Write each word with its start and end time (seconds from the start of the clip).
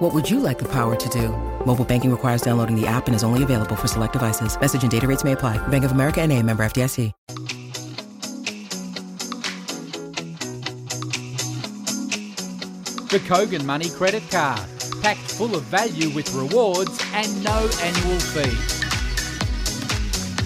What 0.00 0.14
would 0.14 0.30
you 0.30 0.40
like 0.40 0.58
the 0.58 0.68
power 0.68 0.96
to 0.96 1.08
do? 1.10 1.28
Mobile 1.66 1.84
banking 1.84 2.10
requires 2.10 2.40
downloading 2.40 2.74
the 2.74 2.86
app 2.86 3.06
and 3.06 3.14
is 3.14 3.22
only 3.22 3.42
available 3.42 3.76
for 3.76 3.86
select 3.86 4.14
devices. 4.14 4.58
Message 4.58 4.80
and 4.80 4.90
data 4.90 5.06
rates 5.06 5.24
may 5.24 5.32
apply. 5.32 5.58
Bank 5.68 5.84
of 5.84 5.92
America 5.92 6.22
and 6.22 6.32
a 6.32 6.42
member 6.42 6.64
FDIC. 6.64 7.12
The 13.10 13.18
Kogan 13.28 13.66
Money 13.66 13.90
Credit 13.90 14.22
Card. 14.30 14.66
Packed 15.02 15.20
full 15.20 15.54
of 15.54 15.64
value 15.64 16.08
with 16.14 16.32
rewards 16.32 16.98
and 17.12 17.44
no 17.44 17.68
annual 17.82 18.20
fee. 18.20 18.56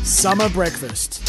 Summer 0.02 0.48
breakfast. 0.48 1.23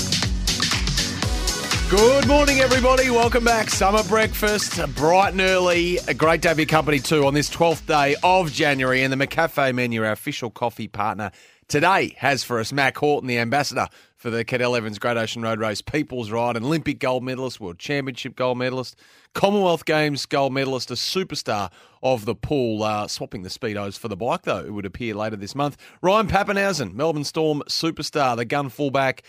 Good 1.90 2.28
morning, 2.28 2.62
everybody. 2.62 3.12
Welcome 3.12 3.44
back. 3.44 3.70
Summer 3.70 4.02
breakfast, 4.06 4.80
bright 4.96 5.34
and 5.34 5.42
early. 5.42 6.00
A 6.08 6.16
great 6.16 6.42
to 6.42 6.48
have 6.48 6.58
your 6.58 6.66
company 6.66 6.98
too 6.98 7.28
on 7.28 7.36
this 7.36 7.48
12th 7.48 7.86
day 7.86 8.16
of 8.24 8.52
January. 8.52 9.04
And 9.04 9.14
the 9.14 9.28
McCafe 9.28 9.74
menu, 9.74 10.04
our 10.04 10.12
official 10.12 10.50
coffee 10.50 10.88
partner 10.88 11.30
today, 11.68 12.16
has 12.18 12.44
for 12.44 12.60
us 12.60 12.74
Mack 12.74 12.98
Horton, 12.98 13.28
the 13.28 13.38
ambassador 13.38 13.88
for 14.16 14.32
the 14.32 14.44
Cadel 14.44 14.76
Evans 14.76 14.98
Great 14.98 15.16
Ocean 15.16 15.44
Road 15.44 15.60
Race 15.60 15.84
People's 15.84 16.32
Ride, 16.32 16.58
Olympic 16.58 16.98
gold 16.98 17.24
medalist, 17.24 17.60
World 17.60 17.78
Championship 17.78 18.36
gold 18.36 18.58
medalist, 18.58 18.96
Commonwealth 19.34 19.86
Games 19.86 20.26
gold 20.26 20.54
medalist, 20.54 20.90
a 20.90 20.96
superstar 20.96 21.72
of 22.02 22.26
the 22.26 22.34
pool, 22.34 22.82
uh, 22.82 23.08
swapping 23.08 23.44
the 23.44 23.50
Speedos 23.50 23.96
for 24.00 24.08
the 24.08 24.18
bike, 24.18 24.42
though, 24.42 24.66
it 24.66 24.74
would 24.74 24.88
appear 24.88 25.14
later 25.14 25.36
this 25.36 25.54
month. 25.54 25.78
Ryan 26.02 26.28
Papenhuyzen, 26.28 26.96
Melbourne 26.96 27.24
Storm 27.24 27.62
superstar, 27.68 28.36
the 28.36 28.44
gun 28.44 28.70
fullback. 28.70 29.22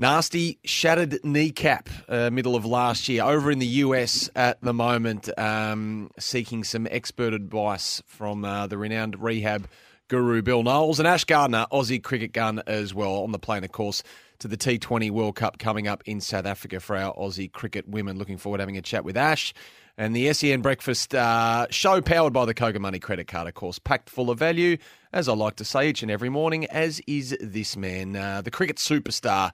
Nasty 0.00 0.60
shattered 0.64 1.18
kneecap, 1.24 1.88
uh, 2.08 2.30
middle 2.30 2.54
of 2.54 2.64
last 2.64 3.08
year, 3.08 3.24
over 3.24 3.50
in 3.50 3.58
the 3.58 3.66
US 3.66 4.30
at 4.36 4.60
the 4.60 4.72
moment, 4.72 5.28
um, 5.36 6.12
seeking 6.20 6.62
some 6.62 6.86
expert 6.88 7.34
advice 7.34 8.00
from 8.06 8.44
uh, 8.44 8.68
the 8.68 8.78
renowned 8.78 9.20
rehab 9.20 9.66
guru 10.06 10.40
Bill 10.40 10.62
Knowles 10.62 11.00
and 11.00 11.08
Ash 11.08 11.24
Gardner, 11.24 11.66
Aussie 11.72 12.00
cricket 12.00 12.32
gun 12.32 12.62
as 12.68 12.94
well, 12.94 13.24
on 13.24 13.32
the 13.32 13.40
plane, 13.40 13.64
of 13.64 13.72
course, 13.72 14.04
to 14.38 14.46
the 14.46 14.56
T20 14.56 15.10
World 15.10 15.34
Cup 15.34 15.58
coming 15.58 15.88
up 15.88 16.04
in 16.06 16.20
South 16.20 16.46
Africa 16.46 16.78
for 16.78 16.96
our 16.96 17.12
Aussie 17.16 17.50
cricket 17.50 17.88
women. 17.88 18.18
Looking 18.18 18.38
forward 18.38 18.58
to 18.58 18.62
having 18.62 18.76
a 18.76 18.82
chat 18.82 19.04
with 19.04 19.16
Ash. 19.16 19.52
And 19.96 20.14
the 20.14 20.32
SEN 20.32 20.62
Breakfast 20.62 21.12
uh, 21.12 21.66
show 21.70 22.00
powered 22.00 22.32
by 22.32 22.44
the 22.44 22.54
Kogan 22.54 22.82
Money 22.82 23.00
credit 23.00 23.26
card, 23.26 23.48
of 23.48 23.54
course, 23.54 23.80
packed 23.80 24.08
full 24.10 24.30
of 24.30 24.38
value, 24.38 24.76
as 25.12 25.28
I 25.28 25.34
like 25.34 25.56
to 25.56 25.64
say 25.64 25.88
each 25.88 26.02
and 26.02 26.10
every 26.10 26.28
morning, 26.28 26.66
as 26.66 27.00
is 27.08 27.36
this 27.40 27.76
man, 27.76 28.14
uh, 28.14 28.42
the 28.42 28.52
cricket 28.52 28.76
superstar. 28.76 29.50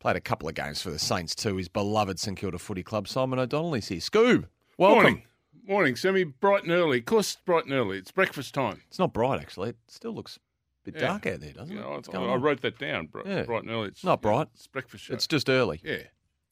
Played 0.00 0.16
a 0.16 0.20
couple 0.20 0.48
of 0.48 0.54
games 0.54 0.80
for 0.80 0.90
the 0.90 0.98
Saints 0.98 1.34
too. 1.34 1.56
His 1.56 1.68
beloved 1.68 2.18
St 2.20 2.36
Kilda 2.36 2.58
Footy 2.58 2.82
Club. 2.84 3.08
Simon 3.08 3.38
O'Donnell 3.38 3.74
is 3.74 3.88
here. 3.88 3.98
Scoob, 3.98 4.44
welcome. 4.76 5.02
Morning. 5.02 5.22
Morning, 5.66 5.96
Sammy. 5.96 6.24
Bright 6.24 6.62
and 6.62 6.72
early. 6.72 6.98
Of 7.00 7.04
course, 7.06 7.32
it's 7.34 7.42
bright 7.44 7.64
and 7.64 7.72
early. 7.74 7.98
It's 7.98 8.10
breakfast 8.12 8.54
time. 8.54 8.82
It's 8.88 8.98
not 8.98 9.12
bright 9.12 9.40
actually. 9.40 9.70
It 9.70 9.76
still 9.88 10.12
looks 10.14 10.36
a 10.36 10.90
bit 10.92 11.00
Yeah. 11.00 11.08
dark 11.08 11.26
out 11.26 11.40
there, 11.40 11.52
doesn't 11.52 11.74
You 11.76 11.82
it? 11.82 12.08
I, 12.14 12.18
I 12.18 12.36
wrote 12.36 12.60
that 12.62 12.78
down. 12.78 13.06
Bright, 13.06 13.26
Yeah. 13.26 13.42
bright 13.42 13.62
and 13.64 13.70
early. 13.72 13.88
It's 13.88 14.04
Not 14.04 14.22
bright. 14.22 14.48
It's 14.54 14.66
breakfast 14.68 15.04
show. 15.04 15.14
It's 15.14 15.26
just 15.26 15.50
early. 15.50 15.80
yeah. 15.84 16.04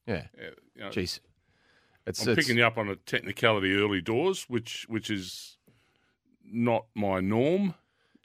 Yeah. 0.05 0.27
yeah 0.37 0.49
you 0.75 0.81
know, 0.81 0.89
Jeez. 0.89 1.19
It's, 2.05 2.21
I'm 2.25 2.29
it's 2.33 2.35
picking 2.41 2.57
you 2.57 2.65
up 2.65 2.77
on 2.77 2.89
a 2.89 2.95
technicality 2.95 3.73
early 3.75 4.01
doors, 4.01 4.43
which 4.49 4.85
which 4.89 5.09
is 5.09 5.57
not 6.45 6.85
my 6.95 7.19
norm. 7.21 7.75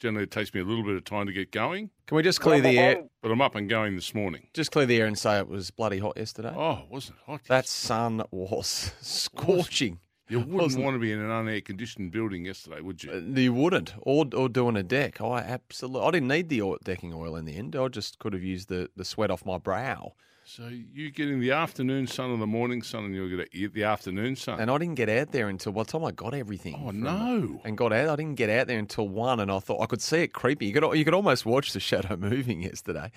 Generally, 0.02 0.24
it 0.24 0.30
takes 0.32 0.52
me 0.52 0.60
a 0.60 0.64
little 0.64 0.82
bit 0.82 0.96
of 0.96 1.04
time 1.04 1.26
to 1.26 1.32
get 1.32 1.52
going, 1.52 1.88
Can 2.08 2.16
we 2.16 2.24
just 2.24 2.40
clear 2.40 2.60
the 2.60 2.76
air? 2.76 3.04
but 3.22 3.30
I'm 3.30 3.40
up 3.40 3.54
and 3.54 3.68
going 3.70 3.94
this 3.94 4.12
morning. 4.16 4.48
Just 4.52 4.72
clear 4.72 4.84
the 4.84 4.96
air 5.00 5.06
and 5.06 5.16
say 5.16 5.38
it 5.38 5.46
was 5.46 5.70
bloody 5.70 5.98
hot 6.00 6.14
yesterday. 6.16 6.52
Oh, 6.56 6.80
it 6.82 6.90
wasn't 6.90 7.18
hot. 7.24 7.42
That 7.46 7.68
sun 7.68 8.20
was 8.32 8.92
scorching. 9.00 10.00
you 10.28 10.40
wouldn't 10.40 10.56
wasn't- 10.56 10.84
want 10.84 10.96
to 10.96 10.98
be 10.98 11.12
in 11.12 11.20
an 11.20 11.30
unair 11.30 11.64
conditioned 11.64 12.10
building 12.10 12.44
yesterday, 12.46 12.80
would 12.80 13.04
you? 13.04 13.12
Uh, 13.12 13.18
You 13.40 13.52
wouldn't, 13.52 13.94
or 14.00 14.26
or 14.34 14.48
doing 14.48 14.76
a 14.76 14.82
deck. 14.82 15.20
I 15.20 15.38
absolutely. 15.38 16.00
I 16.08 16.10
didn't 16.10 16.28
need 16.28 16.48
the 16.48 16.62
oil, 16.62 16.78
decking 16.82 17.14
oil 17.14 17.36
in 17.36 17.44
the 17.44 17.54
end. 17.56 17.76
I 17.76 17.86
just 17.86 18.18
could 18.18 18.32
have 18.32 18.42
used 18.42 18.68
the, 18.68 18.90
the 18.96 19.04
sweat 19.04 19.30
off 19.30 19.46
my 19.46 19.58
brow, 19.58 20.14
so 20.54 20.68
you 20.68 21.10
getting 21.10 21.40
the 21.40 21.52
afternoon 21.52 22.06
sun 22.06 22.30
or 22.30 22.36
the 22.36 22.46
morning 22.46 22.82
sun, 22.82 23.04
and 23.04 23.14
you'll 23.14 23.28
get 23.28 23.72
the 23.72 23.84
afternoon 23.84 24.36
sun. 24.36 24.60
and 24.60 24.70
I 24.70 24.76
didn't 24.76 24.96
get 24.96 25.08
out 25.08 25.32
there 25.32 25.48
until 25.48 25.72
what 25.72 25.88
time 25.88 26.04
I 26.04 26.10
got 26.10 26.34
everything. 26.34 26.78
oh 26.86 26.90
no! 26.90 27.62
And 27.64 27.76
got 27.76 27.92
out. 27.92 28.10
I 28.10 28.16
didn't 28.16 28.34
get 28.34 28.50
out 28.50 28.66
there 28.66 28.78
until 28.78 29.08
one, 29.08 29.40
and 29.40 29.50
I 29.50 29.60
thought 29.60 29.80
I 29.80 29.86
could 29.86 30.02
see 30.02 30.18
it 30.18 30.34
creeping. 30.34 30.68
You 30.68 30.74
could 30.74 30.98
you 30.98 31.04
could 31.04 31.14
almost 31.14 31.46
watch 31.46 31.72
the 31.72 31.80
shadow 31.80 32.16
moving 32.18 32.62
yesterday, 32.62 33.10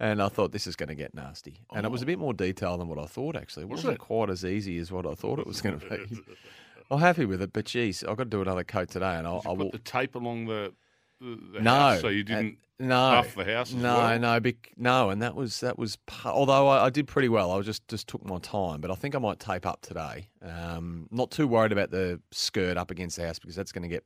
and 0.00 0.20
I 0.20 0.28
thought 0.28 0.50
this 0.50 0.66
is 0.66 0.74
going 0.74 0.88
to 0.88 0.96
get 0.96 1.14
nasty. 1.14 1.60
And 1.72 1.86
it 1.86 1.92
was 1.92 2.02
a 2.02 2.04
oh. 2.04 2.06
bit 2.06 2.18
more 2.18 2.34
detailed 2.34 2.80
than 2.80 2.88
what 2.88 2.98
I 2.98 3.06
thought. 3.06 3.36
Actually, 3.36 3.64
it 3.64 3.68
Was 3.68 3.78
wasn't 3.78 3.94
it? 3.94 4.00
quite 4.00 4.30
as 4.30 4.44
easy 4.44 4.78
as 4.78 4.90
what 4.90 5.06
I 5.06 5.14
thought 5.14 5.38
it 5.38 5.46
was 5.46 5.60
going 5.60 5.78
to 5.78 5.88
be. 5.88 6.20
I'm 6.90 6.98
happy 6.98 7.24
with 7.24 7.40
it, 7.40 7.52
but 7.52 7.64
geez, 7.64 8.02
I've 8.02 8.16
got 8.16 8.24
to 8.24 8.30
do 8.30 8.42
another 8.42 8.64
coat 8.64 8.90
today, 8.90 9.14
and 9.14 9.26
I'll, 9.26 9.40
Did 9.40 9.44
you 9.44 9.52
I 9.52 9.56
put 9.56 9.72
the 9.72 9.78
tape 9.78 10.14
along 10.16 10.46
the, 10.46 10.74
the, 11.22 11.60
no, 11.60 11.70
house 11.70 12.00
so 12.00 12.08
you 12.08 12.24
didn't 12.24 12.58
no 12.78 12.88
buff 13.12 13.34
the 13.36 13.44
house 13.44 13.72
no, 13.72 13.94
well? 13.96 14.18
no, 14.18 14.40
bec- 14.40 14.72
no, 14.76 15.10
and 15.10 15.22
that 15.22 15.34
was 15.36 15.60
that 15.60 15.78
was. 15.78 15.96
Although 16.24 16.68
I, 16.68 16.86
I 16.86 16.90
did 16.90 17.06
pretty 17.06 17.28
well, 17.28 17.52
I 17.52 17.60
just 17.62 17.86
just 17.88 18.08
took 18.08 18.24
my 18.24 18.38
time, 18.38 18.80
but 18.80 18.90
I 18.90 18.94
think 18.94 19.14
I 19.14 19.18
might 19.18 19.38
tape 19.38 19.66
up 19.66 19.82
today. 19.82 20.28
Um, 20.42 21.06
not 21.10 21.30
too 21.30 21.46
worried 21.46 21.70
about 21.72 21.90
the 21.90 22.20
skirt 22.32 22.76
up 22.76 22.90
against 22.90 23.16
the 23.16 23.26
house 23.26 23.38
because 23.38 23.54
that's 23.54 23.70
going 23.72 23.82
to 23.82 23.88
get 23.88 24.04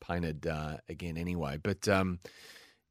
painted 0.00 0.46
uh, 0.46 0.76
again 0.88 1.16
anyway. 1.16 1.58
But 1.62 1.88
um, 1.88 2.18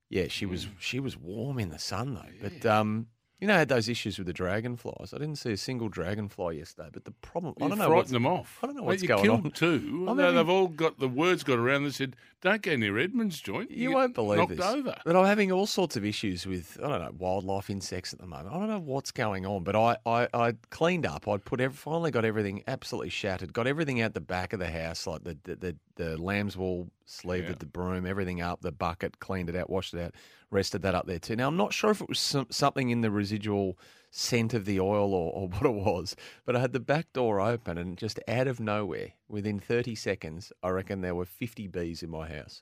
yeah, 0.10 0.28
she 0.28 0.46
Hmm. 0.46 0.52
was 0.52 0.68
she 0.80 1.00
was 1.00 1.16
warm 1.18 1.60
in 1.60 1.70
the 1.70 1.80
sun 1.80 2.16
though. 2.16 2.50
But 2.50 2.66
um, 2.66 3.08
you 3.40 3.48
know, 3.48 3.54
I 3.54 3.60
had 3.60 3.70
those 3.70 3.88
issues 3.88 4.18
with 4.18 4.26
the 4.26 4.34
dragonflies. 4.34 5.14
I 5.14 5.20
didn't 5.20 5.36
see 5.36 5.52
a 5.52 5.58
single 5.58 5.90
dragonfly 5.90 6.58
yesterday. 6.58 6.90
But 6.92 7.06
the 7.06 7.12
problem, 7.12 7.54
I 7.62 7.68
don't 7.68 7.78
know, 7.78 7.90
frightened 7.92 8.16
them 8.16 8.26
off. 8.26 8.58
I 8.64 8.66
don't 8.66 8.76
know 8.78 8.82
what's 8.82 9.04
you 9.04 9.08
going 9.08 9.24
killed 9.24 9.46
on. 9.46 9.52
two. 9.52 9.78
They- 10.16 10.24
having- 10.24 10.36
They've 10.36 10.50
all 10.50 10.68
got 10.70 10.98
the 10.98 11.08
words 11.08 11.44
got 11.44 11.60
around. 11.60 11.84
They 11.84 11.92
said, 11.92 12.16
"Don't 12.42 12.62
go 12.62 12.76
near 12.76 12.98
Edmund's 12.98 13.40
joint." 13.42 13.72
You 13.72 13.90
get 13.90 13.96
won't 13.96 14.16
believe 14.16 14.38
knocked 14.40 14.58
this. 14.58 14.66
over. 14.66 14.96
But 15.06 15.16
I'm 15.16 15.26
having 15.26 15.52
all 15.52 15.66
sorts 15.66 15.96
of 15.96 16.06
issues 16.06 16.46
with 16.46 16.78
I 16.84 16.88
don't 16.88 17.02
know 17.02 17.12
wildlife 17.18 17.70
insects 17.70 18.14
at 18.14 18.20
the 18.20 18.28
moment. 18.28 18.54
I 18.56 18.60
don't 18.60 18.68
know 18.68 18.80
what's 18.80 19.12
going 19.12 19.46
on, 19.46 19.64
but 19.64 19.76
I 19.76 19.98
I, 20.06 20.28
I 20.34 20.54
cleaned 20.70 21.06
up. 21.06 21.28
I'd 21.28 21.46
put 21.46 21.60
every, 21.60 21.76
finally 21.76 22.12
got 22.12 22.26
everything 22.26 22.64
absolutely 22.68 23.10
shattered. 23.10 23.54
Got 23.54 23.68
everything 23.68 24.02
out 24.02 24.14
the 24.14 24.22
back 24.22 24.54
of 24.54 24.60
the 24.60 24.70
house, 24.70 25.08
like 25.08 25.24
the 25.24 25.38
the 25.44 25.56
the, 25.56 25.76
the 25.96 26.22
lamb's 26.22 26.56
wool 26.56 26.90
sleeve, 27.06 27.44
Yeah. 27.44 27.50
the, 27.54 27.60
the 27.60 27.66
broom, 27.66 28.06
everything 28.06 28.42
up, 28.42 28.62
the 28.62 28.72
bucket, 28.72 29.20
cleaned 29.20 29.50
it 29.50 29.56
out, 29.56 29.70
washed 29.70 29.94
it 29.94 30.02
out, 30.02 30.14
rested 30.52 30.82
that 30.84 30.94
up 30.94 31.08
there 31.08 31.20
too. 31.20 31.36
Now 31.36 31.48
I'm 31.48 31.58
not 31.58 31.74
sure 31.74 31.90
if 31.92 32.02
it 32.02 32.10
was 32.10 32.20
some, 32.20 32.48
something 32.50 32.90
in 32.90 33.02
the 33.02 33.10
residual 33.12 33.78
scent 34.10 34.54
of 34.54 34.66
the 34.66 34.80
oil 34.80 35.14
or, 35.14 35.32
or 35.34 35.48
what 35.50 35.66
it 35.66 35.74
was, 35.74 36.16
but 36.46 36.56
I 36.56 36.60
had 36.60 36.74
the 36.74 36.80
back 36.80 37.12
door 37.14 37.40
open 37.40 37.78
and 37.78 37.98
just 37.98 38.20
out 38.28 38.48
of 38.48 38.60
nowhere, 38.60 39.14
within 39.28 39.60
30 39.60 39.96
seconds, 39.96 40.52
I 40.64 40.70
reckon 40.70 41.02
there 41.02 41.16
were 41.16 41.26
50 41.26 41.68
bees 41.68 42.04
in 42.04 42.10
my 42.10 42.28
house 42.28 42.62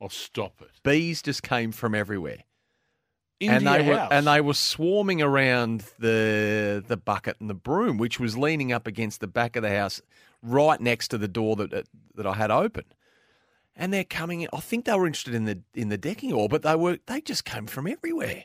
I'll 0.00 0.08
stop 0.08 0.60
it. 0.60 0.70
bees 0.82 1.22
just 1.22 1.42
came 1.42 1.72
from 1.72 1.94
everywhere. 1.94 2.44
Into 3.40 3.54
and 3.54 3.66
they 3.66 3.84
your 3.84 3.94
were 3.94 3.98
house. 3.98 4.08
and 4.10 4.26
they 4.26 4.40
were 4.40 4.54
swarming 4.54 5.22
around 5.22 5.84
the 5.98 6.82
the 6.86 6.96
bucket 6.96 7.36
and 7.40 7.48
the 7.48 7.54
broom, 7.54 7.96
which 7.96 8.18
was 8.18 8.36
leaning 8.36 8.72
up 8.72 8.86
against 8.86 9.20
the 9.20 9.28
back 9.28 9.54
of 9.54 9.62
the 9.62 9.70
house, 9.70 10.02
right 10.42 10.80
next 10.80 11.08
to 11.08 11.18
the 11.18 11.28
door 11.28 11.54
that 11.56 11.70
that, 11.70 11.86
that 12.16 12.26
I 12.26 12.34
had 12.34 12.50
open. 12.50 12.84
And 13.76 13.92
they're 13.92 14.02
coming 14.02 14.40
in. 14.40 14.48
I 14.52 14.58
think 14.58 14.86
they 14.86 14.94
were 14.94 15.06
interested 15.06 15.34
in 15.34 15.44
the 15.44 15.60
in 15.72 15.88
the 15.88 15.98
decking 15.98 16.32
oil, 16.32 16.48
but 16.48 16.62
they 16.62 16.74
were 16.74 16.98
they 17.06 17.20
just 17.20 17.44
came 17.44 17.66
from 17.68 17.86
everywhere. 17.86 18.44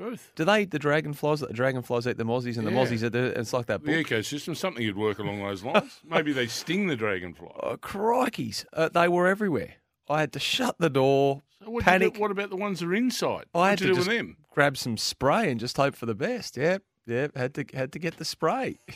Truth. 0.00 0.32
Do 0.34 0.44
they 0.46 0.62
eat 0.62 0.70
the 0.70 0.78
dragonflies? 0.78 1.40
The 1.40 1.52
dragonflies 1.52 2.06
eat 2.06 2.16
the 2.16 2.24
mozzies, 2.24 2.56
and 2.56 2.66
the 2.66 2.70
Yeah. 2.72 2.78
mozzies 2.84 3.02
eat 3.04 3.12
the. 3.12 3.38
It's 3.38 3.52
like 3.52 3.66
that 3.66 3.84
The 3.84 3.92
ecosystem, 4.02 4.56
something 4.56 4.82
you'd 4.82 4.96
work 4.96 5.18
along 5.18 5.40
those 5.42 5.62
lines. 5.62 6.00
Maybe 6.08 6.32
they 6.32 6.46
sting 6.46 6.86
the 6.86 6.96
dragonfly. 6.96 7.48
Oh, 7.62 7.76
crikeys! 7.76 8.64
Uh, 8.72 8.88
they 8.88 9.08
were 9.08 9.26
everywhere. 9.26 9.74
I 10.08 10.20
had 10.20 10.32
to 10.32 10.40
shut 10.40 10.76
the 10.78 10.88
door, 10.88 11.42
So 11.62 11.70
what, 11.70 11.84
panic. 11.84 12.18
what 12.18 12.30
about 12.30 12.48
the 12.48 12.56
ones 12.56 12.80
that 12.80 12.86
are 12.86 12.94
inside? 12.94 13.44
I 13.54 13.58
What 13.58 13.68
had 13.70 13.80
you 13.82 13.86
to 13.88 13.92
do 13.92 13.96
just 13.96 14.08
with 14.08 14.16
them? 14.16 14.36
grab 14.50 14.76
some 14.78 14.96
spray 14.96 15.50
and 15.50 15.60
just 15.60 15.76
hope 15.76 15.94
for 15.94 16.06
the 16.06 16.14
best. 16.14 16.56
Yep, 16.56 16.82
yep. 17.06 17.36
Had 17.36 17.52
to 17.54 17.64
had 17.74 17.92
to 17.92 17.98
get 17.98 18.16
the 18.16 18.24
spray. 18.24 18.78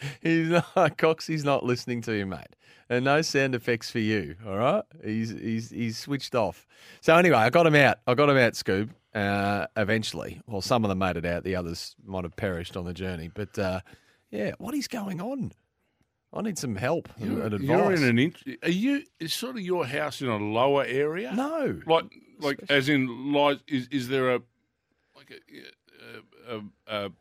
he's 0.22 0.48
not 0.48 0.98
Cox. 0.98 1.26
He's 1.26 1.44
not 1.44 1.64
listening 1.64 2.02
to 2.02 2.12
you, 2.12 2.26
mate. 2.26 2.56
And 2.88 3.04
no 3.04 3.22
sound 3.22 3.54
effects 3.54 3.90
for 3.90 4.00
you. 4.00 4.34
All 4.46 4.56
right. 4.56 4.82
He's 5.04 5.30
he's 5.30 5.70
he's 5.70 5.98
switched 5.98 6.34
off. 6.34 6.66
So 7.00 7.14
anyway, 7.16 7.36
I 7.36 7.50
got 7.50 7.66
him 7.66 7.76
out. 7.76 7.98
I 8.06 8.14
got 8.14 8.28
him 8.28 8.36
out, 8.36 8.54
Scoob. 8.54 8.90
Uh, 9.14 9.66
eventually, 9.76 10.40
well, 10.46 10.60
some 10.60 10.84
of 10.84 10.88
them 10.88 10.98
made 10.98 11.16
it 11.16 11.24
out. 11.24 11.42
The 11.44 11.56
others 11.56 11.96
might 12.04 12.24
have 12.24 12.36
perished 12.36 12.76
on 12.76 12.84
the 12.84 12.94
journey. 12.94 13.30
But 13.32 13.58
uh, 13.58 13.80
yeah, 14.30 14.52
what 14.58 14.74
is 14.74 14.88
going 14.88 15.20
on? 15.20 15.52
I 16.32 16.42
need 16.42 16.58
some 16.58 16.76
help 16.76 17.08
and, 17.18 17.32
You're, 17.32 17.42
and 17.42 17.54
advice. 17.54 17.68
you're 17.68 17.92
in 17.92 18.02
an. 18.04 18.18
In, 18.18 18.34
are 18.62 18.70
you? 18.70 19.02
Is 19.18 19.32
sort 19.32 19.56
of 19.56 19.62
your 19.62 19.84
house 19.84 20.20
in 20.20 20.28
a 20.28 20.36
lower 20.36 20.84
area? 20.84 21.32
no. 21.34 21.80
Like, 21.86 22.04
like 22.38 22.60
as 22.68 22.88
in, 22.88 23.32
like 23.32 23.58
is 23.68 23.88
is 23.90 24.08
there 24.08 24.30
a 24.30 24.42
like 25.16 25.30
like 25.30 25.42
a, 26.48 26.54
a, 26.56 27.06
a 27.06 27.12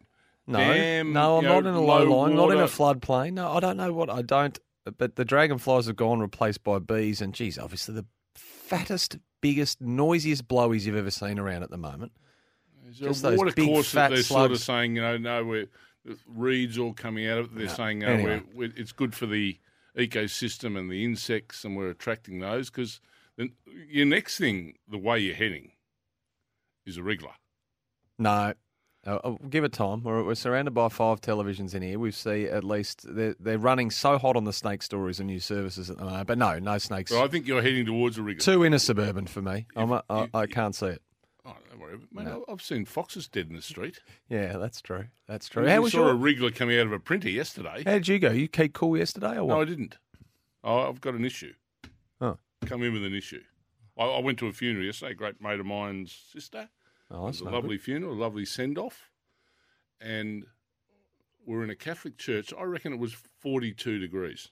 No, 0.49 0.57
dam, 0.59 1.13
no, 1.13 1.37
I'm 1.37 1.43
not 1.45 1.63
know, 1.63 1.69
in 1.69 1.75
a 1.75 1.81
low, 1.81 2.03
low 2.03 2.21
line, 2.23 2.35
not 2.35 2.51
in 2.51 2.57
a 2.57 2.61
water. 2.61 2.73
floodplain. 2.73 3.33
No, 3.33 3.51
I 3.51 3.59
don't 3.59 3.77
know 3.77 3.93
what 3.93 4.09
I 4.09 4.21
don't. 4.21 4.57
But 4.97 5.15
the 5.15 5.25
dragonflies 5.25 5.85
have 5.85 5.95
gone 5.95 6.19
replaced 6.19 6.63
by 6.63 6.79
bees, 6.79 7.21
and 7.21 7.33
geez, 7.33 7.59
obviously 7.59 7.93
the 7.95 8.05
fattest, 8.35 9.17
biggest, 9.41 9.79
noisiest 9.81 10.47
blowies 10.47 10.85
you've 10.85 10.95
ever 10.95 11.11
seen 11.11 11.37
around 11.37 11.63
at 11.63 11.69
the 11.69 11.77
moment. 11.77 12.11
Just 12.91 13.21
those 13.21 13.37
water 13.37 13.51
big 13.51 13.67
course 13.67 13.91
fat 13.91 14.09
that 14.09 14.15
they're 14.15 14.23
sort 14.23 14.51
of 14.51 14.59
saying, 14.59 14.95
you 14.95 15.01
know, 15.03 15.17
no, 15.17 15.45
we're 15.45 15.67
reeds 16.25 16.77
all 16.77 16.93
coming 16.93 17.27
out 17.27 17.37
of 17.37 17.45
it. 17.45 17.55
They're 17.55 17.69
saying, 17.69 17.99
no, 17.99 18.07
Anyway. 18.07 18.41
we're, 18.53 18.67
we're, 18.69 18.73
it's 18.75 18.91
good 18.91 19.13
for 19.13 19.27
the 19.27 19.59
ecosystem 19.95 20.77
and 20.77 20.89
the 20.89 21.05
insects, 21.05 21.63
and 21.63 21.77
we're 21.77 21.89
attracting 21.91 22.39
those 22.39 22.71
because 22.71 22.99
your 23.87 24.05
next 24.05 24.37
thing, 24.37 24.75
the 24.89 24.97
way 24.97 25.19
you're 25.19 25.35
heading, 25.35 25.71
is 26.85 26.97
a 26.97 27.01
wriggler. 27.01 27.33
No. 28.17 28.53
Uh, 29.09 29.19
uh, 29.23 29.35
give 29.49 29.63
it 29.63 29.73
time. 29.73 30.03
We're, 30.03 30.23
we're 30.23 30.35
surrounded 30.35 30.71
by 30.71 30.87
five 30.89 31.19
televisions 31.19 31.73
in 31.73 31.81
here. 31.81 31.97
We 31.97 32.11
see 32.11 32.45
at 32.45 32.63
least 32.63 33.05
they're, 33.07 33.35
they're 33.39 33.57
running 33.57 33.89
so 33.89 34.17
hot 34.19 34.35
on 34.35 34.43
the 34.43 34.53
snake 34.53 34.83
stories 34.83 35.19
and 35.19 35.27
new 35.27 35.39
services 35.39 35.89
at 35.89 35.97
the 35.97 36.05
moment. 36.05 36.27
But 36.27 36.37
no, 36.37 36.59
no 36.59 36.77
snakes. 36.77 37.11
But 37.11 37.23
I 37.23 37.27
think 37.27 37.47
you're 37.47 37.61
heading 37.63 37.85
towards 37.87 38.17
a 38.19 38.21
wriggler. 38.21 38.39
Too 38.43 38.63
inner 38.63 38.77
suburban 38.77 39.25
for 39.25 39.41
me. 39.41 39.65
I'm 39.75 39.91
a, 39.91 40.03
I, 40.09 40.23
if- 40.25 40.35
I 40.35 40.45
can't 40.45 40.75
see 40.75 40.87
it. 40.87 41.01
Oh, 41.45 41.55
don't 41.71 41.79
worry, 41.79 41.97
mate. 42.11 42.27
I- 42.27 42.51
I've 42.51 42.61
seen 42.61 42.85
foxes 42.85 43.27
dead 43.27 43.47
in 43.49 43.55
the 43.55 43.61
street. 43.61 43.99
Yeah, 44.29 44.57
that's 44.57 44.79
true. 44.79 45.05
That's 45.27 45.49
true. 45.49 45.67
How 45.67 45.81
was 45.81 45.93
saw 45.93 46.05
your? 46.05 46.11
a 46.11 46.13
wriggler 46.13 46.53
coming 46.53 46.77
out 46.79 46.85
of 46.85 46.91
a 46.91 46.99
printer 46.99 47.29
yesterday. 47.31 47.81
How 47.83 47.93
did 47.93 48.07
you 48.07 48.19
go? 48.19 48.29
You 48.29 48.47
keep 48.47 48.73
cool 48.73 48.95
yesterday 48.95 49.37
or 49.37 49.45
what? 49.45 49.55
No, 49.55 49.61
I 49.61 49.65
didn't. 49.65 49.97
Oh, 50.63 50.87
I've 50.87 51.01
got 51.01 51.15
an 51.15 51.25
issue. 51.25 51.53
Oh. 52.21 52.37
Come 52.67 52.83
in 52.83 52.93
with 52.93 53.03
an 53.03 53.15
issue. 53.15 53.41
I, 53.97 54.03
I 54.03 54.19
went 54.19 54.37
to 54.39 54.47
a 54.47 54.51
funeral 54.53 54.85
yesterday. 54.85 55.13
A 55.13 55.15
great 55.15 55.41
mate 55.41 55.59
of 55.59 55.65
mine's 55.65 56.15
sister. 56.31 56.69
Oh, 57.11 57.23
It 57.23 57.25
that's 57.27 57.41
was 57.41 57.47
a 57.51 57.51
lovely 57.55 57.77
funeral, 57.77 58.13
a 58.13 58.15
lovely 58.15 58.45
send 58.45 58.77
off. 58.77 59.09
And 60.01 60.45
we're 61.45 61.63
in 61.63 61.69
a 61.69 61.75
Catholic 61.75 62.17
church. 62.17 62.53
I 62.57 62.63
reckon 62.63 62.93
it 62.93 62.99
was 62.99 63.13
42 63.41 63.99
degrees. 63.99 64.49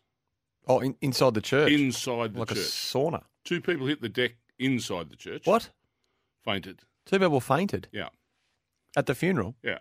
Oh, 0.67 0.79
in, 0.79 0.95
inside 1.01 1.33
the 1.33 1.41
church, 1.41 1.71
inside 1.71 2.33
the 2.33 2.39
like 2.39 2.51
a 2.51 2.55
sauna. 2.55 3.23
Two 3.45 3.61
people 3.61 3.87
hit 3.87 4.01
the 4.01 4.09
deck 4.09 4.31
inside 4.59 5.09
the 5.09 5.15
church. 5.15 5.45
What? 5.45 5.69
Fainted. 6.43 6.81
Two 7.05 7.19
people 7.19 7.39
fainted 7.39 7.87
Yeah. 7.93 8.09
at 8.97 9.05
the 9.05 9.15
funeral. 9.15 9.55
Yeah. 9.63 9.79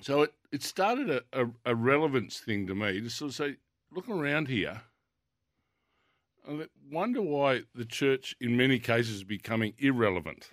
So 0.00 0.22
it, 0.22 0.34
it 0.52 0.62
started 0.62 1.10
a, 1.10 1.22
a, 1.32 1.46
a 1.64 1.74
relevance 1.74 2.38
thing 2.38 2.66
to 2.68 2.74
me 2.74 3.00
to 3.00 3.08
sort 3.10 3.30
of 3.30 3.34
say, 3.34 3.56
looking 3.92 4.14
around 4.20 4.46
here, 4.48 4.82
I 6.48 6.66
wonder 6.90 7.22
why 7.22 7.62
the 7.74 7.84
church 7.84 8.34
in 8.40 8.56
many 8.56 8.78
cases 8.78 9.16
is 9.16 9.24
becoming 9.24 9.74
irrelevant. 9.78 10.50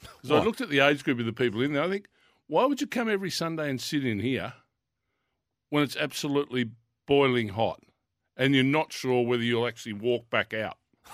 Because 0.00 0.30
I 0.30 0.42
looked 0.42 0.60
at 0.60 0.68
the 0.68 0.80
age 0.80 1.04
group 1.04 1.18
of 1.18 1.26
the 1.26 1.32
people 1.32 1.62
in 1.62 1.72
there, 1.72 1.82
I 1.82 1.88
think, 1.88 2.08
why 2.46 2.64
would 2.64 2.80
you 2.80 2.86
come 2.86 3.08
every 3.08 3.30
Sunday 3.30 3.68
and 3.68 3.80
sit 3.80 4.04
in 4.04 4.20
here 4.20 4.54
when 5.70 5.82
it's 5.82 5.96
absolutely 5.96 6.70
boiling 7.06 7.48
hot 7.48 7.80
and 8.36 8.54
you're 8.54 8.64
not 8.64 8.92
sure 8.92 9.26
whether 9.26 9.42
you'll 9.42 9.66
actually 9.66 9.94
walk 9.94 10.30
back 10.30 10.54
out? 10.54 10.78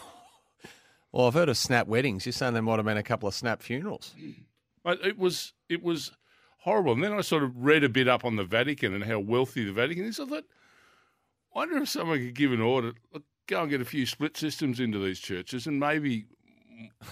Well, 1.15 1.27
I've 1.27 1.35
heard 1.35 1.51
of 1.51 1.59
snap 1.59 1.89
weddings. 1.89 2.25
You're 2.25 2.33
saying 2.33 2.55
there 2.55 2.63
might 2.63 2.79
have 2.79 2.87
been 2.87 2.97
a 2.97 3.03
couple 3.03 3.29
of 3.29 3.35
snap 3.35 3.63
funerals. 3.63 4.15
But 4.85 5.05
it 5.07 5.17
was 5.17 5.53
it 5.69 5.81
was 5.81 6.11
horrible. 6.63 6.93
And 6.95 7.05
then 7.05 7.13
I 7.13 7.21
sort 7.21 7.45
of 7.45 7.57
read 7.57 7.85
a 7.85 7.89
bit 7.89 8.09
up 8.09 8.25
on 8.25 8.35
the 8.35 8.45
Vatican 8.45 8.95
and 8.95 9.05
how 9.05 9.19
wealthy 9.21 9.65
the 9.65 9.73
Vatican 9.73 10.05
is. 10.07 10.19
I 10.19 10.25
thought, 10.27 10.45
wonder 11.55 11.77
if 11.77 11.89
someone 11.89 12.19
could 12.19 12.35
give 12.35 12.53
an 12.53 12.61
order, 12.61 12.95
look, 13.13 13.23
go 13.47 13.63
and 13.63 13.71
get 13.71 13.81
a 13.81 13.85
few 13.85 14.07
split 14.07 14.37
systems 14.37 14.81
into 14.81 14.99
these 14.99 15.21
churches, 15.21 15.67
and 15.67 15.79
maybe 15.79 16.27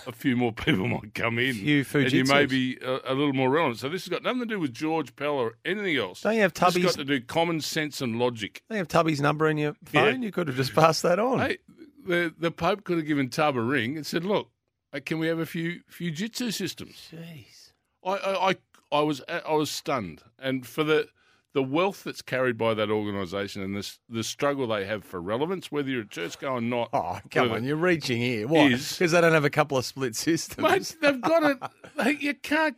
a 0.07 0.13
few 0.13 0.37
more 0.37 0.53
people 0.53 0.87
might 0.87 1.15
come 1.15 1.39
in, 1.39 1.55
Few 1.55 1.85
and 1.95 2.13
you 2.13 2.25
may 2.25 2.47
be 2.47 2.79
a, 2.83 3.13
a 3.13 3.15
little 3.15 3.33
more 3.33 3.51
relevant. 3.51 3.79
So 3.79 3.89
this 3.89 4.05
has 4.05 4.09
got 4.09 4.23
nothing 4.23 4.41
to 4.41 4.47
do 4.47 4.61
with 4.61 4.73
George 4.73 5.15
Pell 5.17 5.35
or 5.35 5.55
anything 5.65 5.97
else. 5.97 6.21
Don't 6.23 6.35
you 6.37 6.43
have 6.43 6.55
This 6.55 6.75
has 6.75 6.85
got 6.85 6.95
to 6.97 7.05
do 7.05 7.21
common 7.21 7.61
sense 7.61 8.01
and 8.01 8.19
logic. 8.19 8.63
They 8.69 8.77
have 8.77 8.89
Tubby's 8.89 9.21
number 9.21 9.49
in 9.49 9.59
your 9.59 9.77
Yeah. 9.93 10.05
phone. 10.11 10.23
You 10.23 10.33
could 10.33 10.49
have 10.49 10.57
just 10.57 10.75
passed 10.75 11.03
that 11.03 11.19
on. 11.19 11.41
Hey, 11.41 11.59
the 12.07 12.35
the 12.39 12.51
Pope 12.51 12.85
could 12.85 12.99
have 12.99 13.07
given 13.07 13.29
Tub 13.29 13.57
a 13.57 13.61
ring 13.61 13.97
and 13.97 14.07
said, 14.07 14.25
"Look, 14.25 14.51
uh, 14.93 15.01
can 15.05 15.19
we 15.19 15.27
have 15.27 15.39
a 15.39 15.47
few 15.47 15.81
few 15.89 16.11
jitsu 16.11 16.51
systems?" 16.51 17.09
Jeez. 17.13 17.73
I, 18.05 18.11
I, 18.13 18.51
I, 18.51 18.57
I 18.93 19.01
was 19.03 19.21
I 19.29 19.53
was 19.53 19.71
stunned, 19.71 20.23
and 20.39 20.67
for 20.67 20.83
the 20.85 21.09
the 21.53 21.63
wealth 21.63 22.05
that's 22.05 22.23
carried 22.23 22.57
by 22.57 22.75
that 22.75 22.91
organisation 22.91 23.63
and 23.63 23.77
this 23.77 23.99
the 24.09 24.23
struggle 24.23 24.67
they 24.69 24.85
have 24.87 25.05
for 25.05 25.21
relevance, 25.21 25.73
whether 25.73 25.89
you're 25.89 26.03
a 26.03 26.07
church 26.09 26.39
going 26.39 26.73
or 26.73 26.87
not. 26.87 26.91
Oh, 26.93 27.19
come 27.31 27.51
on. 27.51 27.65
You're 27.65 27.77
reaching 27.77 28.19
here. 28.19 28.47
Why? 28.47 28.69
Because 28.69 28.99
they 29.13 29.21
don't 29.21 29.33
have 29.33 29.45
a 29.45 29.51
couple 29.51 29.77
of 29.77 29.85
split 29.85 30.15
systems. 30.15 30.63
mate, 30.63 30.97
they've 31.01 31.21
got 31.21 31.43
it. 31.43 31.59
They, 31.97 32.13
you 32.13 32.35
can't. 32.35 32.77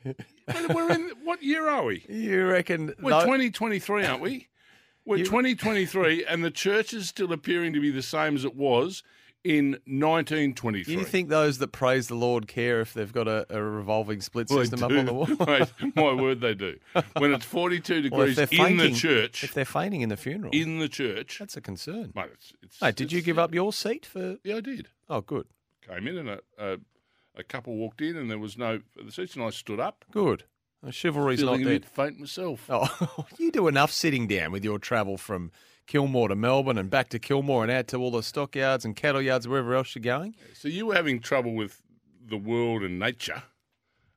We're 0.75 0.91
in 0.91 1.13
what 1.23 1.43
year 1.43 1.69
are 1.69 1.85
we? 1.85 2.05
You 2.09 2.47
reckon? 2.49 2.93
We're 3.01 3.11
tho- 3.11 3.21
2023, 3.21 4.05
aren't 4.05 4.23
we? 4.23 4.49
We're 5.05 5.17
You- 5.19 5.25
2023, 5.27 6.25
and 6.25 6.43
the 6.43 6.51
church 6.51 6.93
is 6.93 7.09
still 7.09 7.33
appearing 7.33 7.73
to 7.75 7.81
be 7.81 7.91
the 7.91 8.03
same 8.03 8.35
as 8.35 8.45
it 8.45 8.57
was 8.57 9.03
in 9.45 9.73
1923. 9.87 10.95
you 10.95 11.05
think 11.05 11.29
those 11.29 11.59
that 11.59 11.69
praise 11.73 12.09
the 12.09 12.15
Lord 12.15 12.47
care 12.47 12.81
if 12.81 12.95
they've 12.95 13.13
got 13.13 13.27
a, 13.29 13.47
a 13.51 13.63
revolving 13.63 14.21
split 14.21 14.49
Well, 14.49 14.61
system 14.61 14.83
up 14.85 14.91
on 14.91 15.05
the 15.07 15.13
wall? 15.13 15.27
Mate, 15.47 15.69
my 15.97 16.13
word, 16.13 16.41
they 16.41 16.55
do. 16.55 16.79
When 17.19 17.33
it's 17.35 17.45
42 17.45 18.03
degrees 18.03 18.37
they're 18.37 18.49
in 18.51 18.77
the 18.77 18.93
church, 18.93 19.43
If 19.45 19.55
they're 19.55 19.65
fainting 19.65 20.03
in 20.03 20.09
the 20.09 20.17
funeral, 20.17 20.53
in 20.53 20.79
the 20.79 20.89
church, 20.89 21.39
that's 21.39 21.57
a 21.57 21.61
concern. 21.61 22.13
mate, 22.15 22.31
it's, 22.33 22.53
it's, 22.81 22.97
did 22.97 23.13
you 23.13 23.21
give 23.23 23.39
up 23.39 23.53
your 23.55 23.73
seat 23.73 24.07
for? 24.07 24.37
Yeah, 24.45 24.57
I 24.57 24.61
did. 24.61 24.89
Oh, 25.09 25.21
good, 25.21 25.47
Came 25.89 26.07
in 26.07 26.19
and 26.19 26.29
a, 26.29 26.41
a, 26.59 26.77
a 27.37 27.43
couple 27.43 27.75
walked 27.77 28.01
in 28.01 28.17
and 28.17 28.31
there 28.31 28.39
was 28.39 28.57
no 28.57 28.81
the 29.03 29.11
seats 29.11 29.35
and 29.35 29.45
I 29.45 29.51
stood 29.51 29.81
up, 29.81 30.05
good. 30.11 30.45
Chivalry's 30.91 31.41
not 31.41 31.53
feeling 31.59 31.63
a 31.63 31.65
dead. 31.71 31.83
bit 31.83 31.91
faint 31.91 32.19
myself. 32.19 32.67
Oh, 32.69 33.27
you 33.39 33.53
do 33.53 33.69
enough 33.69 33.93
sitting 33.93 34.27
down 34.27 34.51
with 34.51 34.65
your 34.65 34.79
travel 34.81 35.17
from 35.17 35.53
Kilmore 35.87 36.29
to 36.29 36.37
Melbourne 36.37 36.79
and 36.79 36.91
back 36.91 37.09
to 37.11 37.19
Kilmore 37.19 37.63
and 37.63 37.73
out 37.73 37.89
to 37.89 37.99
all 37.99 38.11
the 38.11 38.23
stockyards 38.23 38.85
and 38.85 38.97
cattle 38.97 39.23
yards 39.23 39.47
wherever 39.49 39.75
else 39.75 39.95
you're 39.95 40.03
going. 40.03 40.35
So 40.55 40.69
you 40.69 40.87
were 40.87 40.95
having 40.95 41.21
trouble 41.21 41.55
with 41.55 41.83
the 42.25 42.37
world 42.37 42.83
and 42.83 42.99
nature, 42.99 43.43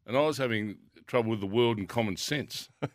and 0.06 0.16
I 0.16 0.22
was 0.22 0.38
having 0.38 0.78
trouble 1.08 1.32
with 1.32 1.40
the 1.40 1.48
world 1.48 1.78
and 1.78 1.90
common 1.90 2.18
sense. 2.18 2.70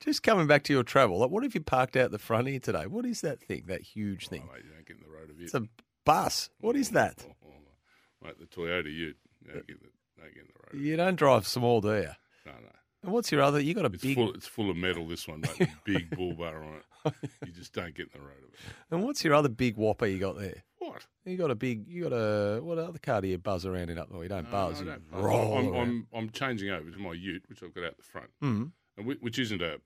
Just 0.00 0.22
coming 0.22 0.46
back 0.46 0.62
to 0.64 0.72
your 0.72 0.82
travel, 0.82 1.18
like 1.18 1.30
what 1.30 1.42
have 1.42 1.54
you 1.54 1.60
parked 1.62 1.96
out 1.96 2.10
the 2.10 2.18
front 2.18 2.48
here 2.48 2.60
today? 2.60 2.86
What 2.86 3.06
is 3.06 3.22
that 3.22 3.40
thing? 3.40 3.64
That 3.66 3.80
huge 3.80 4.28
thing? 4.28 4.46
Oh, 4.48 4.52
mate, 4.52 4.64
you 4.64 4.70
don't 4.70 4.86
get 4.86 4.96
in 4.96 5.02
the 5.02 5.08
road 5.08 5.30
of 5.30 5.40
it. 5.40 5.44
It's 5.44 5.54
a 5.54 5.66
bus. 6.04 6.50
What 6.60 6.76
is 6.76 6.90
that? 6.90 7.24
Oh, 7.26 7.32
oh, 7.46 8.26
mate, 8.26 8.38
the 8.38 8.46
Toyota 8.46 8.92
Ute. 8.92 9.16
You 9.42 9.52
don't 9.52 9.66
get, 9.66 9.76
in 9.76 9.82
the, 9.82 10.20
don't 10.20 10.34
get 10.34 10.42
in 10.42 10.48
the 10.48 10.78
road. 10.78 10.84
You 10.84 10.96
don't 10.96 11.16
drive 11.16 11.46
small, 11.46 11.80
do 11.80 11.88
you? 11.88 12.10
No, 12.44 12.52
no. 12.52 12.70
And 13.02 13.12
what's 13.12 13.32
your 13.32 13.40
other? 13.42 13.60
You 13.60 13.72
got 13.74 13.84
a 13.86 13.92
It's 13.92 14.02
big. 14.02 14.14
full. 14.16 14.32
It's 14.34 14.46
full 14.46 14.70
of 14.70 14.76
metal. 14.76 15.06
This 15.08 15.26
one, 15.26 15.40
mate. 15.40 15.68
Big 15.84 16.10
bull 16.16 16.34
bar 16.34 16.62
on 16.62 16.74
it. 17.06 17.14
You 17.46 17.52
just 17.52 17.72
don't 17.72 17.94
get 17.94 18.08
in 18.14 18.20
the 18.20 18.26
road 18.26 18.36
of 18.46 18.52
it. 18.52 18.60
And 18.90 19.02
what's 19.02 19.24
your 19.24 19.32
other 19.34 19.48
big 19.48 19.76
whopper 19.76 20.06
you 20.06 20.18
got 20.18 20.38
there? 20.38 20.64
What? 20.78 21.06
You 21.24 21.36
got 21.38 21.50
a 21.50 21.54
big. 21.54 21.88
You 21.88 22.02
got 22.08 22.12
a 22.12 22.60
what 22.62 22.76
other 22.78 22.98
car 22.98 23.20
do 23.22 23.28
you 23.28 23.38
buzz 23.38 23.64
around 23.64 23.88
in 23.90 23.98
up? 23.98 24.08
Oh, 24.12 24.20
you 24.20 24.28
don't 24.28 24.50
buzz. 24.50 24.76
I 24.76 24.84
you 24.84 24.90
don't- 24.90 25.02
roll 25.12 25.56
I'm, 25.58 25.68
around. 25.68 25.80
I'm, 25.80 26.06
I'm 26.12 26.30
changing 26.30 26.68
over 26.70 26.90
to 26.90 26.98
my 26.98 27.12
Ute, 27.14 27.44
which 27.48 27.62
I've 27.62 27.72
got 27.74 27.84
out 27.84 27.96
the 27.96 28.02
front, 28.02 28.30
Mhm. 28.42 28.72
and 28.98 29.06
whi- 29.06 29.18
which 29.20 29.38
isn't 29.38 29.62
a 29.62 29.78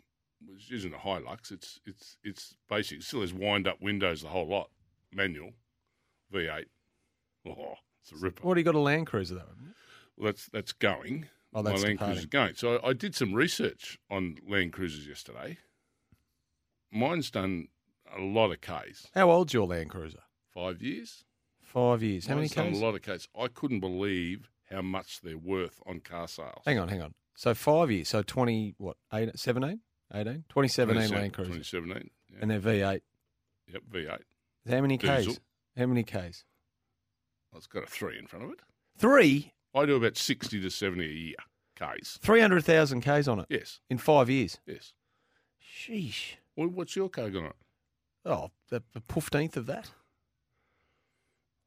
which 0.46 0.70
isn't 0.72 0.92
a 0.92 0.98
Hilux. 0.98 1.52
It's 1.52 1.78
it's 1.86 2.16
it's 2.24 2.56
basic. 2.68 2.98
It 2.98 3.04
still 3.04 3.20
has 3.20 3.32
wind 3.32 3.68
up 3.68 3.80
windows, 3.80 4.22
the 4.22 4.28
whole 4.28 4.48
lot, 4.48 4.70
manual, 5.12 5.52
V8. 6.32 6.64
Oh, 7.46 7.74
it's 8.02 8.12
a 8.12 8.16
ripper. 8.16 8.42
What 8.46 8.54
do 8.54 8.60
you 8.60 8.64
got 8.64 8.74
a 8.74 8.78
Land 8.80 9.06
Cruiser 9.06 9.34
though? 9.36 9.42
Well, 10.16 10.26
that's 10.26 10.46
that's 10.52 10.72
going. 10.72 11.26
Oh, 11.54 11.62
my 11.62 11.72
Land. 11.72 11.98
Cruiser's 11.98 12.26
going. 12.26 12.54
So 12.56 12.80
I, 12.82 12.92
did 12.92 13.14
some 13.14 13.32
research 13.32 13.98
on 14.10 14.36
Land 14.48 14.72
Cruisers 14.72 15.06
yesterday. 15.06 15.58
Mine's 16.92 17.30
done 17.30 17.68
a 18.16 18.20
lot 18.20 18.50
of 18.50 18.60
Ks. 18.60 19.08
How 19.14 19.30
old's 19.30 19.54
your 19.54 19.66
Land 19.66 19.90
Cruiser? 19.90 20.20
Five 20.52 20.82
years. 20.82 21.24
Five 21.62 22.02
years. 22.02 22.26
How 22.26 22.34
many 22.34 22.42
Mine's 22.44 22.54
done 22.54 22.72
Ks? 22.72 22.78
A 22.78 22.84
lot 22.84 22.94
of 22.94 23.02
Ks. 23.02 23.28
I 23.38 23.48
couldn't 23.48 23.80
believe 23.80 24.50
how 24.70 24.82
much 24.82 25.20
they're 25.22 25.38
worth 25.38 25.80
on 25.86 26.00
car 26.00 26.26
sales. 26.28 26.62
Hang 26.66 26.78
on, 26.78 26.88
hang 26.88 27.02
on. 27.02 27.14
So 27.36 27.54
five 27.54 27.90
years. 27.90 28.08
So 28.08 28.22
20, 28.22 28.74
what, 28.78 28.96
eight, 29.12 29.38
17? 29.38 29.80
18? 30.12 30.44
2017 30.48 31.10
Land 31.16 31.32
Cruiser. 31.32 31.52
2017. 31.52 32.10
Yeah. 32.30 32.38
And 32.42 32.50
they're 32.50 32.60
V8. 32.60 33.00
Yep, 33.72 33.82
V8. 33.92 34.18
How 34.68 34.80
many 34.80 34.98
Ks? 34.98 35.06
Diesel. 35.06 35.36
How 35.76 35.86
many 35.86 36.02
Ks? 36.02 36.44
Well, 37.50 37.58
it's 37.58 37.66
got 37.66 37.84
a 37.84 37.86
three 37.86 38.18
in 38.18 38.26
front 38.26 38.44
of 38.44 38.50
it. 38.50 38.60
Three? 38.98 39.52
I 39.74 39.86
do 39.86 39.96
about 39.96 40.16
60 40.16 40.60
to 40.60 40.70
70 40.70 41.04
a 41.04 41.08
year, 41.08 41.34
Ks. 42.00 42.18
300,000 42.22 43.00
Ks 43.00 43.26
on 43.28 43.40
it 43.40 43.46
Yes, 43.48 43.80
in 43.90 43.98
five 43.98 44.30
years. 44.30 44.58
yes. 44.66 44.92
Sheesh. 45.62 46.34
Well, 46.56 46.68
what's 46.68 46.94
your 46.96 47.08
car 47.08 47.30
going 47.30 47.46
on? 47.46 47.52
Oh, 48.24 48.50
the, 48.70 48.82
the 48.94 49.00
fifteenth 49.00 49.56
of 49.56 49.66
that. 49.66 49.90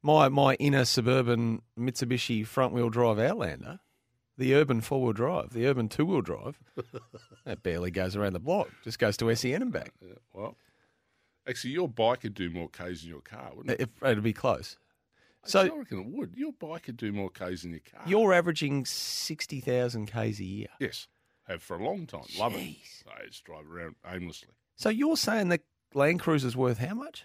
My 0.01 0.29
my 0.29 0.55
inner 0.55 0.85
suburban 0.85 1.61
Mitsubishi 1.77 2.45
front 2.45 2.73
wheel 2.73 2.89
drive 2.89 3.19
Outlander, 3.19 3.79
the 4.37 4.55
urban 4.55 4.81
four 4.81 5.01
wheel 5.03 5.13
drive, 5.13 5.51
the 5.51 5.67
urban 5.67 5.89
two 5.89 6.05
wheel 6.05 6.21
drive, 6.21 6.59
that 7.45 7.63
barely 7.63 7.91
goes 7.91 8.15
around 8.15 8.33
the 8.33 8.39
block. 8.39 8.69
Just 8.83 8.99
goes 8.99 9.17
to 9.17 9.35
SEN 9.35 9.61
and 9.61 9.71
back. 9.73 9.91
Yeah, 10.01 10.13
well, 10.33 10.55
actually, 11.47 11.71
your 11.73 11.89
bike 11.89 12.23
would 12.23 12.33
do 12.35 12.49
more 12.49 12.69
Ks 12.69 13.01
than 13.01 13.09
your 13.09 13.21
car, 13.21 13.51
wouldn't 13.53 13.79
it? 13.79 13.81
It, 13.81 13.89
it'd 14.07 14.23
be 14.23 14.33
close. 14.33 14.77
So- 15.47 15.61
I 15.61 15.77
reckon 15.77 15.99
it 15.99 16.07
would. 16.07 16.35
Your 16.35 16.53
bike 16.53 16.83
could 16.83 16.97
do 16.97 17.11
more 17.11 17.29
k's 17.29 17.61
than 17.63 17.71
your 17.71 17.81
car. 17.81 18.01
You're 18.05 18.33
averaging 18.33 18.85
60,000 18.85 20.07
Ks 20.07 20.39
a 20.39 20.43
year. 20.43 20.67
yes, 20.79 21.07
have 21.47 21.61
for 21.63 21.77
a 21.77 21.83
long 21.83 22.05
time. 22.05 22.25
Love 22.37 22.53
it. 22.55 22.59
Jeez. 22.59 23.07
Uh, 23.07 23.11
I 23.23 23.25
just 23.27 23.43
drive 23.43 23.65
around 23.71 23.95
aimlessly. 24.05 24.49
So 24.75 24.89
you're 24.89 25.17
saying 25.17 25.49
the 25.49 25.59
Land 25.93 26.19
Cruiser's 26.19 26.55
worth 26.55 26.77
how 26.79 26.93
much? 26.93 27.23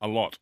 A 0.00 0.08
lot. 0.08 0.38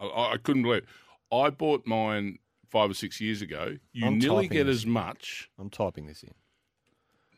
I, 0.00 0.32
I 0.32 0.36
couldn't 0.42 0.62
believe. 0.62 0.82
It. 0.82 0.88
I 1.34 1.50
bought 1.50 1.86
mine 1.86 2.38
five 2.68 2.90
or 2.90 2.94
six 2.94 3.20
years 3.20 3.40
ago. 3.42 3.76
You 3.92 4.06
I'm 4.06 4.18
nearly 4.18 4.48
get 4.48 4.66
as 4.66 4.84
much. 4.84 5.48
I'm 5.58 5.70
typing 5.70 6.06
this 6.06 6.22
in. 6.22 6.34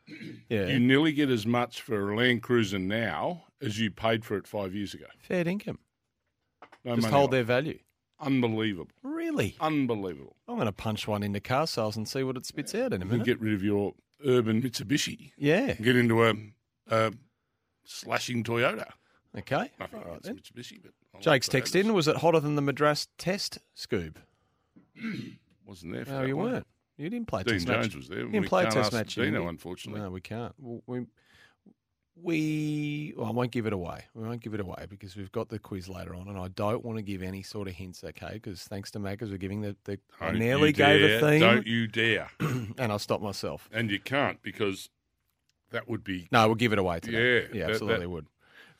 Yeah. 0.48 0.68
You 0.68 0.80
nearly 0.80 1.12
get 1.12 1.28
as 1.28 1.44
much 1.46 1.82
for 1.82 2.12
a 2.12 2.16
Land 2.16 2.42
Cruiser 2.42 2.78
now 2.78 3.44
as 3.60 3.78
you 3.78 3.90
paid 3.90 4.24
for 4.24 4.38
it 4.38 4.46
five 4.46 4.74
years 4.74 4.94
ago. 4.94 5.04
Fair 5.20 5.46
income. 5.46 5.78
No 6.82 6.96
Just 6.96 7.08
hold 7.08 7.30
their 7.30 7.42
value. 7.44 7.78
Unbelievable. 8.20 8.90
Really? 9.02 9.56
Unbelievable. 9.60 10.36
I'm 10.48 10.56
going 10.56 10.66
to 10.66 10.72
punch 10.72 11.06
one 11.06 11.22
into 11.22 11.40
car 11.40 11.66
sales 11.66 11.96
and 11.96 12.08
see 12.08 12.22
what 12.24 12.36
it 12.36 12.46
spits 12.46 12.74
out 12.74 12.92
in 12.92 13.02
a 13.02 13.04
You 13.04 13.10
minute. 13.12 13.26
get 13.26 13.40
rid 13.40 13.54
of 13.54 13.62
your 13.62 13.94
urban 14.26 14.60
Mitsubishi. 14.62 15.32
yeah. 15.38 15.74
Get 15.74 15.94
into 15.96 16.24
a, 16.24 16.34
a 16.88 17.12
slashing 17.84 18.42
Toyota. 18.44 18.86
Okay. 19.36 19.70
Nothing 19.78 20.02
All 20.02 20.10
right 20.12 20.22
then. 20.22 20.36
Mitsubishi, 20.38 20.80
but 20.82 20.92
I 21.14 21.18
like 21.18 21.22
Jake's 21.24 21.48
text 21.48 21.74
Toyotas. 21.74 21.80
in. 21.84 21.94
Was 21.94 22.08
it 22.08 22.16
hotter 22.16 22.40
than 22.40 22.56
the 22.56 22.62
Madras 22.62 23.08
Test, 23.18 23.58
Scoob? 23.76 24.16
Wasn't 25.66 25.92
there 25.92 26.04
for 26.04 26.12
No, 26.12 26.20
that 26.22 26.28
you 26.28 26.36
one. 26.36 26.52
weren't. 26.52 26.66
You 26.96 27.08
didn't 27.10 27.28
play 27.28 27.44
Dean 27.44 27.54
test 27.54 27.66
Jones 27.68 27.86
match. 27.86 27.94
was 27.96 28.08
there. 28.08 28.18
You 28.18 28.24
didn't 28.30 28.40
We 28.42 28.48
play 28.48 28.62
can't 28.62 28.74
test 28.74 28.86
ask 28.86 28.92
match. 28.94 29.18
in 29.18 29.24
Dino, 29.24 29.46
unfortunately. 29.48 30.00
No, 30.00 30.10
we 30.10 30.20
can't. 30.20 30.52
Well, 30.58 30.82
we, 30.86 31.06
we, 32.22 33.14
well, 33.16 33.26
I 33.26 33.30
won't 33.30 33.50
give 33.52 33.66
it 33.66 33.72
away. 33.72 34.04
We 34.14 34.24
won't 34.26 34.42
give 34.42 34.54
it 34.54 34.60
away 34.60 34.86
because 34.88 35.16
we've 35.16 35.30
got 35.32 35.48
the 35.48 35.58
quiz 35.58 35.88
later 35.88 36.14
on, 36.14 36.28
and 36.28 36.38
I 36.38 36.48
don't 36.48 36.84
want 36.84 36.98
to 36.98 37.02
give 37.02 37.22
any 37.22 37.42
sort 37.42 37.68
of 37.68 37.74
hints, 37.74 38.02
okay? 38.04 38.30
Because 38.34 38.62
thanks 38.64 38.90
to 38.92 38.98
Maccas, 38.98 39.30
we're 39.30 39.36
giving 39.38 39.60
the, 39.60 39.76
the 39.84 39.98
I 40.20 40.26
Don't 40.30 40.38
nearly 40.38 40.68
you 40.68 40.72
gave 40.72 41.00
dare, 41.00 41.16
a 41.18 41.20
theme, 41.20 41.40
Don't 41.40 41.66
you 41.66 41.86
dare. 41.86 42.30
and 42.40 42.92
I 42.92 42.96
stop 42.96 43.20
myself. 43.20 43.68
and 43.72 43.90
you 43.90 44.00
can't 44.00 44.42
because 44.42 44.90
that 45.70 45.88
would 45.88 46.02
be. 46.04 46.28
No, 46.32 46.46
we'll 46.46 46.54
give 46.56 46.72
it 46.72 46.78
away 46.78 47.00
today. 47.00 47.42
Yeah, 47.42 47.48
yeah, 47.52 47.66
that- 47.66 47.72
absolutely 47.72 48.06
that- 48.06 48.10
would. 48.10 48.26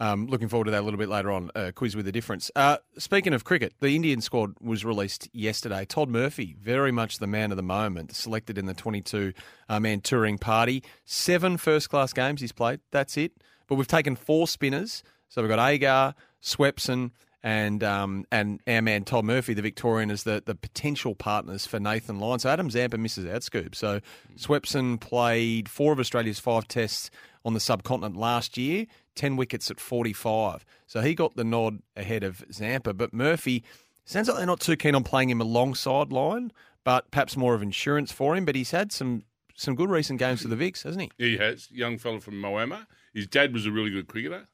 Um, 0.01 0.27
looking 0.27 0.49
forward 0.49 0.67
to 0.67 0.71
that 0.71 0.81
a 0.81 0.83
little 0.87 0.99
bit 0.99 1.09
later 1.09 1.31
on. 1.31 1.51
Uh, 1.55 1.73
quiz 1.75 1.97
with 1.97 2.07
a 2.07 2.13
difference. 2.13 2.51
Uh, 2.55 2.77
speaking 2.99 3.33
of 3.33 3.45
cricket, 3.45 3.75
the 3.81 3.97
Indian 3.97 4.21
squad 4.21 4.55
was 4.61 4.85
released 4.85 5.29
yesterday. 5.33 5.85
Todd 5.85 6.09
Murphy, 6.09 6.55
very 6.61 6.93
much 6.93 7.19
the 7.19 7.27
man 7.27 7.51
of 7.51 7.57
the 7.57 7.63
moment, 7.63 8.15
selected 8.15 8.59
in 8.59 8.67
the 8.67 8.75
22 8.75 9.33
uh, 9.69 9.81
man 9.81 10.01
touring 10.01 10.39
party. 10.39 10.85
Seven 11.05 11.57
first 11.57 11.91
class 11.91 12.13
games 12.13 12.41
he's 12.41 12.53
played. 12.53 12.81
That's 12.93 13.17
it. 13.17 13.33
But 13.67 13.75
we've 13.75 13.89
taken 13.89 14.15
four 14.15 14.47
spinners. 14.47 15.03
So 15.29 15.43
we've 15.43 15.49
got 15.49 15.69
Agar, 15.69 16.15
Swepson, 16.43 17.11
and 17.43 17.85
um, 17.85 18.25
and 18.33 18.61
our 18.67 18.83
man 18.83 19.05
Todd 19.05 19.25
Murphy, 19.25 19.55
the 19.55 19.63
Victorian, 19.63 20.11
is 20.11 20.25
the, 20.25 20.43
the 20.45 20.55
potential 20.55 21.15
partners 21.15 21.67
for 21.67 21.79
Nathan 21.79 22.19
Lyon. 22.19 22.41
So 22.41 22.51
Adam 22.51 22.71
Zampa 22.71 22.99
misses 22.99 23.27
out, 23.27 23.43
Scoob. 23.43 23.75
So 23.75 24.01
Swepson 24.37 25.01
played 25.01 25.69
four 25.69 25.93
of 25.93 26.01
Australia's 26.01 26.41
five 26.41 26.67
tests 26.67 27.11
on 27.49 27.55
the 27.55 27.61
subcontinent 27.61 28.15
last 28.15 28.59
year, 28.59 28.85
10 29.15 29.37
wickets 29.37 29.71
at 29.71 29.81
45. 29.81 30.67
So 30.87 31.01
he 31.01 31.15
got 31.15 31.35
the 31.35 31.45
nod 31.45 31.81
ahead 31.97 32.23
of 32.23 32.45
Zampa. 32.53 32.93
But 32.93 33.15
Murphy, 33.15 33.65
sounds 34.05 34.29
like 34.29 34.37
they're 34.37 34.47
not 34.47 34.61
too 34.61 34.77
keen 34.77 34.95
on 34.95 35.03
playing 35.03 35.31
him 35.31 35.41
alongside 35.41 36.13
Lyon, 36.13 36.53
but 36.85 37.11
perhaps 37.11 37.39
more 37.39 37.55
of 37.55 37.63
insurance 37.63 38.13
for 38.13 38.37
him. 38.37 38.45
But 38.45 38.55
he's 38.55 38.71
had 38.71 38.93
some 38.93 39.23
some 39.55 39.75
good 39.75 39.91
recent 39.91 40.21
games 40.21 40.43
for 40.43 40.49
the 40.49 40.57
Vics, 40.57 40.85
hasn't 40.85 41.11
he? 41.19 41.31
He 41.31 41.37
has. 41.39 41.71
Young 41.73 41.99
fellow 41.99 42.21
from 42.21 42.35
Moama. 42.35 42.87
His 43.13 43.27
dad 43.27 43.53
was 43.53 43.67
a 43.67 43.73
really 43.73 43.91
good 43.91 44.07
cricketer. 44.07 44.47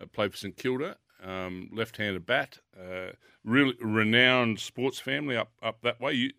Uh, 0.00 0.06
played 0.06 0.30
for 0.30 0.36
St 0.36 0.56
Kilda. 0.56 0.98
Um, 1.24 1.70
left-handed 1.72 2.26
bat. 2.26 2.58
Uh, 2.78 3.12
really 3.42 3.74
renowned 3.80 4.60
sports 4.60 5.00
family 5.00 5.34
up 5.34 5.52
up 5.62 5.80
that 5.80 5.98
way. 5.98 6.12
You, 6.12 6.30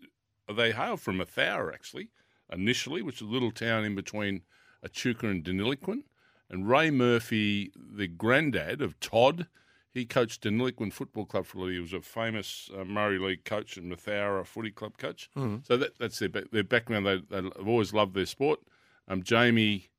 they 0.56 0.72
hail 0.72 0.98
from 0.98 1.18
Mathoura, 1.18 1.74
actually, 1.74 2.10
initially, 2.54 3.02
which 3.02 3.16
is 3.16 3.28
a 3.28 3.32
little 3.32 3.52
town 3.52 3.84
in 3.84 3.96
between 3.96 4.44
Echuca 4.86 5.28
and 5.28 5.44
Deniliquin. 5.44 6.04
And 6.50 6.70
Ray 6.70 6.92
Murphy, 6.92 7.72
the 7.76 8.08
granddad 8.08 8.82
of 8.82 9.00
Todd, 9.00 9.48
he 9.92 10.06
coached 10.06 10.44
Deniliquin 10.44 10.94
Football 10.94 11.26
Club 11.26 11.46
for 11.46 11.58
a 11.58 11.62
little. 11.62 11.74
He 11.74 11.80
was 11.80 11.94
a 11.94 12.02
famous 12.02 12.70
uh, 12.78 12.84
Murray 12.84 13.18
League 13.18 13.46
coach 13.46 13.78
and 13.78 13.92
Mathoura 13.92 14.46
footy 14.46 14.70
club 14.72 14.98
coach. 14.98 15.30
So 15.64 15.78
that, 15.78 15.98
that's 15.98 16.20
their, 16.20 16.30
their 16.30 16.64
background. 16.64 17.06
They, 17.06 17.22
they've 17.30 17.68
always 17.68 17.94
loved 17.94 18.14
their 18.14 18.26
sport. 18.26 18.60
Um, 19.08 19.24
Jamie, 19.24 19.90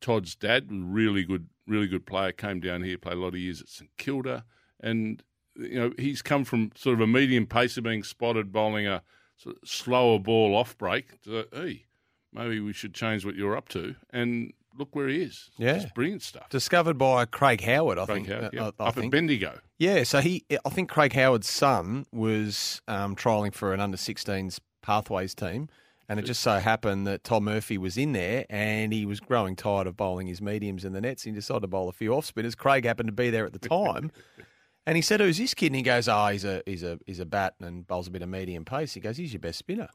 Todd's 0.00 0.34
dad, 0.34 0.68
really 0.70 1.24
good, 1.24 1.48
really 1.66 1.86
good 1.86 2.06
player. 2.06 2.32
Came 2.32 2.60
down 2.60 2.82
here, 2.82 2.98
played 2.98 3.16
a 3.18 3.20
lot 3.20 3.28
of 3.28 3.36
years 3.36 3.60
at 3.60 3.68
St 3.68 3.90
Kilda, 3.98 4.44
and 4.80 5.22
you 5.54 5.78
know 5.78 5.92
he's 5.98 6.22
come 6.22 6.44
from 6.44 6.72
sort 6.74 6.94
of 6.94 7.00
a 7.00 7.06
medium 7.06 7.46
pace 7.46 7.76
of 7.76 7.84
being 7.84 8.02
spotted 8.02 8.52
bowling 8.52 8.86
a 8.86 9.02
sort 9.36 9.56
of 9.62 9.68
slower 9.68 10.18
ball 10.18 10.56
off 10.56 10.76
break. 10.78 11.20
To, 11.22 11.46
hey, 11.52 11.84
maybe 12.32 12.60
we 12.60 12.72
should 12.72 12.94
change 12.94 13.24
what 13.24 13.34
you're 13.34 13.56
up 13.56 13.68
to. 13.70 13.94
And 14.10 14.52
look 14.78 14.94
where 14.94 15.08
he 15.08 15.22
is. 15.22 15.50
Yeah. 15.58 15.74
Just 15.74 15.94
brilliant 15.94 16.22
stuff. 16.22 16.48
Discovered 16.48 16.98
by 16.98 17.24
Craig 17.24 17.60
Howard, 17.62 17.98
I 17.98 18.06
Craig 18.06 18.26
think. 18.26 18.28
Howard, 18.28 18.44
uh, 18.44 18.50
yeah. 18.52 18.70
I, 18.78 18.84
I 18.84 18.88
up 18.88 18.94
think. 18.94 19.06
at 19.06 19.10
Bendigo. 19.10 19.58
Yeah, 19.78 20.02
so 20.04 20.20
he, 20.20 20.44
I 20.64 20.70
think 20.70 20.88
Craig 20.88 21.12
Howard's 21.12 21.48
son 21.48 22.06
was 22.12 22.80
um, 22.88 23.16
trialling 23.16 23.54
for 23.54 23.74
an 23.74 23.80
under 23.80 23.96
16s 23.96 24.60
pathways 24.82 25.34
team, 25.34 25.68
and 26.08 26.18
it 26.18 26.24
just 26.24 26.40
so 26.42 26.58
happened 26.58 27.06
that 27.06 27.24
Tom 27.24 27.44
Murphy 27.44 27.78
was 27.78 27.96
in 27.96 28.12
there, 28.12 28.44
and 28.50 28.92
he 28.92 29.06
was 29.06 29.18
growing 29.20 29.56
tired 29.56 29.86
of 29.86 29.96
bowling 29.96 30.26
his 30.26 30.42
mediums 30.42 30.84
in 30.84 30.92
the 30.92 31.00
nets. 31.00 31.24
And 31.24 31.34
he 31.34 31.38
decided 31.40 31.60
to 31.62 31.68
bowl 31.68 31.88
a 31.88 31.92
few 31.92 32.14
off 32.14 32.26
spinners. 32.26 32.54
Craig 32.54 32.84
happened 32.84 33.08
to 33.08 33.12
be 33.12 33.30
there 33.30 33.46
at 33.46 33.52
the 33.52 33.58
time, 33.58 34.10
and 34.86 34.96
he 34.96 35.02
said, 35.02 35.20
"Who's 35.20 35.38
this 35.38 35.54
kid?" 35.54 35.68
And 35.68 35.76
he 35.76 35.82
goes, 35.82 36.08
"Oh, 36.08 36.26
he's 36.26 36.44
a 36.44 36.62
he's 36.66 36.82
a 36.82 36.98
he's 37.06 37.20
a 37.20 37.24
bat 37.24 37.54
and 37.60 37.86
bowls 37.86 38.08
a 38.08 38.10
bit 38.10 38.20
of 38.20 38.28
medium 38.28 38.64
pace." 38.64 38.92
He 38.92 39.00
goes, 39.00 39.16
"He's 39.16 39.32
your 39.32 39.40
best 39.40 39.58
spinner," 39.58 39.88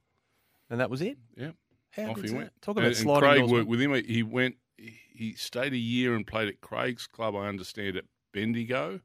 and 0.71 0.79
that 0.79 0.89
was 0.89 1.01
it. 1.01 1.17
Yeah. 1.35 1.51
How 1.97 2.11
Off 2.11 2.21
he 2.21 2.29
that? 2.29 2.51
Talk 2.61 2.77
about 2.77 2.85
and, 2.85 3.09
and 3.09 3.19
Craig 3.19 3.43
worked 3.49 3.67
with 3.67 3.81
him. 3.81 3.93
He 4.05 4.23
went. 4.23 4.55
He 4.77 5.33
stayed 5.33 5.73
a 5.73 5.77
year 5.77 6.15
and 6.15 6.25
played 6.25 6.47
at 6.47 6.61
Craig's 6.61 7.07
club. 7.07 7.35
I 7.35 7.47
understand 7.47 7.97
at 7.97 8.05
Bendigo, 8.33 8.99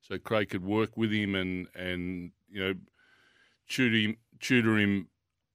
so 0.00 0.18
Craig 0.18 0.50
could 0.50 0.64
work 0.64 0.96
with 0.96 1.12
him 1.12 1.34
and 1.34 1.68
and 1.74 2.32
you 2.50 2.60
know 2.60 2.74
tutor 3.68 3.96
him 3.96 4.16
tutor 4.40 4.76
him 4.78 5.08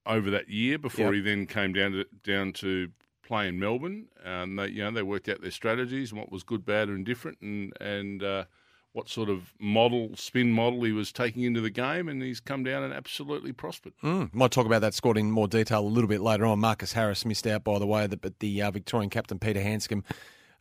over 0.06 0.32
that 0.32 0.48
year 0.48 0.78
before 0.80 1.08
Yep. 1.08 1.14
he 1.14 1.20
then 1.20 1.46
came 1.46 1.74
down 1.74 1.92
to 1.92 2.06
down 2.24 2.54
to 2.54 2.92
play 3.22 3.48
in 3.48 3.60
Melbourne. 3.60 4.08
And 4.24 4.58
they 4.58 4.70
you 4.70 4.84
know 4.84 4.92
they 4.92 5.04
worked 5.04 5.28
out 5.28 5.42
their 5.42 5.52
strategies 5.52 6.12
and 6.12 6.20
what 6.20 6.32
was 6.32 6.44
good, 6.44 6.66
bad, 6.66 6.88
and 6.88 7.06
different, 7.06 7.40
and 7.42 7.74
and. 7.82 8.24
Uh, 8.24 8.46
what 8.94 9.08
sort 9.08 9.30
of 9.30 9.54
model, 9.60 10.10
spin 10.16 10.52
model 10.52 10.84
he 10.84 10.92
was 10.92 11.12
taking 11.12 11.44
into 11.44 11.62
the 11.62 11.70
game, 11.70 12.10
and 12.10 12.22
he's 12.22 12.40
come 12.40 12.64
down 12.64 12.84
and 12.84 12.94
absolutely 12.94 13.54
prospered. 13.54 13.94
Mm. 14.04 14.34
Might 14.34 14.52
talk 14.52 14.66
about 14.66 14.82
that 14.82 14.94
squad 14.94 15.18
in 15.18 15.32
more 15.32 15.48
detail 15.48 15.82
a 15.82 15.88
little 15.88 16.08
bit 16.08 16.22
later 16.22 16.46
on. 16.46 16.60
Marcus 16.60 16.94
Harris 16.94 17.26
missed 17.26 17.46
out, 17.46 17.64
by 17.64 17.78
the 17.80 17.88
way, 17.88 18.08
but 18.08 18.40
the 18.40 18.62
uh, 18.62 18.72
Victorian 18.72 19.10
captain 19.10 19.38
Peter 19.40 19.62
Handscomb 19.62 20.04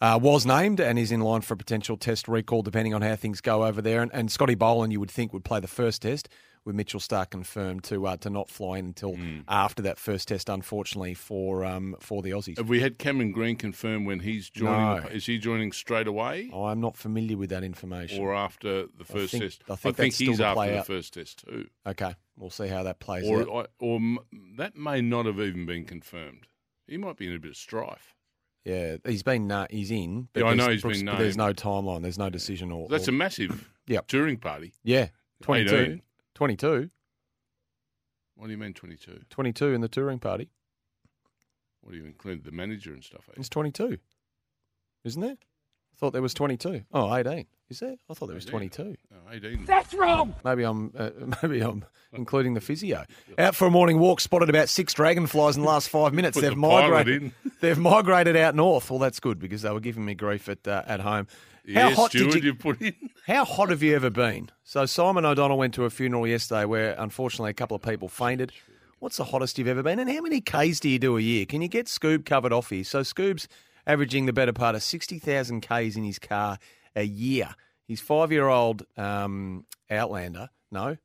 uh, 0.01 0.19
was 0.21 0.47
named 0.47 0.81
and 0.81 0.99
is 0.99 1.11
in 1.11 1.21
line 1.21 1.41
for 1.41 1.55
a 1.55 1.57
potential 1.57 1.97
test 1.97 2.29
recall, 2.29 2.63
depending 2.63 2.95
on 2.95 3.03
how 3.03 3.17
things 3.17 3.41
go 3.41 3.65
over 3.65 3.81
there. 3.81 4.03
And, 4.03 4.13
and 4.15 4.31
Scotty 4.31 4.55
Boland, 4.55 4.93
you 4.93 5.01
would 5.01 5.11
think, 5.11 5.33
would 5.33 5.45
play 5.45 5.61
the 5.61 5.67
first 5.67 6.03
test, 6.03 6.29
with 6.65 6.75
Mitchell 6.77 7.01
Starc 7.01 7.31
confirmed 7.31 7.85
to 7.85 8.07
uh, 8.07 8.17
to 8.19 8.31
not 8.31 8.49
fly 8.49 8.79
in 8.79 8.87
until 8.87 9.17
after 9.49 9.83
that 9.83 9.99
first 9.99 10.29
test, 10.29 10.49
unfortunately 10.49 11.15
for 11.15 11.65
um, 11.65 11.97
for 12.01 12.23
the 12.23 12.31
Aussies. 12.31 12.57
Have 12.59 12.69
we 12.69 12.81
had 12.81 12.99
Cameron 12.99 13.33
Green 13.33 13.57
confirm 13.57 14.05
when 14.05 14.21
he's 14.21 14.51
joining? 14.51 14.75
No. 14.97 15.01
The, 15.03 15.15
is 15.17 15.27
he 15.27 15.39
joining 15.39 15.73
straight 15.73 16.07
away 16.07 16.51
I'm 16.55 16.81
not 16.81 16.97
familiar 16.97 17.37
with 17.37 17.51
that 17.51 17.65
information. 17.65 18.21
or 18.23 18.35
after 18.35 18.87
the 18.97 19.05
first 19.05 19.33
think- 19.33 19.45
test? 19.45 19.63
I 19.71 19.77
think 19.77 19.97
that's 19.97 20.15
still 20.17 20.29
he's 20.29 20.41
after 20.41 20.67
the 20.71 20.79
out. 20.81 20.87
first 20.87 21.15
test 21.15 21.45
too. 21.47 21.67
okay, 21.87 22.15
we'll 22.37 22.51
see 22.51 22.69
how 22.69 22.83
that 22.85 22.99
plays 23.01 23.29
Or, 23.29 23.41
out. 23.43 23.49
or, 23.49 23.67
or 23.81 24.01
that 24.57 24.77
may 24.77 25.01
not 25.01 25.27
have 25.27 25.41
even 25.41 25.67
been 25.67 25.85
confirmed. 25.85 26.47
He 26.87 26.97
might 26.97 27.17
be 27.17 27.27
in 27.27 27.35
a 27.35 27.39
bit 27.39 27.51
of 27.53 27.57
strife. 27.57 28.15
Yeah, 28.65 28.97
he's 29.07 29.23
been 29.23 29.51
uh, 29.51 29.67
he's 29.71 29.91
in. 29.91 30.29
Yeah, 30.35 30.45
I 30.45 30.55
know 30.55 30.69
he's 30.71 30.83
been 30.83 31.07
but 31.07 31.19
There's 31.19 31.37
no 31.37 31.53
timeline. 31.55 32.03
There's 32.03 32.19
no 32.19 32.29
decision 32.29 32.71
or. 32.73 32.89
That's 32.89 33.09
or- 33.09 33.13
a 33.13 33.15
massive 33.15 33.69
Yep. 33.87 34.09
touring 34.09 34.37
party. 34.37 34.75
yeah, 34.85 35.09
22. 35.43 35.75
18. 35.75 36.03
22. 36.39 36.89
What 38.37 38.47
do 38.47 38.53
you 38.53 38.59
mean 38.59 38.73
twenty 38.73 38.95
two? 38.95 39.23
22 39.29 39.73
in 39.75 39.81
the 39.81 39.89
touring 39.89 40.21
party. 40.21 40.51
What 41.81 41.91
do 41.91 41.99
you 41.99 42.05
include 42.05 42.45
the 42.45 42.53
manager 42.53 42.93
and 42.93 43.03
stuff? 43.03 43.29
eh? 43.29 43.33
It's 43.39 43.49
22, 43.49 43.99
isn't 45.03 45.21
there? 45.21 45.33
I 45.33 45.97
thought 45.97 46.13
there 46.13 46.23
was 46.23 46.35
22. 46.35 46.83
Oh, 46.93 47.13
18. 47.13 47.47
Is 47.71 47.81
there? 47.81 47.97
I 48.09 48.15
thought 48.15 48.27
there 48.27 48.37
was 48.37 48.45
18. 48.45 48.51
22. 48.71 48.85
No, 49.11 49.17
eighteen. 49.33 49.65
Maybe 50.45 50.63
I'm 50.63 50.93
uh, 50.97 51.11
maybe 51.43 51.61
I'm 51.61 51.85
including 52.13 52.55
the 52.55 52.61
physio. 52.61 53.05
Out 53.37 53.57
for 53.57 53.67
a 53.67 53.71
morning 53.71 53.99
walk, 53.99 54.21
spotted 54.21 54.49
about 54.49 54.69
six 54.69 54.95
dragonflies 54.95 55.57
in 55.57 55.63
the 55.63 55.69
last 55.69 55.89
five 55.89 56.15
minutes. 56.15 56.37
Put 56.37 56.43
they've 56.43 56.51
the 56.53 56.57
migrated. 56.57 57.23
in. 57.25 57.33
They've 57.61 57.77
migrated 57.77 58.37
out 58.37 58.55
north. 58.55 58.89
Well, 58.89 59.01
that's 59.01 59.19
good 59.19 59.41
because 59.41 59.63
they 59.63 59.71
were 59.73 59.81
giving 59.81 60.05
me 60.05 60.15
grief 60.15 60.49
at 60.49 60.67
uh, 60.69 60.85
at 60.87 61.01
home. 61.01 61.27
How 61.67 61.89
Yeah, 61.89 61.91
hot 61.91 62.11
Stewart, 62.11 62.33
did 62.33 62.45
you? 62.45 62.51
you 62.51 62.55
put 62.55 62.81
in. 62.81 62.95
How 63.27 63.45
hot 63.45 63.69
have 63.71 63.83
you 63.83 63.95
ever 63.95 64.09
been? 64.11 64.51
So 64.65 64.87
Simon 64.87 65.25
O'Donnell 65.25 65.59
went 65.59 65.75
to 65.75 65.85
a 65.85 65.91
funeral 65.91 66.27
yesterday 66.27 66.65
where 66.65 66.95
unfortunately 66.99 67.51
a 67.51 67.55
couple 67.55 67.77
of 67.77 67.83
people 67.83 68.09
fainted. 68.09 68.53
What's 69.01 69.19
the 69.19 69.25
hottest 69.25 69.59
you've 69.59 69.69
ever 69.69 69.83
been? 69.83 69.99
And 69.99 70.11
how 70.11 70.21
many 70.23 70.41
Ks 70.41 70.81
do 70.81 70.89
you 70.89 70.99
do 70.99 71.17
a 71.19 71.21
year? 71.21 71.45
Can 71.47 71.61
you 71.63 71.69
get 71.69 71.87
Scoob 71.87 72.25
covered 72.25 72.53
off 72.53 72.71
here? 72.71 72.85
So 72.85 73.03
Scoob's 73.03 73.47
averaging 73.87 74.27
the 74.27 74.33
better 74.33 74.53
part 74.53 74.75
of 74.75 74.83
60,000 74.83 75.61
Ks 75.61 75.97
in 75.97 76.05
his 76.05 76.19
car 76.19 76.59
a 76.97 77.05
year. 77.05 77.55
His 77.87 78.01
five-year-old 78.01 78.85
um, 78.97 79.65
Outlander, 79.91 80.51
no, 80.71 80.97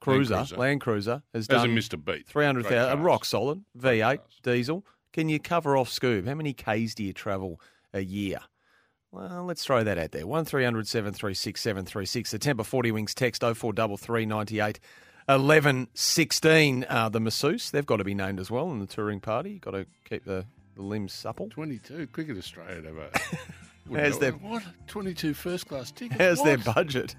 Cruiser, 0.00 0.34
Cruiser. 0.36 0.56
Land 0.56 0.80
Cruiser, 0.80 1.22
has 1.34 1.46
done 1.48 1.70
a 1.70 1.96
beat. 1.96 2.26
three 2.26 2.44
hundred 2.44 2.64
Great 2.66 2.74
thousand, 2.76 2.96
cars. 2.98 3.04
rock 3.04 3.24
solid 3.24 3.64
V8 3.78 4.18
diesel. 4.42 4.84
Can 5.12 5.28
you 5.28 5.38
cover 5.38 5.76
off 5.76 5.90
Scoob? 5.90 6.26
How 6.26 6.34
many 6.34 6.52
k's 6.52 6.94
do 6.94 7.02
you 7.04 7.12
travel 7.12 7.60
a 7.92 8.00
year? 8.00 8.38
Well, 9.10 9.44
let's 9.44 9.64
throw 9.64 9.82
that 9.84 9.96
out 9.98 10.12
there. 10.12 10.26
One 10.26 10.44
736 10.44 11.60
736 11.60 12.30
The 12.30 12.38
Tempur 12.38 12.64
40 12.64 12.90
Winks 12.92 13.14
text 13.14 13.42
0433 13.42 14.26
98 14.26 14.80
11 15.28 15.88
16. 15.94 16.86
Uh, 16.88 17.08
the 17.08 17.20
masseuse, 17.20 17.70
they've 17.70 17.86
got 17.86 17.96
to 17.96 18.04
be 18.04 18.14
named 18.14 18.38
as 18.40 18.50
well 18.50 18.70
in 18.70 18.78
the 18.80 18.86
touring 18.86 19.20
party. 19.20 19.52
You've 19.52 19.60
got 19.62 19.72
to 19.72 19.86
keep 20.08 20.24
the, 20.24 20.44
the 20.74 20.82
limbs 20.82 21.12
supple. 21.12 21.48
22. 21.50 22.06
Cricket 22.08 22.36
Australia 22.38 22.82
have 22.82 22.96
a. 22.96 23.10
How's 24.00 24.18
their- 24.18 24.32
What? 24.32 24.62
22 24.86 25.32
first 25.32 25.66
class 25.68 25.90
tickets? 25.90 26.20
How's 26.20 26.42
their 26.42 26.58
budget? 26.58 27.16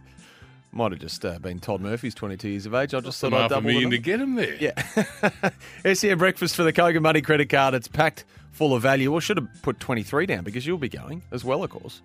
Might 0.72 0.92
have 0.92 1.02
just 1.02 1.26
uh, 1.26 1.40
been 1.40 1.60
Todd 1.60 1.82
Murphy's 1.82 2.14
22 2.14 2.48
years 2.50 2.66
of 2.68 2.76
age. 2.76 2.94
I 2.94 3.00
just 3.00 3.20
thought 3.20 3.34
I'd 3.34 3.46
a 3.46 3.50
double 3.50 3.62
the 3.62 3.68
million 3.74 3.90
to 3.92 3.98
get 3.98 4.20
them 4.20 4.36
there. 4.36 4.56
Yeah. 4.60 5.54
SEA 5.94 6.14
breakfast 6.14 6.56
for 6.56 6.64
the 6.64 6.72
Kogan 6.72 7.02
Money 7.02 7.22
credit 7.22 7.50
card. 7.50 7.74
It's 7.74 7.88
packed 7.88 8.26
full 8.52 8.76
of 8.76 8.84
value. 8.84 9.12
Or 9.12 9.20
should 9.20 9.38
have 9.38 9.48
put 9.64 9.80
23 9.80 10.28
down 10.28 10.44
because 10.44 10.68
you'll 10.68 10.78
be 10.78 10.90
going 10.90 11.24
as 11.32 11.44
well, 11.44 11.64
of 11.64 11.72
course. 11.72 12.04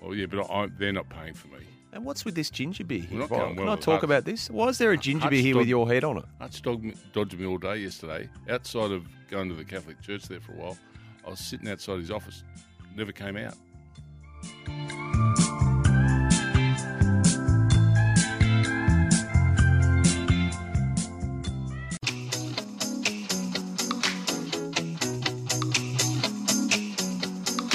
Well, 0.00 0.14
yeah, 0.14 0.26
but 0.26 0.50
I, 0.50 0.68
they're 0.78 0.92
not 0.92 1.08
paying 1.10 1.34
for 1.34 1.48
me. 1.48 1.58
And 1.92 2.04
what's 2.04 2.24
with 2.24 2.34
this 2.34 2.50
ginger 2.50 2.84
beer 2.84 3.00
here? 3.02 3.20
Not 3.20 3.28
going 3.28 3.54
Can 3.54 3.64
well 3.66 3.74
I 3.74 3.76
talk 3.76 3.96
Hutch. 3.96 4.02
about 4.04 4.24
this? 4.24 4.50
Why 4.50 4.68
is 4.68 4.78
there 4.78 4.90
a 4.90 4.96
ginger 4.96 5.24
Hutch 5.24 5.30
beer 5.30 5.42
here 5.42 5.56
with 5.56 5.68
your 5.68 5.86
head 5.86 6.04
on 6.04 6.16
it? 6.18 6.24
Hutch 6.40 6.60
dog, 6.62 6.84
dodged 7.12 7.38
me 7.38 7.46
all 7.46 7.58
day 7.58 7.76
yesterday. 7.76 8.28
Outside 8.48 8.90
of 8.90 9.06
going 9.30 9.48
to 9.50 9.54
the 9.54 9.64
Catholic 9.64 10.00
church 10.00 10.24
there 10.24 10.40
for 10.40 10.52
a 10.52 10.56
while, 10.56 10.78
I 11.26 11.30
was 11.30 11.38
sitting 11.38 11.68
outside 11.68 12.00
his 12.00 12.10
office. 12.10 12.42
Never 12.96 13.12
came 13.12 13.36
out. 13.36 13.54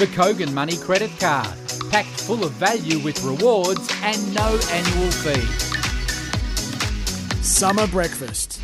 The 0.00 0.06
Kogan 0.06 0.54
Money 0.54 0.78
Credit 0.78 1.10
Card. 1.20 1.54
Packed 1.90 2.08
full 2.22 2.42
of 2.42 2.52
value 2.52 2.98
with 3.00 3.22
rewards 3.22 3.86
and 4.02 4.34
no 4.34 4.58
annual 4.70 5.10
fee. 5.10 5.46
Summer 7.42 7.86
breakfast. 7.86 8.58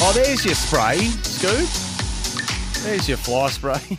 Oh, 0.00 0.12
there's 0.14 0.44
your 0.44 0.54
spray, 0.54 0.98
Scoob. 1.24 2.84
There's 2.84 3.08
your 3.08 3.16
fly 3.16 3.48
spray. 3.48 3.98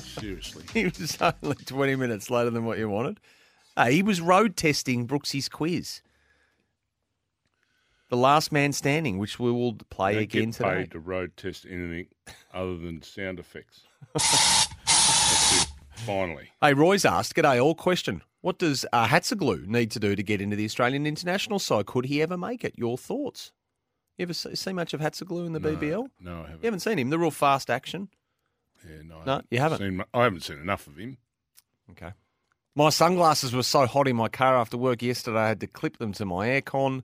Seriously. 0.00 0.62
he 0.74 0.84
was 0.84 1.18
only 1.20 1.56
20 1.56 1.96
minutes 1.96 2.30
later 2.30 2.50
than 2.50 2.64
what 2.64 2.78
you 2.78 2.88
wanted. 2.88 3.18
Hey, 3.76 3.94
he 3.94 4.02
was 4.04 4.20
road 4.20 4.56
testing 4.56 5.06
Brooksy's 5.06 5.48
quiz. 5.48 6.02
The 8.10 8.16
last 8.16 8.52
man 8.52 8.72
standing, 8.74 9.18
which 9.18 9.40
we 9.40 9.50
will 9.50 9.74
play 9.74 10.14
Don't 10.14 10.22
again 10.22 10.44
get 10.50 10.54
today. 10.54 10.74
paid 10.76 10.92
to 10.92 11.00
road 11.00 11.36
test 11.36 11.66
anything 11.68 12.06
other 12.54 12.76
than 12.76 13.02
sound 13.02 13.40
effects. 13.40 13.80
Finally. 15.94 16.50
Hey, 16.60 16.74
Roy's 16.74 17.04
asked, 17.04 17.34
G'day, 17.34 17.62
all 17.62 17.74
question. 17.74 18.22
What 18.40 18.58
does 18.58 18.86
uh, 18.92 19.06
Hatzoglou 19.06 19.66
need 19.66 19.90
to 19.92 20.00
do 20.00 20.16
to 20.16 20.22
get 20.22 20.40
into 20.40 20.56
the 20.56 20.64
Australian 20.64 21.06
international 21.06 21.58
side? 21.58 21.86
Could 21.86 22.06
he 22.06 22.22
ever 22.22 22.38
make 22.38 22.64
it? 22.64 22.74
Your 22.76 22.96
thoughts? 22.96 23.52
You 24.16 24.22
ever 24.24 24.32
see, 24.34 24.54
see 24.54 24.72
much 24.72 24.94
of 24.94 25.00
Hatzoglou 25.00 25.46
in 25.46 25.52
the 25.52 25.60
No, 25.60 25.76
BBL? 25.76 26.08
No, 26.20 26.32
I 26.32 26.42
haven't. 26.42 26.62
You 26.62 26.66
haven't 26.66 26.80
seen 26.80 26.98
him. 26.98 27.10
The 27.10 27.18
real 27.18 27.30
fast 27.30 27.68
action. 27.70 28.08
Yeah, 28.88 29.02
no, 29.04 29.18
I 29.18 29.24
No, 29.26 29.42
you 29.50 29.58
haven't? 29.58 29.78
Seen, 29.78 30.02
I 30.14 30.22
haven't 30.24 30.40
seen 30.42 30.58
enough 30.58 30.86
of 30.86 30.96
him. 30.96 31.18
Okay. 31.90 32.12
My 32.74 32.88
sunglasses 32.90 33.52
were 33.54 33.62
so 33.62 33.86
hot 33.86 34.08
in 34.08 34.16
my 34.16 34.28
car 34.28 34.56
after 34.56 34.78
work 34.78 35.02
yesterday, 35.02 35.38
I 35.38 35.48
had 35.48 35.60
to 35.60 35.66
clip 35.66 35.98
them 35.98 36.12
to 36.14 36.24
my 36.24 36.48
aircon. 36.48 37.02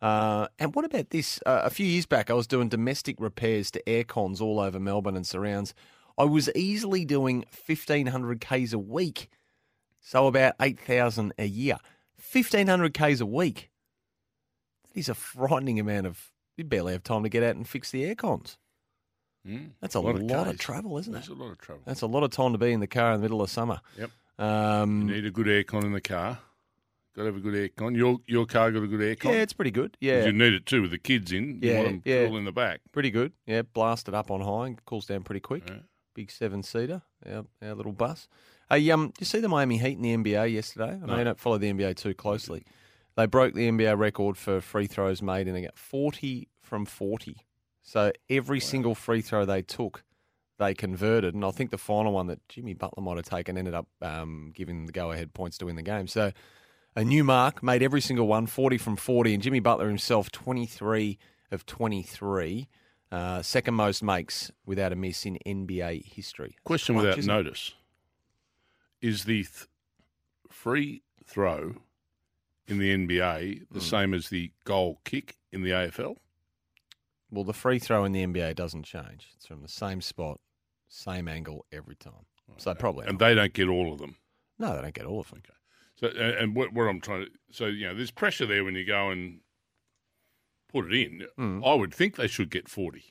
Uh, 0.00 0.46
and 0.58 0.74
what 0.74 0.84
about 0.84 1.10
this? 1.10 1.40
Uh, 1.44 1.62
a 1.64 1.70
few 1.70 1.86
years 1.86 2.06
back, 2.06 2.30
I 2.30 2.34
was 2.34 2.46
doing 2.46 2.68
domestic 2.68 3.16
repairs 3.18 3.70
to 3.72 3.82
aircons 3.82 4.40
all 4.40 4.60
over 4.60 4.78
Melbourne 4.78 5.16
and 5.16 5.26
surrounds. 5.26 5.74
I 6.18 6.24
was 6.24 6.50
easily 6.54 7.04
doing 7.04 7.44
1,500 7.66 8.40
Ks 8.40 8.72
a 8.72 8.78
week. 8.78 9.28
So 10.00 10.26
about 10.26 10.54
8,000 10.60 11.32
a 11.38 11.44
year. 11.46 11.78
1,500 12.32 12.92
Ks 12.94 13.20
a 13.20 13.26
week. 13.26 13.70
That 14.92 14.98
is 14.98 15.08
a 15.08 15.14
frightening 15.14 15.78
amount 15.78 16.06
of. 16.06 16.30
You 16.56 16.64
barely 16.64 16.92
have 16.92 17.04
time 17.04 17.22
to 17.22 17.28
get 17.28 17.42
out 17.44 17.54
and 17.54 17.68
fix 17.68 17.90
the 17.92 18.02
aircons. 18.12 18.56
Mm. 19.46 19.70
That's 19.80 19.94
a 19.94 20.00
lot, 20.00 20.16
of, 20.16 20.26
Ks. 20.56 20.58
travel, 20.62 20.98
isn't 20.98 21.12
That's 21.12 21.28
it? 21.28 21.30
That's 21.30 21.40
a 21.40 21.42
lot 21.44 21.52
of 21.52 21.58
trouble. 21.58 21.82
That's 21.86 22.02
a 22.02 22.06
lot 22.06 22.22
of 22.24 22.30
time 22.32 22.52
to 22.52 22.58
be 22.58 22.72
in 22.72 22.80
the 22.80 22.88
car 22.88 23.12
in 23.12 23.20
the 23.20 23.22
middle 23.24 23.40
of 23.40 23.48
summer. 23.48 23.80
Yep. 23.96 24.10
Um, 24.40 25.08
You 25.08 25.14
need 25.14 25.24
a 25.26 25.30
good 25.30 25.46
aircon 25.46 25.84
in 25.84 25.92
the 25.92 26.00
car. 26.00 26.38
Got 27.14 27.22
to 27.22 27.26
have 27.26 27.36
a 27.36 27.40
good 27.40 27.54
aircon. 27.54 27.96
Your 27.96 28.18
your 28.26 28.46
car 28.46 28.70
got 28.72 28.82
a 28.82 28.86
good 28.86 29.00
aircon. 29.00 29.24
yeah, 29.32 29.40
it's 29.42 29.52
pretty 29.52 29.70
good. 29.70 29.96
Yeah, 30.00 30.24
You 30.26 30.32
need 30.32 30.52
it 30.52 30.66
too 30.66 30.82
with 30.82 30.90
the 30.90 30.98
kids 30.98 31.32
in. 31.32 31.60
You 31.62 31.70
Yeah, 31.70 31.76
want 31.76 31.88
them 31.88 32.02
yeah. 32.04 32.26
cool 32.26 32.36
in 32.36 32.44
the 32.44 32.52
back. 32.52 32.80
Pretty 32.92 33.10
good. 33.10 33.32
Yeah, 33.46 33.62
blast 33.62 34.08
it 34.08 34.14
up 34.14 34.30
on 34.30 34.40
high 34.40 34.66
and 34.68 34.84
cools 34.84 35.06
down 35.06 35.22
pretty 35.22 35.40
quick. 35.40 35.62
Yeah. 35.68 35.76
Big 36.18 36.32
seven 36.32 36.64
seater, 36.64 37.02
our, 37.30 37.44
our 37.62 37.74
little 37.76 37.92
bus. 37.92 38.26
Hey, 38.68 38.90
um, 38.90 39.10
did 39.10 39.20
you 39.20 39.26
see 39.26 39.38
the 39.38 39.48
Miami 39.48 39.78
Heat 39.78 39.98
in 39.98 40.02
the 40.02 40.16
NBA 40.16 40.52
yesterday? 40.52 40.98
I 41.00 41.06
No. 41.06 41.16
you 41.16 41.22
don't 41.22 41.38
follow 41.38 41.58
the 41.58 41.72
NBA 41.72 41.94
too 41.94 42.12
closely. 42.12 42.64
They 43.14 43.26
broke 43.26 43.54
the 43.54 43.70
NBA 43.70 43.96
record 43.96 44.36
for 44.36 44.60
free 44.60 44.88
throws 44.88 45.22
made, 45.22 45.46
and 45.46 45.54
they 45.54 45.62
got 45.62 45.78
forty 45.78 46.48
from 46.60 46.86
forty. 46.86 47.46
So 47.82 48.10
every 48.28 48.58
single 48.58 48.96
free 48.96 49.20
throw 49.20 49.44
they 49.44 49.62
took, 49.62 50.02
they 50.58 50.74
converted. 50.74 51.36
And 51.36 51.44
I 51.44 51.52
think 51.52 51.70
the 51.70 51.78
final 51.78 52.12
one 52.12 52.26
that 52.26 52.40
Jimmy 52.48 52.74
Butler 52.74 53.04
might 53.04 53.18
have 53.18 53.26
taken 53.26 53.56
ended 53.56 53.74
up 53.74 53.86
um, 54.02 54.50
giving 54.52 54.86
the 54.86 54.92
go-ahead 54.92 55.34
points 55.34 55.56
to 55.58 55.66
win 55.66 55.76
the 55.76 55.82
game. 55.82 56.08
So 56.08 56.32
a 56.96 57.04
new 57.04 57.22
mark, 57.22 57.62
made 57.62 57.80
every 57.80 58.00
single 58.00 58.26
one, 58.26 58.48
40 58.48 58.76
from 58.76 58.96
40, 58.96 59.34
and 59.34 59.42
Jimmy 59.44 59.60
Butler 59.60 59.86
himself, 59.86 60.32
23 60.32 61.16
of 61.52 61.64
23, 61.64 62.66
uh, 63.10 63.42
second 63.42 63.74
most 63.74 64.02
makes 64.02 64.50
without 64.66 64.92
a 64.92 64.96
miss 64.96 65.24
in 65.24 65.38
NBA 65.46 66.04
history. 66.04 66.56
Question 66.64 66.96
without 66.96 67.22
notice: 67.24 67.74
Is 69.00 69.24
the 69.24 69.44
th- 69.44 69.66
free 70.50 71.02
throw 71.24 71.76
in 72.66 72.78
the 72.78 72.94
NBA 72.94 73.66
the 73.70 73.80
same 73.80 74.12
as 74.14 74.28
the 74.28 74.52
goal 74.64 75.00
kick 75.04 75.36
in 75.52 75.62
the 75.62 75.70
AFL? 75.70 76.16
Well, 77.30 77.44
the 77.44 77.52
free 77.52 77.78
throw 77.78 78.04
in 78.04 78.12
the 78.12 78.26
NBA 78.26 78.54
doesn't 78.56 78.84
change. 78.84 79.28
It's 79.36 79.46
from 79.46 79.62
the 79.62 79.68
same 79.68 80.00
spot, 80.00 80.40
same 80.88 81.28
angle 81.28 81.66
every 81.72 81.96
time. 81.96 82.26
So 82.56 82.74
probably 82.74 83.06
and 83.06 83.18
not. 83.18 83.26
they 83.26 83.34
don't 83.34 83.52
get 83.52 83.68
all 83.68 83.92
of 83.92 83.98
them. 83.98 84.16
no, 84.58 84.74
they 84.74 84.82
don't 84.82 84.94
get 84.94 85.04
all 85.04 85.20
of 85.20 85.30
them. 85.30 85.42
Okay. 85.44 85.54
So, 85.96 86.06
and 86.08 86.34
and 86.36 86.56
what, 86.56 86.72
what 86.72 86.84
I'm 86.84 87.00
trying 87.00 87.26
to, 87.26 87.30
so 87.50 87.66
you 87.66 87.86
know, 87.86 87.94
there's 87.94 88.10
pressure 88.10 88.46
there 88.46 88.64
when 88.64 88.74
you 88.74 88.86
go 88.86 89.10
and 89.10 89.40
put 90.68 90.92
it 90.92 90.94
in. 90.94 91.26
Mm. 91.38 91.66
I 91.66 91.74
would 91.74 91.92
think 91.94 92.16
they 92.16 92.26
should 92.28 92.50
get 92.50 92.68
40 92.68 93.04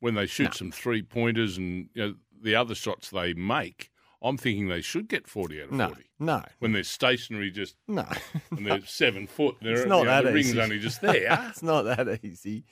when 0.00 0.14
they 0.14 0.26
shoot 0.26 0.44
No. 0.44 0.50
some 0.52 0.70
three 0.72 1.02
pointers 1.02 1.56
and 1.56 1.88
you 1.94 2.02
know 2.06 2.14
the 2.42 2.54
other 2.54 2.74
shots 2.74 3.10
they 3.10 3.34
make. 3.34 3.90
I'm 4.24 4.36
thinking 4.36 4.68
they 4.68 4.82
should 4.82 5.08
get 5.08 5.26
40 5.26 5.62
out 5.62 5.68
of 5.68 5.72
No, 5.72 5.86
40 5.88 6.02
no, 6.20 6.42
when 6.60 6.72
they're 6.72 6.84
stationary, 6.84 7.50
just 7.50 7.76
no. 7.88 8.06
and 8.50 8.66
they're 8.66 8.80
seven 8.86 9.26
foot. 9.26 9.56
They're, 9.60 9.72
It's 9.74 9.86
not 9.86 10.00
you 10.00 10.04
know, 10.04 10.10
that 10.10 10.24
the 10.24 10.32
ring's 10.32 10.50
easy. 10.50 10.60
only 10.60 10.78
just 10.78 11.00
there. 11.02 11.46
it's 11.50 11.62
not 11.62 11.82
that 11.82 12.20
easy. 12.24 12.64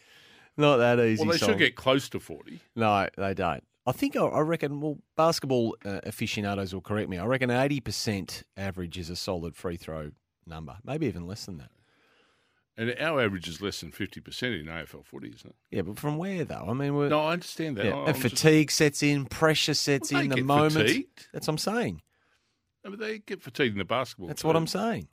Not 0.57 0.77
that 0.79 1.01
easy. 1.01 1.23
well, 1.23 1.33
they 1.33 1.39
Sol. 1.39 1.49
should 1.51 1.59
get 1.59 1.75
close 1.75 2.09
to 2.11 2.21
40. 2.21 2.61
No, 2.77 3.09
they 3.17 3.35
don't. 3.35 3.65
I 3.87 3.93
think 3.93 4.15
I- 4.15 4.41
reckon. 4.41 4.81
Well, 4.81 4.99
basketball 5.17 5.77
uh, 5.85 6.01
aficionados 6.05 6.73
will 6.75 6.83
correct 6.83 7.09
me. 7.09 7.19
I 7.19 7.25
reckon 7.25 7.51
eighty 7.51 7.81
percent 7.81 8.43
average 8.57 8.99
is 8.99 9.09
a 9.11 9.17
solid 9.17 9.57
free 9.57 9.77
throw 9.77 10.11
number. 10.47 10.77
Maybe 10.85 11.07
even 11.07 11.27
less 11.27 11.47
than 11.47 11.59
that. 11.59 11.71
And 12.77 12.95
our 12.99 13.21
average 13.21 13.47
is 13.49 13.61
less 13.61 13.81
than 13.81 13.91
50% 13.93 14.61
in 14.61 14.67
AFL 14.67 15.05
footy, 15.05 15.29
isn't 15.35 15.51
it? 15.51 15.57
Yeah, 15.71 15.83
but 15.83 15.99
from 15.99 16.17
where 16.17 16.45
though? 16.45 16.67
I 16.69 16.73
mean, 16.73 16.95
we're, 16.95 17.09
No, 17.09 17.21
I 17.21 17.33
understand 17.35 17.77
that. 17.77 17.85
yeah, 17.87 17.95
I- 17.95 17.99
and 18.07 18.09
I'm 18.17 18.21
just- 18.23 18.37
fatigue 18.37 18.71
sets 18.71 19.03
in, 19.03 19.27
pressure 19.27 19.75
sets 19.75 20.11
Well, 20.13 20.21
they 20.21 20.25
in, 20.27 20.31
the 20.31 20.43
moment. 20.43 20.73
fatigued. 20.75 21.29
That's 21.33 21.47
what 21.47 21.55
I'm 21.55 21.59
saying. 21.59 22.03
No, 22.85 22.91
but 22.93 23.01
they 23.01 23.19
get 23.19 23.43
fatigued 23.43 23.73
in 23.75 23.79
the 23.79 23.85
basketball. 23.85 24.29
That's 24.29 24.43
too. 24.43 24.47
what 24.49 24.57
I'm 24.57 24.67
saying. 24.67 25.09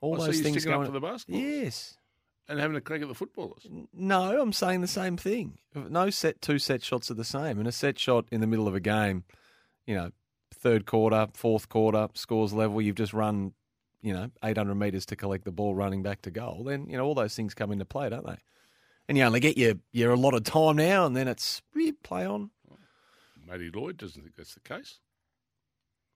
All 0.00 0.14
Oh, 0.14 0.18
so 0.18 0.26
those 0.26 0.36
you're 0.36 0.44
things 0.44 0.62
sticking 0.62 0.78
up 0.80 0.86
for 0.86 0.92
the 0.92 1.00
basketball? 1.00 1.40
Yes. 1.42 1.98
And 2.48 2.58
having 2.60 2.76
a 2.76 2.80
crack 2.80 3.02
at 3.02 3.08
the 3.08 3.14
footballers. 3.14 3.66
No, 3.92 4.40
I'm 4.40 4.52
saying 4.52 4.80
the 4.82 4.86
same 4.86 5.16
thing. 5.16 5.58
No 5.74 6.10
set 6.10 6.40
two 6.42 6.58
set 6.58 6.82
shots 6.82 7.10
are 7.10 7.14
the 7.14 7.24
same. 7.24 7.58
And 7.58 7.66
a 7.68 7.72
set 7.72 7.98
shot 7.98 8.26
in 8.30 8.40
the 8.40 8.46
middle 8.46 8.68
of 8.68 8.74
a 8.74 8.80
game, 8.80 9.24
you 9.86 9.94
know, 9.94 10.10
third 10.52 10.86
quarter, 10.86 11.26
fourth 11.34 11.68
quarter, 11.68 12.08
scores 12.14 12.52
level, 12.52 12.80
you've 12.82 12.96
just 12.96 13.12
run, 13.14 13.52
you 14.04 14.12
know, 14.12 14.30
800 14.44 14.74
metres 14.74 15.06
to 15.06 15.16
collect 15.16 15.44
the 15.46 15.50
ball 15.50 15.74
running 15.74 16.02
back 16.02 16.20
to 16.22 16.30
goal, 16.30 16.64
then, 16.64 16.86
you 16.90 16.96
know, 16.98 17.04
all 17.04 17.14
those 17.14 17.34
things 17.34 17.54
come 17.54 17.72
into 17.72 17.86
play, 17.86 18.10
don't 18.10 18.26
they? 18.26 18.36
And 19.08 19.16
you 19.16 19.24
only 19.24 19.40
get 19.40 19.56
your, 19.56 19.74
your 19.92 20.12
a 20.12 20.16
lot 20.16 20.34
of 20.34 20.44
time 20.44 20.76
now, 20.76 21.06
and 21.06 21.16
then 21.16 21.26
it's 21.26 21.62
play 22.02 22.26
on. 22.26 22.50
Matty 23.46 23.70
Lloyd 23.74 23.96
doesn't 23.96 24.20
think 24.20 24.36
that's 24.36 24.54
the 24.54 24.60
case. 24.60 24.98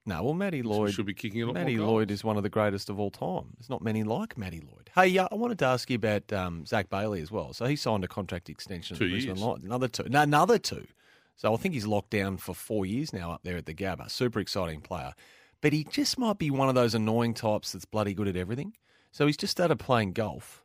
No, 0.05 0.23
well, 0.23 0.33
Matty 0.33 0.61
Lloyd. 0.61 0.93
should 0.93 1.05
be 1.05 1.13
kicking 1.13 1.41
a 1.41 1.45
lot 1.47 1.55
Matty. 1.55 1.77
Lloyd 1.77 2.09
is 2.09 2.23
one 2.23 2.37
of 2.37 2.43
the 2.43 2.49
greatest 2.49 2.89
of 2.89 2.99
all 2.99 3.11
time. 3.11 3.53
There's 3.57 3.69
not 3.69 3.83
many 3.83 4.03
like 4.03 4.37
Matty 4.37 4.61
Lloyd. 4.61 4.89
Hey, 4.95 5.17
uh, 5.17 5.27
I 5.31 5.35
wanted 5.35 5.59
to 5.59 5.65
ask 5.65 5.89
you 5.89 5.95
about 5.95 6.31
um, 6.31 6.65
Zach 6.65 6.89
Bailey 6.89 7.21
as 7.21 7.31
well. 7.31 7.53
So 7.53 7.65
he 7.65 7.75
signed 7.75 8.03
a 8.03 8.07
contract 8.07 8.49
extension 8.49 8.97
Two 8.97 9.09
Brisbane 9.09 9.35
years. 9.35 9.41
Lions. 9.41 9.65
Another 9.65 9.87
two. 9.87 10.05
No, 10.09 10.21
another 10.21 10.57
two. 10.57 10.87
So 11.35 11.53
I 11.53 11.57
think 11.57 11.73
he's 11.73 11.85
locked 11.87 12.09
down 12.09 12.37
for 12.37 12.53
four 12.53 12.85
years 12.85 13.13
now 13.13 13.31
up 13.31 13.41
there 13.43 13.57
at 13.57 13.65
the 13.65 13.73
Gabba. 13.73 14.09
Super 14.09 14.39
exciting 14.39 14.81
player. 14.81 15.13
But 15.61 15.73
he 15.73 15.83
just 15.83 16.17
might 16.17 16.37
be 16.37 16.49
one 16.49 16.69
of 16.69 16.75
those 16.75 16.95
annoying 16.95 17.33
types 17.33 17.73
that's 17.73 17.85
bloody 17.85 18.13
good 18.13 18.27
at 18.27 18.37
everything. 18.37 18.73
So 19.11 19.25
he's 19.25 19.37
just 19.37 19.51
started 19.51 19.77
playing 19.77 20.13
golf, 20.13 20.63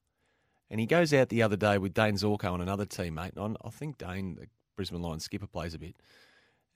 and 0.70 0.78
he 0.78 0.86
goes 0.86 1.12
out 1.14 1.30
the 1.30 1.42
other 1.42 1.56
day 1.56 1.78
with 1.78 1.94
Dayne 1.94 2.14
Zorko 2.14 2.52
and 2.52 2.62
another 2.62 2.86
teammate. 2.86 3.36
And 3.36 3.56
I 3.64 3.68
I 3.68 3.70
think 3.70 3.98
Dane, 3.98 4.36
the 4.36 4.46
Brisbane 4.76 5.02
Lions 5.02 5.24
skipper, 5.24 5.46
plays 5.46 5.74
a 5.74 5.78
bit. 5.78 5.96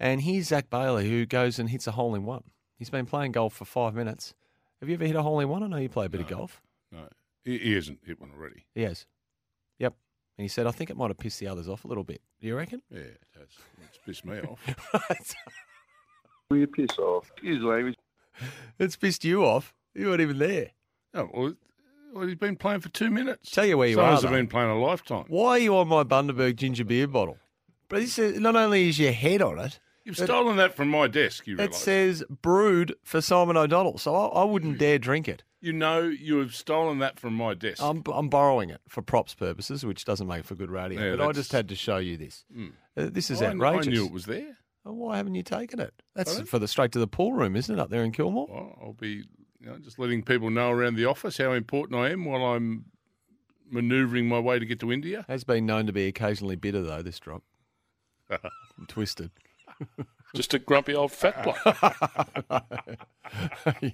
And 0.00 0.22
here's 0.22 0.48
Zach 0.48 0.70
Bailey, 0.70 1.08
who 1.08 1.26
goes 1.26 1.58
and 1.58 1.68
hits 1.68 1.86
a 1.86 1.92
hole 1.92 2.14
in 2.14 2.24
one. 2.24 2.44
He's 2.76 2.90
been 2.90 3.06
playing 3.06 3.32
golf 3.32 3.54
for 3.54 3.64
five 3.64 3.94
minutes. 3.94 4.34
Have 4.80 4.88
you 4.88 4.94
ever 4.94 5.04
hit 5.04 5.16
a 5.16 5.22
hole 5.22 5.40
in 5.40 5.48
one? 5.48 5.62
I 5.62 5.66
know 5.66 5.76
you 5.76 5.88
play 5.88 6.06
a 6.06 6.08
bit 6.08 6.20
of 6.20 6.28
golf. 6.28 6.62
No, 6.92 7.08
he, 7.44 7.58
he 7.58 7.74
hasn't 7.74 7.98
hit 8.04 8.20
one 8.20 8.30
already. 8.30 8.64
He 8.74 8.82
has. 8.82 9.06
Yep. 9.78 9.94
And 10.38 10.42
he 10.44 10.48
said, 10.48 10.66
I 10.66 10.70
think 10.70 10.88
it 10.88 10.96
might 10.96 11.08
have 11.08 11.18
pissed 11.18 11.40
the 11.40 11.48
others 11.48 11.68
off 11.68 11.84
a 11.84 11.88
little 11.88 12.04
bit. 12.04 12.22
Do 12.40 12.46
you 12.46 12.56
reckon? 12.56 12.80
Yeah, 12.90 13.00
it 13.00 13.20
has. 13.36 13.48
It's 13.88 13.98
pissed 14.06 14.24
me 14.24 14.38
off. 14.40 14.60
Will 16.50 16.58
you 16.58 16.66
piss 16.68 16.96
off? 16.98 17.30
Excuse 17.32 17.62
language. 17.62 17.96
it's 18.78 18.96
pissed 18.96 19.24
you 19.24 19.44
off. 19.44 19.74
You 19.94 20.08
weren't 20.08 20.20
even 20.20 20.38
there. 20.38 20.70
Oh, 21.14 21.28
well, 21.32 21.54
well, 22.14 22.26
he's 22.26 22.36
been 22.36 22.56
playing 22.56 22.80
for 22.80 22.88
two 22.90 23.10
minutes. 23.10 23.50
Tell 23.50 23.64
you 23.66 23.78
where 23.78 23.88
you 23.88 23.94
Some 23.96 24.04
are. 24.04 24.20
have 24.20 24.30
been 24.30 24.46
playing 24.46 24.70
a 24.70 24.78
lifetime. 24.78 25.24
Why 25.28 25.50
are 25.50 25.58
you 25.58 25.76
on 25.76 25.88
my 25.88 26.04
Bundaberg 26.04 26.56
ginger 26.56 26.84
beer 26.84 27.06
bottle? 27.06 27.38
But 27.88 28.00
this 28.00 28.18
is, 28.18 28.38
not 28.38 28.54
only 28.56 28.88
is 28.88 28.98
your 28.98 29.12
head 29.12 29.40
on 29.42 29.58
it, 29.58 29.80
You've 30.04 30.16
stolen 30.16 30.56
that 30.56 30.74
from 30.74 30.88
my 30.88 31.06
desk, 31.06 31.46
you 31.46 31.54
it 31.56 31.58
realise. 31.58 31.76
says 31.76 32.24
brewed 32.42 32.94
for 33.02 33.20
Simon 33.20 33.56
O'Donnell. 33.58 33.98
So 33.98 34.14
I, 34.14 34.40
I 34.40 34.44
wouldn't 34.44 34.78
dare 34.78 34.98
drink 34.98 35.28
it. 35.28 35.42
you 35.60 35.72
know 35.74 36.00
you 36.02 36.38
have 36.38 36.54
stolen 36.54 36.98
that 37.00 37.18
from 37.20 37.34
my 37.34 37.52
desk. 37.52 37.82
I'm, 37.82 38.02
I'm 38.14 38.28
borrowing 38.30 38.70
it 38.70 38.80
for 38.88 39.02
props 39.02 39.34
purposes, 39.34 39.84
which 39.84 40.06
doesn't 40.06 40.26
make 40.26 40.44
for 40.44 40.54
good 40.54 40.70
radio. 40.70 40.98
Yeah, 41.02 41.10
but 41.16 41.20
I 41.22 41.26
that's- 41.26 41.36
just 41.36 41.52
had 41.52 41.68
to 41.68 41.74
show 41.74 41.98
you 41.98 42.16
this. 42.16 42.44
Mm. 42.56 42.72
Uh, 42.96 43.08
this 43.12 43.30
is 43.30 43.42
I, 43.42 43.46
outrageous. 43.48 43.88
I 43.88 43.90
knew 43.90 44.06
it 44.06 44.12
was 44.12 44.24
there. 44.24 44.56
Oh, 44.88 44.92
why 44.94 45.18
haven't 45.18 45.34
you 45.34 45.42
taken 45.42 45.80
it? 45.80 45.92
That's 46.14 46.30
Pardon? 46.30 46.46
for 46.46 46.58
the 46.58 46.66
straight 46.66 46.92
to 46.92 46.98
the 46.98 47.06
pool 47.06 47.34
room, 47.34 47.56
isn't 47.56 47.78
it, 47.78 47.80
up 47.80 47.90
there 47.90 48.02
in 48.02 48.10
Kilmore? 48.10 48.46
Well, 48.48 48.78
I'll 48.82 48.92
be 48.94 49.24
you 49.60 49.66
know, 49.66 49.76
just 49.78 49.98
letting 49.98 50.22
people 50.22 50.48
know 50.48 50.70
around 50.70 50.94
the 50.94 51.04
office 51.04 51.36
how 51.36 51.52
important 51.52 52.00
I 52.00 52.10
am 52.10 52.24
while 52.24 52.42
I'm 52.42 52.86
manoeuvring 53.70 54.28
my 54.28 54.38
way 54.38 54.58
to 54.58 54.64
get 54.64 54.80
to 54.80 54.90
India. 54.90 55.26
Has 55.28 55.44
been 55.44 55.66
known 55.66 55.86
to 55.86 55.92
be 55.92 56.06
occasionally 56.06 56.56
bitter, 56.56 56.82
though, 56.82 57.02
this 57.02 57.18
drop. 57.18 57.42
Twisted. 58.88 59.30
Just 60.34 60.54
a 60.54 60.58
grumpy 60.58 60.94
old 60.94 61.12
fat 61.12 61.42
bloke. 61.42 61.58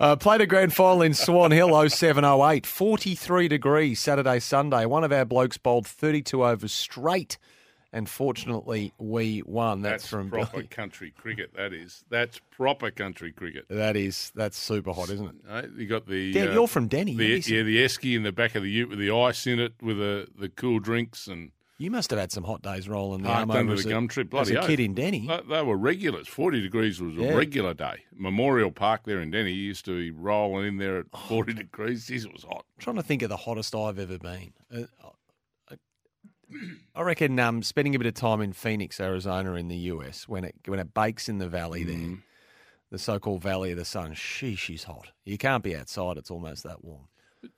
uh, 0.00 0.16
played 0.16 0.40
a 0.40 0.46
grand 0.46 0.72
final 0.72 1.02
in 1.02 1.14
Swan 1.14 1.50
Hill 1.50 1.88
0708, 1.88 2.66
43 2.66 3.48
degrees 3.48 4.00
Saturday, 4.00 4.38
Sunday. 4.38 4.86
One 4.86 5.04
of 5.04 5.12
our 5.12 5.24
blokes 5.24 5.58
bowled 5.58 5.86
32 5.86 6.44
overs 6.44 6.72
straight, 6.72 7.38
and 7.96 8.08
fortunately 8.08 8.92
we 8.98 9.42
won. 9.46 9.80
That's, 9.80 10.02
That's, 10.02 10.10
from 10.10 10.28
proper 10.30 10.58
Billy. 10.58 10.66
country 10.68 11.12
cricket. 11.16 11.50
That 11.56 11.72
is. 11.72 12.04
That's 12.10 12.38
proper 12.50 12.90
country 12.90 13.32
cricket. 13.32 13.64
That 13.70 13.96
is, 13.96 14.32
that's 14.34 14.58
super 14.58 14.92
hot, 14.92 15.08
isn't 15.08 15.34
it? 15.48 15.70
You 15.76 15.86
got 15.86 16.06
the 16.06 16.32
Dan, 16.32 16.48
uh, 16.48 16.52
you're 16.52 16.68
from 16.68 16.88
Denny. 16.88 17.14
the, 17.16 17.42
yeah, 17.46 17.62
the 17.62 17.82
esky 17.82 18.14
in 18.14 18.22
the 18.22 18.32
back 18.32 18.54
of 18.54 18.62
the 18.62 18.70
ute 18.70 18.90
with 18.90 18.98
the 18.98 19.10
ice 19.10 19.46
in 19.46 19.58
it, 19.58 19.72
with 19.80 19.96
the 19.96 20.28
the 20.38 20.50
cool 20.50 20.78
drinks 20.78 21.26
and 21.26 21.52
you 21.78 21.90
must 21.90 22.08
have 22.10 22.18
had 22.18 22.32
some 22.32 22.44
hot 22.44 22.62
days 22.62 22.88
rolling 22.88 23.22
the 23.22 23.28
arm 23.28 23.50
under 23.50 23.74
the 23.74 23.78
as 23.80 23.84
a- 23.86 23.88
gum 23.90 24.08
trip. 24.08 24.28
as 24.28 24.48
Bloody 24.48 24.54
a 24.54 24.66
kid 24.66 24.80
in 24.80 24.94
Denny. 24.94 25.26
They, 25.26 25.40
they 25.48 25.62
were 25.62 25.76
regulars. 25.76 26.28
Forty 26.28 26.60
degrees 26.60 27.00
was 27.00 27.14
Yeah. 27.14 27.28
a 27.32 27.36
regular 27.36 27.74
day. 27.74 28.04
Memorial 28.14 28.70
Park 28.70 29.02
there 29.04 29.20
in 29.20 29.30
Denny 29.30 29.52
used 29.52 29.84
to 29.86 29.96
be 29.98 30.10
rolling 30.10 30.68
in 30.68 30.76
there 30.78 30.98
at 30.98 31.06
forty 31.28 31.52
degrees. 31.54 32.06
Jeez, 32.06 32.24
it 32.26 32.32
was 32.32 32.44
hot. 32.44 32.64
I'm 32.78 32.80
trying 32.82 32.96
to 32.96 33.02
think 33.02 33.22
of 33.22 33.28
the 33.30 33.36
hottest 33.36 33.74
I've 33.74 33.98
ever 33.98 34.18
been. 34.18 34.52
Uh, 34.74 34.84
I 36.94 37.02
reckon 37.02 37.38
um, 37.38 37.62
spending 37.62 37.94
a 37.94 37.98
bit 37.98 38.06
of 38.06 38.14
time 38.14 38.40
in 38.40 38.52
Phoenix, 38.52 39.00
Arizona, 39.00 39.54
in 39.54 39.68
the 39.68 39.76
US, 39.92 40.28
when 40.28 40.44
it 40.44 40.54
when 40.66 40.78
it 40.78 40.94
bakes 40.94 41.28
in 41.28 41.38
the 41.38 41.48
valley 41.48 41.84
Mm. 41.84 41.86
there, 41.86 42.18
the 42.90 42.98
so-called 42.98 43.42
Valley 43.42 43.72
of 43.72 43.78
the 43.78 43.84
Sun. 43.84 44.14
Sheesh, 44.14 44.58
she's 44.58 44.84
hot. 44.84 45.08
You 45.24 45.38
can't 45.38 45.62
be 45.64 45.76
outside; 45.76 46.16
it's 46.16 46.30
almost 46.30 46.62
that 46.62 46.84
warm. 46.84 47.08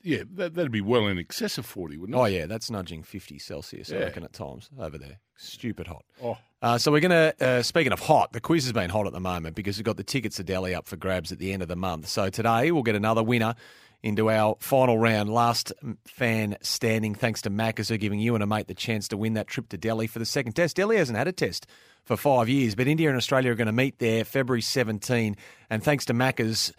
Yeah, 0.02 0.22
that, 0.34 0.54
that'd 0.54 0.72
be 0.72 0.80
well 0.80 1.06
in 1.06 1.18
excess 1.18 1.56
of 1.58 1.64
forty, 1.66 1.96
wouldn't 1.96 2.16
it? 2.16 2.20
Oh 2.20 2.24
yeah, 2.26 2.46
that's 2.46 2.70
nudging 2.70 3.02
50 3.02 3.38
Celsius. 3.38 3.90
I 3.90 3.94
Yeah. 3.96 4.00
reckon 4.04 4.22
at 4.24 4.32
times 4.32 4.68
over 4.78 4.98
there. 4.98 5.18
Stupid 5.36 5.86
hot. 5.86 6.04
Oh, 6.22 6.36
Uh, 6.60 6.76
so 6.76 6.90
we're 6.90 7.00
going 7.00 7.12
to, 7.12 7.34
uh, 7.40 7.62
speaking 7.62 7.92
of 7.92 8.00
hot, 8.00 8.32
the 8.32 8.40
quiz 8.40 8.64
has 8.64 8.72
been 8.72 8.90
hot 8.90 9.06
at 9.06 9.12
the 9.12 9.20
moment 9.20 9.54
because 9.54 9.78
we've 9.78 9.84
got 9.84 9.96
the 9.96 10.02
tickets 10.02 10.36
to 10.36 10.44
Delhi 10.44 10.74
up 10.74 10.88
for 10.88 10.96
grabs 10.96 11.30
at 11.30 11.38
the 11.38 11.52
end 11.52 11.62
of 11.62 11.68
the 11.68 11.76
month. 11.76 12.08
So 12.08 12.28
today 12.28 12.72
we'll 12.72 12.82
get 12.82 12.96
another 12.96 13.22
winner 13.22 13.54
into 14.02 14.30
our 14.30 14.56
final 14.60 14.98
round, 14.98 15.28
last 15.28 15.72
fan 16.06 16.56
standing, 16.60 17.14
thanks 17.14 17.42
to 17.42 17.50
Macca's 17.50 17.88
who 17.88 17.96
giving 17.96 18.20
you 18.20 18.34
and 18.34 18.44
a 18.44 18.46
mate 18.46 18.68
the 18.68 18.74
chance 18.74 19.08
to 19.08 19.16
win 19.16 19.34
that 19.34 19.48
trip 19.48 19.68
to 19.70 19.76
Delhi 19.76 20.06
for 20.06 20.18
the 20.18 20.26
second 20.26 20.52
test. 20.52 20.76
Delhi 20.76 20.96
hasn't 20.96 21.18
had 21.18 21.28
a 21.28 21.32
test 21.32 21.66
for 22.04 22.16
five 22.16 22.48
years, 22.48 22.74
but 22.74 22.86
India 22.86 23.08
and 23.08 23.16
Australia 23.16 23.50
are 23.50 23.56
going 23.56 23.66
to 23.66 23.72
meet 23.72 23.98
there 23.98 24.24
February 24.24 24.62
17. 24.62 25.36
And 25.68 25.82
thanks 25.82 26.04
to 26.06 26.14
Macca's, 26.14 26.72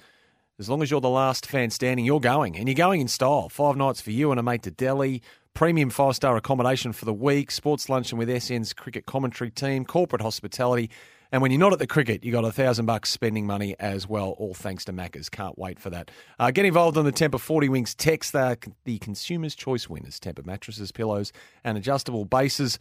as 0.60 0.70
long 0.70 0.82
as 0.82 0.90
you're 0.90 1.02
the 1.02 1.10
last 1.10 1.46
fan 1.46 1.70
standing, 1.70 2.06
you're 2.06 2.20
going, 2.20 2.58
and 2.58 2.68
you're 2.68 2.76
going 2.76 3.02
in 3.02 3.08
style. 3.08 3.50
Five 3.50 3.76
nights 3.76 4.02
for 4.02 4.12
you 4.12 4.32
and 4.32 4.40
a 4.40 4.44
mate 4.44 4.64
to 4.64 4.72
Delhi. 4.72 5.22
Premium 5.54 5.90
five 5.90 6.16
star 6.16 6.38
accommodation 6.38 6.94
for 6.94 7.06
the 7.06 7.14
week, 7.14 7.52
sports 7.52 7.90
luncheon 7.90 8.18
with 8.18 8.30
SN's 8.30 8.72
cricket 8.72 9.06
commentary 9.06 9.50
team, 9.50 9.84
corporate 9.84 10.22
hospitality, 10.22 10.90
and 11.32 11.42
when 11.42 11.52
you're 11.52 11.60
not 11.60 11.74
at 11.74 11.80
the 11.80 11.88
cricket, 11.88 12.24
you 12.24 12.32
got 12.32 12.44
a 12.44 12.52
thousand 12.52 12.86
bucks 12.88 13.10
spending 13.10 13.46
money 13.46 13.76
as 13.80 14.08
well. 14.08 14.36
All 14.38 14.54
thanks 14.54 14.86
to 14.86 14.94
Macca's. 14.94 15.30
Can't 15.30 15.58
wait 15.60 15.80
for 15.80 15.90
that. 15.92 16.10
Uh, 16.40 16.50
get 16.52 16.66
involved 16.66 16.98
on 16.98 17.06
the 17.06 17.12
Tempur 17.12 17.40
40 17.40 17.70
Winks 17.70 17.94
text. 17.94 18.34
They're 18.34 18.58
the 18.86 18.98
consumer's 18.98 19.54
choice 19.54 19.88
winners. 19.88 20.20
Tempur 20.20 20.46
mattresses, 20.46 20.92
pillows, 20.92 21.32
and 21.64 21.78
adjustable 21.78 22.26
bases, 22.26 22.80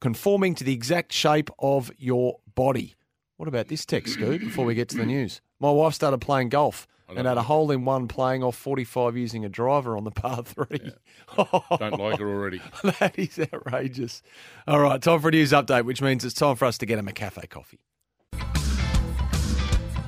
conforming 0.00 0.54
to 0.56 0.64
the 0.64 0.72
exact 0.72 1.12
shape 1.12 1.50
of 1.60 1.92
your 1.96 2.38
body. 2.54 2.96
What 3.36 3.48
about 3.48 3.68
this 3.68 3.86
text, 3.86 4.14
Scoot? 4.14 4.40
Before 4.40 4.64
we 4.64 4.74
get 4.74 4.88
to 4.88 4.96
the 4.96 5.06
news, 5.06 5.40
my 5.60 5.70
wife 5.70 5.94
started 5.94 6.18
playing 6.18 6.48
golf 6.48 6.88
and 7.08 7.26
had 7.26 7.38
a 7.38 7.42
hole 7.42 7.70
in 7.70 7.84
one 7.84 8.08
playing 8.08 8.42
off 8.42 8.56
45 8.56 9.16
using 9.16 9.44
a 9.44 9.48
driver 9.48 9.96
on 9.96 10.04
the 10.04 10.10
par 10.10 10.42
three. 10.42 10.92
don't 11.36 11.98
like 11.98 12.18
her 12.18 12.28
already. 12.28 12.60
that 13.00 13.18
is 13.18 13.38
outrageous. 13.38 14.22
All 14.66 14.80
right, 14.80 15.00
time 15.00 15.20
for 15.20 15.28
a 15.28 15.32
news 15.32 15.52
update, 15.52 15.84
which 15.84 16.02
means 16.02 16.24
it's 16.24 16.34
time 16.34 16.56
for 16.56 16.64
us 16.64 16.78
to 16.78 16.86
get 16.86 16.98
him 16.98 17.08
a 17.08 17.12
cafe 17.12 17.46
coffee. 17.46 17.78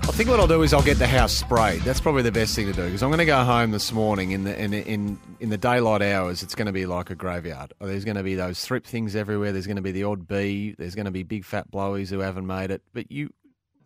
I 0.08 0.20
think 0.20 0.30
what 0.30 0.40
I'll 0.40 0.48
do 0.48 0.62
is 0.62 0.72
I'll 0.72 0.82
get 0.82 0.98
the 0.98 1.06
house 1.06 1.32
sprayed. 1.32 1.82
That's 1.82 2.00
probably 2.00 2.22
the 2.22 2.32
best 2.32 2.56
thing 2.56 2.66
to 2.66 2.72
do 2.72 2.84
because 2.87 3.04
I'm 3.04 3.11
going 3.11 3.18
to 3.18 3.24
go 3.24 3.44
home 3.44 3.70
this 3.70 3.92
morning 3.92 4.32
in 4.32 4.42
the 4.42 4.61
in 4.61 4.74
in 4.74 5.20
in 5.38 5.50
the 5.50 5.58
daylight 5.58 6.02
hours. 6.02 6.42
It's 6.42 6.56
going 6.56 6.66
to 6.66 6.72
be 6.72 6.87
like 6.87 7.11
a 7.11 7.14
graveyard. 7.14 7.72
There's 7.80 8.04
going 8.04 8.16
to 8.16 8.24
be 8.24 8.34
those 8.34 8.64
thrip 8.64 8.84
things 8.84 9.14
everywhere. 9.14 9.52
There's 9.52 9.66
going 9.66 9.76
to 9.76 9.82
be 9.82 9.92
the 9.92 10.02
odd 10.04 10.26
bee. 10.26 10.74
There's 10.76 10.96
going 10.96 11.04
to 11.04 11.12
be 11.12 11.22
big 11.22 11.44
fat 11.44 11.70
blowies 11.70 12.08
who 12.08 12.18
haven't 12.18 12.48
made 12.48 12.72
it. 12.72 12.82
But 12.92 13.12
you, 13.12 13.32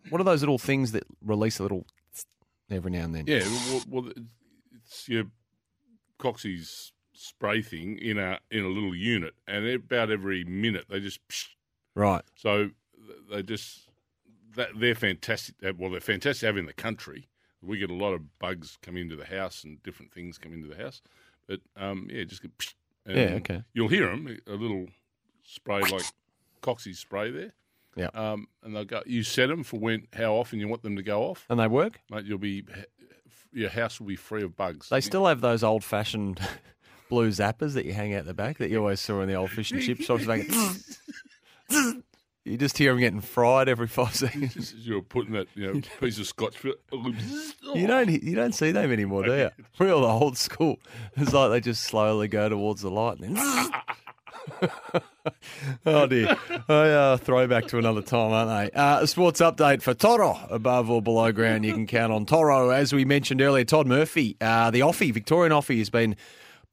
what 0.09 0.21
are 0.21 0.23
those 0.23 0.41
little 0.41 0.57
things 0.57 0.93
that 0.93 1.03
release 1.21 1.59
a 1.59 1.61
little 1.61 1.85
every 2.73 2.91
now 2.91 3.03
and 3.05 3.15
then? 3.15 3.25
Yeah, 3.27 3.43
well, 3.69 3.83
well 4.03 4.11
it's 4.75 5.07
your 5.09 5.25
Coxie's 6.19 6.91
spray 7.13 7.61
thing 7.61 7.97
in 7.97 8.17
a 8.17 8.39
in 8.51 8.63
a 8.63 8.67
little 8.69 8.95
unit, 8.95 9.33
and 9.47 9.65
about 9.67 10.11
every 10.11 10.43
minute 10.43 10.85
they 10.89 10.99
just 10.99 11.25
psh, 11.27 11.47
Right. 11.95 12.23
so 12.35 12.69
they 13.29 13.43
just 13.43 13.87
that 14.55 14.69
they're 14.77 14.95
fantastic. 14.95 15.55
uh, 15.65 15.73
Well, 15.77 15.91
they're 15.91 15.99
fantastic 15.99 16.41
to 16.41 16.45
have 16.47 16.57
in 16.57 16.65
the 16.65 16.73
country. 16.73 17.27
We 17.61 17.77
get 17.77 17.89
a 17.89 17.95
lot 17.95 18.13
of 18.13 18.37
bugs 18.39 18.77
come 18.81 18.97
into 18.97 19.15
the 19.15 19.25
house 19.25 19.63
and 19.63 19.81
different 19.83 20.11
things 20.13 20.37
come 20.37 20.53
into 20.53 20.67
the 20.67 20.75
house, 20.75 21.01
but 21.47 21.61
um, 21.77 22.07
yeah, 22.11 22.23
just 22.25 22.41
get 22.41 22.57
psh, 22.57 22.73
and 23.05 23.15
Yeah, 23.17 23.35
okay. 23.37 23.63
You'll 23.73 23.87
hear 23.89 24.07
them 24.09 24.37
a 24.47 24.53
little 24.53 24.87
spray 25.43 25.81
like 25.81 26.05
Coxie's 26.61 26.99
spray 26.99 27.31
there. 27.31 27.53
Yeah. 27.95 28.07
Um, 28.13 28.47
and 28.63 28.75
they'll 28.75 28.85
go. 28.85 29.01
You 29.05 29.23
set 29.23 29.49
them 29.49 29.63
for 29.63 29.79
when 29.79 30.07
how 30.13 30.33
often 30.35 30.59
you 30.59 30.67
want 30.67 30.81
them 30.83 30.95
to 30.95 31.03
go 31.03 31.23
off, 31.23 31.45
And 31.49 31.59
they 31.59 31.67
work. 31.67 31.99
mate. 32.09 32.25
You'll 32.25 32.37
be 32.39 32.63
your 33.51 33.69
house 33.69 33.99
will 33.99 34.07
be 34.07 34.15
free 34.15 34.41
of 34.43 34.55
bugs. 34.57 34.89
They 34.89 34.99
still 35.01 35.27
have 35.27 35.41
those 35.41 35.63
old 35.63 35.83
fashioned 35.83 36.39
blue 37.09 37.29
zappers 37.29 37.73
that 37.73 37.85
you 37.85 37.93
hang 37.93 38.15
out 38.15 38.25
the 38.25 38.33
back 38.33 38.57
that 38.57 38.71
you 38.71 38.79
always 38.79 38.99
saw 38.99 39.21
in 39.21 39.27
the 39.27 39.35
old 39.35 39.51
fish 39.51 39.71
and 39.71 39.81
chip 39.81 40.01
shops. 40.01 40.25
They 40.25 40.43
go, 41.69 41.93
you 42.45 42.57
just 42.57 42.77
hear 42.77 42.91
them 42.91 42.99
getting 42.99 43.21
fried 43.21 43.69
every 43.69 43.87
five 43.87 44.15
seconds. 44.15 44.73
You're 44.77 45.01
putting 45.01 45.33
that 45.33 45.47
you 45.55 45.71
know 45.73 45.81
piece 45.99 46.17
of 46.19 46.25
scotch. 46.25 46.63
You 46.63 47.87
don't 47.87 48.09
you 48.09 48.35
don't 48.35 48.53
see 48.53 48.71
them 48.71 48.91
anymore, 48.91 49.23
do 49.23 49.33
you? 49.35 49.49
Real 49.79 50.03
old 50.03 50.37
school. 50.37 50.79
It's 51.15 51.31
like 51.33 51.51
they 51.51 51.59
just 51.61 51.83
slowly 51.83 52.27
go 52.27 52.49
towards 52.49 52.81
the 52.81 52.89
light 52.91 53.19
and 53.19 53.37
then. 53.37 53.71
oh 55.85 56.07
dear! 56.07 56.37
Oh, 56.69 56.81
uh, 56.83 57.17
throwback 57.17 57.67
to 57.67 57.77
another 57.77 58.01
time, 58.01 58.31
aren't 58.31 58.73
they? 58.73 58.77
Uh, 58.77 59.01
a 59.01 59.07
sports 59.07 59.41
update 59.41 59.81
for 59.81 59.93
Toro 59.93 60.37
above 60.49 60.89
or 60.89 61.01
below 61.01 61.31
ground. 61.31 61.65
You 61.65 61.73
can 61.73 61.87
count 61.87 62.11
on 62.11 62.25
Toro, 62.25 62.69
as 62.69 62.93
we 62.93 63.05
mentioned 63.05 63.41
earlier. 63.41 63.63
Todd 63.63 63.87
Murphy, 63.87 64.35
uh, 64.41 64.71
the 64.71 64.81
offie, 64.81 65.13
Victorian 65.13 65.51
offie, 65.51 65.77
has 65.79 65.89
been 65.89 66.15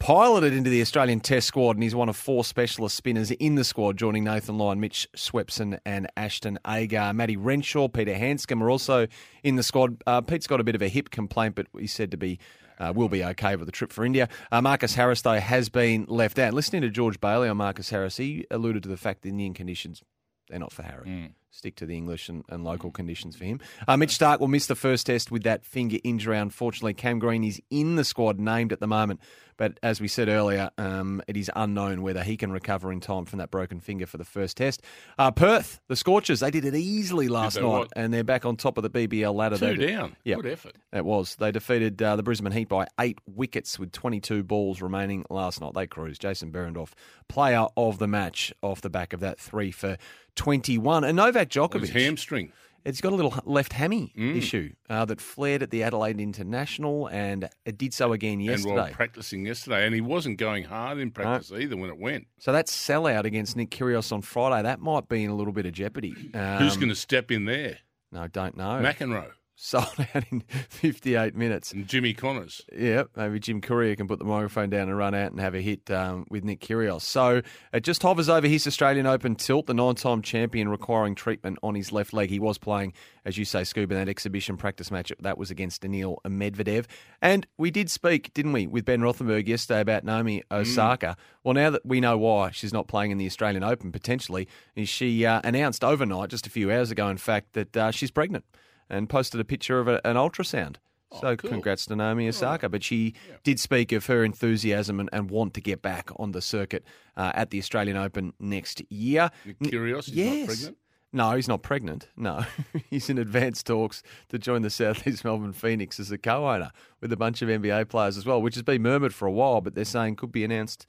piloted 0.00 0.54
into 0.54 0.70
the 0.70 0.80
Australian 0.80 1.20
Test 1.20 1.46
squad, 1.46 1.76
and 1.76 1.83
he's 1.83 1.94
one 1.94 2.09
of 2.09 2.16
four 2.16 2.42
specialist 2.42 2.96
spinners 2.96 3.30
in 3.30 3.54
the 3.54 3.64
squad, 3.64 3.96
joining 3.96 4.24
Nathan 4.24 4.59
Lyon, 4.59 4.80
Mitch 4.80 5.06
Swepson, 5.14 5.78
and 5.85 6.09
Ashton 6.16 6.59
Agar. 6.66 7.12
Matty 7.12 7.37
Renshaw, 7.37 7.87
Peter 7.88 8.14
Handscomb 8.14 8.62
are 8.62 8.70
also 8.70 9.06
in 9.44 9.56
the 9.56 9.62
squad. 9.62 10.02
Uh, 10.06 10.22
Pete's 10.22 10.46
got 10.46 10.61
a 10.61 10.64
bit 10.64 10.74
of 10.74 10.83
a 10.83 10.88
hip 10.88 11.11
complaint, 11.11 11.54
but 11.54 11.66
he's 11.78 11.92
said 11.92 12.11
to 12.11 12.16
be. 12.16 12.40
Uh, 12.81 12.93
will 12.97 13.11
be 13.11 13.23
okay 13.23 13.57
with 13.57 13.66
the 13.66 13.73
trip 13.73 13.93
for 13.93 14.05
India. 14.07 14.27
Uh, 14.51 14.61
Marcus 14.62 14.95
Harris, 14.95 15.21
though, 15.21 15.38
has 15.38 15.69
been 15.69 16.07
left 16.09 16.38
out. 16.38 16.55
Listening 16.55 16.81
to 16.81 16.88
George 16.88 17.21
Bailey 17.21 17.49
on 17.49 17.59
Marcus 17.59 17.90
Harris, 17.90 18.16
he 18.16 18.47
alluded 18.51 18.83
to 18.85 18.88
the 18.88 18.97
fact 18.97 19.21
the 19.21 19.29
Indian 19.29 19.53
conditions, 19.53 20.03
they're 20.49 20.59
not 20.59 20.73
for 20.73 20.83
Harry. 20.83 21.35
Stick 21.53 21.75
to 21.77 21.87
the 21.87 21.97
English 21.97 22.29
and, 22.29 22.45
and 22.49 22.63
local 22.63 22.93
conditions 22.93 23.35
for 23.37 23.45
him. 23.45 23.61
Uh, 23.89 23.97
Mitch 23.97 24.17
Starc 24.17 24.39
will 24.39 24.47
miss 24.49 24.67
the 24.67 24.77
first 24.77 25.07
test 25.07 25.33
with 25.33 25.43
that 25.43 25.65
finger 25.65 25.99
injury. 26.05 26.39
Unfortunately, 26.39 26.95
Cam 26.95 27.19
Green 27.19 27.43
is 27.43 27.61
in 27.71 27.97
the 27.97 28.05
squad 28.05 28.39
named 28.39 28.73
at 28.73 28.79
the 28.79 28.87
moment, 28.87 29.19
but 29.57 29.79
as 29.83 30.01
we 30.01 30.07
said 30.07 30.29
earlier, 30.29 30.71
um, 30.79 31.21
it 31.27 31.37
is 31.37 31.51
unknown 31.57 32.03
whether 32.03 32.23
he 32.23 32.37
can 32.37 32.53
recover 32.53 32.93
in 32.93 33.01
time 33.01 33.25
from 33.25 33.41
that 33.41 33.51
broken 33.51 33.81
finger 33.81 34.07
for 34.07 34.17
the 34.17 34.25
first 34.25 34.57
test. 34.57 34.81
Uh, 35.19 35.33
Perth, 35.33 35.81
the 35.89 35.97
Scorchers, 35.97 36.39
they 36.39 36.53
did 36.53 36.65
it 36.65 36.75
easily 36.75 37.27
last 37.29 37.57
night, 37.57 37.67
what? 37.67 37.89
and 37.97 38.15
they're 38.15 38.25
back 38.25 38.47
on 38.47 38.57
top 38.57 38.79
of 38.79 38.85
the 38.85 38.89
BBL 39.09 39.35
ladder. 39.35 39.59
Two 39.59 39.77
They- 39.77 39.87
down. 39.87 40.17
Yeah. 40.25 40.37
Good 40.37 40.47
effort. 40.47 40.77
It 40.93 41.05
was. 41.05 41.35
They 41.35 41.51
defeated 41.51 42.01
uh, 42.01 42.15
the 42.17 42.23
Brisbane 42.23 42.53
Heat 42.53 42.69
by 42.69 42.87
eight 43.01 43.19
wickets 43.27 43.77
with 43.79 43.91
22 43.93 44.45
balls 44.45 44.81
remaining 44.81 45.27
last 45.29 45.61
night. 45.61 45.75
They 45.75 45.89
cruised. 45.89 46.23
Jason 46.23 46.53
Behrendorff, 46.53 46.93
player 47.29 47.67
of 47.77 47.99
the 47.99 48.09
match, 48.09 48.53
off 48.63 48.81
the 48.81 48.89
back 48.89 49.13
of 49.13 49.21
that 49.21 49.39
three 49.41 49.73
for 49.73 49.99
21. 50.40 51.05
And 51.05 51.16
Novak 51.16 51.53
His 51.53 51.62
Djokovic, 51.62 51.90
hamstring. 51.90 52.53
it's 52.85 53.00
got 53.03 53.12
a 53.12 53.14
little 53.16 53.35
left 53.44 53.74
hammy 53.74 54.12
Mm. 54.16 54.37
issue 54.38 54.72
uh, 54.88 55.05
that 55.05 55.20
flared 55.20 55.62
at 55.62 55.70
the 55.70 55.83
Adelaide 55.83 56.18
International, 56.18 57.09
and 57.09 57.48
it 57.66 57.76
did 57.76 57.92
so 57.92 58.12
again 58.14 58.40
yesterday. 58.40 58.70
And 58.70 58.79
while 58.81 58.90
practicing 58.90 59.44
yesterday, 59.44 59.85
and 59.85 59.94
he 59.94 60.00
wasn't 60.00 60.38
going 60.38 60.64
hard 60.64 60.96
in 60.98 61.11
practice 61.11 61.53
either 61.53 61.76
when 61.76 61.90
it 61.90 61.98
went. 61.98 62.26
so 62.38 62.53
that 62.53 62.66
sellout 62.68 63.24
against 63.24 63.55
Nick 63.55 63.70
Kyrgios 63.70 64.12
on 64.12 64.22
Friday, 64.22 64.62
that 64.62 64.81
might 64.81 65.09
be 65.09 65.24
in 65.24 65.31
a 65.31 65.35
little 65.35 65.53
bit 65.53 65.66
of 65.66 65.72
jeopardy. 65.72 66.14
Um, 66.35 66.59
Who's 66.59 66.76
going 66.79 66.88
to 66.88 66.94
step 66.94 67.31
in 67.31 67.44
there? 67.44 67.79
No, 68.11 68.26
don't 68.26 68.57
know. 68.57 68.81
McEnroe 68.83 69.31
Sold 69.62 69.85
out 70.14 70.25
in 70.33 70.40
58 70.70 71.37
minutes. 71.37 71.70
and 71.70 71.87
Jimmy 71.87 72.14
Connors. 72.14 72.62
Yeah, 72.75 73.03
maybe 73.14 73.38
Jim 73.38 73.61
Courier 73.61 73.94
can 73.94 74.09
put 74.09 74.18
the 74.18 74.25
microphone 74.25 74.70
down 74.70 74.88
and 74.88 74.96
run 74.96 75.14
out 75.14 75.33
and 75.33 75.38
have 75.38 75.55
a 75.55 75.61
hit 75.61 75.90
um, 75.90 76.25
with 76.31 76.44
Nick 76.44 76.61
Kyrgios. 76.61 77.03
So 77.03 77.42
it 77.70 77.85
just 77.85 78.03
hovers 78.03 78.31
over 78.31 78.46
his 78.46 78.66
Australian 78.66 79.07
Open 79.07 79.35
tilt, 79.35 79.66
the 79.66 79.75
nine-time 79.75 80.23
champion 80.23 80.70
requiring 80.70 81.14
treatment 81.14 81.59
on 81.62 81.75
his 81.75 81.92
left 81.92 82.14
leg. 82.14 82.31
He 82.31 82.40
was 82.40 82.57
playing, 82.57 82.94
as 83.27 83.37
you 83.37 83.44
say, 83.44 83.64
Scuba, 83.64 83.92
in 83.92 84.01
that 84.01 84.09
exhibition 84.09 84.57
practice 84.57 84.90
match. 84.90 85.12
That 85.20 85.37
was 85.37 85.51
against 85.51 85.83
Daniil 85.83 86.23
Medvedev. 86.27 86.87
And 87.20 87.46
we 87.59 87.70
did 87.70 87.90
speak, 87.90 88.33
didn't 88.33 88.55
we, 88.55 88.66
with 88.66 88.87
Ben 88.87 89.03
Rothenberg 89.03 89.46
yesterday 89.46 89.83
about 89.83 90.05
Naomi 90.05 90.42
Osaka. 90.51 91.18
Well, 91.44 91.53
now 91.53 91.68
that 91.68 91.85
we 91.85 92.01
know 92.01 92.16
why 92.16 92.51
she's 92.53 92.73
not 92.73 92.88
playing 92.88 93.11
in 93.11 93.18
the 93.18 93.27
Australian 93.27 93.62
Open, 93.62 93.92
potentially, 93.92 94.49
is 94.75 94.88
she 94.88 95.27
uh, 95.27 95.42
announced 95.44 95.85
overnight, 95.85 96.31
just 96.31 96.46
a 96.46 96.51
few 96.51 96.73
hours 96.73 96.90
ago, 96.90 97.09
in 97.09 97.18
fact, 97.18 97.53
that 97.53 97.77
uh, 97.77 97.90
she's 97.90 98.11
pregnant 98.11 98.46
and 98.90 99.09
posted 99.09 99.40
a 99.40 99.44
picture 99.44 99.79
of 99.79 99.88
a, 99.88 100.00
an 100.07 100.16
ultrasound. 100.16 100.76
So 101.20 101.37
cool. 101.37 101.50
congrats 101.50 101.87
to 101.87 101.96
Naomi 101.96 102.29
Osaka. 102.29 102.68
But 102.68 102.85
she 102.85 103.14
did 103.42 103.59
speak 103.59 103.90
of 103.92 104.07
her 104.07 104.22
enthusiasm 104.22 105.00
and, 105.00 105.09
and 105.12 105.31
want 105.31 105.55
to 105.55 105.61
get 105.61 105.83
back 105.83 106.11
on 106.16 106.33
the 106.33 106.40
circuit 106.40 106.85
uh, 107.16 107.33
at 107.35 107.50
the 107.50 107.59
Australian 107.59 107.96
Open 107.96 108.33
next 108.38 108.83
year. 108.90 109.31
Nick 109.44 109.57
N- 109.61 109.70
Kyrgios 109.70 110.09
is 110.09 110.11
yes. 110.11 110.38
not 110.38 110.46
pregnant. 110.46 110.76
No, 111.12 111.33
he's 111.33 111.48
not 111.48 111.62
pregnant. 111.62 112.09
No, 112.16 112.44
he's 112.90 113.11
in 113.11 113.18
advanced 113.18 113.66
talks 113.66 114.05
to 114.29 114.38
join 114.38 114.62
the 114.62 114.70
South 114.70 115.05
East 115.07 115.24
Melbourne 115.24 115.53
Phoenix 115.53 115.98
as 115.98 116.12
a 116.12 116.18
co-owner 116.18 116.70
with 117.00 117.12
a 117.12 117.16
bunch 117.16 117.42
of 117.42 117.48
NBA 117.48 117.88
players 117.88 118.16
as 118.16 118.24
well, 118.24 118.40
which 118.40 118.55
has 118.55 118.62
been 118.62 118.83
murmured 118.83 119.12
for 119.12 119.26
a 119.26 119.33
while, 119.33 119.61
but 119.61 119.74
they're 119.74 119.85
saying 119.85 120.14
could 120.14 120.31
be 120.31 120.44
announced 120.44 120.87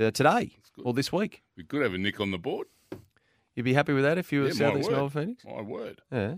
uh, 0.00 0.12
today 0.12 0.52
or 0.84 0.92
this 0.92 1.12
week. 1.12 1.42
We 1.56 1.64
could 1.64 1.82
have 1.82 1.94
a 1.94 1.98
Nick 1.98 2.20
on 2.20 2.30
the 2.30 2.38
board. 2.38 2.68
You'd 3.56 3.64
be 3.64 3.74
happy 3.74 3.92
with 3.92 4.04
that 4.04 4.18
if 4.18 4.30
you 4.32 4.42
were 4.42 4.48
Yeah, 4.48 4.52
South 4.52 4.76
East 4.78 4.88
word. 4.88 4.96
Melbourne 4.96 5.22
Phoenix? 5.24 5.44
My 5.44 5.62
word. 5.62 6.00
Yeah. 6.12 6.34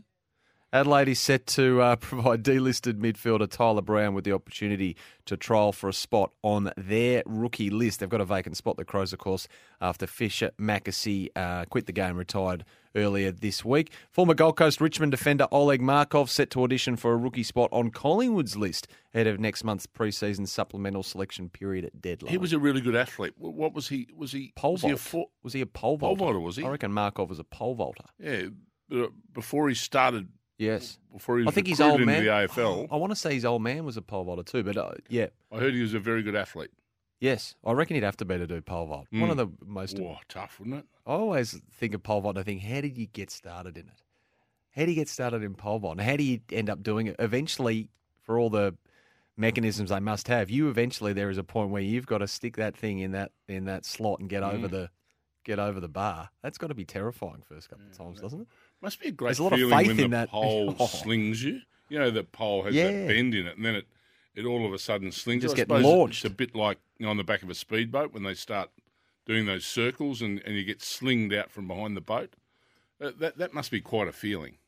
Adelaide 0.71 1.09
is 1.09 1.19
set 1.19 1.47
to 1.47 1.81
uh, 1.81 1.97
provide 2.01 2.43
delisted 2.43 2.95
midfielder 2.95 3.51
Tyler 3.51 3.81
Brown 3.81 4.13
with 4.13 4.25
the 4.25 4.33
opportunity 4.33 4.97
to 5.25 5.37
trial 5.37 5.73
for 5.73 5.89
a 5.89 5.95
spot 5.95 6.33
on 6.43 6.71
their 6.77 7.23
rookie 7.25 7.71
list. 7.71 8.01
They've 8.01 8.09
got 8.09 8.21
a 8.21 8.27
vacant 8.27 8.57
spot, 8.57 8.77
the 8.77 8.85
Crows, 8.85 9.13
of 9.13 9.19
course, 9.19 9.49
after 9.81 10.07
Fischer 10.07 10.51
McAsey 10.61 11.29
uh, 11.35 11.65
quit 11.67 11.87
the 11.87 11.93
game, 11.93 12.17
retired 12.17 12.65
earlier 12.95 13.31
this 13.31 13.65
week. 13.65 13.93
Former 14.11 14.35
Gold 14.35 14.57
Coast 14.57 14.81
Richmond 14.81 15.13
defender 15.13 15.47
Oleg 15.51 15.81
Markov 15.81 16.29
set 16.31 16.51
to 16.51 16.63
audition 16.63 16.97
for 16.97 17.13
a 17.13 17.17
rookie 17.17 17.43
spot 17.43 17.71
on 17.73 17.91
Collingwood's 17.91 18.57
list 18.57 18.89
ahead 19.15 19.27
of 19.27 19.41
next 19.41 19.65
month's 19.65 19.87
preseason 19.87 20.47
supplemental 20.47 21.03
selection 21.03 21.49
period 21.49 21.87
at 21.87 22.01
deadline. 22.03 22.31
He 22.31 22.39
was 22.39 22.53
a 22.53 22.59
really 22.59 22.83
good 22.83 22.97
athlete. 22.97 23.33
What 23.39 23.73
was 23.73 23.89
he? 23.89 24.09
Was 24.15 24.33
he 24.33 24.53
pole 24.57 24.73
was 24.73 24.83
he 24.83 24.91
a 24.91 24.97
vault. 24.97 25.31
was 25.43 25.53
he 25.55 25.61
a 25.63 25.67
pole 25.67 25.97
Pole 25.97 26.15
vaulter? 26.17 26.25
vaulter, 26.25 26.41
was 26.41 26.57
he? 26.57 26.65
I 26.65 26.69
reckon 26.69 26.93
Markov 26.93 27.31
was 27.31 27.39
a 27.39 27.45
pole 27.45 27.75
vaulter. 27.75 28.05
Yeah, 28.19 28.49
uh, 28.93 29.07
before 29.33 29.69
he 29.69 29.75
started, 29.75 30.29
Yes. 30.59 30.99
before 31.13 31.39
he 31.39 31.47
I 31.47 31.51
think 31.53 31.67
his 31.69 31.81
old 31.81 32.01
man. 32.01 32.25
the 32.25 32.31
AFL, 32.31 32.89
I 32.91 32.97
want 32.97 33.13
to 33.13 33.17
say 33.17 33.35
his 33.35 33.45
old 33.45 33.63
man 33.63 33.85
was 33.85 33.97
a 33.97 34.03
pole 34.03 34.25
vaulter 34.25 34.43
too, 34.43 34.63
but 34.65 34.77
uh, 34.77 34.93
yeah, 35.09 35.29
I 35.53 35.59
heard 35.59 35.73
he 35.75 35.81
was 35.83 35.95
a 35.95 36.01
very 36.01 36.23
good 36.23 36.35
athlete. 36.35 36.71
yes, 37.21 37.55
I 37.65 37.73
reckon 37.73 37.95
he'd 37.95 38.03
have 38.05 38.17
to 38.19 38.25
be 38.25 38.39
to 38.39 38.47
do 38.47 38.61
pole 38.61 38.87
vault. 38.87 39.07
One 39.11 39.29
Mm. 39.29 39.31
of 39.31 39.37
the 39.37 39.49
most. 39.65 39.99
Whoa, 39.99 40.19
tough, 40.29 40.59
wouldn't 40.59 40.79
it? 40.79 40.85
I 41.07 41.13
always 41.13 41.61
think 41.73 41.95
of 41.95 42.03
pole 42.03 42.21
vault. 42.21 42.37
and 42.37 42.41
I 42.41 42.45
think, 42.45 42.63
how 42.63 42.81
did 42.81 42.99
you 42.99 43.07
get 43.07 43.31
started 43.31 43.77
in 43.79 43.87
it? 43.87 44.03
How 44.73 44.85
do 44.85 44.91
you 44.91 44.97
get 44.97 45.09
started 45.09 45.43
in 45.43 45.55
pole 45.55 45.79
vault? 45.79 45.99
And 45.99 46.01
how 46.09 46.17
do 46.17 46.23
you 46.25 46.41
end 46.53 46.69
up 46.71 46.83
doing 46.83 47.07
it? 47.07 47.17
Eventually, 47.19 47.89
for 48.23 48.39
all 48.39 48.51
the 48.51 48.77
mechanisms 49.37 49.91
they 49.91 50.01
must 50.01 50.29
have, 50.29 50.51
you 50.51 50.69
eventually 50.69 51.13
there 51.13 51.31
is 51.31 51.39
a 51.39 51.45
point 51.45 51.71
where 51.71 51.83
you've 51.83 52.07
got 52.07 52.19
to 52.19 52.29
stick 52.29 52.57
that 52.57 52.77
thing 52.77 52.99
in 52.99 53.13
that 53.13 53.31
in 53.49 53.65
that 53.67 53.85
slot 53.85 54.19
and 54.21 54.29
get 54.29 54.43
over 54.43 54.67
Mm. 54.69 54.71
the 54.71 54.91
get 55.45 55.59
over 55.59 55.81
the 55.81 55.89
bar. 55.89 56.31
That's 56.43 56.59
got 56.59 56.67
to 56.67 56.75
be 56.75 56.85
terrifying 56.85 57.43
first 57.49 57.71
couple 57.71 57.87
of 57.87 57.97
times, 57.97 58.21
doesn't 58.21 58.43
it? 58.43 58.49
Must 58.81 59.01
be 59.01 59.09
a 59.09 59.11
great 59.13 59.29
There's 59.29 59.39
a 59.41 59.43
lot 59.45 59.53
of 59.53 59.59
feeling 59.59 59.77
faith 59.79 59.87
when 59.89 60.01
in 60.01 60.11
the 60.11 60.17
that. 60.17 60.29
pole 60.31 60.77
Oh. 60.81 60.87
slings 60.87 61.43
you. 61.43 61.61
You 61.89 61.99
know, 61.99 62.11
the 62.11 62.23
pole 62.25 62.63
has 62.65 62.75
Yeah. 62.75 62.91
that 62.91 63.09
bend 63.09 63.35
in 63.35 63.47
it, 63.47 63.57
and 63.57 63.65
then 63.65 63.75
it, 63.77 63.87
it 64.35 64.45
all 64.45 64.67
of 64.67 64.73
a 64.73 64.79
sudden 64.79 65.11
slings. 65.11 65.43
Just 65.43 65.55
I 65.55 65.57
get 65.57 65.63
suppose 65.69 65.85
launched. 65.85 66.25
It's 66.25 66.33
a 66.33 66.37
bit 66.37 66.55
like 66.55 66.79
you 66.99 67.05
know, 67.07 67.11
on 67.11 67.17
the 67.17 67.25
back 67.25 67.43
of 67.43 67.51
a 67.51 67.55
speedboat 67.55 68.13
when 68.13 68.23
they 68.25 68.35
start 68.35 68.71
doing 69.27 69.47
those 69.47 69.65
circles, 69.65 70.23
and, 70.23 70.41
and 70.45 70.55
you 70.55 70.65
get 70.65 70.83
slinged 70.83 71.35
out 71.35 71.51
from 71.51 71.67
behind 71.69 71.97
the 71.97 72.01
boat. 72.01 72.35
Uh, 73.01 73.11
that 73.19 73.39
that 73.39 73.55
must 73.55 73.71
be 73.71 73.81
quite 73.81 74.07
a 74.09 74.13
feeling. 74.13 74.59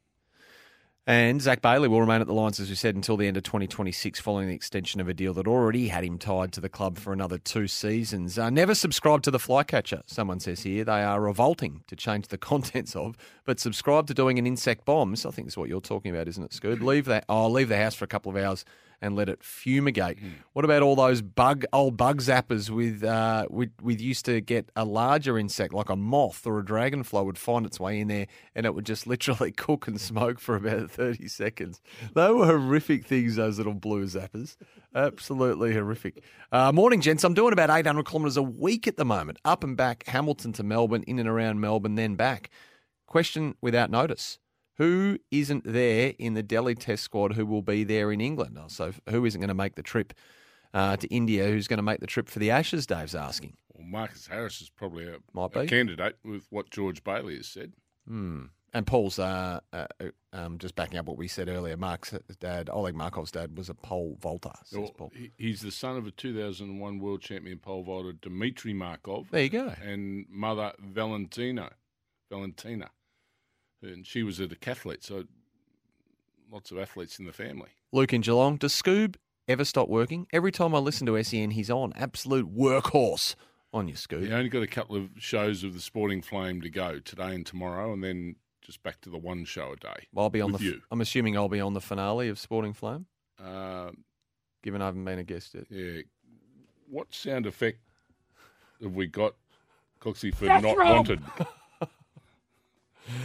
And 1.07 1.41
Zach 1.41 1.63
Bailey 1.63 1.89
will 1.89 2.01
remain 2.01 2.21
at 2.21 2.27
the 2.27 2.35
Lions, 2.35 2.61
as 2.61 2.69
we 2.69 2.75
said, 2.75 2.95
until 2.95 3.17
the 3.17 3.27
end 3.27 3.39
of 3.39 3.43
2026, 3.43 4.21
following 4.21 4.49
the 4.49 4.55
extension 4.55 5.01
of 5.01 5.09
a 5.09 5.15
deal 5.15 5.33
that 5.35 5.49
already 5.49 5.89
had 5.89 6.05
him 6.05 6.19
tied 6.19 6.53
to 6.53 6.61
the 6.61 6.69
club 6.69 6.99
for 6.99 7.13
another 7.13 7.39
two 7.39 7.67
seasons. 7.67 8.39
Uh, 8.39 8.51
never 8.51 8.75
subscribe 8.75 9.23
to 9.23 9.31
the 9.31 9.39
Flycatcher, 9.39 10.03
someone 10.05 10.41
says 10.41 10.63
here. 10.63 10.85
They 10.85 11.03
are 11.03 11.21
revolting 11.21 11.83
to 11.89 11.97
change 11.97 12.29
the 12.29 12.39
contents 12.39 12.95
of, 12.95 13.17
but 13.45 13.59
subscribe 13.59 14.07
to 14.09 14.15
doing 14.15 14.39
an 14.39 14.47
insect 14.47 14.85
bomb. 14.85 15.13
This, 15.13 15.25
I 15.25 15.31
think, 15.31 15.49
is 15.49 15.57
what 15.57 15.71
you're 15.71 15.81
talking 15.81 16.15
about, 16.15 16.29
isn't 16.29 16.45
it, 16.45 16.53
Scoot? 16.53 16.83
Leave 16.83 17.07
that. 17.07 17.25
Oh, 17.29 17.49
leave 17.49 17.71
the 17.71 17.79
house 17.79 17.95
for 17.95 18.05
a 18.05 18.09
couple 18.09 18.31
of 18.31 18.37
hours 18.37 18.65
and 19.01 19.17
let 19.17 19.29
it 19.29 19.43
fumigate. 19.43 20.19
What 20.53 20.65
about 20.65 20.83
all 20.83 20.97
those 20.97 21.23
bug 21.23 21.65
old 21.73 21.97
bug 21.97 22.21
zappers 22.21 22.71
with 22.71 23.03
uh, 23.03 23.47
with 23.49 23.71
with 23.81 24.01
used 24.01 24.25
to 24.27 24.41
get 24.41 24.71
a 24.77 24.85
larger 24.85 25.39
insect 25.39 25.73
like 25.73 25.89
a 25.89 25.97
moth 25.97 26.47
or 26.47 26.59
a 26.59 26.65
dragonfly 26.65 27.23
would 27.23 27.39
find 27.39 27.65
its 27.65 27.81
way 27.81 28.01
in 28.01 28.09
there 28.09 28.27
and 28.55 28.67
it 28.67 28.75
would 28.75 28.87
just 28.87 29.07
literally 29.07 29.53
cook 29.57 29.89
and 29.89 30.01
smoke 30.01 30.39
for 30.39 30.57
about 30.57 30.91
thirty 30.91 31.29
seconds. 31.29 31.81
They 32.15 32.31
were 32.31 32.47
horrific 32.47 33.07
things. 33.07 33.37
Those 33.37 33.59
little 33.59 33.75
blue 33.75 34.05
zappers, 34.07 34.57
absolutely 34.95 35.73
horrific. 35.73 36.23
Uh, 36.53 36.73
morning, 36.73 37.01
gents. 37.01 37.25
I'm 37.25 37.35
doing 37.35 37.53
about 37.53 37.71
800 37.71 38.05
kilometres 38.07 38.37
a 38.37 38.43
week 38.43 38.89
at 38.89 38.97
the 38.97 39.05
moment, 39.05 39.39
up 39.45 39.63
and 39.63 39.77
back 39.77 40.05
Hamilton 40.07 40.53
to 40.55 40.63
Melbourne, 40.63 41.05
in 41.07 41.19
and 41.19 41.29
around 41.29 41.61
Melbourne, 41.61 41.95
then 41.95 42.17
back. 42.17 42.51
Question 43.07 43.55
without 43.61 43.91
notice. 43.91 44.39
Who 44.81 45.19
isn't 45.31 45.64
there 45.71 46.14
in 46.19 46.33
the 46.33 46.43
Delhi 46.43 46.75
Test 46.75 47.03
squad 47.03 47.35
who 47.35 47.45
will 47.45 47.61
be 47.61 47.85
there 47.85 48.11
in 48.12 48.23
England? 48.23 48.57
Oh, 48.59 48.64
So, 48.69 48.95
who 49.11 49.27
isn't 49.27 49.38
going 49.38 49.49
to 49.49 49.55
make 49.55 49.75
the 49.75 49.83
trip 49.83 50.14
uh, 50.73 50.97
to 50.97 51.07
India? 51.09 51.47
Who's 51.49 51.69
going 51.69 51.77
to 51.77 51.83
make 51.83 52.01
the 52.01 52.07
trip 52.07 52.31
for 52.31 52.38
the 52.38 52.51
Ashes? 52.51 52.87
Dave's 52.87 53.14
asking. 53.14 53.59
Well, 53.75 53.87
Marcus 53.87 54.27
Harris 54.27 54.62
is 54.62 54.71
probably 54.71 55.07
a, 55.07 55.16
Might 55.35 55.55
a 55.55 55.66
candidate 55.66 56.16
with 56.25 56.47
what 56.49 56.71
George 56.71 57.05
Bailey 57.05 57.37
has 57.37 57.47
said. 57.47 57.75
Hmm. 58.09 58.45
And 58.73 58.87
Paul's 58.87 59.19
uh, 59.19 59.61
uh, 59.75 59.87
uh, 60.01 60.05
um, 60.33 60.57
just 60.57 60.77
backing 60.77 60.99
up 60.99 61.05
what 61.05 61.19
we 61.19 61.29
said 61.29 61.51
earlier. 61.51 61.77
Mark's 61.77 62.14
dad, 62.38 62.71
Oleg 62.73 62.95
Markov's 62.95 63.33
dad, 63.33 63.59
was 63.59 63.69
a 63.69 63.75
pole 63.75 64.16
vaulter. 64.19 64.53
Well, 64.73 65.12
he's 65.37 65.61
the 65.61 65.73
son 65.73 65.99
of 65.99 66.07
a 66.07 66.11
2001 66.11 67.01
world 67.01 67.21
champion 67.21 67.59
pole 67.59 67.83
vaulter 67.83 68.12
Dmitry 68.14 68.73
Markov. 68.73 69.27
There 69.31 69.43
you 69.43 69.51
go. 69.51 69.75
And 69.85 70.25
mother 70.31 70.73
Valentina, 70.79 71.73
Valentina, 72.31 72.90
and 73.83 74.07
she 74.07 74.23
was 74.23 74.40
a 74.40 74.47
decathlete. 74.47 75.03
So 75.05 75.25
lots 76.51 76.71
of 76.71 76.79
athletes 76.79 77.19
in 77.19 77.27
the 77.27 77.33
family. 77.33 77.69
Luke 77.93 78.12
in 78.12 78.21
Geelong. 78.21 78.57
Does 78.57 78.73
Scoob 78.73 79.16
ever 79.49 79.64
stop 79.64 79.88
working? 79.88 80.27
Every 80.33 80.53
time 80.53 80.75
I 80.75 80.79
listen 80.79 81.07
to 81.07 81.23
SEN, 81.23 81.51
he's 81.53 81.71
on. 81.71 81.93
Absolute 81.97 82.55
workhorse 82.55 83.35
on 83.73 83.88
you, 83.88 83.95
Scoob. 83.95 84.27
He 84.27 84.33
only 84.33 84.49
got 84.49 84.62
a 84.62 84.66
couple 84.69 84.97
of 84.97 85.09
shows 85.19 85.62
of 85.64 85.75
the 85.75 85.81
Sporting 85.81 86.23
Flame 86.23 86.61
to 86.62 86.71
go 86.71 86.99
today 87.01 87.35
and 87.35 87.45
tomorrow, 87.47 87.93
and 87.93 88.03
then 88.03 88.37
just 88.62 88.83
back 88.83 89.01
to 89.03 89.11
the 89.11 89.19
one 89.19 89.45
show 89.45 89.73
a 89.73 89.77
day. 89.77 90.07
I'll 90.16 90.31
be 90.31 90.40
on 90.40 90.53
the. 90.53 90.59
you. 90.59 90.81
I'm 90.90 91.01
assuming 91.01 91.37
I'll 91.37 91.49
be 91.49 91.61
on 91.61 91.75
the 91.75 91.81
finale 91.81 92.29
of 92.29 92.38
Sporting 92.38 92.73
Flame, 92.73 93.07
Uh, 93.43 93.90
given 94.62 94.83
I 94.83 94.87
haven't 94.87 95.05
been 95.05 95.19
a 95.19 95.25
guest 95.25 95.55
yet. 95.55 95.64
yeah. 95.71 96.03
What 96.88 97.14
sound 97.14 97.47
effect 97.47 97.79
have 98.83 98.93
we 98.95 99.07
got, 99.07 99.35
Coxie, 100.01 100.35
for 100.35 100.47
not 100.47 100.62
wanted? 100.77 101.21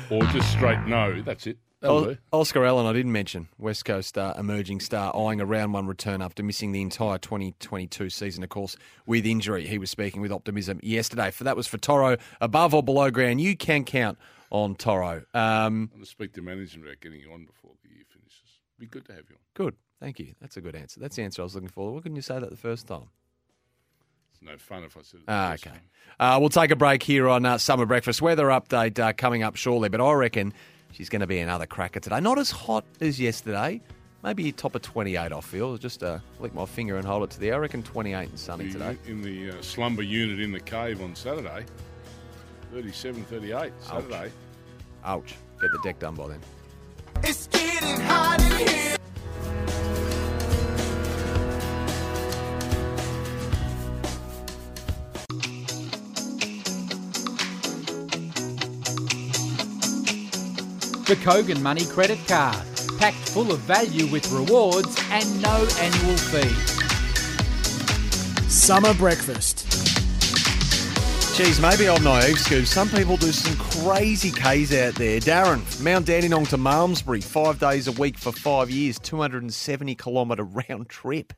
or 0.10 0.22
just 0.28 0.52
straight 0.52 0.80
no? 0.88 1.22
That's 1.22 1.48
it. 1.48 1.58
O- 1.84 2.16
Oscar 2.32 2.66
Allen, 2.66 2.88
I 2.88 2.94
didn't 2.94 3.12
mention, 3.12 3.48
West 3.60 3.86
Coast 3.86 4.10
star, 4.10 4.34
emerging 4.40 4.80
star, 4.80 5.16
eyeing 5.16 5.40
a 5.40 5.46
round 5.46 5.74
one 5.74 5.86
return 5.86 6.22
after 6.22 6.42
missing 6.42 6.72
the 6.72 6.82
entire 6.82 7.20
2022 7.20 8.10
season, 8.10 8.44
of 8.44 8.50
course, 8.50 8.76
with 9.06 9.24
injury. 9.26 9.68
He 9.68 9.78
was 9.78 9.92
speaking 9.92 10.22
with 10.22 10.32
optimism 10.32 10.80
yesterday. 10.82 11.30
For 11.30 11.44
that 11.44 11.56
was 11.56 11.68
for 11.68 11.78
Toro, 11.78 12.18
above 12.42 12.74
or 12.74 12.82
below 12.82 13.12
ground. 13.12 13.40
You 13.42 13.56
can 13.56 13.84
count 13.84 14.18
on 14.50 14.74
Toro. 14.76 15.18
Um, 15.36 15.44
I'm 15.44 15.86
going 15.88 16.00
to 16.02 16.06
speak 16.10 16.34
to 16.34 16.42
management 16.42 16.88
about 16.88 17.02
getting 17.02 17.20
you 17.20 17.32
on 17.32 17.46
before 17.46 17.74
the 17.84 17.90
year 17.90 18.06
finishes. 18.12 18.60
Be 18.80 18.88
good 18.88 19.06
to 19.06 19.12
have 19.14 19.26
you 19.30 19.36
on. 19.36 19.42
good. 19.54 19.76
Thank 20.02 20.20
you. 20.20 20.34
That's 20.42 20.58
a 20.58 20.62
good 20.62 20.76
answer. 20.76 21.00
That's 21.00 21.16
the 21.16 21.24
answer 21.24 21.42
I 21.42 21.46
was 21.46 21.56
looking 21.56 21.70
for. 21.70 21.94
Why 21.94 22.00
couldn't 22.02 22.16
you 22.16 22.22
say 22.22 22.40
that 22.40 22.50
the 22.50 22.58
first 22.58 22.88
time? 22.88 23.10
It's 24.46 24.70
no 24.70 24.76
fun 24.76 24.84
if 24.84 24.96
I 24.98 25.02
said 25.02 25.20
it. 25.22 25.26
Ah, 25.28 25.54
okay. 25.54 25.72
Uh, 26.20 26.38
we'll 26.40 26.50
take 26.50 26.72
a 26.72 26.76
break 26.76 27.02
here 27.04 27.28
on 27.28 27.46
uh, 27.46 27.58
Summer 27.58 27.86
Breakfast. 27.86 28.22
Weather 28.22 28.46
update 28.48 29.00
uh, 29.00 29.14
coming 29.14 29.44
up 29.44 29.56
shortly, 29.56 29.90
but 29.90 30.00
I 30.02 30.14
reckon 30.14 30.54
she's 30.92 31.10
going 31.10 31.22
to 31.22 31.28
be 31.28 31.40
another 31.40 31.66
cracker 31.66 32.00
today. 32.00 32.20
Not 32.20 32.38
as 32.38 32.52
hot 32.52 32.86
as 33.02 33.20
yesterday. 33.20 33.82
Maybe 34.24 34.52
top 34.52 34.76
of 34.76 34.82
28, 34.82 35.32
I 35.32 35.42
feel. 35.42 35.78
Just 35.78 36.04
uh, 36.04 36.20
lick 36.40 36.54
my 36.54 36.66
finger 36.66 36.98
and 36.98 37.06
hold 37.06 37.24
it 37.24 37.30
to 37.32 37.40
the 37.40 37.50
air. 37.50 37.56
I 37.56 37.58
reckon 37.60 37.84
28 37.84 38.30
and 38.30 38.40
sunny 38.40 38.66
The- 38.68 38.74
today. 38.74 38.98
In 39.08 39.22
the 39.22 39.52
uh, 39.52 39.62
slumber 39.62 40.02
unit 40.04 40.40
in 40.40 40.52
the 40.52 40.60
cave 40.60 41.02
on 41.02 41.16
Saturday, 41.16 41.66
37, 42.74 43.24
38, 43.26 43.72
Saturday. 43.82 44.32
Ouch. 45.04 45.36
Get 45.62 45.72
the 45.72 45.80
deck 45.84 46.00
done 46.00 46.16
by 46.16 46.28
then. 46.30 46.40
It's 47.24 47.48
getting 47.48 48.00
hot 48.02 48.42
in 48.42 48.68
here. 48.68 48.95
The 61.06 61.16
Kogan 61.18 61.62
Money 61.62 61.86
Credit 61.86 62.18
Card. 62.28 62.66
Packed 62.98 63.30
full 63.30 63.52
of 63.52 63.60
value 63.60 64.08
with 64.08 64.32
rewards 64.32 65.00
and 65.12 65.40
no 65.40 65.68
annual 65.80 66.18
fee. 66.18 66.50
Summer 68.50 68.92
breakfast. 68.96 69.68
Geez, 71.38 71.62
maybe 71.62 71.88
I'm 71.88 72.04
naive, 72.04 72.38
Scoob. 72.38 72.66
Some 72.66 72.90
people 72.90 73.18
do 73.18 73.32
some 73.32 73.56
crazy 73.58 74.32
Ks 74.32 74.74
out 74.74 74.96
there. 74.96 75.20
Darren, 75.20 75.62
Mount 75.84 76.08
Dandenong 76.08 76.48
to 76.48 76.58
Malmesbury, 76.58 77.22
five 77.22 77.60
days 77.60 77.88
a 77.88 77.92
week 77.92 78.18
for 78.18 78.32
five 78.32 78.72
years, 78.72 78.98
270 78.98 79.94
kilometre 79.94 80.44
round 80.44 80.90
trip. 80.90 81.34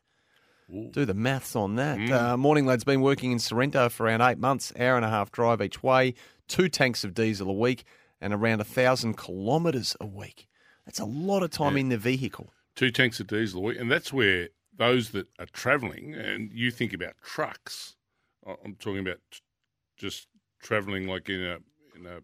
Do 0.92 1.04
the 1.04 1.12
maths 1.12 1.54
on 1.54 1.76
that. 1.76 1.98
Uh, 2.10 2.36
Morning 2.38 2.64
Lad's 2.64 2.84
been 2.84 3.02
working 3.02 3.32
in 3.32 3.38
Sorrento 3.38 3.90
for 3.90 4.06
around 4.06 4.22
eight 4.22 4.38
months, 4.38 4.72
hour 4.78 4.96
and 4.96 5.04
a 5.04 5.10
half 5.10 5.30
drive 5.30 5.60
each 5.60 5.82
way, 5.82 6.14
two 6.46 6.70
tanks 6.70 7.04
of 7.04 7.12
diesel 7.12 7.50
a 7.50 7.52
week, 7.52 7.84
and 8.20 8.32
around 8.32 8.60
a 8.60 8.64
thousand 8.64 9.16
kilometres 9.18 9.96
a 10.00 10.06
week. 10.06 10.48
That's 10.84 11.00
a 11.00 11.04
lot 11.04 11.42
of 11.42 11.50
time 11.50 11.76
in 11.76 11.88
the 11.90 11.98
vehicle. 11.98 12.52
two 12.74 12.90
tanks 12.90 13.20
of 13.20 13.26
diesel 13.26 13.60
a 13.60 13.64
week, 13.64 13.78
and 13.80 13.90
that's 13.90 14.12
where 14.12 14.48
those 14.76 15.10
that 15.10 15.26
are 15.38 15.46
travelling, 15.46 16.14
and 16.14 16.52
you 16.52 16.70
think 16.70 16.92
about 16.92 17.14
trucks. 17.22 17.96
I'm 18.64 18.76
talking 18.76 19.00
about 19.00 19.18
just 19.96 20.28
travelling 20.62 21.06
like 21.06 21.28
in 21.28 21.42
a 21.44 21.58
in 21.98 22.06
a 22.06 22.20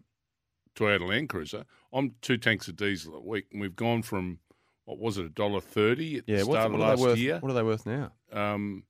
Toyota 0.75 1.07
Land 1.07 1.29
Cruiser. 1.29 1.65
I'm 1.93 2.15
two 2.21 2.37
tanks 2.37 2.67
of 2.67 2.75
diesel 2.75 3.15
a 3.15 3.21
week, 3.21 3.45
and 3.51 3.61
we've 3.61 3.75
gone 3.75 4.01
from 4.01 4.39
what 4.85 4.97
was 4.99 5.17
it 5.17 5.25
a 5.25 5.29
dollar 5.29 5.61
thirty 5.61 6.17
at 6.17 6.23
Yeah, 6.27 6.37
the 6.39 6.45
start 6.45 6.71
what, 6.71 6.75
of 6.81 6.87
last 6.87 6.99
worth, 6.99 7.17
year 7.17 7.39
what 7.39 7.51
are 7.51 7.55
they 7.55 7.63
worth 7.63 7.85
now? 7.85 8.11
um, 8.31 8.83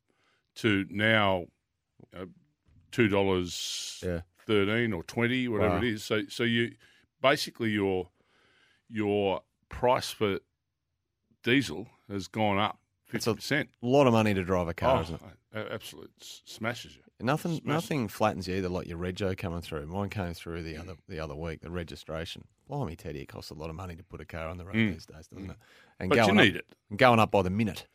to 0.55 0.85
now 0.89 1.45
uh, 2.15 2.25
two 2.91 3.07
dollars 3.07 4.01
Yeah. 4.05 4.21
thirteen 4.47 4.93
or 4.93 5.03
twenty, 5.03 5.47
whatever 5.47 5.75
Wow. 5.75 5.81
it 5.81 5.83
is. 5.85 6.03
So 6.03 6.21
so 6.29 6.43
you 6.43 6.75
basically 7.29 7.71
your 7.71 8.09
your 8.89 9.41
price 9.69 10.11
for 10.11 10.39
diesel 11.43 11.87
has 12.09 12.27
gone 12.27 12.57
up 12.59 12.77
fifty 13.05 13.33
percent. 13.33 13.69
A 13.81 13.85
lot 13.87 14.07
of 14.07 14.13
money 14.13 14.33
to 14.33 14.43
drive 14.43 14.67
a 14.67 14.73
car, 14.73 15.01
isn't 15.01 15.15
it? 15.53 15.67
absolutely 15.71 16.11
smashes 16.19 16.95
you. 16.97 17.01
Nothing, 17.21 17.53
Smash. 17.61 17.73
nothing 17.73 18.07
flattens 18.09 18.45
you 18.47 18.55
either 18.57 18.67
like 18.67 18.87
your 18.87 18.97
rego 18.97 19.37
coming 19.37 19.61
through. 19.61 19.85
Mine 19.87 20.09
came 20.09 20.33
through 20.33 20.63
the 20.63 20.77
other 20.77 20.95
the 21.07 21.19
other 21.19 21.35
week. 21.35 21.61
The 21.61 21.71
registration. 21.71 22.43
Blimey, 22.67 22.95
Teddy, 22.95 23.21
it 23.21 23.27
costs 23.27 23.51
a 23.51 23.53
lot 23.53 23.69
of 23.69 23.75
money 23.75 23.95
to 23.95 24.03
put 24.03 24.19
a 24.21 24.25
car 24.25 24.47
on 24.49 24.57
the 24.57 24.65
road 24.65 24.75
Mm. 24.75 24.93
these 24.93 25.05
days, 25.05 25.27
doesn't 25.27 25.49
it? 25.51 25.57
And 25.99 26.09
But 26.09 26.27
you 26.27 26.33
need 26.33 26.57
up, 26.57 26.63
it. 26.91 26.97
Going 26.97 27.19
up 27.19 27.31
by 27.31 27.41
the 27.43 27.49
minute. 27.51 27.87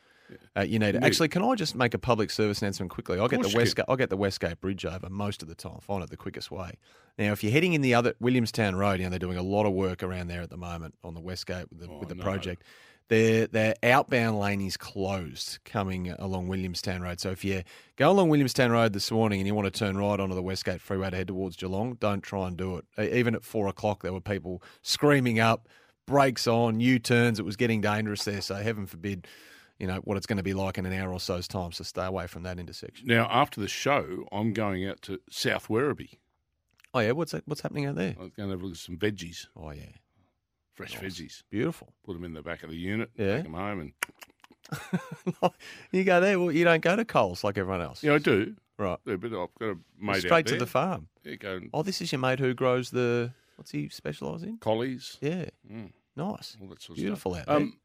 Uh, 0.57 0.61
you 0.61 0.79
need 0.79 0.95
it. 0.95 1.03
Actually, 1.03 1.27
can 1.29 1.43
I 1.43 1.55
just 1.55 1.75
make 1.75 1.93
a 1.93 1.97
public 1.99 2.29
service 2.31 2.61
announcement 2.61 2.91
quickly? 2.91 3.19
I 3.19 3.27
get 3.27 3.41
the 3.41 3.55
Westgate. 3.55 3.85
I 3.87 3.95
get 3.95 4.09
the 4.09 4.17
Westgate 4.17 4.59
Bridge 4.61 4.85
over 4.85 5.09
most 5.09 5.41
of 5.41 5.47
the 5.47 5.55
time. 5.55 5.73
I 5.77 5.79
find 5.81 6.03
it 6.03 6.09
the 6.09 6.17
quickest 6.17 6.51
way. 6.51 6.71
Now, 7.17 7.31
if 7.31 7.43
you're 7.43 7.51
heading 7.51 7.73
in 7.73 7.81
the 7.81 7.93
other 7.93 8.13
Williamstown 8.19 8.75
Road, 8.75 8.99
you 8.99 9.05
know 9.05 9.09
they're 9.09 9.19
doing 9.19 9.37
a 9.37 9.43
lot 9.43 9.65
of 9.65 9.73
work 9.73 10.01
around 10.03 10.27
there 10.27 10.41
at 10.41 10.49
the 10.49 10.57
moment 10.57 10.95
on 11.03 11.13
the 11.13 11.21
Westgate 11.21 11.69
with 11.69 11.79
the, 11.79 11.87
Oh, 11.89 11.99
with 11.99 12.09
the 12.09 12.15
no. 12.15 12.23
project. 12.23 12.63
Their 13.09 13.47
their 13.47 13.75
outbound 13.83 14.39
lane 14.39 14.61
is 14.61 14.77
closed 14.77 15.59
coming 15.65 16.11
along 16.17 16.47
Williamstown 16.47 17.01
Road. 17.01 17.19
So 17.19 17.29
if 17.31 17.43
you 17.43 17.63
go 17.97 18.09
along 18.09 18.29
Williamstown 18.29 18.71
Road 18.71 18.93
this 18.93 19.11
morning 19.11 19.41
and 19.41 19.47
you 19.47 19.53
want 19.53 19.65
to 19.71 19.77
turn 19.77 19.97
right 19.97 20.17
onto 20.17 20.33
the 20.33 20.41
Westgate 20.41 20.79
Freeway 20.79 21.09
to 21.09 21.17
head 21.17 21.27
towards 21.27 21.57
Geelong, 21.57 21.97
don't 21.99 22.21
try 22.21 22.47
and 22.47 22.55
do 22.55 22.77
it. 22.77 22.85
Even 23.13 23.35
at 23.35 23.43
four 23.43 23.67
o'clock, 23.67 24.01
there 24.01 24.13
were 24.13 24.21
people 24.21 24.63
screaming 24.81 25.41
up, 25.41 25.67
brakes 26.07 26.47
on, 26.47 26.79
U 26.79 26.99
turns. 26.99 27.37
It 27.37 27.43
was 27.43 27.57
getting 27.57 27.81
dangerous 27.81 28.23
there. 28.23 28.39
So 28.39 28.55
heaven 28.55 28.85
forbid, 28.85 29.27
you 29.81 29.87
know 29.87 29.97
what 30.03 30.15
it's 30.15 30.27
going 30.27 30.37
to 30.37 30.43
be 30.43 30.53
like 30.53 30.77
in 30.77 30.85
an 30.85 30.93
hour 30.93 31.11
or 31.11 31.19
so's 31.19 31.47
time. 31.47 31.71
So 31.71 31.83
stay 31.83 32.05
away 32.05 32.27
from 32.27 32.43
that 32.43 32.59
intersection. 32.59 33.07
Now 33.07 33.27
after 33.29 33.59
the 33.59 33.67
show, 33.67 34.25
I'm 34.31 34.53
going 34.53 34.87
out 34.87 35.01
to 35.03 35.19
South 35.29 35.67
Werribee. 35.67 36.13
Oh 36.93 36.99
yeah, 36.99 37.11
what's 37.11 37.31
that, 37.31 37.43
what's 37.47 37.61
happening 37.61 37.85
out 37.87 37.95
there? 37.95 38.15
I'm 38.19 38.31
going 38.37 38.49
to 38.49 38.49
have 38.49 38.61
a 38.61 38.63
look 38.63 38.73
at 38.73 38.77
some 38.77 38.97
veggies, 38.97 39.47
Oh 39.55 39.71
yeah, 39.71 39.83
fresh 40.73 40.93
Nice. 41.01 41.03
veggies. 41.19 41.43
beautiful. 41.49 41.93
Put 42.05 42.13
them 42.13 42.23
in 42.23 42.33
the 42.33 42.41
back 42.41 42.63
of 42.63 42.69
the 42.69 42.75
unit. 42.77 43.09
Yeah. 43.17 43.35
Take 43.37 43.43
them 43.45 43.53
home, 43.53 43.79
and 43.79 43.93
you 45.91 46.03
go 46.03 46.19
there. 46.21 46.39
Well, 46.39 46.51
you 46.51 46.63
don't 46.63 46.81
go 46.81 46.95
to 46.95 47.05
Coles 47.05 47.43
like 47.43 47.57
everyone 47.57 47.81
else. 47.81 48.03
yeah, 48.03 48.13
I 48.13 48.17
do. 48.19 48.55
Right. 48.77 48.97
Yeah, 49.05 49.15
but 49.17 49.27
I've 49.33 49.53
got 49.59 49.69
a 49.69 49.77
mate 49.99 50.21
Straight 50.21 50.47
to 50.47 50.55
the 50.57 50.65
farm. 50.65 51.07
Yeah, 51.23 51.35
go 51.35 51.55
and 51.57 51.69
Oh, 51.73 51.83
this 51.83 52.01
is 52.01 52.11
your 52.11 52.19
mate 52.19 52.39
who 52.39 52.53
grows 52.53 52.89
the. 52.91 53.31
What's 53.55 53.71
he 53.71 53.89
specialise 53.89 54.41
in? 54.43 54.57
collies, 54.57 55.17
Yeah, 55.21 55.45
Mm. 55.71 55.91
nice. 56.15 56.57
all 56.61 56.67
that 56.69 56.81
sort 56.81 56.97
of 56.97 57.03
Beautiful 57.03 57.33
stuff. 57.35 57.41
out 57.41 57.47
there. 57.47 57.57
Um, 57.57 57.79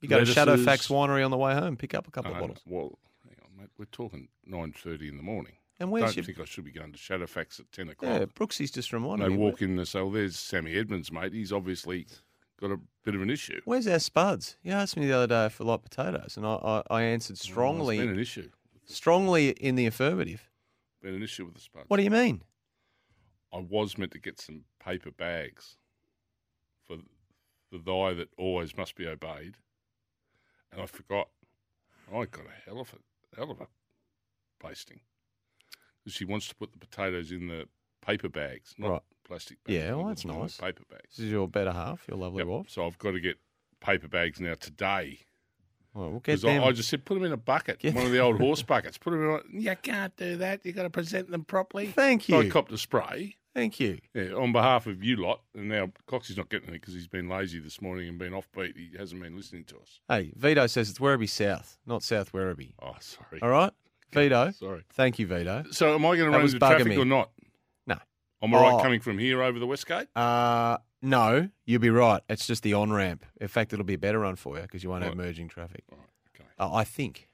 You 0.00 0.08
go 0.08 0.24
to 0.24 0.30
Shadowfax 0.30 0.66
lettuces. 0.66 0.88
Winery 0.88 1.24
on 1.24 1.30
the 1.30 1.36
way 1.36 1.54
home. 1.54 1.76
Pick 1.76 1.94
up 1.94 2.06
a 2.06 2.10
couple 2.10 2.32
of 2.32 2.38
bottles. 2.38 2.60
well, 2.66 2.98
hang 3.24 3.36
on, 3.44 3.60
mate. 3.60 3.70
We're 3.78 3.86
talking 3.86 4.28
nine 4.46 4.72
thirty 4.72 5.08
in 5.08 5.16
the 5.16 5.22
morning. 5.22 5.54
And 5.80 5.88
I 5.88 5.92
where's 5.92 6.04
don't 6.06 6.16
your? 6.16 6.24
think 6.24 6.40
I 6.40 6.44
should 6.44 6.64
be 6.64 6.72
going 6.72 6.92
to 6.92 6.98
Shadowfax 6.98 7.60
at 7.60 7.70
ten 7.72 7.88
o'clock. 7.88 8.20
Yeah. 8.20 8.26
Brooksy's 8.34 8.70
just 8.70 8.92
reminded 8.92 9.26
they 9.26 9.30
me. 9.30 9.36
walk 9.36 9.62
in 9.62 9.78
and 9.78 9.86
say, 9.88 10.00
"Well, 10.00 10.10
there's 10.10 10.38
Sammy 10.38 10.74
Edmonds, 10.76 11.10
mate. 11.12 11.32
He's 11.32 11.52
obviously 11.52 12.06
got 12.60 12.70
a 12.72 12.78
bit 13.04 13.14
of 13.14 13.22
an 13.22 13.30
issue." 13.30 13.60
Where's 13.64 13.86
our 13.86 13.98
spuds? 13.98 14.56
You 14.62 14.72
asked 14.72 14.96
me 14.96 15.06
the 15.06 15.12
other 15.16 15.26
day 15.26 15.48
for 15.48 15.64
like 15.64 15.82
potatoes, 15.82 16.36
and 16.36 16.44
I, 16.46 16.54
I, 16.54 16.82
I 16.90 17.02
answered 17.02 17.32
Well, 17.34 17.36
it's 17.36 17.42
strongly, 17.42 17.98
been 17.98 18.08
an 18.10 18.18
issue. 18.18 18.50
strongly 18.84 19.50
in 19.50 19.74
the 19.76 19.86
affirmative. 19.86 20.48
Been 21.02 21.14
an 21.14 21.22
issue 21.22 21.44
with 21.44 21.54
the 21.54 21.60
spuds. 21.60 21.84
What 21.88 21.98
do 21.98 22.02
you 22.02 22.10
mean? 22.10 22.42
I 23.52 23.58
was 23.58 23.96
meant 23.96 24.12
to 24.12 24.18
get 24.18 24.40
some 24.40 24.64
paper 24.84 25.10
bags 25.10 25.76
for 26.86 26.96
the 27.70 27.78
thy 27.78 28.14
that 28.14 28.28
always 28.36 28.76
must 28.76 28.94
be 28.96 29.06
obeyed, 29.06 29.54
and 30.72 30.80
I 30.80 30.86
forgot. 30.86 31.28
I 32.12 32.24
got 32.24 32.46
a 32.46 32.50
hell 32.64 32.80
of 32.80 32.92
a 32.94 33.36
hell 33.36 33.50
of 33.50 33.60
a 33.60 33.66
pasting. 34.64 35.00
'Cause 36.04 36.14
She 36.14 36.24
wants 36.24 36.48
to 36.48 36.54
put 36.54 36.72
the 36.72 36.78
potatoes 36.78 37.30
in 37.32 37.48
the 37.48 37.68
paper 38.00 38.28
bags, 38.28 38.74
not 38.78 38.88
Right. 38.90 39.02
plastic 39.24 39.62
bags. 39.64 39.74
Yeah, 39.76 39.94
well, 39.94 40.06
that's 40.06 40.24
nice. 40.24 40.56
Paper 40.56 40.84
bags. 40.88 41.16
This 41.16 41.26
is 41.26 41.30
your 41.30 41.46
better 41.48 41.72
half, 41.72 42.06
your 42.08 42.16
lovely 42.16 42.38
Yep. 42.40 42.46
wife. 42.46 42.70
So 42.70 42.86
I've 42.86 42.98
got 42.98 43.10
to 43.12 43.20
get 43.20 43.38
paper 43.80 44.08
bags 44.08 44.40
now 44.40 44.54
today. 44.54 45.20
Well, 45.92 46.10
we'll 46.12 46.20
get 46.20 46.40
them. 46.40 46.62
I, 46.62 46.66
I 46.68 46.72
just 46.72 46.88
said, 46.88 47.04
put 47.04 47.14
them 47.14 47.24
in 47.24 47.32
a 47.32 47.36
bucket, 47.36 47.80
Get 47.80 47.94
one 47.94 48.06
of 48.06 48.12
the 48.12 48.18
old 48.20 48.38
horse 48.38 48.62
buckets. 48.62 48.96
Put 48.98 49.10
them 49.10 49.22
in. 49.24 49.30
A, 49.30 49.60
you 49.70 49.76
can't 49.76 50.16
do 50.16 50.36
that. 50.36 50.64
You've 50.64 50.76
got 50.76 50.84
to 50.84 50.90
present 50.90 51.30
them 51.30 51.44
properly. 51.44 51.88
Thank 51.88 52.24
So 52.24 52.40
I 52.40 52.44
you. 52.44 52.50
copped 52.50 52.72
a 52.72 52.78
spray. 52.78 53.36
Thank 53.58 53.80
you. 53.80 53.98
Yeah, 54.14 54.34
on 54.34 54.52
behalf 54.52 54.86
of 54.86 55.02
you 55.02 55.16
lot, 55.16 55.40
and 55.52 55.68
now 55.68 55.90
Coxie's 56.06 56.36
not 56.36 56.48
getting 56.48 56.68
it 56.68 56.72
because 56.80 56.94
he's 56.94 57.08
been 57.08 57.28
lazy 57.28 57.58
this 57.58 57.82
morning 57.82 58.08
and 58.08 58.16
been 58.16 58.32
offbeat. 58.32 58.76
He 58.76 58.90
hasn't 58.96 59.20
been 59.20 59.34
listening 59.36 59.64
to 59.64 59.76
us. 59.78 59.98
Hey, 60.08 60.32
Vito 60.36 60.64
says 60.68 60.88
it's 60.88 61.00
Werribee 61.00 61.28
South, 61.28 61.76
not 61.84 62.04
South 62.04 62.30
Werribee. 62.32 62.74
Oh, 62.80 62.94
sorry. 63.00 63.42
All 63.42 63.48
right, 63.48 63.72
Vito. 64.12 64.52
Sorry. 64.52 64.84
Thank 64.92 65.18
you, 65.18 65.26
Vito. 65.26 65.64
So, 65.72 65.92
am 65.96 66.06
I 66.06 66.10
going 66.16 66.30
to 66.30 66.30
run 66.30 66.42
was 66.42 66.54
into 66.54 66.64
bugging 66.64 66.68
traffic 66.76 66.86
me. 66.86 66.96
or 66.98 67.04
not? 67.04 67.30
No. 67.88 67.96
All 68.40 68.48
right 68.48 68.74
Oh. 68.74 68.80
coming 68.80 69.00
from 69.00 69.18
here 69.18 69.42
over 69.42 69.58
the 69.58 69.66
Westgate. 69.66 70.06
Uh, 70.16 70.78
no, 71.02 71.48
you'll 71.66 71.80
be 71.80 71.90
right. 71.90 72.22
It's 72.28 72.46
just 72.46 72.62
the 72.62 72.74
on 72.74 72.92
ramp. 72.92 73.26
In 73.40 73.48
fact, 73.48 73.72
it'll 73.72 73.84
be 73.84 73.94
a 73.94 73.98
better 73.98 74.20
run 74.20 74.36
for 74.36 74.54
you 74.54 74.62
because 74.62 74.84
you 74.84 74.90
won't 74.90 75.02
have 75.02 75.14
Right. 75.18 75.24
merging 75.26 75.48
traffic. 75.48 75.82
Right, 75.90 75.98
okay. 76.36 76.48
Uh, 76.60 76.72
I 76.72 76.84
think. 76.84 77.28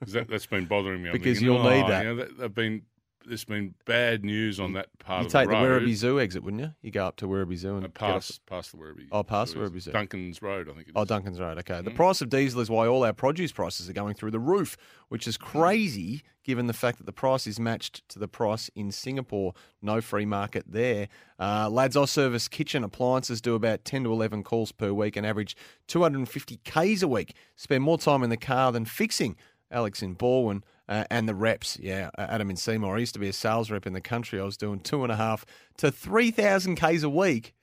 'Cause 0.00 0.12
that, 0.12 0.28
that's 0.28 0.46
been 0.46 0.66
bothering 0.66 1.02
me. 1.02 1.08
I'm 1.08 1.12
Because 1.18 1.38
thinking, 1.40 1.56
you'll 1.56 1.68
need 1.68 1.82
oh, 1.86 1.88
that. 1.88 2.04
You 2.04 2.08
know, 2.10 2.16
that, 2.18 2.38
they've 2.38 2.54
been 2.54 2.82
there's 3.26 3.44
been 3.44 3.74
bad 3.84 4.24
news 4.24 4.58
on 4.60 4.72
that 4.74 4.86
part 4.98 5.22
You 5.22 5.26
of 5.26 5.32
take 5.32 5.48
the 5.48 5.54
the. 5.54 5.60
Werribee 5.60 5.94
Zoo 5.94 6.20
exit, 6.20 6.42
wouldn't 6.42 6.62
you? 6.62 6.72
You 6.82 6.90
go 6.90 7.06
up 7.06 7.16
to 7.16 7.26
Werribee 7.26 7.56
Zoo 7.56 7.76
and 7.76 7.84
Uh, 7.84 7.88
get 7.88 8.02
off 8.02 8.12
past 8.12 8.46
past 8.46 8.72
the 8.72 8.78
Werribee. 8.78 9.08
Oh, 9.12 9.22
past 9.22 9.52
Zoo 9.52 9.58
Werribee 9.58 9.80
Zoo. 9.80 9.90
Duncan's 9.92 10.40
Road, 10.40 10.68
I 10.68 10.72
think. 10.74 10.88
It 10.88 10.90
is. 10.90 10.92
Oh, 10.96 11.04
Duncan's 11.04 11.40
Road. 11.40 11.58
Okay. 11.58 11.80
The 11.82 11.90
Mm. 11.90 11.96
price 11.96 12.20
of 12.20 12.28
diesel 12.28 12.60
is 12.60 12.70
why 12.70 12.86
all 12.86 13.04
our 13.04 13.12
produce 13.12 13.52
prices 13.52 13.88
are 13.88 13.92
going 13.92 14.14
through 14.14 14.30
the 14.30 14.38
roof, 14.38 14.76
which 15.08 15.26
is 15.26 15.36
crazy 15.36 16.22
given 16.44 16.68
the 16.68 16.72
fact 16.72 16.98
that 16.98 17.04
the 17.06 17.12
price 17.12 17.44
is 17.48 17.58
matched 17.58 18.08
to 18.08 18.20
the 18.20 18.28
price 18.28 18.70
in 18.76 18.92
Singapore. 18.92 19.52
No 19.82 20.00
free 20.00 20.24
market 20.24 20.64
there. 20.68 21.08
Uh, 21.40 21.68
Lads 21.68 21.96
Oz 21.96 22.10
Service 22.12 22.46
kitchen 22.46 22.84
appliances 22.84 23.40
do 23.40 23.56
about 23.56 23.84
10 23.84 24.04
to 24.04 24.12
11 24.12 24.44
calls 24.44 24.70
per 24.70 24.92
week 24.92 25.16
and 25.16 25.26
average 25.26 25.56
250 25.88 26.58
Ks 26.64 27.02
a 27.02 27.08
week. 27.08 27.34
Spend 27.56 27.82
more 27.82 27.98
time 27.98 28.22
in 28.22 28.30
the 28.30 28.36
car 28.36 28.70
than 28.70 28.84
fixing. 28.84 29.36
Alex 29.72 30.02
in 30.02 30.14
Baldwin. 30.14 30.62
Uh, 30.88 31.04
and 31.10 31.28
the 31.28 31.34
reps, 31.34 31.76
yeah, 31.80 32.10
Adam 32.16 32.48
in 32.48 32.56
Seymour. 32.56 32.96
I 32.96 33.00
used 33.00 33.14
to 33.14 33.18
be 33.18 33.28
a 33.28 33.32
sales 33.32 33.70
rep 33.72 33.86
in 33.86 33.92
the 33.92 34.00
country. 34.00 34.38
I 34.40 34.44
was 34.44 34.56
doing 34.56 34.78
two 34.78 35.02
and 35.02 35.10
a 35.10 35.16
half 35.16 35.44
to 35.78 35.90
3,000 35.90 36.76
Ks 36.76 37.02
a 37.02 37.08
week 37.10 37.54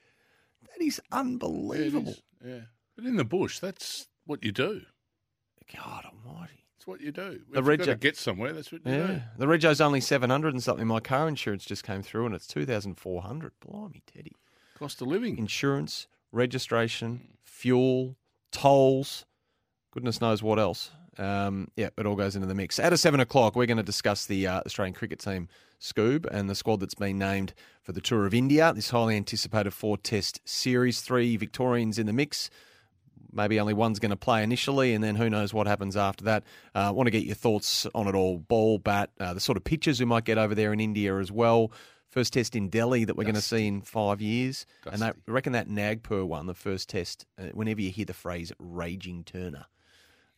That 0.63 0.83
is 0.83 0.99
Yeah, 1.11 1.19
unbelievable. 1.19 2.11
is. 2.11 2.21
Yeah. 2.45 2.59
But 2.97 3.05
in 3.05 3.15
the 3.15 3.23
bush, 3.23 3.59
that's 3.59 4.07
what 4.25 4.43
you 4.43 4.51
do. 4.51 4.81
God 5.73 6.05
almighty. 6.05 6.65
That's 6.75 6.85
what 6.85 6.99
you 6.99 7.11
do. 7.13 7.39
The 7.49 7.59
If 7.59 7.65
you've 7.65 7.77
got 7.77 7.85
to 7.85 7.95
get 7.95 8.17
somewhere, 8.17 8.51
that's 8.51 8.71
what 8.73 8.85
you 8.85 8.91
Yeah. 8.91 9.07
do. 9.07 9.21
The 9.37 9.47
Rego's 9.47 9.79
only 9.79 10.01
700 10.01 10.53
and 10.53 10.61
something. 10.61 10.85
My 10.85 10.99
car 10.99 11.27
insurance 11.29 11.63
just 11.63 11.83
came 11.85 12.01
through 12.03 12.25
and 12.25 12.35
it's 12.35 12.45
2,400. 12.47 13.53
Blimey, 13.61 14.03
Teddy. 14.05 14.33
Cost 14.77 15.01
of 15.01 15.07
living. 15.07 15.37
Insurance, 15.37 16.07
registration, 16.33 17.37
fuel, 17.41 18.17
tolls, 18.51 19.25
goodness 19.91 20.19
knows 20.19 20.43
what 20.43 20.59
else. 20.59 20.91
Um, 21.17 21.67
yeah, 21.75 21.89
it 21.97 22.05
all 22.05 22.15
goes 22.15 22.35
into 22.35 22.47
the 22.47 22.55
mix. 22.55 22.79
At 22.79 22.93
a 22.93 22.97
seven 22.97 23.19
o'clock, 23.19 23.55
we're 23.55 23.65
going 23.65 23.77
to 23.77 23.83
discuss 23.83 24.25
the 24.25 24.47
uh, 24.47 24.61
Australian 24.65 24.93
cricket 24.93 25.19
team, 25.19 25.47
Scoob, 25.79 26.25
and 26.25 26.49
the 26.49 26.55
squad 26.55 26.79
that's 26.79 26.95
been 26.95 27.17
named 27.17 27.53
for 27.83 27.91
the 27.91 28.01
Tour 28.01 28.25
of 28.25 28.33
India. 28.33 28.73
This 28.73 28.89
highly 28.89 29.15
anticipated 29.15 29.71
four 29.71 29.97
test 29.97 30.41
series, 30.45 31.01
three 31.01 31.37
Victorians 31.37 31.99
in 31.99 32.05
the 32.05 32.13
mix. 32.13 32.49
Maybe 33.31 33.59
only 33.59 33.73
one's 33.73 33.99
going 33.99 34.11
to 34.11 34.15
play 34.15 34.43
initially, 34.43 34.93
and 34.93 35.03
then 35.03 35.15
who 35.15 35.29
knows 35.29 35.53
what 35.53 35.65
happens 35.65 35.97
after 35.97 36.25
that. 36.25 36.43
I 36.75 36.85
uh, 36.85 36.93
want 36.93 37.07
to 37.07 37.11
get 37.11 37.23
your 37.23 37.35
thoughts 37.35 37.87
on 37.95 38.07
it 38.07 38.13
all 38.13 38.37
ball, 38.37 38.77
bat, 38.77 39.09
uh, 39.19 39.33
the 39.33 39.39
sort 39.39 39.57
of 39.57 39.63
pitches 39.63 39.99
we 39.99 40.05
might 40.05 40.23
get 40.23 40.37
over 40.37 40.53
there 40.53 40.71
in 40.71 40.79
India 40.79 41.17
as 41.17 41.31
well. 41.31 41.71
First 42.09 42.33
test 42.33 42.55
in 42.55 42.69
Delhi 42.69 43.05
that 43.05 43.17
we're 43.17 43.23
going 43.23 43.33
to 43.33 43.41
see 43.41 43.65
in 43.65 43.81
five 43.81 44.21
years. 44.21 44.67
And 44.91 45.01
they, 45.01 45.07
I 45.07 45.13
reckon 45.25 45.53
that 45.53 45.67
Nagpur 45.67 46.23
one, 46.23 46.45
the 46.45 46.53
first 46.53 46.89
test, 46.89 47.25
uh, 47.39 47.45
whenever 47.53 47.81
you 47.81 47.89
hear 47.89 48.05
the 48.05 48.13
phrase 48.13 48.51
raging 48.59 49.23
Turner, 49.23 49.65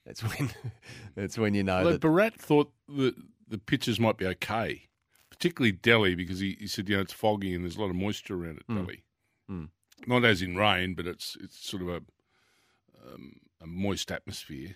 that's 0.05 0.21
when 0.21 0.51
that's 1.15 1.37
when 1.37 1.53
you 1.53 1.63
know 1.63 1.77
Although 1.77 1.91
that. 1.93 2.01
Barat 2.01 2.35
thought 2.35 2.71
the 2.87 3.13
the 3.47 3.57
pitches 3.57 3.99
might 3.99 4.17
be 4.17 4.25
okay, 4.25 4.87
particularly 5.29 5.71
Delhi, 5.71 6.15
because 6.15 6.39
he, 6.39 6.57
he 6.59 6.67
said 6.67 6.89
you 6.89 6.95
know 6.95 7.01
it's 7.01 7.13
foggy 7.13 7.53
and 7.53 7.63
there's 7.63 7.77
a 7.77 7.81
lot 7.81 7.89
of 7.89 7.95
moisture 7.95 8.35
around 8.35 8.59
at 8.59 8.75
Delhi. 8.75 9.03
Mm. 9.49 9.69
Not 10.07 10.25
as 10.25 10.41
in 10.41 10.55
rain, 10.55 10.93
but 10.95 11.07
it's 11.07 11.37
it's 11.41 11.57
sort 11.67 11.81
of 11.81 11.89
a 11.89 12.01
um, 13.07 13.33
a 13.61 13.67
moist 13.67 14.11
atmosphere. 14.11 14.75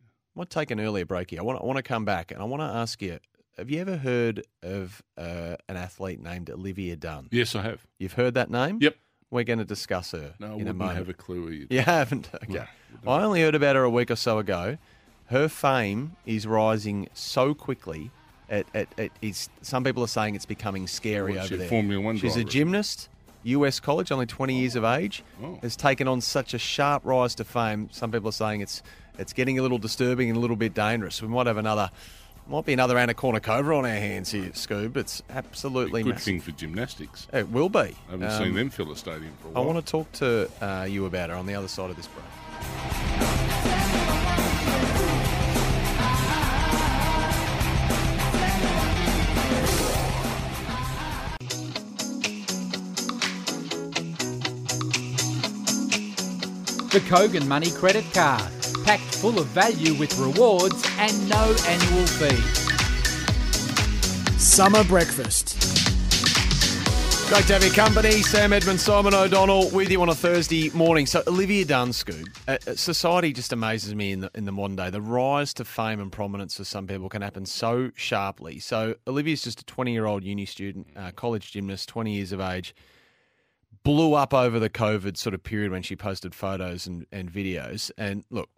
I 0.00 0.40
might 0.40 0.50
take 0.50 0.70
an 0.70 0.80
earlier 0.80 1.06
break 1.06 1.30
here. 1.30 1.40
I 1.40 1.42
want, 1.42 1.60
I 1.62 1.64
want 1.64 1.78
to 1.78 1.82
come 1.82 2.04
back 2.04 2.30
and 2.30 2.40
I 2.40 2.44
want 2.44 2.60
to 2.60 2.66
ask 2.66 3.00
you 3.00 3.18
have 3.56 3.70
you 3.70 3.80
ever 3.80 3.96
heard 3.96 4.44
of 4.62 5.02
uh, 5.16 5.56
an 5.68 5.76
athlete 5.76 6.20
named 6.20 6.50
Olivia 6.50 6.94
Dunne? 6.94 7.28
Yes, 7.30 7.54
I 7.54 7.62
have. 7.62 7.86
You've 7.98 8.12
heard 8.12 8.34
that 8.34 8.50
name? 8.50 8.78
Yep. 8.82 8.96
We're 9.30 9.44
going 9.44 9.58
to 9.58 9.64
discuss 9.64 10.12
her 10.12 10.34
No, 10.38 10.46
I 10.46 10.48
in 10.50 10.52
a 10.52 10.56
wouldn't 10.58 10.76
moment. 10.78 10.98
have 10.98 11.08
a 11.08 11.12
clue. 11.14 11.46
Who 11.46 11.66
you 11.74 11.80
haven't? 11.82 12.30
Okay. 12.34 12.64
No, 13.04 13.10
I 13.10 13.22
only 13.24 13.42
heard 13.42 13.54
about 13.54 13.76
her 13.76 13.82
a 13.82 13.90
week 13.90 14.10
or 14.10 14.16
so 14.16 14.38
ago. 14.38 14.78
Her 15.26 15.48
fame 15.48 16.16
is 16.24 16.46
rising 16.46 17.08
so 17.12 17.52
quickly. 17.54 18.10
It, 18.48 18.66
it, 18.72 18.88
it 18.96 19.12
is, 19.20 19.48
some 19.62 19.82
people 19.82 20.04
are 20.04 20.08
saying 20.08 20.36
it's 20.36 20.46
becoming 20.46 20.86
scary 20.86 21.32
over 21.36 21.42
she's 21.48 21.52
a 21.52 21.56
there. 21.56 21.68
Formula 21.68 22.00
One 22.00 22.16
She's 22.16 22.36
a 22.36 22.44
gymnast, 22.44 23.08
US 23.42 23.80
college, 23.80 24.12
only 24.12 24.26
20 24.26 24.60
years 24.60 24.76
of 24.76 24.84
age, 24.84 25.24
Oh. 25.42 25.58
has 25.62 25.74
taken 25.74 26.06
on 26.06 26.20
such 26.20 26.54
a 26.54 26.58
sharp 26.58 27.02
rise 27.04 27.34
to 27.34 27.44
fame. 27.44 27.88
Some 27.90 28.12
people 28.12 28.28
are 28.28 28.32
saying 28.32 28.60
it's 28.60 28.82
it's 29.18 29.32
getting 29.32 29.58
a 29.58 29.62
little 29.62 29.78
disturbing 29.78 30.28
and 30.28 30.36
a 30.36 30.40
little 30.40 30.56
bit 30.56 30.74
dangerous. 30.74 31.20
We 31.20 31.26
might 31.28 31.46
have 31.48 31.56
another, 31.56 31.90
might 32.48 32.64
be 32.64 32.72
another 32.72 32.96
Anna 32.98 33.14
Kournikova 33.14 33.76
on 33.78 33.84
our 33.84 33.90
hands 33.90 34.30
here, 34.30 34.50
Scoob. 34.50 34.96
It's 34.96 35.22
absolutely 35.30 36.02
Good 36.02 36.10
massive. 36.10 36.24
thing 36.24 36.40
for 36.40 36.52
gymnastics. 36.52 37.26
It 37.32 37.48
will 37.50 37.68
be. 37.68 37.78
I 37.78 37.94
haven't 38.10 38.30
Um, 38.30 38.44
seen 38.44 38.54
them 38.54 38.70
fill 38.70 38.90
a 38.92 38.96
stadium 38.96 39.32
for 39.42 39.48
a 39.48 39.50
while. 39.52 39.62
I 39.62 39.66
want 39.66 39.84
to 39.84 39.90
talk 39.90 40.10
to 40.12 40.50
uh, 40.60 40.84
you 40.84 41.06
about 41.06 41.30
her 41.30 41.36
on 41.36 41.46
the 41.46 41.54
other 41.54 41.68
side 41.68 41.90
of 41.90 41.96
this 41.96 42.06
break. 42.08 43.36
The 56.90 57.00
Kogan 57.00 57.46
Money 57.46 57.70
Credit 57.70 58.04
Card. 58.14 58.50
Packed 58.86 59.16
full 59.16 59.40
of 59.40 59.46
value 59.46 59.94
with 59.94 60.16
rewards 60.16 60.80
and 60.98 61.28
no 61.28 61.56
annual 61.66 62.06
fee. 62.06 62.36
Summer 64.38 64.84
breakfast. 64.84 65.60
Great 67.28 67.44
to 67.46 67.54
have 67.54 67.64
your 67.64 67.74
company. 67.74 68.22
Sam 68.22 68.52
Edmund, 68.52 68.78
Simon 68.78 69.12
O'Donnell 69.12 69.70
with 69.70 69.90
you 69.90 70.00
on 70.02 70.08
a 70.08 70.14
Thursday 70.14 70.70
morning. 70.70 71.04
So, 71.04 71.24
Olivia 71.26 71.64
Dunne 71.64 71.88
Scoob, 71.88 72.28
uh, 72.46 72.58
uh, 72.64 72.76
society 72.76 73.32
just 73.32 73.52
amazes 73.52 73.96
me 73.96 74.12
in 74.12 74.20
the, 74.20 74.30
in 74.36 74.44
the 74.44 74.52
modern 74.52 74.76
day. 74.76 74.90
The 74.90 75.00
rise 75.00 75.52
to 75.54 75.64
fame 75.64 75.98
and 75.98 76.12
prominence 76.12 76.56
for 76.56 76.62
some 76.62 76.86
people 76.86 77.08
can 77.08 77.22
happen 77.22 77.44
so 77.44 77.90
sharply. 77.96 78.60
So, 78.60 78.94
Olivia's 79.08 79.42
just 79.42 79.62
a 79.62 79.64
20 79.64 79.92
year 79.92 80.06
old 80.06 80.22
uni 80.22 80.46
student, 80.46 80.86
uh, 80.94 81.10
college 81.10 81.50
gymnast, 81.50 81.88
20 81.88 82.14
years 82.14 82.30
of 82.30 82.40
age. 82.40 82.72
Blew 83.82 84.14
up 84.14 84.32
over 84.32 84.60
the 84.60 84.70
COVID 84.70 85.16
sort 85.16 85.34
of 85.34 85.42
period 85.42 85.72
when 85.72 85.82
she 85.82 85.96
posted 85.96 86.32
photos 86.32 86.86
and, 86.86 87.06
and 87.10 87.28
videos. 87.28 87.90
And 87.98 88.24
look, 88.30 88.48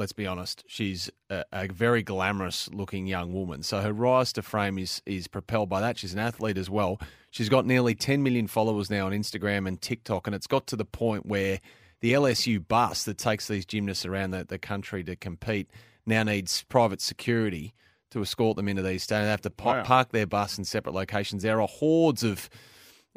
let's 0.00 0.12
be 0.12 0.26
honest, 0.26 0.64
she's 0.66 1.08
a, 1.28 1.44
a 1.52 1.68
very 1.68 2.02
glamorous 2.02 2.68
looking 2.72 3.06
young 3.06 3.32
woman. 3.32 3.62
So 3.62 3.80
her 3.82 3.92
rise 3.92 4.32
to 4.32 4.42
fame 4.42 4.78
is 4.78 5.00
is 5.06 5.28
propelled 5.28 5.68
by 5.68 5.80
that. 5.80 5.98
She's 5.98 6.12
an 6.14 6.18
athlete 6.18 6.58
as 6.58 6.68
well. 6.68 6.98
She's 7.30 7.48
got 7.48 7.64
nearly 7.66 7.94
10 7.94 8.22
million 8.24 8.48
followers 8.48 8.90
now 8.90 9.06
on 9.06 9.12
Instagram 9.12 9.68
and 9.68 9.80
TikTok, 9.80 10.26
and 10.26 10.34
it's 10.34 10.48
got 10.48 10.66
to 10.68 10.76
the 10.76 10.84
point 10.84 11.26
where 11.26 11.60
the 12.00 12.14
LSU 12.14 12.66
bus 12.66 13.04
that 13.04 13.18
takes 13.18 13.46
these 13.46 13.64
gymnasts 13.64 14.04
around 14.06 14.32
the, 14.32 14.44
the 14.44 14.58
country 14.58 15.04
to 15.04 15.14
compete 15.14 15.70
now 16.06 16.22
needs 16.24 16.64
private 16.64 17.00
security 17.00 17.74
to 18.10 18.22
escort 18.22 18.56
them 18.56 18.66
into 18.66 18.82
these 18.82 19.06
stadiums. 19.06 19.24
They 19.24 19.28
have 19.28 19.42
to 19.42 19.50
pa- 19.50 19.72
Wow. 19.74 19.82
park 19.84 20.10
their 20.10 20.26
bus 20.26 20.58
in 20.58 20.64
separate 20.64 20.94
locations. 20.94 21.42
There 21.44 21.60
are 21.60 21.68
hordes 21.68 22.24
of 22.24 22.48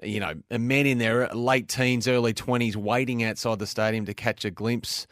you 0.02 0.20
know, 0.20 0.34
men 0.52 0.86
in 0.86 0.98
their 0.98 1.28
late 1.30 1.68
teens, 1.70 2.08
early 2.08 2.34
20s 2.34 2.76
waiting 2.76 3.24
outside 3.24 3.60
the 3.60 3.68
stadium 3.68 4.06
to 4.06 4.14
catch 4.14 4.44
a 4.44 4.52
glimpse 4.52 5.08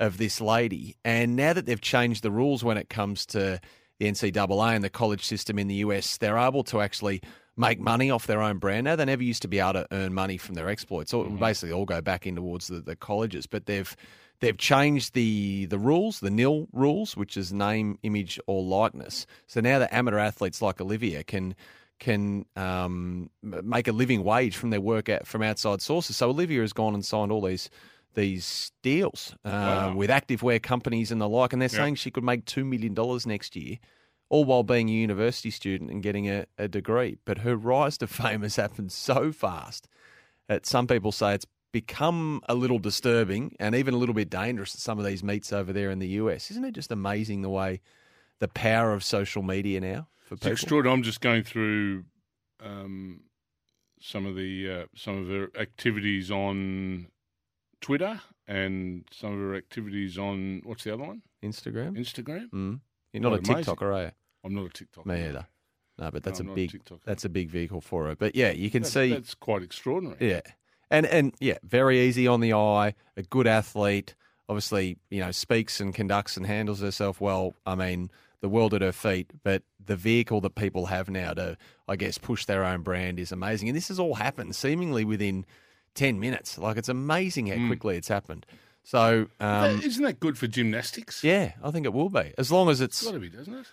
of 0.00 0.18
this 0.18 0.40
lady. 0.40 0.96
And 1.04 1.36
now 1.36 1.52
that 1.52 1.66
they've 1.66 1.80
changed 1.80 2.22
the 2.22 2.30
rules 2.30 2.62
when 2.62 2.76
it 2.76 2.88
comes 2.88 3.26
to 3.26 3.60
the 3.98 4.06
NCAA 4.06 4.74
and 4.74 4.84
the 4.84 4.90
college 4.90 5.24
system 5.24 5.58
in 5.58 5.68
the 5.68 5.76
US, 5.76 6.18
they're 6.18 6.38
able 6.38 6.64
to 6.64 6.80
actually 6.80 7.22
make 7.56 7.80
money 7.80 8.10
off 8.10 8.26
their 8.26 8.42
own 8.42 8.58
brand. 8.58 8.84
Now, 8.84 8.96
they 8.96 9.04
never 9.04 9.22
used 9.22 9.42
to 9.42 9.48
be 9.48 9.58
able 9.58 9.74
to 9.74 9.86
earn 9.90 10.12
money 10.12 10.36
from 10.36 10.54
their 10.54 10.68
exploits. 10.68 11.10
So 11.10 11.22
it 11.22 11.30
would 11.30 11.40
basically 11.40 11.72
all 11.72 11.86
go 11.86 12.00
back 12.00 12.26
in 12.26 12.36
towards 12.36 12.68
the, 12.68 12.80
the 12.80 12.96
colleges. 12.96 13.46
But 13.46 13.66
they've 13.66 13.96
they've 14.40 14.58
changed 14.58 15.14
the 15.14 15.66
the 15.66 15.78
rules, 15.78 16.20
the 16.20 16.30
nil 16.30 16.68
rules, 16.72 17.16
which 17.16 17.36
is 17.36 17.52
name, 17.52 17.98
image, 18.02 18.38
or 18.46 18.62
likeness. 18.62 19.26
So 19.46 19.60
now 19.60 19.78
the 19.78 19.94
amateur 19.94 20.18
athletes 20.18 20.60
like 20.60 20.80
Olivia 20.80 21.24
can 21.24 21.54
can 21.98 22.44
um, 22.56 23.30
make 23.42 23.88
a 23.88 23.92
living 23.92 24.22
wage 24.22 24.54
from 24.54 24.68
their 24.68 24.82
work 24.82 25.08
at, 25.08 25.26
from 25.26 25.42
outside 25.42 25.80
sources. 25.80 26.18
So 26.18 26.28
Olivia 26.28 26.60
has 26.60 26.74
gone 26.74 26.92
and 26.92 27.02
signed 27.02 27.32
all 27.32 27.40
these 27.40 27.70
these 28.16 28.72
deals 28.82 29.36
uh, 29.44 29.50
Wow. 29.50 29.94
with 29.94 30.10
activewear 30.10 30.60
companies 30.60 31.12
and 31.12 31.20
the 31.20 31.28
like, 31.28 31.52
and 31.52 31.62
they're 31.62 31.68
saying 31.68 31.94
she 31.94 32.10
could 32.10 32.24
make 32.24 32.44
two 32.44 32.64
million 32.64 32.92
dollars 32.94 33.26
next 33.26 33.54
year, 33.54 33.78
all 34.28 34.44
while 34.44 34.64
being 34.64 34.88
a 34.88 34.92
university 34.92 35.50
student 35.52 35.90
and 35.90 36.02
getting 36.02 36.28
a, 36.28 36.46
a 36.58 36.66
degree. 36.66 37.18
But 37.24 37.38
her 37.38 37.54
rise 37.56 37.96
to 37.98 38.06
fame 38.20 38.42
has 38.42 38.56
happened 38.56 38.90
so 38.90 39.30
fast 39.30 39.86
that 40.48 40.66
some 40.66 40.86
people 40.88 41.12
say 41.12 41.34
it's 41.34 41.46
become 41.72 42.40
a 42.48 42.54
little 42.54 42.78
disturbing 42.78 43.54
and 43.60 43.74
even 43.74 43.92
a 43.94 43.98
little 43.98 44.14
bit 44.14 44.30
dangerous 44.30 44.74
at 44.74 44.80
some 44.80 44.98
of 44.98 45.04
these 45.04 45.22
meets 45.22 45.52
over 45.52 45.72
there 45.72 45.90
in 45.90 45.98
the 45.98 46.08
US. 46.08 46.50
Isn't 46.50 46.64
it 46.64 46.72
just 46.72 46.90
amazing 46.90 47.42
the 47.42 47.50
way 47.50 47.80
the 48.38 48.48
power 48.48 48.92
of 48.94 49.04
social 49.04 49.42
media 49.42 49.80
now 49.80 50.08
for 50.24 50.34
It's 50.34 50.42
people? 50.42 50.52
extraordinary. 50.52 50.94
I'm 50.96 51.02
just 51.02 51.20
going 51.20 51.42
through 51.44 52.04
um, 52.64 53.20
some 54.00 54.24
of 54.24 54.36
the 54.36 54.70
uh, 54.70 54.84
some 54.94 55.18
of 55.20 55.28
her 55.28 55.50
activities 55.60 56.30
on 56.30 57.08
Twitter 57.86 58.20
and 58.48 59.04
some 59.12 59.32
of 59.32 59.38
her 59.38 59.54
activities 59.54 60.18
on 60.18 60.60
what's 60.64 60.82
the 60.82 60.92
other 60.92 61.04
one? 61.04 61.22
Instagram. 61.40 61.96
Instagram. 61.96 62.50
Mm. 62.50 62.80
You're 63.12 63.22
not 63.22 63.34
a 63.34 63.36
amazing. 63.36 63.76
TikToker, 63.76 63.94
are 63.94 64.02
you? 64.06 64.10
I'm 64.44 64.54
not 64.56 64.66
a 64.66 64.70
TikTok. 64.70 65.06
Me 65.06 65.24
either. 65.24 65.46
No, 65.96 66.10
but 66.10 66.24
that's 66.24 66.40
I'm 66.40 66.46
a 66.46 66.48
not 66.48 66.52
a 66.54 66.56
big 66.56 66.80
that's 67.04 67.24
a 67.24 67.28
big 67.28 67.48
vehicle 67.48 67.80
for 67.80 68.06
her. 68.06 68.16
But 68.16 68.34
yeah, 68.34 68.50
you 68.50 68.70
can 68.70 68.82
That- 68.82 68.88
see 68.88 69.10
that's 69.12 69.36
quite 69.36 69.62
extraordinary. 69.62 70.16
Yeah. 70.20 70.40
And 70.90 71.06
and 71.06 71.32
yeah, 71.38 71.58
very 71.62 72.00
easy 72.00 72.26
on 72.26 72.40
the 72.40 72.54
eye, 72.54 72.94
a 73.16 73.22
good 73.22 73.46
athlete, 73.46 74.16
obviously, 74.48 74.98
you 75.08 75.20
know, 75.20 75.30
speaks 75.30 75.80
and 75.80 75.94
conducts 75.94 76.36
and 76.36 76.44
handles 76.44 76.80
herself 76.80 77.20
well. 77.20 77.54
I 77.64 77.76
mean, 77.76 78.10
the 78.40 78.48
world 78.48 78.74
at 78.74 78.82
her 78.82 78.90
feet, 78.90 79.30
but 79.44 79.62
the 79.84 79.94
vehicle 79.96 80.40
that 80.40 80.56
people 80.56 80.86
have 80.86 81.08
now 81.08 81.34
to 81.34 81.56
I 81.86 81.94
guess 81.94 82.18
push 82.18 82.46
their 82.46 82.64
own 82.64 82.82
brand 82.82 83.20
is 83.20 83.30
amazing. 83.30 83.68
And 83.68 83.76
this 83.76 83.86
has 83.88 84.00
all 84.00 84.14
happened 84.16 84.56
seemingly 84.56 85.04
within 85.04 85.46
10 85.96 86.20
minutes. 86.20 86.56
Like 86.58 86.76
it's 86.76 86.88
amazing 86.88 87.48
how 87.48 87.66
quickly 87.66 87.96
it's 87.96 88.08
happened. 88.08 88.46
So, 88.84 89.26
um, 89.40 89.80
Isn't 89.82 90.04
that 90.04 90.20
good 90.20 90.38
for 90.38 90.46
gymnastics? 90.46 91.24
yeah, 91.24 91.52
I 91.60 91.72
think 91.72 91.86
it 91.86 91.92
will 91.92 92.08
be. 92.08 92.32
As 92.38 92.52
long 92.52 92.68
as 92.68 92.80
it's 92.80 93.02
It's 93.02 93.10
got 93.10 93.14
to 93.14 93.18
be, 93.20 93.28
doesn't 93.28 93.52
it? 93.52 93.66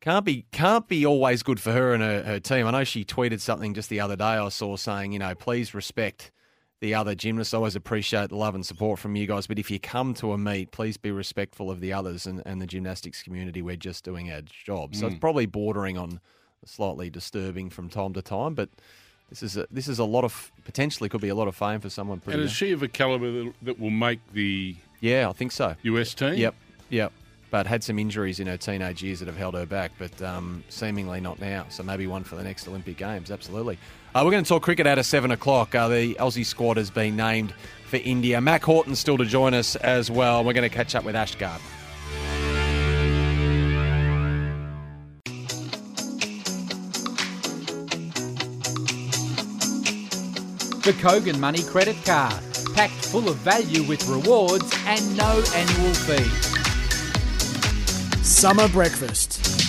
can't 0.00 0.24
be 0.24 0.46
can't 0.52 0.88
be 0.88 1.06
always 1.06 1.42
good 1.44 1.60
for 1.60 1.72
her 1.72 1.92
and 1.94 2.02
her, 2.02 2.22
her 2.24 2.40
team. 2.40 2.66
I 2.66 2.72
know 2.72 2.82
she 2.84 3.04
tweeted 3.04 3.40
something 3.40 3.74
just 3.74 3.88
the 3.88 4.00
other 4.00 4.16
day 4.16 4.24
I 4.24 4.48
saw 4.48 4.76
saying, 4.76 5.12
you 5.12 5.20
know, 5.20 5.34
please 5.36 5.74
respect 5.74 6.32
the 6.80 6.94
other 6.94 7.14
gymnasts. 7.14 7.52
I 7.54 7.58
always 7.58 7.74
appreciate 7.76 8.30
the 8.30 8.36
love 8.36 8.54
and 8.54 8.64
support 8.66 8.98
from 9.00 9.16
you 9.16 9.26
guys, 9.26 9.46
but 9.48 9.58
if 9.58 9.70
you 9.70 9.78
come 9.80 10.14
to 10.14 10.32
a 10.32 10.38
meet, 10.38 10.70
please 10.70 10.96
be 10.96 11.10
respectful 11.10 11.70
of 11.70 11.80
the 11.80 11.92
others 11.92 12.26
and, 12.26 12.42
and 12.46 12.60
the 12.62 12.66
gymnastics 12.66 13.22
community. 13.22 13.62
We're 13.62 13.76
just 13.76 14.04
doing 14.04 14.30
our 14.32 14.42
job. 14.42 14.94
So 14.94 15.06
it's 15.08 15.18
probably 15.18 15.46
bordering 15.46 15.98
on 15.98 16.20
slightly 16.64 17.10
disturbing 17.10 17.70
from 17.70 17.88
time 17.88 18.12
to 18.14 18.22
time, 18.22 18.54
but 18.54 18.70
this 19.28 19.42
is 19.42 19.56
a, 19.56 19.66
this 19.70 19.88
is 19.88 19.98
a 19.98 20.04
lot 20.04 20.24
of 20.24 20.50
potentially 20.64 21.08
could 21.08 21.20
be 21.20 21.28
a 21.28 21.34
lot 21.34 21.48
of 21.48 21.56
fame 21.56 21.80
for 21.80 21.90
someone. 21.90 22.20
Pretty 22.20 22.38
And 22.38 22.46
is 22.46 22.52
she 22.52 22.72
of 22.72 22.82
a 22.82 22.88
calibre 22.88 23.30
that, 23.30 23.52
that 23.62 23.80
will 23.80 23.90
make 23.90 24.20
the 24.32 24.76
yeah, 25.00 25.28
I 25.28 25.32
think 25.32 25.52
so. 25.52 25.76
US 25.82 26.14
team? 26.14 26.34
Yep, 26.34 26.54
yep. 26.90 27.12
But 27.50 27.66
had 27.66 27.82
some 27.82 27.98
injuries 27.98 28.40
in 28.40 28.46
her 28.46 28.58
teenage 28.58 29.02
years 29.02 29.20
that 29.20 29.26
have 29.26 29.36
held 29.36 29.54
her 29.54 29.64
back, 29.64 29.92
but 29.98 30.20
um, 30.20 30.62
seemingly 30.68 31.20
not 31.20 31.40
now. 31.40 31.64
So 31.70 31.82
maybe 31.82 32.06
one 32.06 32.22
for 32.22 32.36
the 32.36 32.42
next 32.42 32.68
Olympic 32.68 32.98
Games. 32.98 33.30
Absolutely. 33.30 33.78
Uh, 34.14 34.22
we're 34.24 34.30
going 34.30 34.44
to 34.44 34.48
talk 34.48 34.62
cricket 34.62 34.86
out 34.86 34.98
of 34.98 35.06
seven 35.06 35.30
o'clock. 35.30 35.74
Uh, 35.74 35.88
the 35.88 36.14
Aussie 36.16 36.44
squad 36.44 36.76
has 36.76 36.90
been 36.90 37.16
named 37.16 37.54
for 37.86 37.96
India. 37.96 38.40
Mack 38.40 38.62
Horton's 38.62 38.98
still 38.98 39.16
to 39.16 39.24
join 39.24 39.54
us 39.54 39.76
as 39.76 40.10
well. 40.10 40.44
We're 40.44 40.52
going 40.52 40.68
to 40.68 40.74
catch 40.74 40.94
up 40.94 41.04
with 41.04 41.16
Ash 41.16 41.36
The 50.88 50.94
Kogan 50.94 51.38
Money 51.38 51.62
Credit 51.64 52.02
Card. 52.02 52.42
Packed 52.72 52.94
full 52.94 53.28
of 53.28 53.36
value 53.36 53.82
with 53.82 54.08
rewards 54.08 54.74
and 54.86 55.18
no 55.18 55.44
annual 55.54 55.92
fee. 55.92 56.24
Summer 58.22 58.66
breakfast. 58.70 59.67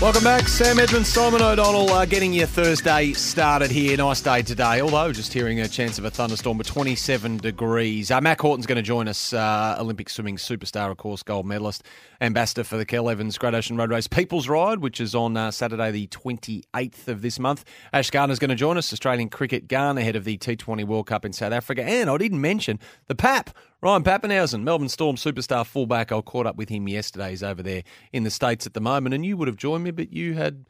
Welcome 0.00 0.22
back. 0.22 0.46
Sam 0.46 0.78
Edmonds, 0.78 1.08
Simon 1.08 1.42
O'Donnell 1.42 1.90
uh, 1.90 2.06
getting 2.06 2.32
your 2.32 2.46
Thursday 2.46 3.12
started 3.14 3.68
here. 3.68 3.96
Nice 3.96 4.20
day 4.20 4.42
today, 4.42 4.80
although 4.80 5.10
just 5.12 5.32
hearing 5.32 5.58
a 5.58 5.66
chance 5.66 5.98
of 5.98 6.04
a 6.04 6.10
thunderstorm, 6.10 6.56
but 6.56 6.66
27 6.66 7.38
degrees. 7.38 8.12
Uh, 8.12 8.20
Mack 8.20 8.40
Horton's 8.40 8.64
going 8.64 8.76
to 8.76 8.82
join 8.82 9.08
us, 9.08 9.32
uh, 9.32 9.74
Olympic 9.76 10.08
swimming 10.08 10.36
superstar, 10.36 10.92
of 10.92 10.98
course, 10.98 11.24
gold 11.24 11.46
medalist, 11.46 11.82
ambassador 12.20 12.62
for 12.62 12.76
the 12.76 12.86
Cadel 12.86 13.10
Evans 13.10 13.36
Great 13.38 13.54
Ocean 13.54 13.76
Road 13.76 13.90
Race 13.90 14.06
People's 14.06 14.48
Ride, 14.48 14.78
which 14.78 15.00
is 15.00 15.16
on 15.16 15.36
uh, 15.36 15.50
Saturday, 15.50 15.90
the 15.90 16.06
28th 16.06 17.08
of 17.08 17.20
this 17.20 17.40
month. 17.40 17.64
Ash 17.92 18.10
Gardner's 18.10 18.38
going 18.38 18.50
to 18.50 18.54
join 18.54 18.78
us, 18.78 18.92
Australian 18.92 19.28
cricket 19.28 19.66
gun 19.66 19.98
ahead 19.98 20.14
of 20.14 20.22
the 20.22 20.38
T20 20.38 20.84
World 20.86 21.08
Cup 21.08 21.24
in 21.24 21.32
South 21.32 21.52
Africa. 21.52 21.82
And 21.82 22.08
I 22.08 22.16
didn't 22.18 22.40
mention 22.40 22.78
the 23.08 23.16
PAP. 23.16 23.50
Ryan 23.80 24.02
Papenhuyzen, 24.02 24.64
Melbourne 24.64 24.88
Storm 24.88 25.14
superstar 25.14 25.64
fullback. 25.64 26.10
I 26.10 26.20
caught 26.20 26.46
up 26.46 26.56
with 26.56 26.68
him 26.68 26.88
yesterday. 26.88 27.30
He's 27.30 27.44
over 27.44 27.62
there 27.62 27.84
in 28.12 28.24
the 28.24 28.30
States 28.30 28.66
at 28.66 28.74
the 28.74 28.80
moment, 28.80 29.14
and 29.14 29.24
you 29.24 29.36
would 29.36 29.46
have 29.46 29.56
joined 29.56 29.84
me, 29.84 29.92
but 29.92 30.12
you 30.12 30.34
had 30.34 30.66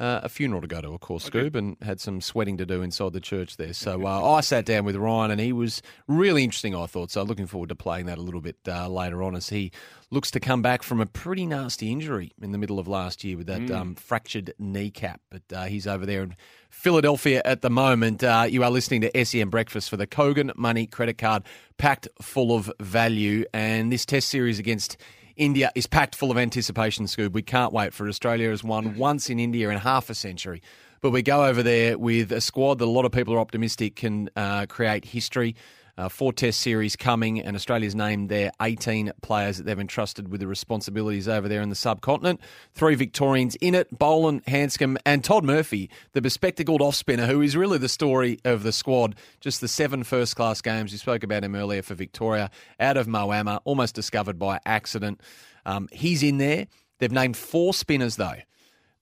uh, 0.00 0.20
a 0.22 0.28
funeral 0.30 0.62
to 0.62 0.66
go 0.66 0.80
to, 0.80 0.88
of 0.88 1.00
course, 1.00 1.28
Scoob, 1.28 1.54
and 1.54 1.76
had 1.82 2.00
some 2.00 2.22
sweating 2.22 2.56
to 2.56 2.64
do 2.64 2.80
inside 2.80 3.12
the 3.12 3.20
church 3.20 3.58
there. 3.58 3.74
So 3.74 4.06
uh, 4.06 4.32
I 4.32 4.40
sat 4.40 4.64
down 4.64 4.86
with 4.86 4.96
Ryan, 4.96 5.30
and 5.30 5.40
he 5.40 5.52
was 5.52 5.82
really 6.08 6.42
interesting, 6.42 6.74
I 6.74 6.86
thought. 6.86 7.10
So 7.10 7.22
looking 7.22 7.46
forward 7.46 7.68
to 7.68 7.74
playing 7.74 8.06
that 8.06 8.16
a 8.16 8.22
little 8.22 8.40
bit 8.40 8.56
uh, 8.66 8.88
later 8.88 9.22
on 9.22 9.36
as 9.36 9.50
he 9.50 9.70
looks 10.10 10.30
to 10.30 10.40
come 10.40 10.62
back 10.62 10.82
from 10.82 11.00
a 11.00 11.06
pretty 11.06 11.44
nasty 11.44 11.92
injury 11.92 12.32
in 12.40 12.50
the 12.50 12.58
middle 12.58 12.78
of 12.78 12.88
last 12.88 13.22
year 13.22 13.36
with 13.36 13.46
that 13.46 13.70
um, 13.70 13.94
fractured 13.94 14.54
kneecap. 14.58 15.20
But 15.30 15.42
uh, 15.54 15.64
he's 15.64 15.86
over 15.86 16.06
there 16.06 16.22
in 16.22 16.34
Philadelphia 16.70 17.42
at 17.44 17.60
the 17.60 17.70
moment. 17.70 18.24
Uh, 18.24 18.46
you 18.48 18.64
are 18.64 18.70
listening 18.70 19.02
to 19.02 19.24
SEN 19.24 19.50
Breakfast 19.50 19.90
for 19.90 19.98
the 19.98 20.06
Kogan 20.06 20.56
Money 20.56 20.86
Credit 20.86 21.18
Card, 21.18 21.42
packed 21.76 22.08
full 22.22 22.56
of 22.56 22.72
value. 22.80 23.44
And 23.52 23.92
this 23.92 24.06
test 24.06 24.30
series 24.30 24.58
against 24.58 24.96
India 25.40 25.72
is 25.74 25.86
packed 25.86 26.14
full 26.14 26.30
of 26.30 26.36
anticipation, 26.36 27.06
Scoob. 27.06 27.32
We 27.32 27.40
can't 27.40 27.72
wait 27.72 27.94
for. 27.94 28.06
Australia 28.06 28.50
has 28.50 28.62
won 28.62 28.96
once 28.96 29.30
in 29.30 29.40
India 29.40 29.70
in 29.70 29.78
half 29.78 30.10
a 30.10 30.14
century. 30.14 30.60
But 31.00 31.12
we 31.12 31.22
go 31.22 31.46
over 31.46 31.62
there 31.62 31.96
with 31.96 32.30
a 32.30 32.42
squad 32.42 32.78
that 32.78 32.84
a 32.84 32.90
lot 32.90 33.06
of 33.06 33.12
people 33.12 33.32
are 33.32 33.38
optimistic 33.38 33.96
can 33.96 34.28
uh, 34.36 34.66
create 34.66 35.06
history. 35.06 35.56
Uh, 35.98 36.08
four 36.08 36.32
test 36.32 36.60
series 36.60 36.96
coming, 36.96 37.40
and 37.40 37.56
Australia's 37.56 37.94
named 37.94 38.28
their 38.28 38.50
18 38.60 39.12
players 39.22 39.58
that 39.58 39.64
they've 39.64 39.78
entrusted 39.78 40.28
with 40.28 40.40
the 40.40 40.46
responsibilities 40.46 41.28
over 41.28 41.48
there 41.48 41.62
in 41.62 41.68
the 41.68 41.74
subcontinent. 41.74 42.40
Three 42.72 42.94
Victorians 42.94 43.56
in 43.56 43.74
it 43.74 43.98
Boland, 43.98 44.42
Handscomb, 44.46 44.98
and 45.04 45.22
Todd 45.22 45.44
Murphy, 45.44 45.90
the 46.12 46.20
bespectacled 46.20 46.80
off 46.80 46.94
spinner, 46.94 47.26
who 47.26 47.42
is 47.42 47.56
really 47.56 47.78
the 47.78 47.88
story 47.88 48.38
of 48.44 48.62
the 48.62 48.72
squad. 48.72 49.16
Just 49.40 49.60
the 49.60 49.68
seven 49.68 50.04
first 50.04 50.36
class 50.36 50.60
games. 50.60 50.92
We 50.92 50.98
spoke 50.98 51.22
about 51.22 51.44
him 51.44 51.54
earlier 51.54 51.82
for 51.82 51.94
Victoria, 51.94 52.50
out 52.78 52.96
of 52.96 53.06
Moama, 53.06 53.60
almost 53.64 53.94
discovered 53.94 54.38
by 54.38 54.60
accident. 54.64 55.20
Um, 55.66 55.88
he's 55.92 56.22
in 56.22 56.38
there. 56.38 56.66
They've 56.98 57.12
named 57.12 57.36
four 57.36 57.74
spinners, 57.74 58.16
though. 58.16 58.36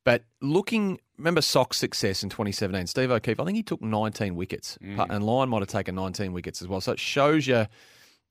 But 0.05 0.25
looking, 0.41 1.01
remember 1.19 1.41
SOK's 1.41 1.77
success 1.77 2.23
in 2.23 2.31
2017? 2.31 2.87
Steve 2.87 3.11
O'Keefe, 3.11 3.41
I 3.41 3.45
think 3.45 3.57
he 3.57 3.63
took 3.63 3.83
19 3.83 4.35
wickets, 4.35 4.79
and 4.81 5.25
Lyon 5.25 5.49
might 5.49 5.61
have 5.61 5.69
taken 5.69 5.95
19 5.95 6.33
wickets 6.33 6.63
as 6.63 6.69
well. 6.69 6.81
So 6.81 6.93
it 6.93 7.01
shows 7.01 7.47
you 7.47 7.67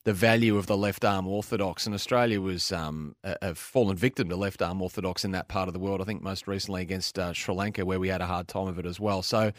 the 0.08 0.14
value 0.14 0.56
of 0.56 0.68
the 0.68 0.78
left 0.78 1.04
arm 1.04 1.28
orthodox. 1.28 1.86
And 1.86 1.94
Australia 1.94 2.40
was 2.40 2.72
um, 2.72 3.16
a, 3.26 3.36
a 3.42 3.56
fallen 3.56 3.98
victim 3.98 4.30
to 4.30 4.38
left 4.38 4.62
arm 4.62 4.82
orthodox 4.82 5.26
in 5.26 5.32
that 5.32 5.50
part 5.50 5.68
of 5.68 5.74
the 5.74 5.80
world. 5.80 6.02
I 6.02 6.06
think 6.06 6.22
most 6.22 6.48
recently 6.48 6.82
against 6.82 7.20
uh, 7.20 7.34
Sri 7.34 7.54
Lanka, 7.54 7.86
where 7.86 8.00
we 8.00 8.08
had 8.08 8.22
a 8.22 8.26
hard 8.26 8.48
time 8.48 8.68
of 8.68 8.80
it 8.80 8.86
as 8.86 9.02
well. 9.02 9.22
So, 9.22 9.52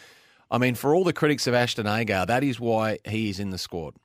I 0.51 0.57
mean, 0.57 0.75
for 0.75 0.95
all 0.95 1.05
the 1.05 1.13
critics 1.13 1.47
of 1.47 1.53
Ashton 1.53 1.87
Agar, 1.87 2.25
that 2.25 2.43
is 2.43 2.59
why 2.59 2.99
he 3.05 3.29
is 3.29 3.39
in 3.39 3.51
the 3.51 3.59
squad. 3.59 3.97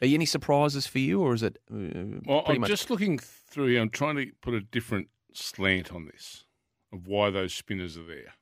Are 0.00 0.06
you 0.06 0.14
any 0.14 0.24
surprises 0.24 0.86
for 0.86 0.98
you, 0.98 1.20
or 1.20 1.34
is 1.34 1.42
it 1.42 1.58
uh, 1.70 1.76
Well, 2.24 2.42
I'm 2.46 2.62
much 2.62 2.70
just 2.70 2.88
looking 2.88 3.18
through 3.18 3.66
here. 3.66 3.82
I'm 3.82 3.90
trying 3.90 4.16
to 4.16 4.32
put 4.40 4.54
a 4.54 4.62
different 4.62 5.08
slant 5.34 5.92
on 5.92 6.06
this 6.06 6.44
of 6.92 7.06
why 7.06 7.30
those 7.30 7.54
spinners 7.54 7.96
are 7.96 8.04
there. 8.04 8.34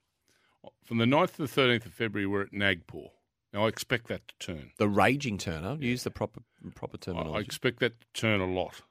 Uh, 0.65 0.71
from 0.85 0.99
the 0.99 1.05
9th 1.05 1.37
to 1.37 1.43
the 1.43 1.49
13th 1.49 1.87
of 1.87 1.93
February, 1.93 2.27
we're 2.27 2.43
at 2.43 2.53
Nagpur. 2.53 3.09
Now, 3.53 3.65
I 3.65 3.69
expect 3.69 4.09
that 4.09 4.29
to 4.29 4.35
turn. 4.39 4.71
the 4.77 4.89
raging 4.89 5.39
turner? 5.39 5.77
Use 5.81 6.05
the 6.05 6.11
proper 6.11 6.43
proper 6.75 6.99
I, 7.01 7.05
terminology. 7.05 7.37
I 7.37 7.41
expect 7.41 7.81
that 7.81 8.01
to 8.01 8.07
turn 8.13 8.41
a 8.41 8.47
lot. 8.47 8.83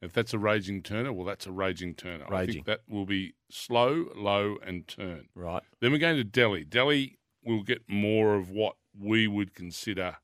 If 0.00 0.12
that's 0.12 0.32
a 0.32 0.38
raging 0.38 0.82
turner, 0.82 1.12
well, 1.12 1.26
that's 1.26 1.46
a 1.46 1.52
raging 1.52 1.94
turner. 1.94 2.24
I 2.32 2.46
think 2.46 2.64
that 2.64 2.80
will 2.88 3.04
be 3.04 3.34
slow, 3.50 4.06
low, 4.16 4.56
and 4.64 4.88
turn. 4.88 5.28
right. 5.34 5.62
Then 5.80 5.92
we're 5.92 5.98
going 5.98 6.16
to 6.16 6.24
Delhi. 6.24 6.64
Delhi 6.64 7.18
will 7.44 7.62
get 7.62 7.82
more 7.86 8.34
of 8.36 8.50
what 8.50 8.76
we 8.98 9.26
would 9.26 9.54
consider 9.54 10.16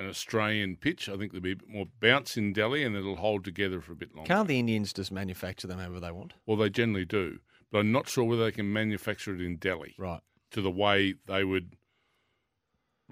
an 0.00 0.08
Australian 0.08 0.76
pitch. 0.76 1.08
I 1.08 1.16
think 1.16 1.30
there'll 1.30 1.42
be 1.42 1.52
a 1.52 1.56
bit 1.56 1.68
more 1.68 1.86
bounce 2.00 2.36
in 2.36 2.52
Delhi 2.52 2.82
and 2.84 2.96
it'll 2.96 3.16
hold 3.16 3.44
together 3.44 3.80
for 3.80 3.92
a 3.92 3.96
bit 3.96 4.14
longer. 4.14 4.26
Can't 4.28 4.48
the 4.48 4.58
Indians 4.58 4.92
just 4.92 5.12
manufacture 5.12 5.66
them 5.68 5.78
however 5.78 6.00
they 6.00 6.10
want? 6.10 6.32
Well, 6.46 6.56
they 6.56 6.70
generally 6.70 7.04
do, 7.04 7.38
but 7.70 7.80
I'm 7.80 7.92
not 7.92 8.08
sure 8.08 8.24
whether 8.24 8.44
they 8.44 8.52
can 8.52 8.72
manufacture 8.72 9.34
it 9.34 9.40
in 9.42 9.56
Delhi 9.56 9.94
Right. 9.98 10.22
to 10.52 10.62
the 10.62 10.70
way 10.70 11.14
they 11.26 11.44
would 11.44 11.76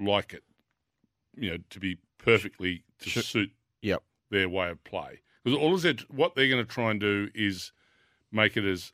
like 0.00 0.32
it, 0.32 0.44
you 1.36 1.50
know, 1.50 1.58
to 1.70 1.78
be 1.78 1.98
perfectly 2.16 2.84
to 3.00 3.10
Sure. 3.10 3.22
suit 3.22 3.52
Yep. 3.82 4.02
their 4.30 4.48
way 4.48 4.70
of 4.70 4.82
play. 4.84 5.20
Because 5.44 5.58
all 5.58 5.74
of 5.74 5.82
that, 5.82 6.10
what 6.10 6.34
they're 6.34 6.48
going 6.48 6.64
to 6.64 6.70
try 6.72 6.90
and 6.90 6.98
do 7.00 7.30
is 7.34 7.72
make 8.32 8.56
it 8.56 8.64
as 8.64 8.92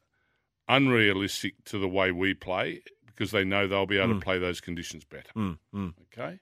unrealistic 0.68 1.62
to 1.66 1.78
the 1.78 1.88
way 1.88 2.10
we 2.10 2.34
play, 2.34 2.82
because 3.06 3.30
they 3.30 3.44
know 3.44 3.66
they'll 3.68 3.86
be 3.86 3.98
able 3.98 4.14
to 4.14 4.20
play 4.20 4.38
those 4.38 4.60
conditions 4.60 5.04
better. 5.04 5.30
Mm, 5.36 5.58
mm. 5.72 5.94
Okay. 6.12 6.40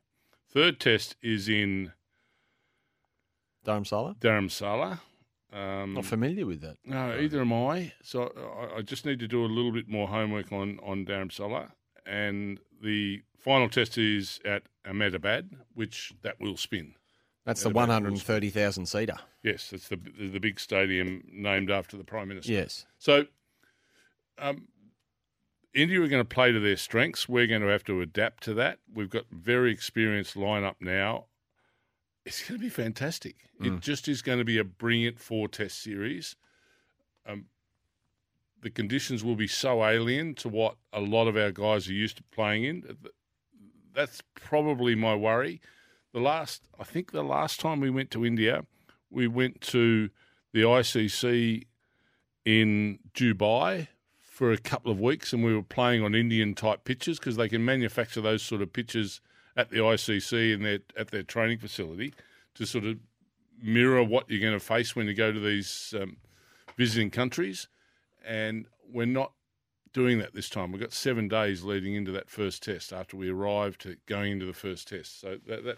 Third 0.52 0.78
test 0.80 1.16
is 1.22 1.48
in 1.48 1.92
Dharamsala? 3.64 4.18
Dharamsala. 4.18 5.00
Um, 5.52 5.94
Not 5.94 6.06
familiar 6.06 6.46
with 6.46 6.60
that. 6.62 6.76
No, 6.84 7.16
either 7.18 7.40
am 7.40 7.52
I. 7.52 7.92
So 8.02 8.32
I, 8.74 8.78
I 8.78 8.82
just 8.82 9.04
need 9.04 9.18
to 9.20 9.28
do 9.28 9.44
a 9.44 9.46
little 9.46 9.72
bit 9.72 9.88
more 9.88 10.08
homework 10.08 10.52
on 10.52 10.78
on 10.82 11.04
Dharamsala. 11.04 11.70
And 12.06 12.58
the 12.82 13.22
final 13.38 13.68
test 13.68 13.96
is 13.98 14.40
at 14.44 14.62
Ahmedabad, 14.86 15.50
which 15.74 16.12
that 16.22 16.40
will 16.40 16.56
spin. 16.56 16.94
That's 17.44 17.62
the 17.62 17.70
130,000 17.70 18.86
seater. 18.86 19.16
Yes, 19.42 19.72
it's 19.72 19.88
the 19.88 19.96
the 19.96 20.38
big 20.38 20.60
stadium 20.60 21.22
named 21.32 21.70
after 21.70 21.96
the 21.96 22.04
prime 22.04 22.28
minister. 22.28 22.52
Yes. 22.52 22.86
So, 22.98 23.26
um, 24.38 24.68
India 25.74 26.00
are 26.00 26.08
going 26.08 26.20
to 26.20 26.34
play 26.34 26.52
to 26.52 26.60
their 26.60 26.76
strengths. 26.76 27.28
We're 27.28 27.46
going 27.46 27.62
to 27.62 27.68
have 27.68 27.84
to 27.84 28.00
adapt 28.00 28.42
to 28.44 28.54
that. 28.54 28.78
We've 28.92 29.10
got 29.10 29.24
very 29.30 29.72
experienced 29.72 30.36
lineup 30.36 30.76
now. 30.80 31.26
It's 32.24 32.46
going 32.46 32.60
to 32.60 32.64
be 32.64 32.70
fantastic. 32.70 33.36
It 33.60 33.80
just 33.80 34.08
is 34.08 34.22
going 34.22 34.38
to 34.38 34.44
be 34.44 34.58
a 34.58 34.64
brilliant 34.64 35.18
four 35.18 35.48
test 35.48 35.82
series. 35.82 36.36
Um, 37.26 37.46
the 38.60 38.70
conditions 38.70 39.24
will 39.24 39.36
be 39.36 39.46
so 39.46 39.84
alien 39.84 40.34
to 40.36 40.48
what 40.48 40.76
a 40.92 41.00
lot 41.00 41.26
of 41.26 41.36
our 41.36 41.50
guys 41.50 41.88
are 41.88 41.92
used 41.92 42.18
to 42.18 42.22
playing 42.24 42.64
in. 42.64 42.96
That's 43.94 44.22
probably 44.34 44.94
my 44.94 45.14
worry. 45.14 45.60
The 46.12 46.20
last, 46.20 46.62
I 46.78 46.84
think, 46.84 47.12
the 47.12 47.24
last 47.24 47.60
time 47.60 47.80
we 47.80 47.90
went 47.90 48.10
to 48.12 48.24
India, 48.24 48.66
we 49.10 49.26
went 49.26 49.60
to 49.62 50.10
the 50.52 50.62
ICC 50.62 51.66
in 52.44 52.98
Dubai 53.14 53.88
for 54.32 54.50
a 54.50 54.56
couple 54.56 54.90
of 54.90 54.98
weeks, 54.98 55.34
and 55.34 55.44
we 55.44 55.54
were 55.54 55.62
playing 55.62 56.02
on 56.02 56.14
Indian 56.14 56.54
type 56.54 56.84
pitches 56.84 57.18
because 57.18 57.36
they 57.36 57.50
can 57.50 57.62
manufacture 57.62 58.22
those 58.22 58.42
sort 58.42 58.62
of 58.62 58.72
pitches 58.72 59.20
at 59.58 59.68
the 59.68 59.76
ICC 59.76 60.54
and 60.54 60.64
their 60.64 60.78
at 60.96 61.10
their 61.10 61.22
training 61.22 61.58
facility 61.58 62.14
to 62.54 62.64
sort 62.64 62.84
of 62.84 62.96
mirror 63.62 64.02
what 64.02 64.30
you're 64.30 64.40
going 64.40 64.58
to 64.58 64.64
face 64.64 64.96
when 64.96 65.06
you 65.06 65.12
go 65.12 65.32
to 65.32 65.38
these 65.38 65.92
um, 66.00 66.16
visiting 66.78 67.10
countries. 67.10 67.68
And 68.24 68.64
we're 68.90 69.04
not 69.04 69.32
doing 69.92 70.18
that 70.20 70.32
this 70.32 70.48
time. 70.48 70.72
We've 70.72 70.80
got 70.80 70.94
seven 70.94 71.28
days 71.28 71.62
leading 71.62 71.94
into 71.94 72.12
that 72.12 72.30
first 72.30 72.62
test 72.62 72.90
after 72.90 73.18
we 73.18 73.28
arrive 73.28 73.76
to 73.78 73.98
going 74.06 74.32
into 74.32 74.46
the 74.46 74.54
first 74.54 74.88
test. 74.88 75.20
So 75.20 75.36
that 75.46 75.62
that 75.64 75.76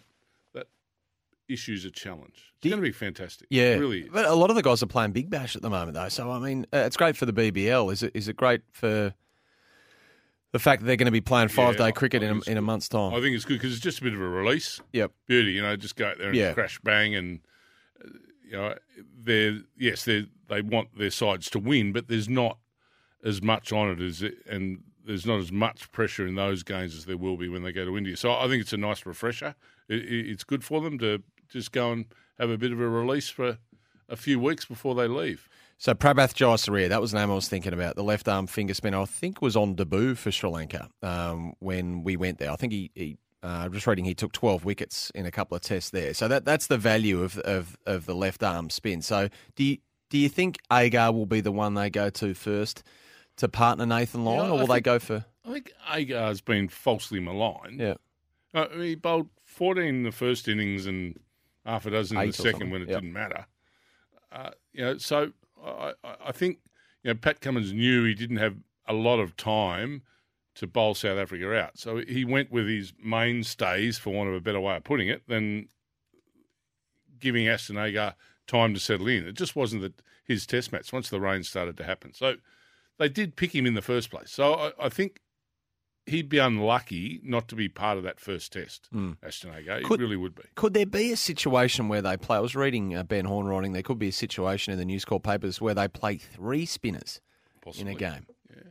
issue's 1.48 1.84
a 1.84 1.90
challenge. 1.90 2.52
It's 2.62 2.70
going 2.70 2.82
to 2.82 2.86
be 2.88 2.92
fantastic. 2.92 3.46
Yeah. 3.50 3.74
it 3.74 3.80
really 3.80 4.00
is. 4.02 4.08
But 4.12 4.24
a 4.26 4.34
lot 4.34 4.50
of 4.50 4.56
the 4.56 4.62
guys 4.62 4.82
are 4.82 4.86
playing 4.86 5.12
Big 5.12 5.28
Bash 5.30 5.56
at 5.56 5.62
the 5.62 5.70
moment, 5.70 5.94
though. 5.94 6.08
So, 6.08 6.30
I 6.30 6.38
mean, 6.38 6.66
uh, 6.72 6.78
it's 6.78 6.96
great 6.96 7.16
for 7.16 7.26
the 7.26 7.32
BBL. 7.32 7.92
Is 7.92 8.02
it, 8.02 8.12
is 8.14 8.28
it 8.28 8.36
great 8.36 8.62
for 8.72 9.12
The 10.52 10.58
fact 10.58 10.80
that 10.82 10.86
they're 10.86 10.96
going 10.96 11.06
to 11.06 11.12
be 11.12 11.20
playing 11.20 11.48
five 11.48 11.74
Yeah, 11.74 11.86
day 11.86 11.92
cricket 11.92 12.22
in 12.22 12.40
a, 12.46 12.50
in 12.50 12.56
a 12.56 12.62
month's 12.62 12.88
time. 12.88 13.12
I 13.14 13.20
think 13.20 13.34
it's 13.36 13.44
good 13.44 13.54
because 13.58 13.72
it's 13.72 13.82
just 13.82 14.00
a 14.00 14.02
bit 14.04 14.14
of 14.14 14.20
a 14.20 14.28
release. 14.28 14.80
Yep. 14.92 15.12
Beauty, 15.26 15.52
you 15.52 15.62
know, 15.62 15.76
just 15.76 15.96
go 15.96 16.06
out 16.08 16.18
there 16.18 16.28
and 16.28 16.36
Yeah. 16.36 16.52
crash 16.52 16.78
bang 16.82 17.14
and 17.14 17.40
uh, 18.04 18.08
you 18.44 18.52
know 18.52 18.74
they're 19.22 19.60
yes 19.76 20.04
they 20.04 20.26
they 20.48 20.62
want 20.62 20.96
their 20.98 21.10
sides 21.10 21.50
to 21.50 21.58
win, 21.58 21.92
but 21.92 22.08
there's 22.08 22.28
not 22.28 22.58
as 23.24 23.42
much 23.42 23.72
on 23.72 23.90
it 23.90 24.00
as 24.00 24.22
it, 24.22 24.34
and 24.48 24.82
there's 25.06 25.26
not 25.26 25.38
as 25.40 25.50
much 25.50 25.90
pressure 25.92 26.26
in 26.26 26.34
those 26.34 26.62
games 26.62 26.94
as 26.94 27.04
there 27.06 27.16
will 27.16 27.36
be 27.36 27.48
when 27.48 27.62
they 27.62 27.72
go 27.72 27.84
to 27.84 27.96
India. 27.96 28.16
So 28.16 28.32
I 28.32 28.46
think 28.48 28.60
it's 28.62 28.72
a 28.72 28.76
nice 28.78 29.04
refresher. 29.06 29.54
It, 29.88 30.02
it, 30.04 30.30
it's 30.30 30.44
good 30.44 30.62
for 30.62 30.80
them 30.80 30.98
to 30.98 31.22
just 31.48 31.72
go 31.72 31.92
and 31.92 32.06
have 32.38 32.50
a 32.50 32.58
bit 32.58 32.72
of 32.72 32.80
a 32.80 32.88
release 32.88 33.28
for 33.28 33.58
a 34.08 34.16
few 34.16 34.38
weeks 34.40 34.64
before 34.64 34.94
they 34.94 35.08
leave. 35.08 35.48
So 35.78 35.92
Prabath 35.92 36.34
Jayasuriya, 36.34 36.88
that 36.88 37.00
was 37.00 37.12
the 37.12 37.18
name 37.18 37.30
I 37.30 37.34
was 37.34 37.48
thinking 37.48 37.72
about. 37.72 37.96
The 37.96 38.04
left 38.04 38.28
arm 38.28 38.46
finger 38.46 38.74
spinner, 38.74 39.00
I 39.00 39.04
think, 39.06 39.42
was 39.42 39.56
on 39.56 39.74
debut 39.74 40.14
for 40.14 40.30
Sri 40.30 40.48
Lanka 40.48 40.88
um, 41.02 41.54
when 41.58 42.04
we 42.04 42.16
went 42.16 42.38
there. 42.38 42.50
I 42.50 42.56
think 42.56 42.72
he, 42.72 42.90
he 42.94 43.18
uh, 43.42 43.68
just 43.68 43.86
reading, 43.86 44.04
he 44.04 44.14
took 44.14 44.32
twelve 44.32 44.64
wickets 44.64 45.10
in 45.14 45.26
a 45.26 45.30
couple 45.30 45.56
of 45.56 45.62
tests 45.62 45.90
there. 45.90 46.14
So 46.14 46.28
that 46.28 46.44
that's 46.44 46.68
the 46.68 46.78
value 46.78 47.22
of 47.22 47.38
of, 47.38 47.76
of 47.86 48.06
the 48.06 48.14
left 48.14 48.42
arm 48.42 48.70
spin. 48.70 49.02
So 49.02 49.28
do 49.56 49.64
you, 49.64 49.78
do 50.10 50.18
you 50.18 50.28
think 50.28 50.58
Agar 50.72 51.12
will 51.12 51.26
be 51.26 51.40
the 51.40 51.52
one 51.52 51.74
they 51.74 51.90
go 51.90 52.08
to 52.08 52.34
first 52.34 52.82
to 53.36 53.48
partner 53.48 53.84
Nathan 53.84 54.24
Lyon, 54.24 54.46
Yeah, 54.46 54.50
or 54.52 54.58
will 54.60 54.66
they 54.68 54.80
go 54.80 54.98
for? 55.00 55.24
I 55.44 55.52
think 55.52 55.72
Agar's 55.92 56.40
been 56.40 56.68
falsely 56.68 57.20
maligned. 57.20 57.80
Yeah, 57.80 57.94
Uh, 58.54 58.68
he 58.68 58.94
bowled 58.94 59.28
14 59.44 59.84
in 59.84 60.02
the 60.04 60.12
first 60.12 60.46
innings 60.48 60.86
and 60.86 61.18
half 61.64 61.86
a 61.86 61.90
dozen 61.90 62.18
in 62.18 62.26
the 62.28 62.32
second 62.32 62.70
when 62.70 62.82
it 62.82 62.88
yep. 62.88 63.00
didn't 63.00 63.12
matter. 63.12 63.46
Uh, 64.30 64.50
you 64.72 64.84
know, 64.84 64.98
so 64.98 65.32
I, 65.64 65.92
I- 66.02 66.16
I 66.26 66.32
think 66.32 66.58
you 67.02 67.10
know 67.10 67.14
Pat 67.14 67.40
Cummins 67.40 67.72
knew 67.72 68.04
he 68.04 68.14
didn't 68.14 68.36
have 68.38 68.56
a 68.86 68.92
lot 68.92 69.20
of 69.20 69.36
time 69.36 70.02
to 70.56 70.66
bowl 70.66 70.94
South 70.94 71.18
Africa 71.18 71.52
out, 71.52 71.78
so 71.78 71.98
he 71.98 72.24
went 72.24 72.50
with 72.52 72.68
his 72.68 72.92
mainstays, 73.02 73.98
for 73.98 74.10
want 74.10 74.28
of 74.28 74.34
a 74.34 74.40
better 74.40 74.60
way 74.60 74.76
of 74.76 74.84
putting 74.84 75.08
it, 75.08 75.22
than 75.26 75.68
giving 77.18 77.48
Ashton 77.48 77.76
Agar 77.76 78.14
time 78.46 78.74
to 78.74 78.80
settle 78.80 79.08
in. 79.08 79.26
It 79.26 79.34
just 79.34 79.56
wasn't 79.56 79.82
that 79.82 80.00
his 80.24 80.46
Test 80.46 80.72
match 80.72 80.92
once 80.92 81.10
the 81.10 81.20
rain 81.20 81.42
started 81.42 81.76
to 81.78 81.84
happen. 81.84 82.12
So 82.14 82.36
they 82.98 83.08
did 83.08 83.36
pick 83.36 83.54
him 83.54 83.66
in 83.66 83.74
the 83.74 83.82
first 83.82 84.10
place. 84.10 84.30
So 84.30 84.54
I, 84.54 84.72
I 84.86 84.88
think 84.88 85.20
he'd 86.06 86.28
be 86.28 86.38
unlucky 86.38 87.20
not 87.22 87.48
to 87.48 87.54
be 87.54 87.68
part 87.68 87.96
of 87.98 88.04
that 88.04 88.20
first 88.20 88.52
test, 88.52 88.88
Ashton 89.22 89.54
Agar. 89.54 89.78
He 89.78 89.84
Could- 89.84 90.00
really 90.00 90.16
would 90.16 90.34
be. 90.34 90.42
Could 90.54 90.74
there 90.74 90.86
be 90.86 91.12
a 91.12 91.16
situation 91.16 91.88
where 91.88 92.02
they 92.02 92.16
play? 92.16 92.36
I 92.36 92.40
was 92.40 92.54
reading 92.54 92.94
uh, 92.94 93.02
Ben 93.02 93.24
Horne 93.24 93.46
writing. 93.46 93.72
There 93.72 93.82
could 93.82 93.98
be 93.98 94.08
a 94.08 94.12
situation 94.12 94.72
in 94.72 94.78
the 94.78 94.84
News 94.84 95.04
Corp 95.04 95.22
papers 95.22 95.60
where 95.60 95.74
they 95.74 95.88
play 95.88 96.16
three 96.18 96.66
spinners 96.66 97.20
Possibly. 97.64 97.90
in 97.90 97.96
a 97.96 97.98
game. 97.98 98.26
Yeah. 98.50 98.62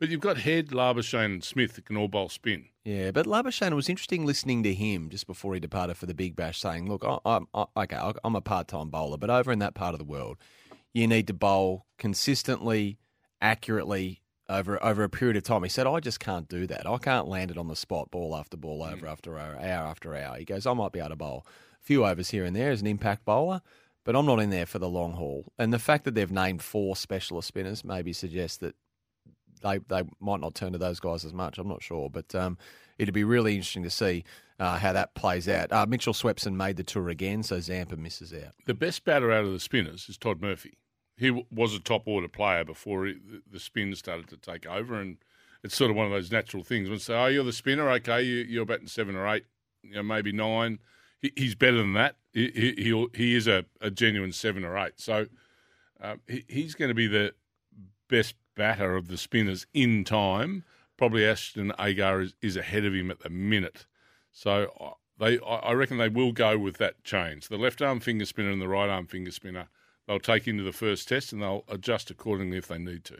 But 0.00 0.08
you've 0.08 0.20
got 0.20 0.38
Head, 0.38 0.68
Labuschagne 0.70 1.26
and 1.26 1.44
Smith 1.44 1.74
that 1.74 1.84
can 1.84 1.96
all 1.96 2.08
bowl 2.08 2.28
spin. 2.28 2.64
Yeah, 2.84 3.12
but 3.12 3.26
Labuschagne, 3.26 3.74
was 3.74 3.88
interesting 3.88 4.26
listening 4.26 4.64
to 4.64 4.74
him 4.74 5.08
just 5.10 5.28
before 5.28 5.54
he 5.54 5.60
departed 5.60 5.96
for 5.96 6.06
the 6.06 6.14
Big 6.14 6.34
Bash, 6.34 6.58
saying, 6.58 6.88
"Look, 6.88 7.04
I, 7.04 7.18
I'm 7.24 7.46
okay. 7.76 8.12
I'm 8.24 8.34
a 8.34 8.40
part-time 8.40 8.88
bowler, 8.90 9.16
but 9.18 9.30
over 9.30 9.52
in 9.52 9.60
that 9.60 9.74
part 9.74 9.94
of 9.94 9.98
the 10.00 10.04
world, 10.04 10.38
you 10.92 11.06
need 11.06 11.28
to 11.28 11.32
bowl 11.34 11.86
consistently, 11.98 12.98
accurately 13.40 14.21
over 14.48 14.82
over 14.82 15.02
a 15.04 15.08
period 15.08 15.36
of 15.36 15.42
time." 15.42 15.62
He 15.62 15.68
said, 15.68 15.86
"I 15.86 16.00
just 16.00 16.20
can't 16.20 16.48
do 16.48 16.66
that. 16.66 16.86
I 16.86 16.98
can't 16.98 17.28
land 17.28 17.50
it 17.50 17.58
on 17.58 17.68
the 17.68 17.76
spot, 17.76 18.10
ball 18.10 18.36
after 18.36 18.56
ball, 18.56 18.82
over 18.82 19.06
after 19.06 19.38
hour, 19.38 19.56
hour 19.56 19.86
after 19.86 20.14
hour." 20.14 20.36
He 20.36 20.44
goes, 20.44 20.66
"I 20.66 20.72
might 20.74 20.92
be 20.92 20.98
able 20.98 21.10
to 21.10 21.16
bowl 21.16 21.46
a 21.80 21.84
few 21.84 22.04
overs 22.04 22.30
here 22.30 22.44
and 22.44 22.54
there 22.54 22.70
as 22.70 22.80
an 22.80 22.86
impact 22.86 23.24
bowler." 23.24 23.62
But 24.04 24.16
I'm 24.16 24.26
not 24.26 24.40
in 24.40 24.50
there 24.50 24.66
for 24.66 24.80
the 24.80 24.88
long 24.88 25.12
haul. 25.12 25.52
And 25.58 25.72
the 25.72 25.78
fact 25.78 26.04
that 26.04 26.14
they've 26.14 26.30
named 26.30 26.60
four 26.60 26.96
specialist 26.96 27.46
spinners 27.46 27.84
maybe 27.84 28.12
suggests 28.12 28.56
that 28.58 28.74
they 29.62 29.78
they 29.88 30.02
might 30.20 30.40
not 30.40 30.54
turn 30.54 30.72
to 30.72 30.78
those 30.78 31.00
guys 31.00 31.24
as 31.24 31.32
much. 31.32 31.58
I'm 31.58 31.68
not 31.68 31.82
sure, 31.82 32.10
but 32.10 32.34
um, 32.34 32.58
it'd 32.98 33.14
be 33.14 33.24
really 33.24 33.54
interesting 33.54 33.84
to 33.84 33.90
see 33.90 34.24
uh, 34.58 34.78
how 34.78 34.92
that 34.92 35.14
plays 35.14 35.48
out. 35.48 35.72
Uh, 35.72 35.86
Mitchell 35.86 36.12
Swepson 36.12 36.54
made 36.54 36.76
the 36.76 36.84
tour 36.84 37.08
again, 37.08 37.42
so 37.42 37.60
Zampa 37.60 37.96
misses 37.96 38.32
out. 38.32 38.54
The 38.66 38.74
best 38.74 39.04
batter 39.04 39.32
out 39.32 39.44
of 39.44 39.52
the 39.52 39.60
spinners 39.60 40.08
is 40.08 40.18
Todd 40.18 40.40
Murphy. 40.40 40.74
He 41.16 41.28
w- 41.28 41.46
was 41.50 41.74
a 41.74 41.80
top 41.80 42.06
order 42.06 42.28
player 42.28 42.64
before 42.64 43.06
he, 43.06 43.16
the- 43.50 43.60
spin 43.60 43.94
started 43.94 44.28
to 44.28 44.36
take 44.36 44.66
over, 44.66 45.00
and 45.00 45.18
it's 45.62 45.76
sort 45.76 45.90
of 45.90 45.96
one 45.96 46.06
of 46.06 46.12
those 46.12 46.32
natural 46.32 46.62
things. 46.64 46.88
When 46.88 46.98
say, 46.98 47.14
"Oh, 47.14 47.26
you're 47.26 47.44
the 47.44 47.52
spinner, 47.52 47.88
okay, 47.90 48.22
you, 48.22 48.38
you're 48.38 48.66
batting 48.66 48.88
seven 48.88 49.14
or 49.14 49.26
eight, 49.28 49.44
you 49.82 49.94
know, 49.94 50.02
maybe 50.02 50.32
nine. 50.32 50.78
He, 51.20 51.32
he's 51.36 51.54
better 51.54 51.76
than 51.76 51.92
that. 51.94 52.16
He 52.32 52.50
he, 52.54 52.82
he'll, 52.82 53.06
is 53.14 53.46
a, 53.46 53.64
a 53.80 53.90
genuine 53.90 54.32
seven 54.32 54.64
or 54.64 54.76
eight. 54.78 54.94
So 54.96 55.26
uh, 56.00 56.16
he, 56.26 56.44
he's 56.48 56.74
going 56.74 56.88
to 56.88 56.94
be 56.94 57.06
the 57.06 57.34
best 58.08 58.34
batter 58.54 58.96
of 58.96 59.08
the 59.08 59.16
spinners 59.16 59.66
in 59.72 60.04
time. 60.04 60.64
Probably 60.96 61.24
Ashton 61.26 61.72
Agar 61.78 62.20
is, 62.20 62.34
is 62.42 62.56
ahead 62.56 62.84
of 62.84 62.94
him 62.94 63.10
at 63.10 63.20
the 63.20 63.30
minute. 63.30 63.86
So 64.30 64.96
they, 65.18 65.38
I 65.40 65.72
reckon 65.72 65.98
they 65.98 66.08
will 66.08 66.32
go 66.32 66.58
with 66.58 66.78
that 66.78 67.04
change. 67.04 67.48
The 67.48 67.56
left 67.56 67.80
arm 67.82 68.00
finger 68.00 68.24
spinner 68.24 68.50
and 68.50 68.60
the 68.60 68.68
right 68.68 68.88
arm 68.88 69.06
finger 69.06 69.30
spinner, 69.30 69.68
they'll 70.06 70.20
take 70.20 70.46
into 70.48 70.62
the 70.62 70.72
first 70.72 71.08
test 71.08 71.32
and 71.32 71.42
they'll 71.42 71.64
adjust 71.68 72.10
accordingly 72.10 72.58
if 72.58 72.68
they 72.68 72.78
need 72.78 73.04
to. 73.04 73.18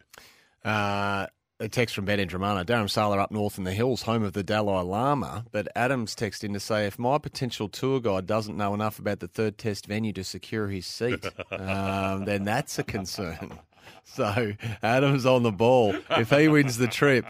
Uh, 0.68 1.26
a 1.62 1.68
text 1.68 1.94
from 1.94 2.04
Ben 2.04 2.18
Indramana. 2.18 2.64
Dharamsala 2.64 3.18
up 3.18 3.30
north 3.30 3.56
in 3.56 3.64
the 3.64 3.72
hills, 3.72 4.02
home 4.02 4.24
of 4.24 4.32
the 4.32 4.42
Dalai 4.42 4.82
Lama. 4.82 5.44
But 5.52 5.68
Adams 5.76 6.14
texted 6.14 6.44
in 6.44 6.52
to 6.54 6.60
say, 6.60 6.86
if 6.86 6.98
my 6.98 7.18
potential 7.18 7.68
tour 7.68 8.00
guide 8.00 8.26
doesn't 8.26 8.56
know 8.56 8.74
enough 8.74 8.98
about 8.98 9.20
the 9.20 9.28
third 9.28 9.58
test 9.58 9.86
venue 9.86 10.12
to 10.14 10.24
secure 10.24 10.68
his 10.68 10.86
seat, 10.86 11.24
um, 11.52 12.24
then 12.24 12.44
that's 12.44 12.78
a 12.78 12.84
concern. 12.84 13.58
So 14.04 14.52
Adams 14.82 15.26
on 15.26 15.42
the 15.42 15.52
ball. 15.52 15.94
If 16.10 16.30
he 16.30 16.48
wins 16.48 16.76
the 16.76 16.88
trip, 16.88 17.24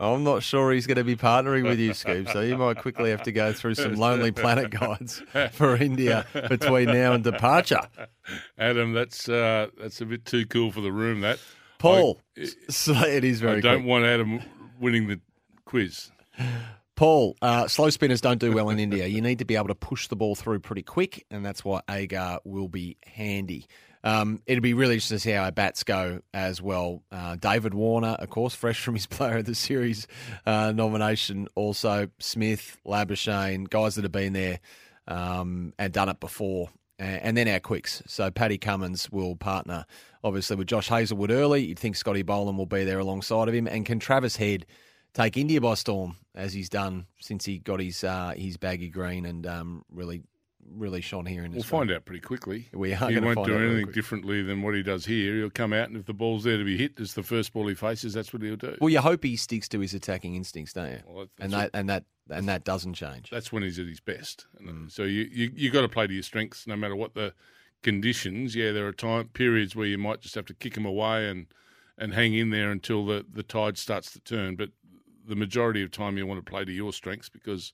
I'm 0.00 0.22
not 0.24 0.42
sure 0.42 0.72
he's 0.72 0.86
going 0.86 0.96
to 0.96 1.04
be 1.04 1.16
partnering 1.16 1.64
with 1.64 1.78
you, 1.78 1.90
Scoob. 1.90 2.32
So 2.32 2.40
you 2.40 2.56
might 2.56 2.78
quickly 2.78 3.10
have 3.10 3.22
to 3.24 3.32
go 3.32 3.52
through 3.52 3.74
some 3.74 3.94
Lonely 3.96 4.30
Planet 4.30 4.70
guides 4.70 5.22
for 5.52 5.76
India 5.76 6.24
between 6.48 6.86
now 6.86 7.14
and 7.14 7.24
departure. 7.24 7.80
Adam, 8.58 8.92
that's 8.92 9.28
uh, 9.28 9.68
that's 9.80 10.00
a 10.00 10.06
bit 10.06 10.24
too 10.24 10.46
cool 10.46 10.70
for 10.70 10.80
the 10.80 10.92
room. 10.92 11.20
That 11.22 11.40
Paul, 11.78 12.20
I, 12.36 12.48
so 12.68 12.92
it 12.92 13.24
is 13.24 13.40
very 13.40 13.58
I 13.58 13.60
don't 13.60 13.78
quick. 13.78 13.88
want 13.88 14.04
Adam 14.04 14.40
winning 14.78 15.08
the 15.08 15.20
quiz. 15.64 16.10
Paul, 16.94 17.36
uh, 17.42 17.68
slow 17.68 17.90
spinners 17.90 18.20
don't 18.20 18.40
do 18.40 18.50
well 18.52 18.70
in 18.70 18.80
India. 18.80 19.06
You 19.06 19.20
need 19.20 19.38
to 19.38 19.44
be 19.44 19.54
able 19.54 19.68
to 19.68 19.74
push 19.76 20.08
the 20.08 20.16
ball 20.16 20.34
through 20.34 20.58
pretty 20.60 20.82
quick, 20.82 21.24
and 21.30 21.46
that's 21.46 21.64
why 21.64 21.80
Agar 21.88 22.40
will 22.44 22.68
be 22.68 22.96
handy. 23.06 23.66
Um, 24.08 24.40
it'll 24.46 24.62
be 24.62 24.72
really 24.72 24.94
interesting 24.94 25.16
to 25.16 25.20
see 25.20 25.30
how 25.32 25.44
our 25.44 25.52
bats 25.52 25.84
go 25.84 26.22
as 26.32 26.62
well. 26.62 27.02
Uh, 27.12 27.36
David 27.36 27.74
Warner, 27.74 28.16
of 28.18 28.30
course, 28.30 28.54
fresh 28.54 28.80
from 28.80 28.94
his 28.94 29.06
Player 29.06 29.38
of 29.38 29.44
the 29.44 29.54
Series 29.54 30.06
uh, 30.46 30.72
nomination. 30.72 31.46
Also, 31.54 32.08
Smith, 32.18 32.78
Labuschagne, 32.86 33.68
guys 33.68 33.96
that 33.96 34.04
have 34.04 34.12
been 34.12 34.32
there 34.32 34.60
um, 35.08 35.74
and 35.78 35.92
done 35.92 36.08
it 36.08 36.20
before. 36.20 36.70
And 36.98 37.36
then 37.36 37.48
our 37.48 37.60
quicks. 37.60 38.02
So 38.06 38.30
Paddy 38.30 38.56
Cummins 38.56 39.10
will 39.10 39.36
partner, 39.36 39.84
obviously, 40.24 40.56
with 40.56 40.68
Josh 40.68 40.88
Hazlewood 40.88 41.30
early. 41.30 41.66
You'd 41.66 41.78
think 41.78 41.94
Scotty 41.94 42.22
Boland 42.22 42.56
will 42.56 42.66
be 42.66 42.84
there 42.84 42.98
alongside 42.98 43.46
of 43.46 43.54
him. 43.54 43.68
And 43.68 43.84
can 43.84 43.98
Travis 43.98 44.36
Head 44.36 44.64
take 45.12 45.36
India 45.36 45.60
by 45.60 45.74
storm, 45.74 46.16
as 46.34 46.54
he's 46.54 46.70
done 46.70 47.06
since 47.20 47.44
he 47.44 47.58
got 47.58 47.78
his 47.78 48.02
uh, 48.02 48.32
his 48.36 48.56
baggy 48.56 48.88
green 48.88 49.26
and 49.26 49.46
um, 49.46 49.84
really, 49.92 50.22
really 50.74 51.00
shone 51.00 51.26
here 51.26 51.44
in 51.44 51.52
We'll 51.52 51.60
Australia? 51.60 51.86
find 51.86 51.96
out 51.96 52.04
pretty 52.04 52.20
quickly. 52.20 52.68
We 52.72 52.92
are 52.94 53.10
He 53.10 53.18
won't 53.18 53.44
do 53.46 53.56
anything 53.56 53.92
differently 53.92 54.42
than 54.42 54.62
what 54.62 54.74
he 54.74 54.82
does 54.82 55.04
here. 55.06 55.36
He'll 55.36 55.50
come 55.50 55.72
out, 55.72 55.88
and 55.88 55.96
if 55.96 56.06
the 56.06 56.12
ball's 56.14 56.44
there 56.44 56.56
to 56.58 56.64
be 56.64 56.76
hit, 56.76 56.92
it's 56.98 57.14
the 57.14 57.22
first 57.22 57.52
ball 57.52 57.66
he 57.68 57.74
faces. 57.74 58.12
That's 58.14 58.32
what 58.32 58.42
he'll 58.42 58.56
do. 58.56 58.76
Well, 58.80 58.90
you 58.90 59.00
hope 59.00 59.24
he 59.24 59.36
sticks 59.36 59.68
to 59.68 59.80
his 59.80 59.94
attacking 59.94 60.34
instincts, 60.34 60.72
don't 60.72 60.90
you? 60.92 61.00
Well, 61.06 61.26
and 61.38 61.52
what- 61.52 61.72
that 61.72 61.78
and 61.78 61.88
that 61.88 62.04
and 62.30 62.48
that 62.48 62.64
doesn't 62.64 62.94
change. 62.94 63.30
that's 63.30 63.50
when 63.52 63.62
he's 63.62 63.78
at 63.78 63.86
his 63.86 64.00
best. 64.00 64.46
Mm. 64.62 64.90
So 64.90 65.04
you 65.04 65.28
you 65.32 65.50
you 65.54 65.70
got 65.70 65.80
to 65.82 65.88
play 65.88 66.06
to 66.06 66.12
your 66.12 66.22
strengths, 66.22 66.66
no 66.66 66.76
matter 66.76 66.94
what 66.96 67.14
the 67.14 67.32
conditions. 67.82 68.54
Yeah, 68.54 68.72
there 68.72 68.86
are 68.86 68.92
time 68.92 69.28
periods 69.28 69.74
where 69.76 69.86
you 69.86 69.98
might 69.98 70.20
just 70.20 70.34
have 70.34 70.46
to 70.46 70.54
kick 70.54 70.76
him 70.76 70.84
away 70.84 71.28
and 71.28 71.46
and 71.96 72.14
hang 72.14 72.34
in 72.34 72.50
there 72.50 72.70
until 72.70 73.06
the 73.06 73.24
the 73.32 73.42
tide 73.42 73.78
starts 73.78 74.12
to 74.12 74.20
turn. 74.20 74.56
But 74.56 74.70
the 75.26 75.36
majority 75.36 75.82
of 75.82 75.90
time, 75.90 76.16
you 76.16 76.26
want 76.26 76.44
to 76.44 76.50
play 76.50 76.64
to 76.64 76.72
your 76.72 76.92
strengths 76.92 77.28
because. 77.28 77.72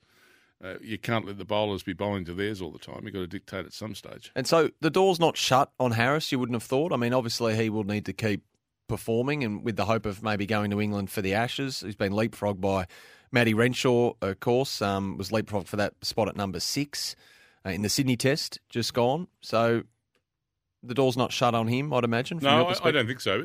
Uh, 0.64 0.76
you 0.80 0.96
can't 0.96 1.26
let 1.26 1.36
the 1.36 1.44
bowlers 1.44 1.82
be 1.82 1.92
bowling 1.92 2.24
to 2.24 2.32
theirs 2.32 2.62
all 2.62 2.70
the 2.70 2.78
time. 2.78 3.00
You've 3.04 3.12
got 3.12 3.20
to 3.20 3.26
dictate 3.26 3.66
at 3.66 3.72
some 3.74 3.94
stage. 3.94 4.32
And 4.34 4.46
so 4.46 4.70
the 4.80 4.88
door's 4.90 5.20
not 5.20 5.36
shut 5.36 5.70
on 5.78 5.90
Harris. 5.92 6.32
You 6.32 6.38
wouldn't 6.38 6.54
have 6.56 6.62
thought. 6.62 6.92
I 6.92 6.96
mean, 6.96 7.12
obviously 7.12 7.54
he 7.54 7.68
will 7.68 7.84
need 7.84 8.06
to 8.06 8.12
keep 8.14 8.42
performing, 8.88 9.44
and 9.44 9.62
with 9.64 9.76
the 9.76 9.84
hope 9.84 10.06
of 10.06 10.22
maybe 10.22 10.46
going 10.46 10.70
to 10.70 10.80
England 10.80 11.10
for 11.10 11.20
the 11.22 11.34
Ashes, 11.34 11.80
he's 11.80 11.96
been 11.96 12.12
leapfrogged 12.12 12.60
by 12.60 12.86
Matty 13.32 13.52
Renshaw. 13.54 14.12
Of 14.22 14.40
course, 14.40 14.80
um, 14.80 15.16
was 15.18 15.30
leapfrogged 15.30 15.66
for 15.68 15.76
that 15.76 15.94
spot 16.02 16.28
at 16.28 16.36
number 16.36 16.60
six 16.60 17.14
uh, 17.66 17.70
in 17.70 17.82
the 17.82 17.88
Sydney 17.88 18.16
Test 18.16 18.58
just 18.70 18.94
gone. 18.94 19.28
So 19.42 19.82
the 20.82 20.94
door's 20.94 21.16
not 21.16 21.32
shut 21.32 21.54
on 21.54 21.66
him. 21.66 21.92
I'd 21.92 22.04
imagine. 22.04 22.38
No, 22.42 22.66
I, 22.68 22.88
I 22.88 22.90
don't 22.90 23.06
think 23.06 23.20
so. 23.20 23.42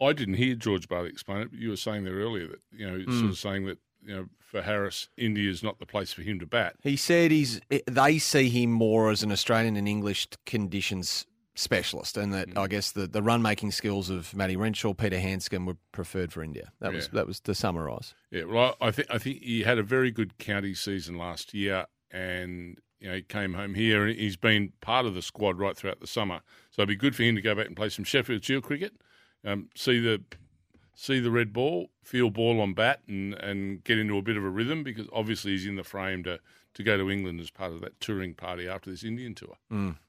I 0.00 0.12
didn't 0.12 0.34
hear 0.34 0.54
George 0.56 0.88
Bailey 0.88 1.10
explain 1.10 1.38
it, 1.42 1.50
but 1.52 1.60
you 1.60 1.70
were 1.70 1.76
saying 1.76 2.04
there 2.04 2.14
earlier 2.14 2.48
that 2.48 2.60
you 2.72 2.90
know, 2.90 2.98
Hmm. 3.04 3.18
sort 3.20 3.30
of 3.30 3.38
saying 3.38 3.66
that 3.66 3.78
you 4.04 4.14
know, 4.14 4.26
for 4.40 4.62
Harris, 4.62 5.08
India 5.16 5.50
is 5.50 5.62
not 5.62 5.78
the 5.78 5.86
place 5.86 6.12
for 6.12 6.22
him 6.22 6.38
to 6.40 6.46
bat. 6.46 6.74
He 6.82 6.96
said 6.96 7.30
he's. 7.30 7.60
They 7.86 8.18
see 8.18 8.48
him 8.48 8.70
more 8.70 9.10
as 9.10 9.22
an 9.22 9.32
Australian 9.32 9.76
and 9.76 9.88
English 9.88 10.28
conditions 10.46 11.26
specialist, 11.54 12.16
and 12.16 12.32
that 12.32 12.48
I 12.56 12.66
guess 12.66 12.92
the, 12.92 13.06
the 13.06 13.22
run 13.22 13.42
making 13.42 13.72
skills 13.72 14.10
of 14.10 14.34
Matty 14.34 14.56
Renshaw, 14.56 14.94
Peter 14.94 15.20
Handscomb 15.20 15.66
were 15.66 15.76
preferred 15.92 16.32
for 16.32 16.42
India. 16.42 16.72
That 16.80 16.92
was 16.92 17.08
that 17.08 17.26
was 17.26 17.40
to 17.40 17.54
summarise. 17.54 18.14
Yeah, 18.30 18.44
well, 18.44 18.76
I 18.80 18.88
I 18.88 18.90
think 18.90 19.08
I 19.10 19.18
think 19.18 19.42
he 19.42 19.62
had 19.62 19.78
a 19.78 19.82
very 19.82 20.10
good 20.10 20.38
county 20.38 20.74
season 20.74 21.16
last 21.16 21.54
year, 21.54 21.86
and 22.10 22.78
you 23.00 23.08
know 23.08 23.16
he 23.16 23.22
came 23.22 23.54
home 23.54 23.74
here, 23.74 24.06
and 24.06 24.18
he's 24.18 24.36
been 24.36 24.72
part 24.80 25.06
of 25.06 25.14
the 25.14 25.22
squad 25.22 25.58
right 25.58 25.76
throughout 25.76 26.00
the 26.00 26.06
summer. 26.06 26.40
So 26.70 26.82
it'd 26.82 26.88
be 26.88 26.96
good 26.96 27.14
for 27.14 27.22
him 27.22 27.36
to 27.36 27.42
go 27.42 27.54
back 27.54 27.66
and 27.66 27.76
play 27.76 27.88
some 27.88 28.04
Sheffield 28.04 28.44
Shield 28.44 28.64
cricket, 28.64 28.94
um, 29.44 29.68
see 29.74 29.98
the 30.00 30.22
see 30.94 31.20
the 31.20 31.30
red 31.30 31.52
ball, 31.52 31.90
feel 32.02 32.30
ball 32.30 32.60
on 32.60 32.74
bat, 32.74 33.00
and 33.08 33.34
and 33.34 33.84
get 33.84 33.98
into 33.98 34.16
a 34.18 34.22
bit 34.22 34.36
of 34.36 34.44
a 34.44 34.50
rhythm 34.50 34.82
because 34.82 35.06
obviously 35.12 35.52
he's 35.52 35.66
in 35.66 35.76
the 35.76 35.84
frame 35.84 36.22
to 36.24 36.38
to 36.74 36.82
go 36.82 36.96
to 36.96 37.10
England 37.10 37.38
as 37.38 37.50
part 37.50 37.70
of 37.70 37.82
that 37.82 38.00
touring 38.00 38.32
party 38.32 38.66
after 38.66 38.90
this 38.90 39.04
Indian 39.04 39.34
tour. 39.34 39.58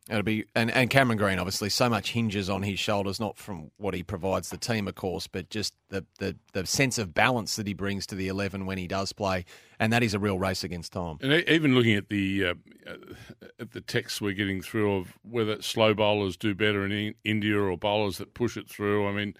It'll 0.10 0.24
be 0.24 0.46
and, 0.56 0.72
and 0.72 0.90
Cameron 0.90 1.18
Green 1.18 1.38
obviously 1.38 1.70
so 1.70 1.90
much 1.90 2.12
hinges 2.12 2.50
on 2.50 2.64
his 2.64 2.80
shoulders, 2.80 3.20
not 3.20 3.38
from 3.38 3.72
what 3.78 3.94
he 3.94 4.02
provides 4.02 4.50
the 4.50 4.58
team, 4.58 4.88
of 4.88 4.96
course, 4.96 5.28
but 5.28 5.50
just 5.50 5.74
the, 5.90 6.06
the, 6.20 6.38
the 6.54 6.66
sense 6.66 6.98
of 6.98 7.14
balance 7.14 7.58
that 7.58 7.68
he 7.68 7.74
brings 7.74 8.06
to 8.08 8.16
the 8.16 8.28
eleven 8.30 8.66
when 8.66 8.78
he 8.78 8.88
does 8.88 9.12
play, 9.12 9.46
and 9.80 9.92
that 9.92 10.04
is 10.04 10.14
a 10.14 10.20
real 10.20 10.40
race 10.40 10.64
against 10.64 10.94
time. 10.94 11.18
And 11.22 11.34
even 11.50 11.76
looking 11.76 11.96
at 11.96 12.10
the 12.10 12.46
uh, 12.46 12.54
uh, 12.90 12.96
at 13.60 13.72
the 13.72 13.82
texts 13.82 14.22
we're 14.22 14.34
getting 14.34 14.62
through 14.62 14.96
of 14.96 15.18
whether 15.22 15.62
slow 15.62 15.94
bowlers 15.94 16.38
do 16.38 16.56
better 16.56 16.86
in 16.86 17.16
India 17.24 17.60
or 17.60 17.78
bowlers 17.78 18.18
that 18.20 18.34
push 18.34 18.56
it 18.56 18.70
through, 18.70 19.08
I 19.08 19.12
mean, 19.12 19.36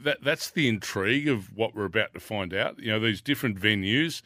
that 0.00 0.18
that's 0.22 0.50
the 0.50 0.68
intrigue 0.68 1.28
of 1.28 1.54
what 1.56 1.74
we're 1.74 1.84
about 1.84 2.14
to 2.14 2.20
find 2.20 2.52
out. 2.54 2.78
You 2.78 2.92
know, 2.92 3.00
these 3.00 3.20
different 3.20 3.60
venues, 3.60 4.22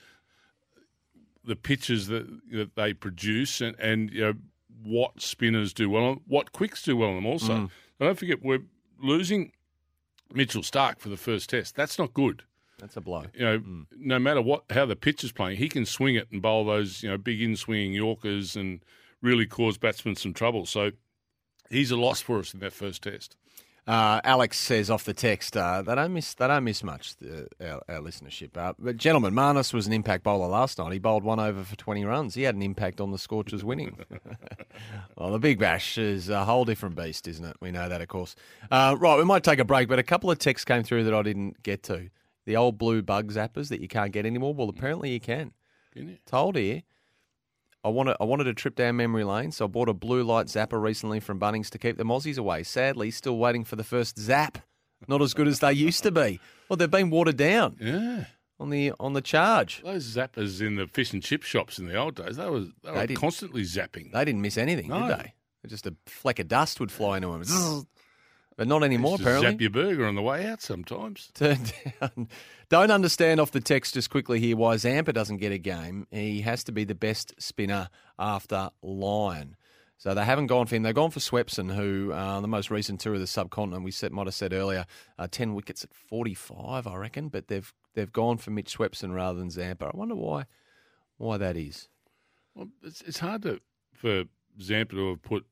the 1.45 1.57
pitches 1.57 2.07
that 2.09 2.27
that 2.53 2.75
they 2.77 2.93
produce, 2.95 3.61
and 3.61 3.77
and 3.79 4.11
you 4.11 4.21
know 4.21 4.35
what 4.85 5.21
spinners 5.21 5.73
do 5.73 5.89
well, 5.91 6.05
on, 6.05 6.21
what 6.27 6.53
quicks 6.53 6.83
do 6.83 6.97
well 6.97 7.11
on 7.11 7.15
them. 7.17 7.27
Also, 7.27 7.55
And 7.55 7.71
don't 8.01 8.19
forget 8.19 8.43
we're 8.43 8.63
losing 9.01 9.53
Mitchell 10.33 10.63
Starc 10.63 10.99
for 10.99 11.09
the 11.09 11.17
first 11.17 11.51
test. 11.51 11.77
That's 11.77 11.99
not 11.99 12.15
good 12.15 12.43
That's 12.79 12.97
a 12.97 13.01
blow. 13.01 13.27
you 13.35 13.45
know, 13.45 13.59
Hmm. 13.59 13.83
no 13.97 14.19
matter 14.19 14.41
what 14.43 14.65
how 14.71 14.87
the 14.87 14.97
pitch 14.97 15.23
is 15.25 15.33
playing, 15.33 15.59
he 15.59 15.69
can 15.69 15.85
swing 15.87 16.15
it 16.17 16.29
and 16.33 16.41
bowl 16.43 16.65
those 16.65 17.03
you 17.03 17.09
know 17.11 17.19
big 17.19 17.43
in 17.43 17.57
swinging 17.57 17.93
Yorkers 17.93 18.57
and 18.57 18.85
really 19.21 19.47
cause 19.47 19.79
batsmen 19.79 20.17
some 20.17 20.33
trouble. 20.35 20.67
So 20.67 20.93
he's 21.71 21.91
a 21.91 21.97
loss 21.97 22.21
for 22.21 22.39
us 22.41 22.53
in 22.55 22.61
that 22.61 22.73
first 22.73 23.03
test. 23.03 23.37
Uh, 23.85 24.21
Alex 24.23 24.61
says 24.61 24.91
off 24.91 25.05
the 25.05 25.13
text, 25.13 25.57
uh, 25.57 25.83
they 25.83 25.95
don't 25.97 26.13
miss 26.13 26.35
they 26.35 26.47
don't 26.47 26.63
miss 26.63 26.85
much 26.85 27.17
the, 27.17 27.49
our, 27.61 27.83
our 27.89 28.01
listenership. 28.01 28.57
Uh, 28.57 28.73
but 28.79 28.97
gentlemen, 28.97 29.35
Marnus 29.35 29.75
was 29.75 29.89
an 29.89 29.93
impact 29.93 30.23
bowler 30.23 30.47
last 30.47 30.79
night. 30.79 30.93
He 30.93 31.01
bowled 31.01 31.25
one 31.25 31.41
over 31.41 31.65
for 31.65 31.75
twenty 31.75 32.05
runs. 32.05 32.35
He 32.35 32.43
had 32.43 32.55
an 32.55 32.63
impact 32.63 33.01
on 33.01 33.11
the 33.11 33.19
Scorchers 33.19 33.65
winning. 33.65 33.99
well, 35.17 35.33
the 35.33 35.41
Big 35.41 35.59
Bash 35.59 35.99
is 35.99 36.29
a 36.29 36.45
whole 36.45 36.65
different 36.65 36.95
beast, 36.95 37.27
isn't 37.27 37.45
it? 37.45 37.57
We 37.61 37.73
know 37.73 37.89
that, 37.89 38.01
of 38.01 38.07
course. 38.07 38.37
Uh, 38.71 38.97
right, 39.01 39.19
we 39.19 39.25
might 39.25 39.43
take 39.43 39.59
a 39.59 39.65
break, 39.65 39.89
but 39.89 39.99
a 39.99 40.05
couple 40.05 40.31
of 40.31 40.39
texts 40.39 40.65
came 40.65 40.85
through 40.85 41.03
that 41.05 41.15
I 41.15 41.23
didn't 41.23 41.65
get 41.65 41.83
to. 41.85 42.09
The 42.47 42.57
old 42.57 42.79
blue 42.79 43.03
bug 43.03 43.33
zappers 43.33 43.69
that 43.71 43.81
you 43.81 43.89
can't 43.89 44.13
get 44.13 44.27
anymore. 44.27 44.55
Well, 44.55 44.69
apparently 44.69 45.11
you 45.11 45.21
can. 45.21 45.53
Can 45.93 46.09
you? 46.09 46.19
Told 46.25 46.57
here. 46.57 46.83
I 47.85 47.89
wanted, 47.89 48.17
I 48.21 48.25
wanted 48.25 48.47
a 48.47 48.55
trip 48.55 48.77
down 48.77 48.97
memory 48.97 49.25
lane, 49.25 49.51
so 49.51 49.65
I 49.65 49.69
bought 49.69 49.89
a 49.89 49.95
blue 49.95 50.23
light 50.23 50.47
zapper 50.47 50.81
recently 50.81 51.19
from 51.21 51.41
Bunnings 51.41 51.69
to 51.71 51.79
keep 51.79 51.97
the 51.97 52.05
Mozzies 52.05 52.39
away. 52.39 52.63
Sadly, 52.63 53.11
still 53.11 53.37
waiting 53.39 53.65
for 53.65 53.75
the 53.77 53.83
first 53.85 54.19
zap. 54.19 54.59
Not 55.09 55.21
as 55.21 55.35
good 55.35 55.49
as 55.49 55.59
they 55.59 55.73
used 55.73 56.05
to 56.05 56.13
be. 56.13 56.39
Well, 56.69 56.77
they've 56.77 56.89
been 56.91 57.11
watered 57.11 57.37
down 57.37 57.77
Yeah, 57.81 58.27
on 58.61 58.71
the 58.71 58.93
on 59.01 59.15
the 59.15 59.21
charge. 59.21 59.83
those 59.83 60.05
zappers 60.17 60.61
in 60.65 60.77
the 60.77 60.87
fish 60.87 61.13
and 61.13 61.21
chip 61.21 61.43
shops 61.43 61.81
in 61.81 61.87
the 61.87 61.97
old 61.97 62.15
days, 62.15 62.37
they 62.37 62.49
were 62.49 62.61
they, 62.85 63.07
They 63.07 63.15
were 63.15 63.21
constantly 63.21 63.63
zapping. 63.63 64.13
They 64.13 64.25
didn't 64.25 64.43
miss 64.43 64.57
anything, 64.57 64.89
No. 64.89 65.09
did 65.09 65.19
they? 65.19 65.35
Just 65.69 65.87
a 65.89 65.95
fleck 66.07 66.39
of 66.39 66.47
dust 66.49 66.79
would 66.79 66.93
fly 66.93 67.17
into 67.17 67.29
them. 67.33 67.43
but 68.57 68.69
not 68.69 68.83
anymore, 68.83 69.17
apparently. 69.19 69.51
zap 69.51 69.61
your 69.61 69.71
burger 69.71 70.07
on 70.07 70.15
the 70.15 70.23
way 70.23 70.47
out 70.47 70.63
sometimes. 70.63 71.31
Turned 71.35 71.73
down. 72.01 72.29
Don't 72.69 72.91
understand 72.91 73.41
off 73.41 73.51
the 73.51 73.61
text 73.61 73.95
just 73.95 74.11
quickly 74.11 74.41
here 74.41 74.57
why 74.57 74.77
Zampa 74.77 75.13
doesn't 75.13 75.39
get 75.39 75.53
a 75.53 75.59
game. 75.59 76.07
He 76.11 76.43
has 76.43 76.65
to 76.65 76.73
be 76.73 76.85
the 76.85 76.95
best 76.95 77.35
spinner 77.39 77.89
after 78.19 78.71
Lyon. 78.83 79.57
So 80.03 80.15
they 80.15 80.25
haven't 80.25 80.49
gone 80.49 80.67
for 80.67 80.75
him. 80.75 80.83
They've 80.83 80.93
gone 80.93 81.13
for 81.13 81.21
Swepson, 81.21 81.73
who 81.73 82.11
uh, 82.13 82.41
the 82.41 82.49
most 82.49 82.73
recent 82.73 82.99
tour 82.99 83.15
of 83.15 83.21
the 83.21 83.27
subcontinent 83.29 83.85
we 83.85 83.93
said, 83.93 84.11
might 84.11 84.27
have 84.27 84.35
said 84.35 84.53
earlier, 84.53 84.85
uh, 85.17 85.29
ten 85.31 85.55
wickets 85.55 85.85
at 85.85 85.95
forty 85.95 86.35
five, 86.35 86.89
I 86.89 86.97
reckon. 86.97 87.29
But 87.29 87.47
they've 87.47 87.73
they've 87.95 88.11
gone 88.13 88.39
for 88.39 88.51
Mitch 88.51 88.77
Swepson 88.77 89.15
rather 89.15 89.39
than 89.39 89.49
Zampa. 89.49 89.87
I 89.87 89.97
wonder 89.97 90.17
why 90.17 90.47
why 91.19 91.37
that 91.37 91.57
is. 91.57 91.89
Well, 92.57 92.69
it's, 92.83 93.03
it's 93.03 93.21
hard 93.21 93.43
to 93.43 93.61
for 93.95 94.25
Zampa 94.61 94.97
to 94.97 95.11
have 95.11 95.23
put 95.23 95.47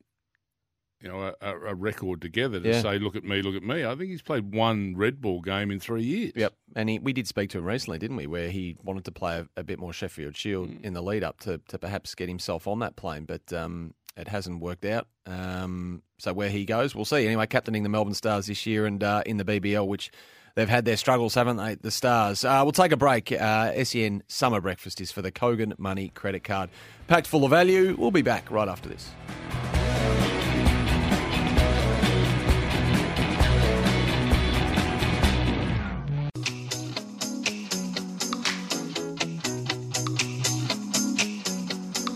you 1.01 1.09
know 1.09 1.33
a, 1.41 1.55
a 1.55 1.75
record 1.75 2.21
together 2.21 2.59
to 2.59 2.69
Yeah. 2.69 2.81
say, 2.81 2.99
"Look 2.99 3.15
at 3.15 3.23
me, 3.23 3.41
look 3.41 3.55
at 3.55 3.63
me." 3.63 3.85
I 3.85 3.95
think 3.95 4.09
he's 4.11 4.21
played 4.21 4.53
one 4.53 4.95
red 4.95 5.21
ball 5.21 5.41
game 5.41 5.71
in 5.71 5.79
three 5.79 6.03
years. 6.03 6.33
Yep, 6.35 6.53
and 6.75 6.89
he, 6.89 6.99
we 6.99 7.13
did 7.13 7.27
speak 7.27 7.49
to 7.51 7.57
him 7.57 7.65
recently, 7.65 7.97
didn't 7.99 8.17
we? 8.17 8.27
Where 8.27 8.49
he 8.49 8.77
wanted 8.83 9.05
to 9.05 9.11
play 9.11 9.37
a, 9.39 9.47
a 9.59 9.63
bit 9.63 9.79
more 9.79 9.93
Sheffield 9.93 10.35
Shield 10.35 10.69
in 10.83 10.93
the 10.93 11.01
lead 11.01 11.23
up 11.23 11.39
to, 11.41 11.59
to 11.69 11.77
perhaps 11.79 12.13
get 12.15 12.29
himself 12.29 12.67
on 12.67 12.79
that 12.79 12.95
plane, 12.95 13.25
but 13.25 13.51
um, 13.53 13.93
it 14.17 14.27
hasn't 14.27 14.61
worked 14.61 14.85
out. 14.85 15.07
Um, 15.25 16.03
so 16.19 16.33
where 16.33 16.49
he 16.49 16.65
goes, 16.65 16.93
we'll 16.95 17.05
see. 17.05 17.25
Anyway, 17.25 17.47
captaining 17.47 17.83
the 17.83 17.89
Melbourne 17.89 18.13
Stars 18.13 18.45
this 18.47 18.65
year 18.65 18.85
and 18.85 19.03
uh, 19.03 19.23
in 19.25 19.37
the 19.37 19.45
BBL, 19.45 19.87
which 19.87 20.11
they've 20.55 20.69
had 20.69 20.85
their 20.85 20.97
struggles, 20.97 21.33
haven't 21.33 21.57
they? 21.57 21.75
The 21.75 21.91
Stars. 21.91 22.43
Uh, 22.43 22.59
we'll 22.63 22.73
take 22.73 22.91
a 22.91 22.97
break. 22.97 23.31
Uh, 23.31 23.83
SEN 23.83 24.21
Summer 24.27 24.61
Breakfast 24.61 24.99
is 25.01 25.11
for 25.11 25.21
the 25.21 25.31
Kogan 25.31 25.77
Money 25.79 26.09
Credit 26.09 26.43
Card, 26.43 26.69
packed 27.07 27.25
full 27.27 27.43
of 27.45 27.49
value. 27.49 27.95
We'll 27.97 28.11
be 28.11 28.21
back 28.21 28.51
right 28.51 28.67
after 28.67 28.89
this. 28.89 29.09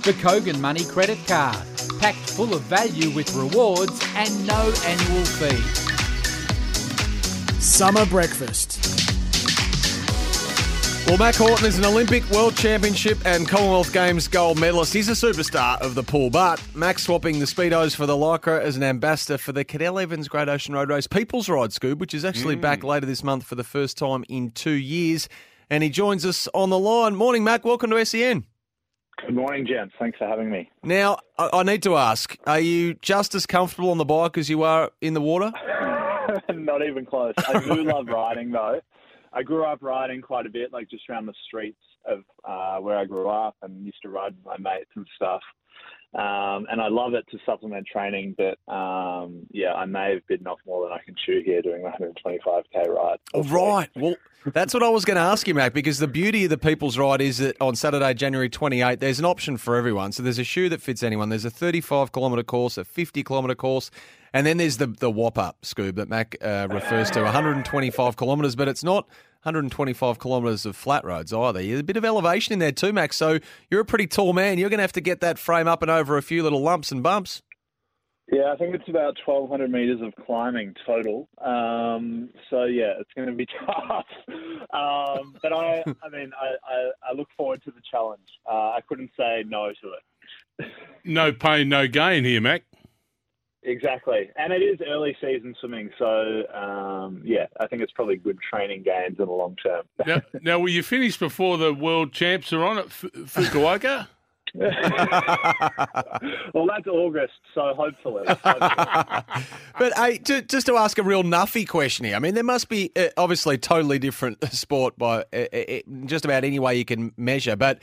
The 0.06 0.14
Kogan 0.14 0.60
Money 0.60 0.84
Credit 0.84 1.18
Card. 1.26 1.66
Packed 2.00 2.30
full 2.30 2.54
of 2.54 2.62
value 2.62 3.10
with 3.10 3.34
rewards 3.34 4.00
and 4.14 4.46
no 4.46 4.72
annual 4.86 5.26
fee. 5.26 5.60
Summer 7.60 8.06
breakfast. 8.06 8.78
Well, 11.08 11.18
Mack 11.18 11.34
Horton 11.34 11.66
is 11.66 11.80
an 11.80 11.86
Olympic, 11.86 12.24
World 12.30 12.56
Championship, 12.56 13.18
and 13.26 13.48
Commonwealth 13.50 13.92
Games 13.92 14.28
gold 14.28 14.60
medalist. 14.60 14.94
He's 14.94 15.10
a 15.10 15.14
superstar 15.14 15.82
of 15.82 15.96
the 15.96 16.04
pool, 16.04 16.30
but 16.30 16.62
Mack 16.76 17.00
swapping 17.00 17.40
the 17.40 17.46
Speedos 17.46 17.96
for 17.96 18.06
the 18.06 18.16
Lycra 18.16 18.62
as 18.62 18.78
an 18.78 18.84
ambassador 18.84 19.40
for 19.40 19.54
the 19.54 19.66
Cadel 19.66 20.00
Evans 20.00 20.28
Great 20.28 20.50
Ocean 20.50 20.76
Road 20.76 20.90
Race 20.90 21.08
People's 21.08 21.50
Ride, 21.50 21.72
Scoob, 21.72 21.98
which 21.98 22.14
is 22.14 22.24
actually 22.24 22.58
back 22.58 22.82
mm. 22.82 22.90
later 22.90 23.08
this 23.08 23.24
month 23.24 23.44
for 23.44 23.56
the 23.56 23.64
first 23.64 23.98
time 23.98 24.24
in 24.30 24.52
two 24.52 24.70
years. 24.70 25.28
And 25.72 25.82
he 25.82 25.90
joins 25.90 26.28
us 26.28 26.48
on 26.54 26.70
the 26.70 26.78
line. 26.78 27.16
Morning, 27.16 27.44
Mack. 27.44 27.66
Welcome 27.66 27.90
to 27.90 28.06
SEN. 28.06 28.46
Good 29.22 29.34
morning, 29.36 29.66
gents. 29.66 29.94
Thanks 29.98 30.18
for 30.18 30.28
having 30.28 30.50
me. 30.50 30.70
Now, 30.84 31.18
I, 31.38 31.50
I 31.54 31.64
need 31.64 31.84
to 31.84 31.96
ask 31.96 32.38
are 32.46 32.60
you 32.60 32.96
just 32.96 33.34
as 33.34 33.46
comfortable 33.46 33.92
on 33.92 33.98
the 33.98 34.06
bike 34.06 34.38
as 34.38 34.50
you 34.50 34.64
are 34.64 34.92
in 35.02 35.14
the 35.14 35.22
water? 35.22 35.52
Not 36.54 36.86
even 36.86 37.06
close. 37.06 37.34
I 37.38 37.60
do 37.60 37.84
love 37.86 38.08
riding, 38.08 38.52
though. 38.52 38.82
I 39.32 39.44
grew 39.44 39.66
up 39.66 39.80
riding 39.82 40.22
quite 40.22 40.46
a 40.46 40.50
bit, 40.50 40.74
like 40.74 40.90
just 40.90 41.10
around 41.10 41.26
the 41.28 41.34
streets 41.48 41.80
of 42.06 42.24
uh, 42.44 42.82
where 42.82 42.98
I 42.98 43.06
grew 43.06 43.30
up, 43.30 43.56
and 43.62 43.86
used 43.86 44.02
to 44.04 44.10
ride 44.10 44.36
with 44.36 44.46
my 44.46 44.58
mates 44.58 44.92
and 44.96 45.08
stuff. 45.16 45.42
Um, 46.14 46.66
and 46.72 46.80
I 46.80 46.88
love 46.88 47.14
it 47.14 47.26
to 47.32 47.38
supplement 47.46 47.88
training, 47.88 48.36
but 48.38 48.58
um, 48.74 49.46
yeah, 49.52 49.74
I 49.74 49.86
may 49.86 50.14
have 50.14 50.26
bitten 50.28 50.48
off 50.48 50.60
more 50.66 50.88
than 50.88 50.94
I 50.98 51.02
can 51.04 51.14
chew 51.26 51.42
here 51.44 51.62
doing 51.62 51.84
the 51.84 51.90
125k 51.90 52.88
ride. 52.88 53.18
Right. 53.52 53.90
Well, 53.96 54.16
that's 54.54 54.74
what 54.74 54.84
I 54.84 54.90
was 54.90 55.04
going 55.04 55.16
to 55.16 55.24
ask 55.24 55.48
you, 55.48 55.54
Mack, 55.56 55.74
because 55.74 56.00
the 56.00 56.08
beauty 56.08 56.44
of 56.44 56.52
the 56.52 56.58
People's 56.58 56.98
Ride 56.98 57.20
is 57.20 57.40
that 57.40 57.60
on 57.60 57.76
Saturday, 57.76 58.14
January 58.14 58.48
28, 58.48 59.00
there's 59.00 59.20
an 59.20 59.26
option 59.26 59.58
for 59.58 59.76
everyone. 59.76 60.12
So 60.12 60.22
there's 60.24 60.40
a 60.40 60.44
shoe 60.44 60.70
that 60.70 60.82
fits 60.82 61.04
anyone. 61.04 61.30
There's 61.30 61.46
a 61.46 61.50
35 61.50 62.12
kilometre 62.12 62.44
course, 62.44 62.78
a 62.78 62.86
50 62.86 63.24
kilometre 63.24 63.56
course, 63.56 63.90
and 64.36 64.46
then 64.46 64.58
there's 64.58 64.76
the, 64.76 64.88
the 64.88 65.10
whop 65.10 65.38
up, 65.38 65.62
Scoob, 65.62 65.96
that 65.96 66.10
Mack 66.10 66.36
uh, 66.42 66.68
refers 66.70 67.10
to 67.12 67.22
125 67.24 68.18
kilometres, 68.18 68.54
but 68.54 68.68
it's 68.68 68.84
not 68.84 69.08
125 69.44 70.20
kilometres 70.20 70.66
of 70.66 70.76
flat 70.76 71.06
roads 71.06 71.32
either. 71.32 71.64
There's 71.64 71.80
a 71.80 71.84
bit 71.84 71.96
of 71.96 72.04
elevation 72.04 72.52
in 72.52 72.60
there 72.60 72.74
too, 72.74 72.92
Mack. 72.92 73.14
So 73.14 73.40
you're 73.72 73.80
a 73.80 73.86
pretty 73.86 74.08
tall 74.08 74.34
man. 74.34 74.58
You're 74.58 74.70
going 74.70 74.80
to 74.80 74.84
have 74.84 74.92
to 74.92 75.02
get 75.02 75.22
that 75.22 75.40
frame 75.40 75.70
up 75.70 75.82
and 75.82 75.90
over 75.90 76.18
a 76.18 76.22
few 76.22 76.44
little 76.44 76.62
lumps 76.62 76.92
and 76.92 77.02
bumps. 77.02 77.44
Yeah, 78.30 78.52
I 78.52 78.58
think 78.58 78.76
it's 78.76 78.90
about 78.90 79.16
1,200 79.26 79.72
meters 79.72 80.02
of 80.02 80.14
climbing 80.26 80.74
total. 80.86 81.30
Um, 81.40 82.30
so 82.50 82.66
yeah, 82.66 82.96
it's 83.00 83.12
going 83.16 83.30
to 83.30 83.36
be 83.36 83.48
tough. 83.66 84.06
Um, 84.74 85.34
but 85.42 85.54
I, 85.54 85.82
I 86.04 86.10
mean, 86.10 86.32
I, 86.38 86.56
I, 86.70 87.12
I 87.12 87.14
look 87.16 87.30
forward 87.38 87.64
to 87.64 87.72
the 87.72 87.82
challenge. 87.90 88.28
Uh, 88.46 88.72
I 88.72 88.80
couldn't 88.86 89.12
say 89.18 89.46
no 89.48 89.70
to 89.70 89.94
it. 89.94 90.72
No 91.06 91.32
pain, 91.32 91.70
no 91.70 91.88
gain 91.88 92.26
here, 92.26 92.42
Mack. 92.42 92.64
Exactly, 93.68 94.30
and 94.36 94.54
it 94.54 94.62
is 94.62 94.80
early 94.88 95.18
season 95.20 95.56
swimming, 95.60 95.90
so 95.98 96.44
um, 96.54 97.22
yeah, 97.26 97.48
I 97.60 97.66
think 97.66 97.82
it's 97.82 97.92
probably 97.92 98.16
good 98.16 98.38
training 98.48 98.84
gains 98.84 99.18
in 99.18 99.26
the 99.26 99.32
long 99.32 99.56
term. 99.56 99.86
Now, 100.06 100.22
now, 100.42 100.60
will 100.60 100.70
you 100.70 100.84
finish 100.84 101.18
before 101.18 101.58
the 101.58 101.74
world 101.74 102.14
champs 102.14 102.54
are 102.54 102.64
on 102.64 102.78
at 102.78 102.86
F- 102.86 103.06
Fukuoka? 103.14 104.08
well, 106.54 106.68
that's 106.68 106.88
August, 106.88 107.34
so 107.56 107.74
hopefully. 107.76 108.24
hopefully. 108.28 109.44
but 109.80 109.98
hey, 109.98 110.20
ju- 110.20 110.44
just 110.44 110.68
to 110.68 110.78
ask 110.78 111.00
a 111.00 111.04
real 111.04 111.24
nuffy 111.24 111.68
question 111.68 112.06
here. 112.06 112.16
I 112.16 112.20
mean, 112.20 112.36
there 112.36 112.44
must 112.44 112.70
be 112.70 112.92
uh, 112.96 113.08
obviously 113.18 113.58
totally 113.58 113.98
different 113.98 114.44
sport 114.54 114.98
by 114.98 115.26
uh, 115.34 115.46
uh, 115.52 115.80
just 116.06 116.24
about 116.24 116.44
any 116.44 116.60
way 116.60 116.76
you 116.76 116.86
can 116.86 117.14
measure, 117.18 117.56
but. 117.56 117.82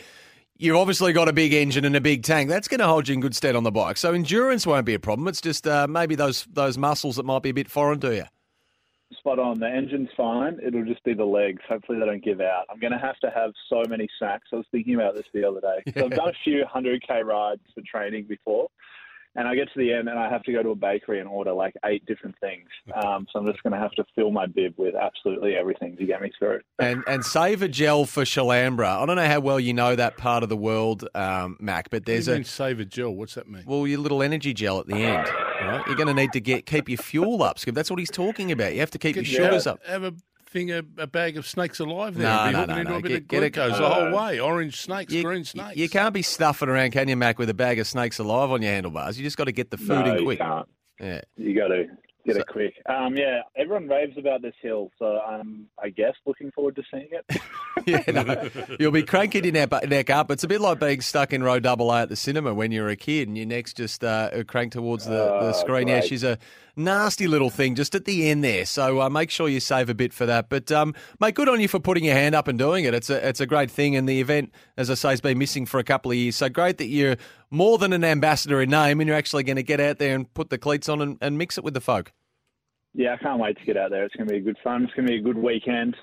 You've 0.63 0.77
obviously 0.77 1.13
got 1.13 1.27
a 1.27 1.33
big 1.33 1.53
engine 1.55 1.85
and 1.85 1.97
a 1.97 2.01
big 2.01 2.23
tank. 2.23 2.49
That's 2.49 2.69
going 2.69 2.79
to 2.79 2.87
hold 2.87 3.09
you 3.09 3.15
in 3.15 3.21
good 3.21 3.35
stead 3.35 3.57
on 3.57 3.65
the 3.65 3.73
bike. 3.73 3.97
So 3.97 4.13
endurance 4.13 4.65
won't 4.65 4.87
be 4.87 4.95
a 4.95 4.99
problem. 5.01 5.27
It's 5.27 5.41
just 5.41 5.67
uh, 5.67 5.89
maybe 5.89 6.15
those 6.15 6.47
those 6.53 6.79
muscles 6.79 7.17
that 7.17 7.25
might 7.25 7.43
be 7.43 7.49
a 7.49 7.55
bit 7.55 7.69
foreign 7.69 7.99
to 7.99 8.15
you. 8.15 8.25
Spot 9.19 9.41
on. 9.41 9.59
The 9.59 9.69
engine's 9.69 10.11
fine. 10.17 10.61
It'll 10.65 10.85
just 10.85 11.03
be 11.03 11.15
the 11.15 11.25
legs. 11.25 11.61
Hopefully 11.69 11.99
they 11.99 12.07
don't 12.07 12.23
give 12.23 12.41
out. 12.41 12.67
I'm 12.71 12.79
going 12.79 12.93
to 12.93 12.99
have 13.01 13.19
to 13.25 13.31
have 13.35 13.51
so 13.69 13.83
many 13.89 14.07
snacks. 14.21 14.51
I 14.53 14.57
was 14.57 14.67
thinking 14.71 14.95
about 14.95 15.17
this 15.17 15.27
the 15.35 15.45
other 15.45 15.61
day. 15.61 15.93
So 15.99 16.05
I've 16.05 16.13
done 16.13 16.29
a 16.29 16.45
few 16.45 16.65
100k 16.65 17.25
rides 17.25 17.63
for 17.75 17.83
training 17.85 18.27
before, 18.29 18.69
and 19.35 19.49
I 19.49 19.55
get 19.55 19.73
to 19.73 19.79
the 19.79 19.93
end 19.93 20.09
and 20.09 20.19
I 20.19 20.29
have 20.29 20.43
to 20.45 20.53
go 20.53 20.63
to 20.63 20.71
a 20.71 20.75
bakery 20.75 21.21
and 21.21 21.29
order 21.29 21.53
like 21.53 21.75
eight 21.85 22.05
different 22.07 22.37
things. 22.41 22.69
Um, 22.95 23.27
so 23.33 23.39
I'm 23.39 23.47
just 23.51 23.63
going 23.63 23.73
to 23.73 23.79
have 23.79 23.93
to 23.93 24.05
fill 24.15 24.31
my 24.31 24.47
bib 24.47 24.75
with 24.77 24.95
absolutely 24.95 25.55
everything 25.55 25.97
to 25.97 26.05
get 26.05 26.21
me 26.21 26.31
through. 26.39 26.61
And 26.79 27.03
and 27.07 27.25
save 27.25 27.63
a 27.63 27.69
gel 27.69 28.05
for 28.05 28.25
Challambra. 28.25 29.03
I 29.03 29.07
don't 29.07 29.17
know 29.17 29.27
how 29.27 29.41
well 29.41 29.59
you 29.59 29.73
know 29.73 29.97
that 29.97 30.17
part 30.17 30.43
of 30.43 30.49
the 30.49 30.57
world, 30.57 31.09
um, 31.15 31.57
Mack, 31.61 31.91
but 31.91 32.05
there's 32.05 32.27
There's 32.27 32.39
a 32.39 32.43
a 32.43 32.45
save 32.45 32.81
a 32.81 32.85
gel. 32.85 33.11
What's 33.11 33.35
that 33.35 33.49
mean? 33.49 33.65
well, 33.67 33.87
your 33.87 33.99
little 33.99 34.23
energy 34.23 34.53
gel 34.53 34.81
at 34.81 34.87
the 34.87 34.97
end. 34.97 35.29
Right? 35.29 35.83
You're 35.87 35.97
going 35.97 36.09
to 36.09 36.15
need 36.15 36.33
to 36.33 36.41
get 36.41 36.67
keep 36.67 36.89
your 36.89 36.99
fuel 36.99 37.43
up, 37.43 37.59
Skip. 37.59 37.75
That's 37.75 37.91
what 37.91 38.01
he's 38.01 38.11
talking 38.11 38.51
about. 38.51 38.75
You 38.75 38.81
have 38.81 38.91
to 38.91 38.99
keep 38.99 39.17
your 39.17 39.25
sugars 39.25 39.67
up. 39.67 39.81
Have 39.87 40.03
a 40.03 40.13
thing, 40.53 40.71
a, 40.71 40.83
a 40.99 41.07
bag 41.07 41.37
of 41.37 41.47
snakes 41.47 41.81
alive 41.81 42.15
there. 42.17 42.29
No, 42.29 42.39
and 42.41 42.53
be 42.53 42.53
no, 42.53 42.61
hooking 42.61 42.75
no, 42.75 42.81
into 42.81 42.91
no. 42.93 42.97
a 42.99 43.03
bit 43.03 43.09
Get- 43.09 43.19
of 43.23 43.29
get 43.29 43.43
a- 43.43 43.51
glucose 43.51 43.79
the 43.79 43.89
whole 43.89 44.13
way. 44.13 44.41
Orange 44.41 44.81
snakes, 44.81 45.13
You, 45.13 45.23
green 45.23 45.45
snakes. 45.45 45.77
you 45.77 45.89
can't 45.89 46.15
be 46.15 46.23
stuffing 46.23 46.69
around, 46.69 46.93
can 46.93 47.09
you, 47.09 47.17
Mack, 47.17 47.39
with 47.39 47.51
a 47.51 47.55
bag 47.55 47.79
of 47.79 47.87
snakes 47.87 48.19
alive 48.19 48.51
on 48.51 48.63
your 48.63 48.73
handlebars? 48.73 49.19
You 49.19 49.25
just 49.25 49.37
got 49.37 49.45
to 49.45 49.53
get 49.53 49.71
the 49.71 49.79
food 49.79 49.89
no, 50.05 50.13
in 50.13 50.19
you 50.19 50.25
quick. 50.25 50.39
can't. 50.39 50.69
Yeah. 51.01 51.21
You 51.37 51.55
got 51.59 51.69
to 51.69 51.85
get 52.25 52.35
So- 52.37 52.41
it 52.43 52.47
quick. 52.47 52.75
Um, 52.89 53.17
yeah, 53.17 53.41
everyone 53.57 53.89
raves 53.89 54.17
about 54.17 54.43
this 54.43 54.55
hill, 54.63 54.91
so 54.99 55.19
I'm, 55.21 55.67
I 55.83 55.89
guess, 55.89 56.15
looking 56.27 56.51
forward 56.53 56.77
to 56.77 56.83
seeing 56.91 57.09
it. 57.11 57.41
Yeah, 57.87 58.03
no, 58.23 58.49
you'll 58.79 58.93
be 58.93 59.03
cranking 59.03 59.43
your 59.43 59.55
neck, 59.55 59.73
neck 59.89 60.09
up. 60.09 60.31
It's 60.31 60.45
a 60.45 60.47
bit 60.49 60.61
like 60.61 60.79
being 60.79 61.01
stuck 61.01 61.33
in 61.33 61.43
row 61.43 61.59
double 61.59 61.91
A 61.91 62.03
at 62.03 62.11
the 62.11 62.15
cinema 62.17 62.55
when 62.55 62.71
you're 62.71 62.91
a 62.91 62.95
kid 62.95 63.27
and 63.27 63.37
your 63.37 63.47
neck's 63.47 63.73
just 63.73 64.05
uh, 64.05 64.45
cranked 64.45 64.75
towards 64.75 65.05
the, 65.07 65.11
the 65.11 65.39
Oh, 65.49 65.53
screen. 65.53 65.89
Yeah, 65.89 66.01
she's 66.03 66.23
a 66.23 66.39
nasty 66.77 67.27
little 67.27 67.51
thing 67.51 67.75
just 67.75 67.95
at 67.95 68.05
the 68.05 68.29
end 68.31 68.43
there. 68.45 68.65
So 68.65 69.01
uh, 69.03 69.09
make 69.11 69.31
sure 69.31 69.49
you 69.49 69.61
save 69.61 69.89
a 69.89 69.95
bit 69.95 70.13
for 70.13 70.27
that. 70.27 70.49
But 70.49 70.71
um, 70.73 70.95
mate, 71.21 71.35
good 71.35 71.49
on 71.49 71.61
you 71.61 71.69
for 71.69 71.81
putting 71.81 72.05
your 72.05 72.15
hand 72.15 72.35
up 72.35 72.49
and 72.49 72.59
doing 72.59 72.85
it. 72.85 72.95
It's 72.95 73.11
a 73.11 73.27
it's 73.29 73.41
a 73.41 73.47
great 73.47 73.71
thing, 73.71 73.97
and 73.97 74.09
the 74.09 74.21
event, 74.21 74.53
as 74.77 74.91
I 74.91 74.95
say, 74.95 75.11
has 75.11 75.21
been 75.21 75.39
missing 75.39 75.67
for 75.67 75.79
a 75.79 75.85
couple 75.85 76.11
of 76.11 76.17
years. 76.17 76.37
So 76.37 76.49
great 76.49 76.79
that 76.79 76.87
you're 76.87 77.17
more 77.51 77.79
than 77.79 77.93
an 77.93 78.05
ambassador 78.05 78.61
in 78.63 78.71
name, 78.71 79.01
and 79.01 79.09
you're 79.09 79.17
actually 79.17 79.43
going 79.45 79.57
to 79.57 79.63
get 79.63 79.81
out 79.81 79.99
there 79.99 80.15
and 80.15 80.33
put 80.35 80.51
the 80.51 80.59
cleats 80.59 80.89
on 80.89 81.01
and, 81.01 81.19
and 81.21 81.37
mix 81.39 81.59
it 81.59 81.65
with 81.65 81.75
the 81.75 81.81
folk. 81.81 82.13
yeah, 82.95 83.15
I 83.15 83.17
can't 83.23 83.41
wait 83.41 83.59
to 83.59 83.65
get 83.65 83.77
out 83.77 83.91
there. 83.91 84.05
It's 84.05 84.15
going 84.17 84.29
to 84.29 84.33
be 84.33 84.39
a 84.41 84.43
good 84.43 84.59
fun. 84.65 84.85
It's 84.85 84.95
going 84.95 85.07
to 85.07 85.13
be 85.13 85.19
a 85.19 85.23
good 85.23 85.39
weekend. 85.39 85.97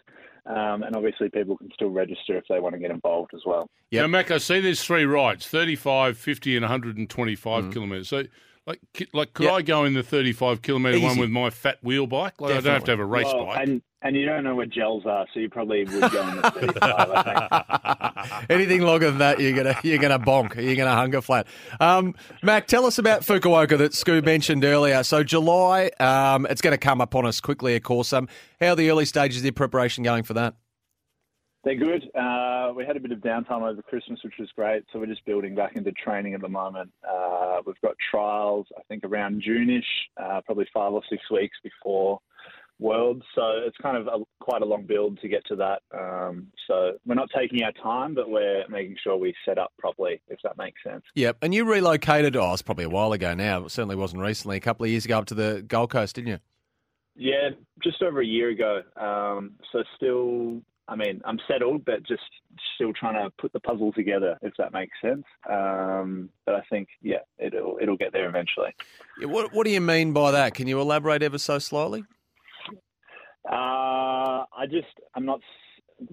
Um, 0.46 0.82
and 0.82 0.96
obviously, 0.96 1.30
people 1.30 1.58
can 1.58 1.70
still 1.76 1.90
register 1.90 2.36
if 2.38 2.44
they 2.50 2.60
want 2.60 2.74
to 2.74 2.80
get 2.80 2.90
involved 2.90 3.32
as 3.36 3.42
well. 3.46 3.70
Yeah, 3.92 4.08
Mack, 4.08 4.32
I 4.32 4.40
see 4.40 4.60
there's 4.60 4.84
three 4.84 5.06
rides 5.06 5.46
35, 5.48 6.18
50, 6.18 6.56
and 6.56 6.64
125 6.64 7.66
Mm. 7.66 7.74
kilometres. 7.74 8.08
So, 8.10 8.24
like, 8.68 8.80
like 9.14 9.34
could 9.34 9.46
Yep. 9.46 9.54
I 9.54 9.62
go 9.64 9.84
in 9.86 9.94
the 9.94 10.04
35 10.04 10.62
kilometre 10.62 11.00
one 11.00 11.18
with 11.18 11.30
my 11.30 11.50
fat 11.50 11.78
wheel 11.84 12.06
bike? 12.08 12.40
Like, 12.40 12.52
I 12.52 12.62
don't 12.62 12.74
have 12.74 12.84
to 12.86 12.92
have 12.92 13.00
a 13.00 13.06
race 13.06 13.26
Well, 13.26 13.46
bike. 13.48 13.68
and 13.68 13.82
and 14.02 14.16
you 14.16 14.26
don't 14.26 14.46
know 14.46 14.56
what 14.56 14.70
gels 14.70 15.06
are, 15.06 15.28
so 15.34 15.42
you 15.42 15.50
probably 15.50 15.84
would 15.84 16.10
go 16.12 16.30
in 16.30 16.36
the 16.38 16.52
35, 16.52 16.82
I 16.82 18.24
think. 18.38 18.46
Anything 18.50 18.82
longer 18.84 19.10
than 19.10 19.18
that, 19.20 19.42
you're 19.42 19.52
gonna 19.52 19.76
you're 19.84 19.98
gonna 19.98 20.18
bonk. 20.20 20.56
You're 20.56 20.78
gonna 20.78 20.96
hunger 20.96 21.20
flat. 21.22 21.48
Um, 21.82 22.16
Mack, 22.42 22.68
tell 22.68 22.86
us 22.86 22.98
about 22.98 23.24
Fukuoka 23.24 23.78
that 23.78 23.92
Scoo 23.92 24.24
mentioned 24.24 24.64
earlier. 24.64 25.04
So 25.04 25.22
July, 25.24 25.92
um, 26.00 26.46
it's 26.50 26.62
going 26.62 26.72
to 26.72 26.78
come 26.78 27.02
upon 27.02 27.26
us 27.26 27.42
quickly, 27.42 27.76
of 27.76 27.84
course. 27.84 28.14
Um, 28.14 28.30
how 28.62 28.68
are 28.70 28.76
the 28.78 28.90
early 28.90 29.04
stages 29.06 29.40
of 29.40 29.44
the 29.44 29.52
preparation 29.52 30.04
going 30.06 30.24
for 30.24 30.34
that? 30.36 30.54
They're 31.70 31.78
good. 31.78 32.10
Uh, 32.16 32.74
we 32.76 32.84
had 32.84 32.98
a 32.98 33.00
bit 33.00 33.12
of 33.12 33.20
downtime 33.20 33.62
over 33.62 33.84
Christmas, 33.84 34.20
which 34.24 34.34
was 34.40 34.50
great. 34.56 34.86
So 34.92 34.98
we're 34.98 35.06
just 35.06 35.24
building 35.26 35.54
back 35.54 35.76
into 35.76 35.92
training 35.92 36.34
at 36.34 36.42
the 36.42 36.50
moment. 36.50 36.92
Uh, 37.08 37.58
we've 37.64 37.80
got 37.84 37.94
trials, 38.10 38.66
I 38.76 38.82
think, 38.88 39.04
around 39.04 39.44
June-ish, 39.46 39.86
uh, 40.18 40.42
probably 40.48 40.68
five 40.74 40.94
or 40.94 41.04
six 41.12 41.30
weeks 41.30 41.56
before 41.62 42.22
Worlds. 42.80 43.22
So 43.36 43.44
it's 43.68 43.78
kind 43.84 43.98
of 43.98 44.08
a, 44.08 44.24
quite 44.40 44.64
a 44.64 44.66
long 44.66 44.88
build 44.88 45.22
to 45.22 45.28
get 45.28 45.46
to 45.46 45.56
that. 45.58 45.84
Um, 45.96 46.48
so 46.66 46.94
we're 47.06 47.14
not 47.14 47.30
taking 47.38 47.62
our 47.62 47.74
time, 47.74 48.16
but 48.16 48.32
we're 48.32 48.68
making 48.68 48.96
sure 49.04 49.16
we 49.16 49.36
set 49.46 49.60
up 49.60 49.72
properly, 49.78 50.24
if 50.28 50.40
that 50.44 50.58
makes 50.58 50.82
sense. 50.84 51.04
Yep. 51.14 51.38
And 51.44 51.54
you 51.54 51.72
relocated. 51.72 52.36
Oh, 52.36 52.52
it's 52.54 52.64
probably 52.64 52.86
a 52.86 52.90
while 52.90 53.14
ago 53.14 53.36
now. 53.36 53.66
It 53.66 53.70
certainly 53.70 53.96
wasn't 53.96 54.24
recently. 54.24 54.58
A 54.58 54.60
couple 54.60 54.86
of 54.86 54.90
years 54.90 55.06
ago 55.06 55.20
up 55.20 55.26
to 55.26 55.36
the 55.36 55.64
Gold 55.68 55.92
Coast, 55.92 56.16
didn't 56.16 56.30
you? 56.30 56.40
Yeah, 57.16 57.50
just 57.84 58.02
over 58.02 58.22
a 58.22 58.26
year 58.26 58.50
ago. 58.50 58.82
Um, 58.96 59.52
so 59.72 59.84
still, 59.98 60.62
I 60.90 60.96
mean, 60.96 61.22
I'm 61.24 61.40
settled, 61.48 61.86
but 61.86 62.04
just 62.04 62.24
still 62.76 62.94
trying 62.94 63.14
to 63.14 63.32
put 63.38 63.54
the 63.54 63.60
puzzle 63.60 63.94
together, 63.94 64.38
if 64.42 64.54
that 64.58 64.74
makes 64.74 64.98
sense. 65.02 65.24
Um, 65.50 66.30
but 66.46 66.56
I 66.56 66.62
think, 66.70 66.90
yeah, 67.02 67.20
it'll 67.38 67.78
it'll 67.82 67.98
get 67.98 68.12
there 68.12 68.28
eventually. 68.28 68.74
Yeah, 69.20 69.28
What 69.28 69.54
What 69.54 69.66
do 69.66 69.72
you 69.72 69.82
mean 69.82 70.14
by 70.14 70.32
that? 70.32 70.56
Can 70.56 70.68
you 70.68 70.82
elaborate 70.82 71.22
ever 71.22 71.38
so 71.38 71.60
slightly? 71.60 72.04
Uh, 73.50 74.44
I 74.58 74.66
just, 74.70 74.88
I'm 75.16 75.26
not. 75.26 75.40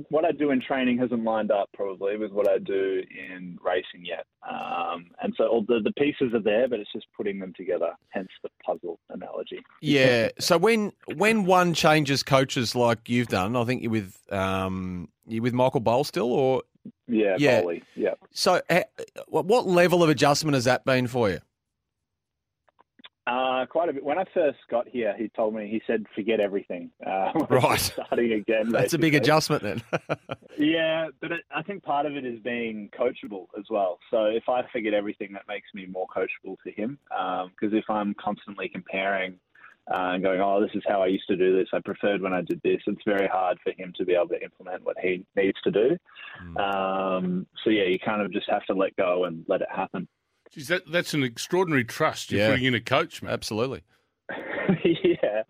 What 0.08 0.24
I 0.24 0.32
do 0.32 0.50
in 0.50 0.60
training 0.60 0.98
hasn't 0.98 1.22
lined 1.24 1.50
up 1.50 1.68
probably 1.74 2.16
with 2.16 2.32
what 2.32 2.48
I 2.48 2.58
do 2.58 3.02
in 3.10 3.58
racing 3.64 4.04
yet. 4.04 4.26
Um, 4.48 5.06
and 5.22 5.32
so 5.36 5.46
all 5.46 5.62
the, 5.66 5.80
the 5.82 5.92
pieces 5.92 6.34
are 6.34 6.42
there, 6.42 6.68
but 6.68 6.80
it's 6.80 6.92
just 6.92 7.06
putting 7.16 7.38
them 7.38 7.52
together. 7.56 7.90
Hence 8.10 8.28
the 8.42 8.48
puzzle 8.64 8.98
analogy. 9.10 9.60
Yeah. 9.80 10.30
So 10.38 10.58
when 10.58 10.92
when 11.16 11.44
one 11.44 11.74
changes 11.74 12.22
coaches 12.22 12.74
like 12.74 13.08
you've 13.08 13.28
done, 13.28 13.56
I 13.56 13.64
think 13.64 13.82
you're 13.82 13.92
with 13.92 14.18
um 14.30 15.08
you 15.26 15.42
with 15.42 15.52
Michael 15.52 15.80
Bohl 15.80 16.04
still, 16.04 16.32
or 16.32 16.62
Yeah, 17.06 17.36
Yeah. 17.38 17.60
Bowley. 17.62 17.82
Yeah. 17.94 18.14
so 18.32 18.60
eh, 18.68 18.84
what 19.28 19.46
what 19.46 19.66
level 19.66 20.02
of 20.02 20.08
adjustment 20.08 20.54
has 20.54 20.64
that 20.64 20.84
been 20.84 21.06
for 21.06 21.30
you? 21.30 21.40
Uh, 23.26 23.66
quite 23.66 23.88
a 23.88 23.92
bit. 23.92 24.04
When 24.04 24.18
I 24.18 24.24
first 24.32 24.58
got 24.70 24.86
here, 24.86 25.12
he 25.18 25.28
told 25.30 25.52
me 25.54 25.66
he 25.68 25.82
said 25.86 26.04
forget 26.14 26.38
everything. 26.38 26.90
Uh, 27.04 27.32
Right. 27.50 27.80
starting 27.80 28.32
again. 28.32 28.70
That's 28.70 28.94
a 28.94 28.98
big 28.98 29.14
adjustment 29.14 29.62
then. 29.62 29.82
Yeah, 30.58 31.08
but 31.20 31.32
it, 31.32 31.40
I 31.54 31.62
think 31.62 31.82
part 31.82 32.06
of 32.06 32.16
it 32.16 32.24
is 32.24 32.40
being 32.40 32.88
coachable 32.98 33.48
as 33.58 33.66
well. 33.68 33.98
So 34.10 34.24
if 34.24 34.48
I 34.48 34.62
forget 34.72 34.94
everything, 34.94 35.34
that 35.34 35.42
makes 35.46 35.66
me 35.74 35.84
more 35.84 36.06
coachable 36.06 36.56
to 36.64 36.72
him. 36.72 36.98
Because 37.10 37.74
if 37.76 37.84
I'm 37.90 38.14
constantly 38.14 38.66
comparing 38.70 39.38
uh, 39.92 40.12
and 40.14 40.22
going, 40.22 40.40
"Oh, 40.40 40.60
this 40.62 40.70
is 40.74 40.82
how 40.88 41.02
I 41.02 41.08
used 41.08 41.28
to 41.28 41.36
do 41.36 41.56
this. 41.56 41.68
I 41.74 41.80
preferred 41.80 42.22
when 42.22 42.32
I 42.32 42.40
did 42.40 42.60
this," 42.62 42.80
it's 42.86 43.02
very 43.06 43.28
hard 43.28 43.58
for 43.62 43.72
him 43.72 43.92
to 43.98 44.04
be 44.06 44.14
able 44.14 44.28
to 44.28 44.42
implement 44.42 44.82
what 44.84 44.96
he 44.98 45.26
needs 45.36 45.60
to 45.64 45.70
do. 45.70 45.98
Um, 46.60 47.46
so 47.62 47.70
yeah, 47.70 47.84
you 47.84 47.98
kind 47.98 48.22
of 48.22 48.32
just 48.32 48.48
have 48.50 48.64
to 48.66 48.74
let 48.74 48.96
go 48.96 49.24
and 49.24 49.44
let 49.46 49.60
it 49.60 49.68
happen. 49.70 50.08
Geez, 50.52 50.68
that, 50.68 50.90
that's 50.90 51.14
an 51.14 51.22
extraordinary 51.22 51.84
trust 51.84 52.30
you're 52.30 52.40
Yeah. 52.40 52.50
putting 52.50 52.64
in 52.66 52.74
a 52.74 52.80
coach, 52.80 53.22
man. 53.22 53.32
Absolutely. 53.32 53.82
yeah, 54.84 55.42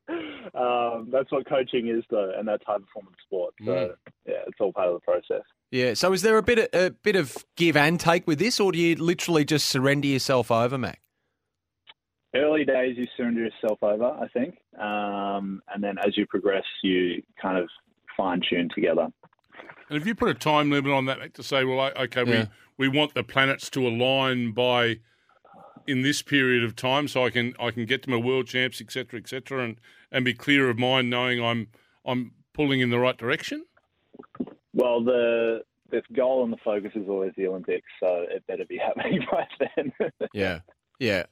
um, 0.55 1.09
that's 1.11 1.31
what 1.33 1.49
coaching 1.49 1.89
is, 1.89 2.05
though, 2.11 2.33
and 2.37 2.47
that's 2.47 2.63
high 2.67 2.79
performance 2.79 3.17
sport. 3.25 3.55
So 3.65 3.95
yeah, 4.27 4.35
it's 4.47 4.61
all 4.61 4.73
part 4.73 4.89
of 4.89 4.95
the 4.95 5.01
process. 5.01 5.43
Yeah. 5.71 5.95
So 5.95 6.13
is 6.13 6.23
there 6.23 6.37
a 6.37 6.43
bit 6.43 6.59
of, 6.59 6.69
a 6.73 6.91
bit 6.91 7.17
of 7.17 7.35
give 7.57 7.77
and 7.77 7.99
take 7.99 8.27
with 8.27 8.39
this, 8.39 8.61
or 8.61 8.73
do 8.73 8.79
you 8.79 8.95
literally 8.97 9.45
just 9.45 9.69
surrender 9.69 10.09
yourself 10.09 10.51
over, 10.51 10.77
Mack? 10.79 11.01
early 12.35 12.65
days 12.65 12.97
you 12.99 13.07
surrender 13.17 13.41
yourself 13.45 13.79
over, 13.83 14.05
I 14.05 14.29
think, 14.29 14.59
um, 14.79 15.63
and 15.73 15.83
then 15.83 15.97
as 16.07 16.17
you 16.19 16.27
progress, 16.27 16.65
you 16.83 17.23
kind 17.41 17.57
of 17.57 17.69
fine 18.17 18.43
tune 18.49 18.69
together. 18.75 19.09
And 19.89 19.99
if 20.01 20.07
you 20.07 20.15
put 20.15 20.29
a 20.29 20.35
time 20.35 20.71
limit 20.71 20.91
on 20.93 21.07
that, 21.07 21.19
Mack, 21.19 21.33
to 21.35 21.43
say, 21.43 21.65
well, 21.65 21.93
okay, 21.97 22.25
Yeah. 22.27 22.47
we, 22.77 22.89
we 22.89 22.99
want 22.99 23.15
the 23.15 23.23
planets 23.23 23.71
to 23.71 23.87
align 23.87 24.53
by 24.53 24.99
in 25.87 26.03
this 26.03 26.21
period 26.23 26.65
of 26.65 26.75
time, 26.75 27.07
so 27.07 27.25
I 27.25 27.31
can 27.31 27.55
I 27.61 27.71
can 27.71 27.87
get 27.87 28.03
to 28.03 28.11
my 28.11 28.17
world 28.17 28.47
champs, 28.49 28.81
etc., 28.81 29.05
cetera, 29.05 29.21
etc., 29.21 29.41
cetera, 29.41 29.65
and 29.65 29.81
and 30.11 30.25
be 30.25 30.35
clear 30.35 30.69
of 30.69 30.79
mind, 30.79 31.11
knowing 31.11 31.43
I'm 31.43 31.69
I'm 32.05 32.33
pulling 32.55 32.81
in 32.81 32.91
the 32.91 32.99
right 32.99 33.17
direction. 33.17 33.65
Well, 34.73 35.03
the 35.05 35.63
the 35.91 36.03
goal 36.15 36.43
and 36.43 36.53
the 36.53 36.57
focus 36.65 36.91
is 36.97 37.09
always 37.09 37.33
the 37.37 37.47
Olympics, 37.47 37.87
so 38.01 38.27
it 38.29 38.45
better 38.49 38.65
be 38.65 38.79
happening 38.79 39.25
by 39.31 39.47
then. 39.77 39.93
Yeah. 40.33 40.61
Yeah. 40.99 41.27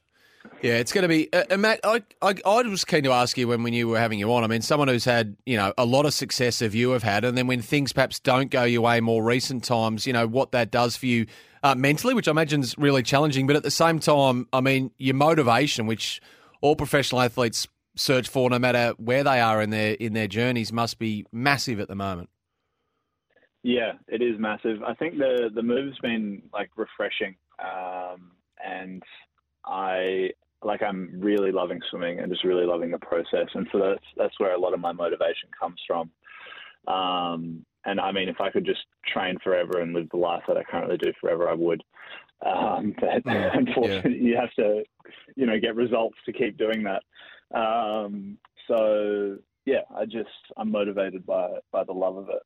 Yeah, 0.61 0.77
it's 0.77 0.91
going 0.91 1.03
to 1.03 1.07
be. 1.07 1.31
Uh, 1.31 1.57
Matt, 1.57 1.79
I, 1.83 2.01
I, 2.21 2.35
I 2.45 2.61
was 2.63 2.85
keen 2.85 3.03
to 3.03 3.11
ask 3.11 3.37
you 3.37 3.47
when, 3.47 3.61
when 3.63 3.73
you 3.73 3.87
were 3.87 3.99
having 3.99 4.17
you 4.17 4.33
on. 4.33 4.43
I 4.43 4.47
mean, 4.47 4.61
someone 4.61 4.87
who's 4.87 5.05
had, 5.05 5.35
you 5.45 5.57
know, 5.57 5.73
a 5.77 5.85
lot 5.85 6.05
of 6.05 6.13
success 6.13 6.61
of 6.61 6.73
you 6.73 6.91
have 6.91 7.03
had, 7.03 7.23
and 7.23 7.37
then 7.37 7.45
when 7.47 7.61
things 7.61 7.93
perhaps 7.93 8.19
don't 8.19 8.49
go 8.49 8.63
your 8.63 8.81
way 8.81 8.99
more 8.99 9.23
recent 9.23 9.63
times, 9.63 10.07
you 10.07 10.13
know, 10.13 10.25
what 10.27 10.51
that 10.53 10.71
does 10.71 10.97
for 10.97 11.05
you 11.05 11.27
uh, 11.63 11.75
mentally, 11.75 12.13
which 12.13 12.27
I 12.27 12.31
imagine 12.31 12.61
is 12.61 12.77
really 12.77 13.03
challenging. 13.03 13.47
But 13.47 13.55
at 13.55 13.63
the 13.63 13.71
same 13.71 13.99
time, 13.99 14.47
I 14.53 14.61
mean, 14.61 14.91
your 14.97 15.15
motivation, 15.15 15.87
which 15.87 16.21
all 16.61 16.75
professional 16.75 17.21
athletes 17.21 17.67
search 17.95 18.27
for, 18.27 18.49
no 18.49 18.59
matter 18.59 18.93
where 18.97 19.23
they 19.23 19.39
are 19.39 19.61
in 19.61 19.69
their 19.69 19.93
in 19.93 20.13
their 20.13 20.27
journeys, 20.27 20.71
must 20.71 20.99
be 20.99 21.25
massive 21.31 21.79
at 21.79 21.87
the 21.87 21.95
moment. 21.95 22.29
Yeah, 23.63 23.93
it 24.07 24.21
is 24.21 24.39
massive. 24.39 24.83
I 24.83 24.93
think 24.93 25.17
the 25.17 25.49
the 25.53 25.63
move's 25.63 25.97
been 25.99 26.43
like 26.53 26.69
refreshing, 26.75 27.35
um, 27.59 28.31
and 28.63 29.01
I 29.65 30.29
like 30.63 30.81
I'm 30.81 31.11
really 31.19 31.51
loving 31.51 31.79
swimming 31.89 32.19
and 32.19 32.31
just 32.31 32.43
really 32.43 32.65
loving 32.65 32.91
the 32.91 32.99
process, 32.99 33.47
and 33.53 33.67
so 33.71 33.79
that's 33.79 34.05
that's 34.17 34.39
where 34.39 34.53
a 34.53 34.59
lot 34.59 34.73
of 34.73 34.79
my 34.79 34.91
motivation 34.91 35.49
comes 35.59 35.79
from. 35.87 36.11
Um, 36.87 37.65
and 37.85 37.99
I 37.99 38.11
mean, 38.11 38.29
if 38.29 38.41
I 38.41 38.49
could 38.49 38.65
just 38.65 38.81
train 39.07 39.37
forever 39.43 39.79
and 39.79 39.93
live 39.93 40.09
the 40.09 40.17
life 40.17 40.43
that 40.47 40.57
I 40.57 40.63
currently 40.63 40.97
do 40.97 41.11
forever, 41.21 41.49
I 41.49 41.53
would. 41.53 41.83
Um, 42.45 42.95
but 42.99 43.25
unfortunately, 43.25 44.17
you 44.19 44.37
have 44.37 44.53
to, 44.53 44.83
you 45.35 45.45
know, 45.45 45.59
get 45.59 45.75
results 45.75 46.17
to 46.25 46.33
keep 46.33 46.57
doing 46.57 46.83
that. 46.83 47.03
Um, 47.57 48.37
so 48.67 49.37
yeah, 49.65 49.81
I 49.95 50.05
just 50.05 50.29
I'm 50.57 50.71
motivated 50.71 51.25
by 51.25 51.49
by 51.71 51.83
the 51.83 51.93
love 51.93 52.17
of 52.17 52.29
it. 52.29 52.41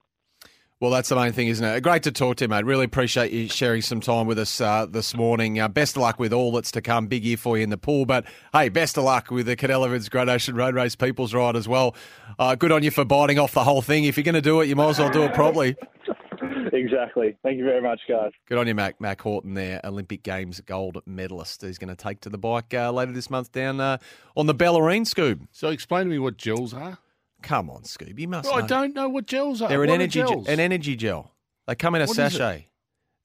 Well, 0.82 0.92
that's 0.92 1.10
the 1.10 1.18
main 1.18 1.34
thing, 1.34 1.50
isn't 1.50 1.66
it? 1.66 1.82
Great 1.82 2.04
to 2.04 2.12
talk 2.14 2.38
to 2.38 2.46
you, 2.46 2.48
mate. 2.48 2.64
Really 2.64 2.86
appreciate 2.86 3.34
you 3.34 3.50
sharing 3.50 3.82
some 3.82 4.00
time 4.00 4.28
with 4.28 4.40
us 4.40 4.62
uh, 4.62 4.86
this 4.86 5.14
morning. 5.14 5.60
Uh, 5.60 5.68
best 5.68 5.98
of 5.98 6.04
luck 6.04 6.20
with 6.20 6.32
all 6.32 6.54
that's 6.54 6.72
to 6.72 6.82
come. 6.82 7.08
Big 7.08 7.26
year 7.26 7.36
for 7.36 7.58
you 7.58 7.64
in 7.64 7.70
the 7.70 7.78
pool. 7.78 8.06
But 8.06 8.24
hey, 8.54 8.70
best 8.70 8.98
of 8.98 9.04
luck 9.04 9.30
with 9.30 9.48
the 9.48 9.58
Cadel 9.58 9.86
Evans 9.86 10.08
Great 10.08 10.30
Ocean 10.30 10.56
Road 10.56 10.76
Race 10.76 10.96
People's 10.96 11.34
Ride 11.34 11.58
as 11.58 11.68
well. 11.68 11.98
Uh, 12.38 12.56
good 12.56 12.72
on 12.72 12.82
you 12.82 12.92
for 12.92 13.04
biting 13.04 13.38
off 13.38 13.52
the 13.52 13.66
whole 13.66 13.82
thing. 13.82 14.06
If 14.06 14.16
you're 14.16 14.24
going 14.24 14.36
to 14.36 14.42
do 14.42 14.62
it, 14.62 14.70
you 14.70 14.78
might 14.78 14.92
as 14.92 15.00
well 15.00 15.10
do 15.10 15.24
it 15.24 15.34
properly. 15.34 15.76
exactly. 16.72 17.36
Thank 17.44 17.58
you 17.58 17.66
very 17.66 17.82
much, 17.82 18.00
guys. 18.08 18.32
Good 18.48 18.58
on 18.58 18.66
you, 18.66 18.74
Mack. 18.74 19.02
Mack 19.02 19.20
Horton 19.20 19.56
there, 19.56 19.82
Olympic 19.84 20.24
Games 20.24 20.62
gold 20.62 21.02
medalist. 21.06 21.62
He's 21.62 21.78
going 21.78 21.94
to 21.94 22.02
take 22.02 22.22
to 22.22 22.30
the 22.30 22.38
bike 22.38 22.74
uh, 22.74 22.90
later 22.94 23.12
this 23.12 23.30
month 23.30 23.52
down 23.52 23.82
uh, 23.82 23.98
on 24.38 24.46
the 24.46 24.56
Bellarine, 24.56 25.02
Scoob. 25.02 25.46
So 25.52 25.68
explain 25.68 26.06
to 26.06 26.10
me 26.10 26.20
what 26.20 26.38
gels 26.38 26.74
are. 26.74 27.00
Come 27.42 27.70
on, 27.70 27.84
Scoob. 27.84 28.20
You 28.20 28.28
must 28.28 28.50
Well, 28.50 28.62
I 28.64 28.68
don't 28.68 28.94
know 28.94 29.10
what 29.10 29.26
gels 29.26 29.62
are. 29.62 29.70
They're 29.70 29.84
an 29.84 29.90
What 29.90 29.96
energy, 29.96 30.22
ge- 30.22 30.28
gels? 30.28 30.48
an 30.48 30.60
energy 30.60 30.96
gel. 30.96 31.32
They 31.68 31.76
come 31.76 31.96
in 31.96 32.02
a 32.02 32.06
What 32.06 32.16
sachet. 32.16 32.68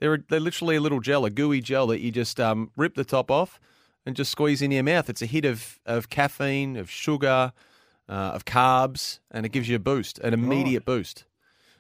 They're 0.01 0.19
they're 0.29 0.41
literally 0.41 0.77
a 0.77 0.81
little 0.81 1.01
gel, 1.01 1.25
a 1.25 1.31
gooey 1.31 1.61
gel 1.61 1.87
that 1.89 2.01
you 2.01 2.11
just 2.11 2.39
um, 2.41 2.71
rip 2.77 2.95
the 2.95 3.05
top 3.05 3.31
off 3.31 3.59
and 4.05 4.15
just 4.15 4.31
squeeze 4.31 4.61
in 4.61 4.71
your 4.71 4.83
mouth. 4.83 5.09
It's 5.09 5.23
a 5.23 5.27
hit 5.27 5.45
of 5.45 5.79
of 5.87 6.11
caffeine, 6.11 6.77
of 6.77 6.91
sugar, 6.91 7.53
uh, 8.09 8.13
of 8.13 8.45
carbs, 8.45 9.21
and 9.31 9.47
it 9.47 9.51
gives 9.51 9.69
you 9.69 9.77
a 9.77 9.81
boost, 9.81 10.19
an 10.19 10.35
immediate 10.35 10.85
boost. 10.85 11.25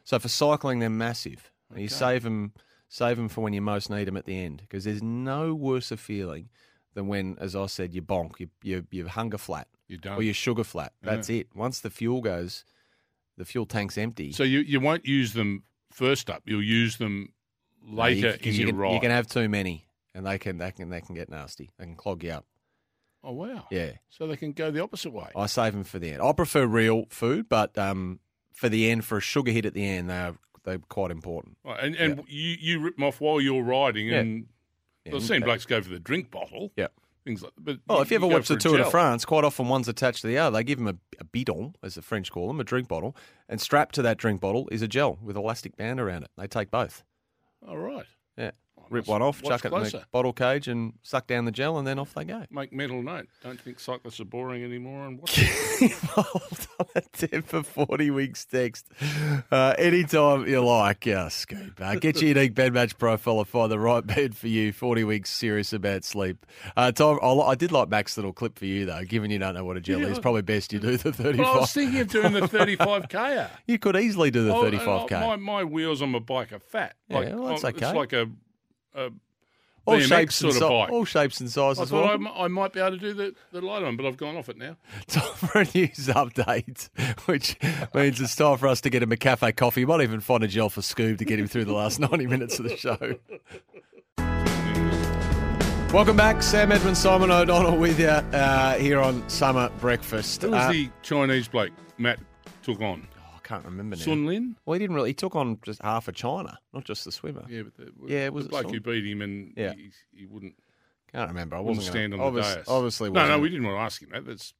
So 0.04 0.18
for 0.18 0.28
cycling, 0.28 0.78
they're 0.80 0.90
massive. 0.90 1.50
And 1.70 1.80
You 1.82 1.88
save 1.88 2.22
them 2.22 2.52
save 2.88 3.16
them 3.16 3.28
for 3.28 3.40
when 3.40 3.52
you 3.52 3.60
most 3.60 3.90
need 3.90 4.04
them 4.06 4.16
at 4.16 4.24
the 4.24 4.38
end 4.38 4.58
because 4.60 4.84
there's 4.84 5.02
no 5.02 5.54
worse 5.54 5.90
a 5.90 5.96
feeling 5.96 6.48
than 6.94 7.08
when, 7.08 7.36
as 7.40 7.56
I 7.56 7.66
said, 7.66 7.92
you 7.94 8.02
bonk, 8.02 8.38
you 8.38 8.48
you, 8.62 8.86
you 8.90 9.08
hunger 9.08 9.38
flat 9.38 9.66
You 9.88 9.98
don't. 9.98 10.16
or 10.16 10.22
you 10.22 10.32
sugar 10.32 10.64
flat. 10.64 10.92
That's 11.02 11.28
it. 11.28 11.48
Once 11.54 11.80
the 11.80 11.90
fuel 11.90 12.20
goes, 12.22 12.64
the 13.36 13.44
fuel 13.44 13.66
tank's 13.66 13.98
empty. 13.98 14.32
So 14.32 14.42
you, 14.42 14.60
you 14.60 14.80
won't 14.80 15.06
use 15.06 15.32
them 15.34 15.64
first 15.92 16.30
up. 16.30 16.42
You'll 16.46 16.62
use 16.62 16.96
them 16.96 17.32
later 17.82 18.28
you, 18.30 18.32
'cause 18.38 18.46
in 18.46 18.52
you 18.54 18.58
your 18.60 18.68
can, 18.68 18.76
ride. 18.76 18.94
You 18.94 19.00
can 19.00 19.10
have 19.10 19.26
too 19.26 19.48
many, 19.48 19.86
and 20.14 20.24
they 20.26 20.38
can 20.38 20.58
they 20.58 20.70
can 20.72 20.88
they 20.88 21.00
can 21.00 21.14
get 21.14 21.28
nasty. 21.28 21.70
They 21.78 21.84
can 21.84 21.96
clog 21.96 22.22
you 22.24 22.30
up. 22.32 22.46
oh 23.22 23.32
wow! 23.32 23.66
Yeah, 23.70 23.92
So 24.08 24.26
they 24.26 24.36
can 24.36 24.52
go 24.52 24.70
the 24.70 24.82
opposite 24.82 25.12
way. 25.12 25.30
I 25.36 25.46
save 25.46 25.72
them 25.74 25.84
for 25.84 25.98
the 25.98 26.10
end. 26.12 26.22
I 26.22 26.32
prefer 26.32 26.66
real 26.66 27.04
food, 27.10 27.48
but 27.48 27.76
um, 27.78 28.20
for 28.52 28.68
the 28.68 28.90
end, 28.90 29.04
for 29.04 29.18
a 29.18 29.20
sugar 29.20 29.50
hit 29.52 29.66
at 29.66 29.74
the 29.74 29.84
end, 29.86 30.08
they're 30.08 30.34
they're 30.64 30.78
quite 30.78 31.10
important. 31.10 31.58
Right, 31.64 31.84
and 31.84 31.94
and 31.96 32.24
you, 32.26 32.56
you 32.58 32.80
rip 32.80 32.96
them 32.96 33.04
off 33.04 33.20
while 33.20 33.38
you're 33.40 33.62
riding, 33.62 34.10
and 34.10 34.46
Yeah. 35.04 35.16
I've 35.16 35.22
seen 35.22 35.42
blokes 35.42 35.66
go 35.66 35.82
for 35.82 35.90
the 35.90 36.00
drink 36.00 36.30
bottle. 36.30 36.72
Yeah. 36.76 36.86
Things 37.24 37.42
like. 37.42 37.52
But 37.58 37.78
Oh, 37.88 38.00
if 38.00 38.10
you 38.10 38.16
ever 38.16 38.28
go 38.28 38.34
watch 38.34 38.48
the 38.48 38.56
Tour 38.56 38.78
de. 38.78 38.84
France, 38.90 39.24
quite 39.24 39.44
often 39.44 39.68
one's 39.68 39.88
attached 39.88 40.20
to 40.22 40.26
the 40.26 40.38
other. 40.38 40.56
They 40.58 40.64
give 40.64 40.78
them 40.78 40.88
a, 40.88 40.96
a 41.20 41.24
bidon, 41.24 41.74
as 41.82 41.94
the 41.94 42.02
French 42.02 42.30
call 42.30 42.48
them, 42.48 42.60
a 42.60 42.64
drink 42.64 42.88
bottle, 42.88 43.16
and 43.48 43.60
strapped 43.60 43.94
to 43.96 44.02
that 44.02 44.18
drink 44.18 44.40
bottle 44.40 44.68
is 44.70 44.82
a 44.82 44.88
gel 44.88 45.18
with 45.22 45.36
elastic 45.36 45.76
band 45.76 46.00
around 46.00 46.22
it. 46.24 46.30
They 46.36 46.46
take 46.46 46.70
both. 46.70 47.02
All 47.66 47.78
right. 47.78 48.06
Yeah, 48.36 48.50
rip 48.90 49.06
one 49.06 49.22
off, 49.22 49.42
chuck 49.42 49.64
it 49.64 49.72
in 49.72 49.82
the 49.82 50.04
bottle 50.12 50.32
cage, 50.32 50.68
and 50.68 50.94
suck 51.02 51.26
down 51.26 51.44
the 51.44 51.52
gel, 51.52 51.78
and 51.78 51.86
then 51.86 51.98
off 51.98 52.14
they 52.14 52.24
go. 52.24 52.44
Make 52.50 52.72
mental 52.72 53.02
note. 53.02 53.28
Don't 53.42 53.60
think 53.60 53.80
cyclists 53.80 54.20
are 54.20 54.24
boring 54.24 54.62
anymore. 54.64 55.06
And 55.06 55.20
what? 55.20 55.36
involved 55.80 56.68
on 56.78 56.86
a 56.96 57.00
Tempur 57.00 57.64
40 57.64 58.10
Winks 58.10 58.44
text. 58.44 58.86
Uh, 59.50 59.74
anytime 59.78 60.46
you 60.46 60.60
like, 60.64 61.06
yeah, 61.06 61.26
Scoob. 61.26 61.80
Uh, 61.80 61.94
get 61.96 62.20
your 62.20 62.28
unique 62.28 62.54
bed 62.54 62.72
match 62.72 62.96
profile 62.98 63.38
and 63.38 63.48
find 63.48 63.70
the 63.70 63.78
right 63.78 64.06
bed 64.06 64.36
for 64.36 64.48
you. 64.48 64.72
40 64.72 65.04
Winks 65.04 65.30
serious 65.30 65.72
about 65.72 66.04
sleep. 66.04 66.46
Uh, 66.76 66.92
Tom, 66.92 67.18
I, 67.22 67.30
li- 67.32 67.44
I 67.46 67.54
did 67.54 67.72
like 67.72 67.88
Mack's 67.88 68.16
little 68.16 68.32
clip 68.32 68.58
for 68.58 68.66
you, 68.66 68.86
though, 68.86 69.04
given 69.04 69.30
you 69.30 69.38
don't 69.38 69.54
know 69.54 69.64
what 69.64 69.76
a 69.76 69.80
gel 69.80 70.00
Yeah. 70.00 70.06
is. 70.08 70.18
Probably 70.18 70.42
best 70.42 70.72
you 70.72 70.78
do 70.78 70.96
the 70.96 71.12
35. 71.12 71.38
well, 71.38 71.56
I 71.56 71.60
was 71.60 71.72
thinking 71.72 72.00
of 72.00 72.08
doing 72.08 72.32
the 72.32 72.42
35k. 72.42 73.48
you 73.66 73.78
could 73.78 73.96
easily 73.96 74.30
do 74.30 74.44
the 74.44 74.54
Oh, 74.54 74.64
35k. 74.64 75.12
uh, 75.12 75.20
my, 75.20 75.36
my 75.36 75.64
wheels 75.64 76.02
on 76.02 76.10
my 76.10 76.18
bike 76.18 76.52
are 76.52 76.58
fat. 76.58 76.94
Yeah, 77.08 77.34
well, 77.34 77.48
that's 77.48 77.64
oh, 77.64 77.68
okay. 77.68 77.86
It's 77.86 77.94
like 77.96 78.12
a, 78.12 78.28
a 78.94 79.10
all 79.86 79.96
BMX 79.98 80.08
shapes 80.08 80.36
sort 80.36 80.54
and 80.54 80.62
of 80.62 80.68
si- 80.68 80.72
bike. 80.74 80.90
all 80.92 81.04
shapes 81.04 81.40
and 81.40 81.50
sizes. 81.50 81.82
I 81.82 81.84
thought 81.84 82.04
I, 82.04 82.06
welcome. 82.16 82.26
m- 82.28 82.32
I 82.36 82.48
might 82.48 82.72
be 82.72 82.80
able 82.80 82.92
to 82.92 82.96
do 82.98 83.12
the, 83.12 83.34
the 83.52 83.60
light 83.60 83.82
one, 83.82 83.96
but 83.98 84.06
I've 84.06 84.16
gone 84.16 84.34
off 84.36 84.48
it 84.48 84.56
now. 84.56 84.76
Time 85.08 85.34
for 85.34 85.58
a 85.60 85.64
news 85.74 86.08
update, 86.08 86.88
which 87.26 87.58
means 87.92 88.18
it's 88.20 88.34
time 88.34 88.56
for 88.56 88.66
us 88.68 88.80
to 88.80 88.88
get 88.90 89.02
him 89.02 89.12
a 89.12 89.16
cafe 89.18 89.52
coffee. 89.52 89.80
You 89.80 89.86
might 89.86 90.00
even 90.00 90.20
find 90.20 90.42
a 90.42 90.48
gel 90.48 90.70
for 90.70 90.80
Scoob 90.80 91.18
to 91.18 91.24
get 91.26 91.38
him 91.38 91.46
through 91.48 91.66
the 91.66 91.74
last 91.74 92.00
90 92.00 92.26
minutes 92.26 92.58
of 92.58 92.64
the 92.66 92.76
show. 92.78 92.96
Welcome 95.92 96.16
back. 96.16 96.42
Sam 96.42 96.72
Edmund, 96.72 96.96
Simon 96.96 97.30
O'Donnell 97.30 97.76
with 97.76 98.00
you 98.00 98.08
uh, 98.08 98.74
here 98.74 99.00
on 99.00 99.28
Summer 99.28 99.70
Breakfast. 99.80 100.42
Who 100.42 100.50
was 100.50 100.60
Uh, 100.64 100.72
the 100.72 100.90
Chinese 101.02 101.46
bloke 101.46 101.70
Matt 101.98 102.18
took 102.62 102.80
on? 102.80 103.06
I 103.44 103.48
can't 103.48 103.64
remember 103.64 103.96
now. 103.96 104.02
Sun 104.02 104.26
Lin? 104.26 104.56
Well, 104.64 104.72
he 104.74 104.78
didn't 104.78 104.96
really. 104.96 105.10
He 105.10 105.14
took 105.14 105.36
on 105.36 105.58
just 105.64 105.82
half 105.82 106.08
of 106.08 106.14
China, 106.14 106.58
not 106.72 106.84
just 106.84 107.04
the 107.04 107.12
swimmer. 107.12 107.44
Yeah, 107.48 107.62
but 107.62 107.76
the, 107.76 107.92
Yeah, 108.06 108.28
was 108.30 108.44
the 108.44 108.48
it 108.48 108.50
bloke 108.50 108.62
Sun? 108.64 108.74
who 108.74 108.80
beat 108.80 109.06
him 109.06 109.22
and 109.22 109.52
Yeah. 109.56 109.74
he, 109.74 109.90
he 110.12 110.26
wouldn't, 110.26 110.54
Can't 111.12 111.28
remember. 111.28 111.56
I 111.56 111.60
wasn't 111.60 111.86
stand 111.86 112.14
on 112.14 112.20
gonna, 112.20 112.32
the 112.32 112.38
obvious- 112.40 112.54
dais. 112.56 112.64
Obviously, 112.68 113.10
no, 113.10 113.14
no, 113.20 113.20
wasn't. 113.26 113.42
we 113.42 113.48
didn't 113.50 113.66
want 113.66 113.76
to 113.76 113.80
ask 113.82 114.02
him 114.02 114.10
that. 114.12 114.24
That's, 114.26 114.54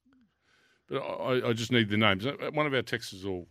but 0.88 0.98
I, 0.98 1.48
I 1.48 1.52
just 1.54 1.72
need 1.72 1.88
the 1.88 1.96
names. 1.96 2.26
Uh, 2.26 2.34
One 2.52 2.66
of 2.66 2.74
our 2.74 2.82
texters 2.82 3.24
will 3.24 3.46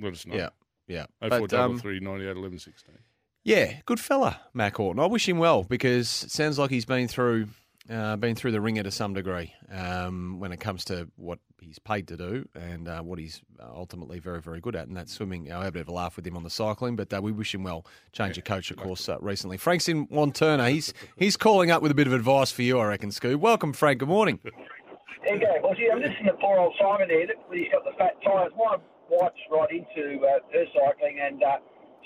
let 0.00 0.12
us 0.12 0.24
know. 0.26 0.36
Yeah, 0.36 0.48
yeah. 0.86 1.06
Oh 1.20 1.28
But, 1.28 1.38
four 1.38 1.48
double 1.48 1.74
um, 1.74 1.78
three 1.80 1.98
ninety 2.00 2.26
eight 2.26 2.36
eleven 2.36 2.58
sixteen. 2.58 2.98
Yeah, 3.44 3.80
good 3.86 3.98
fella, 3.98 4.40
Mack 4.54 4.76
Horton. 4.76 5.00
I 5.02 5.06
wish 5.06 5.28
him 5.28 5.38
well 5.38 5.64
because 5.64 6.22
it 6.24 6.30
sounds 6.30 6.58
like 6.58 6.70
he's 6.70 6.84
been 6.84 7.08
through 7.08 7.48
uh, 7.90 8.16
been 8.16 8.34
through 8.34 8.52
the 8.52 8.60
ringer 8.60 8.82
to 8.82 8.90
some 8.90 9.14
degree 9.14 9.54
um, 9.72 10.38
when 10.38 10.52
it 10.52 10.58
comes 10.60 10.84
to 10.86 11.08
what 11.16 11.38
he's 11.60 11.78
paid 11.78 12.06
to 12.08 12.16
do 12.16 12.48
and 12.54 12.88
uh, 12.88 13.00
what 13.00 13.18
he's 13.18 13.42
ultimately 13.74 14.18
very, 14.18 14.40
very 14.40 14.60
good 14.60 14.76
at, 14.76 14.88
and 14.88 14.96
that's 14.96 15.12
swimming. 15.12 15.50
I 15.52 15.60
had 15.60 15.68
a 15.68 15.72
bit 15.72 15.82
of 15.82 15.88
a 15.88 15.92
laugh 15.92 16.16
with 16.16 16.26
him 16.26 16.36
on 16.36 16.42
the 16.42 16.50
cycling, 16.50 16.96
but 16.96 17.12
uh, 17.12 17.20
we 17.22 17.32
wish 17.32 17.54
him 17.54 17.62
well. 17.62 17.86
Change 18.12 18.38
of 18.38 18.44
coach, 18.44 18.70
of 18.70 18.76
course, 18.76 19.08
uh, 19.08 19.18
recently. 19.20 19.56
Frank's 19.56 19.88
in 19.88 20.06
Wantirna. 20.08 20.70
He's 20.70 20.92
he's 21.16 21.36
calling 21.36 21.70
up 21.70 21.82
with 21.82 21.90
a 21.90 21.94
bit 21.94 22.06
of 22.06 22.12
advice 22.12 22.50
for 22.50 22.62
you, 22.62 22.78
I 22.78 22.86
reckon, 22.86 23.10
Scoob. 23.10 23.36
Welcome, 23.36 23.72
Frank. 23.72 24.00
Good 24.00 24.08
morning. 24.08 24.38
There 25.24 25.34
you 25.34 25.40
go. 25.40 25.54
Well, 25.62 25.74
gee, 25.74 25.90
I'm 25.92 26.00
listening 26.00 26.26
to 26.26 26.34
poor 26.34 26.58
old 26.58 26.74
Simon 26.80 27.08
there. 27.08 27.26
Look, 27.26 27.36
He's 27.52 27.68
got 27.72 27.84
the 27.84 27.92
fat 27.98 28.14
tyres. 28.24 28.52
My 28.56 28.76
wife's 29.10 29.36
right 29.50 29.70
into 29.70 30.20
uh, 30.24 30.38
her 30.52 30.64
cycling, 30.74 31.18
and 31.20 31.42
uh, 31.42 31.56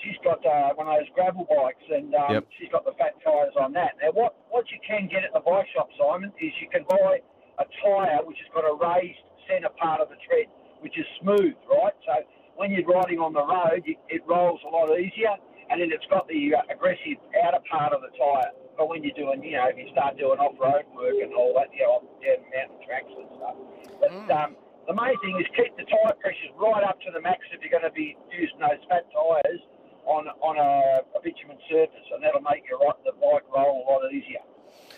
she's 0.03 0.19
got 0.23 0.43
uh, 0.45 0.75
one 0.75 0.87
of 0.87 0.99
those 0.99 1.09
gravel 1.15 1.47
bikes, 1.47 1.83
and 1.89 2.13
um, 2.15 2.43
Yep. 2.43 2.43
she's 2.59 2.69
got 2.69 2.85
the 2.85 2.93
fat 2.99 3.15
tyres 3.23 3.55
on 3.59 3.71
that. 3.73 3.95
Now, 4.01 4.11
what 4.11 4.35
what 4.51 4.69
you 4.69 4.77
can 4.85 5.07
get 5.07 5.23
at 5.23 5.33
the 5.33 5.39
bike 5.39 5.67
shop, 5.73 5.89
Simon, 5.97 6.31
is 6.39 6.51
you 6.61 6.69
can 6.69 6.83
buy 6.85 7.23
a 7.59 7.65
tyre 7.81 8.21
which 8.27 8.37
has 8.43 8.49
got 8.53 8.67
a 8.67 8.75
raised 8.75 9.23
centre 9.47 9.71
part 9.79 10.01
of 10.01 10.09
the 10.09 10.19
tread, 10.27 10.47
which 10.81 10.97
is 10.99 11.05
smooth, 11.21 11.55
right? 11.71 11.95
So 12.05 12.13
when 12.55 12.71
you're 12.71 12.85
riding 12.85 13.19
on 13.19 13.33
the 13.33 13.43
road, 13.43 13.83
you, 13.85 13.95
it 14.09 14.21
rolls 14.27 14.59
a 14.67 14.69
lot 14.69 14.91
easier, 14.99 15.33
and 15.69 15.81
then 15.81 15.89
it's 15.91 16.05
got 16.11 16.27
the 16.27 16.55
uh, 16.55 16.73
aggressive 16.73 17.17
outer 17.43 17.63
part 17.69 17.93
of 17.93 18.01
the 18.01 18.11
tyre. 18.17 18.51
But 18.77 18.89
when 18.89 19.03
you're 19.03 19.15
doing, 19.15 19.43
you 19.43 19.57
know, 19.57 19.69
if 19.69 19.77
you 19.77 19.85
start 19.93 20.17
doing 20.17 20.39
off-road 20.41 20.85
work 20.97 21.17
and 21.21 21.33
all 21.33 21.53
that, 21.61 21.69
you 21.73 21.85
know, 21.85 22.01
down 22.25 22.41
mountain 22.49 22.81
tracks 22.85 23.13
and 23.13 23.29
stuff. 23.37 23.55
But 24.01 24.17
um, 24.33 24.57
the 24.89 24.97
main 24.97 25.13
thing 25.21 25.37
is 25.37 25.45
keep 25.53 25.77
the 25.77 25.85
tyre 25.85 26.17
pressures 26.17 26.51
right 26.57 26.81
up 26.81 26.97
to 27.05 27.13
the 27.13 27.21
max 27.21 27.45
if 27.53 27.61
you're 27.61 27.69
going 27.69 27.85
to 27.85 27.93
be 27.93 28.17
using 28.33 28.57
those 28.57 28.81
fat 28.89 29.05
tyres 29.13 29.61
on 30.05 30.27
on 30.41 30.55
a, 30.57 31.03
a 31.17 31.19
bitumen 31.23 31.57
surface, 31.69 32.07
and 32.13 32.23
that'll 32.23 32.41
make 32.41 32.63
your 32.69 32.79
the 33.05 33.11
bike 33.19 33.47
roll 33.53 33.83
a 33.83 33.91
lot 33.91 34.11
easier. 34.11 34.43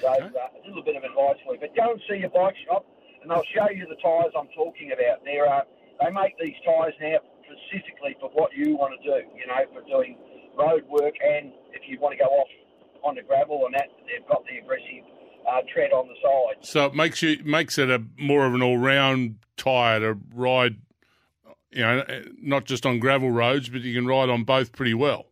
So 0.02 0.10
uh, 0.10 0.20
a 0.20 0.62
little 0.68 0.84
bit 0.84 0.96
of 0.96 1.04
advice 1.04 1.40
for 1.46 1.54
you. 1.54 1.60
But 1.60 1.76
go 1.76 1.92
and 1.92 2.02
see 2.10 2.20
your 2.20 2.30
bike 2.30 2.56
shop, 2.68 2.86
and 3.22 3.30
they'll 3.32 3.48
show 3.56 3.70
you 3.70 3.88
the 3.88 4.00
tyres 4.02 4.34
I'm 4.38 4.50
talking 4.56 4.92
about. 4.92 5.24
There 5.24 5.48
are 5.48 5.64
they 6.02 6.12
make 6.12 6.38
these 6.40 6.58
tyres 6.66 6.94
now 7.00 7.20
specifically 7.46 8.18
for 8.20 8.30
what 8.34 8.52
you 8.54 8.76
want 8.76 9.00
to 9.00 9.02
do. 9.04 9.18
You 9.38 9.48
know, 9.48 9.62
for 9.74 9.82
doing 9.88 10.18
road 10.58 10.84
work, 10.90 11.16
and 11.22 11.54
if 11.74 11.88
you 11.88 12.00
want 12.00 12.18
to 12.18 12.24
go 12.24 12.30
off 12.30 12.50
on 13.04 13.16
the 13.16 13.24
gravel 13.24 13.66
and 13.66 13.76
that, 13.76 13.90
they've 14.08 14.28
got 14.28 14.44
the 14.46 14.58
aggressive 14.58 15.06
uh, 15.48 15.62
tread 15.72 15.92
on 15.92 16.08
the 16.08 16.16
side. 16.22 16.66
So 16.66 16.86
it 16.88 16.96
makes 16.96 17.22
you 17.22 17.44
makes 17.44 17.78
it 17.78 17.90
a 17.90 18.04
more 18.18 18.46
of 18.46 18.54
an 18.54 18.62
all 18.62 18.78
round 18.78 19.38
tyre 19.58 20.00
to 20.00 20.18
ride. 20.34 20.78
You 21.76 21.84
know, 21.84 22.08
not 22.40 22.64
just 22.64 22.86
on 22.88 23.04
gravel 23.04 23.36
roads, 23.36 23.68
but 23.68 23.82
you 23.82 23.92
can 23.92 24.08
ride 24.08 24.32
on 24.32 24.48
both 24.48 24.72
pretty 24.72 24.96
well. 24.96 25.28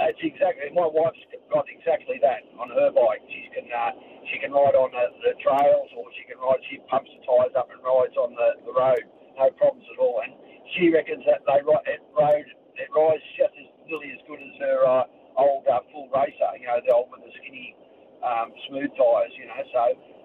That's 0.00 0.16
exactly. 0.24 0.72
My 0.72 0.88
wife's 0.88 1.20
got 1.52 1.68
exactly 1.68 2.16
that 2.24 2.48
on 2.56 2.72
her 2.72 2.88
bike. 2.88 3.20
She 3.28 3.52
can 3.52 3.68
uh, 3.68 3.92
she 4.32 4.40
can 4.40 4.48
ride 4.48 4.72
on 4.72 4.96
the, 4.96 5.04
the 5.20 5.36
trails, 5.44 5.92
or 5.92 6.08
she 6.16 6.24
can 6.24 6.40
ride. 6.40 6.56
She 6.72 6.80
pumps 6.88 7.12
the 7.12 7.20
tyres 7.28 7.52
up 7.52 7.68
and 7.68 7.84
rides 7.84 8.16
on 8.16 8.32
the, 8.32 8.64
the 8.64 8.72
road, 8.72 9.04
no 9.36 9.52
problems 9.60 9.84
at 9.92 10.00
all. 10.00 10.24
And 10.24 10.32
she 10.72 10.88
reckons 10.88 11.20
that 11.28 11.44
they 11.44 11.60
it 11.60 12.00
road 12.16 12.48
it 12.80 12.88
rides 12.96 13.22
just 13.36 13.52
as 13.52 13.68
nearly 13.84 14.08
as 14.16 14.24
good 14.24 14.40
as 14.40 14.56
her 14.56 14.80
uh, 14.88 15.04
old 15.36 15.68
uh, 15.68 15.84
full 15.92 16.08
racer. 16.16 16.48
You 16.56 16.72
know, 16.72 16.80
the 16.80 16.96
old 16.96 17.12
with 17.12 17.28
the 17.28 17.32
skinny, 17.44 17.76
um, 18.24 18.56
smooth 18.72 18.88
tyres. 18.96 19.36
You 19.36 19.52
know, 19.52 19.60
so 19.68 19.82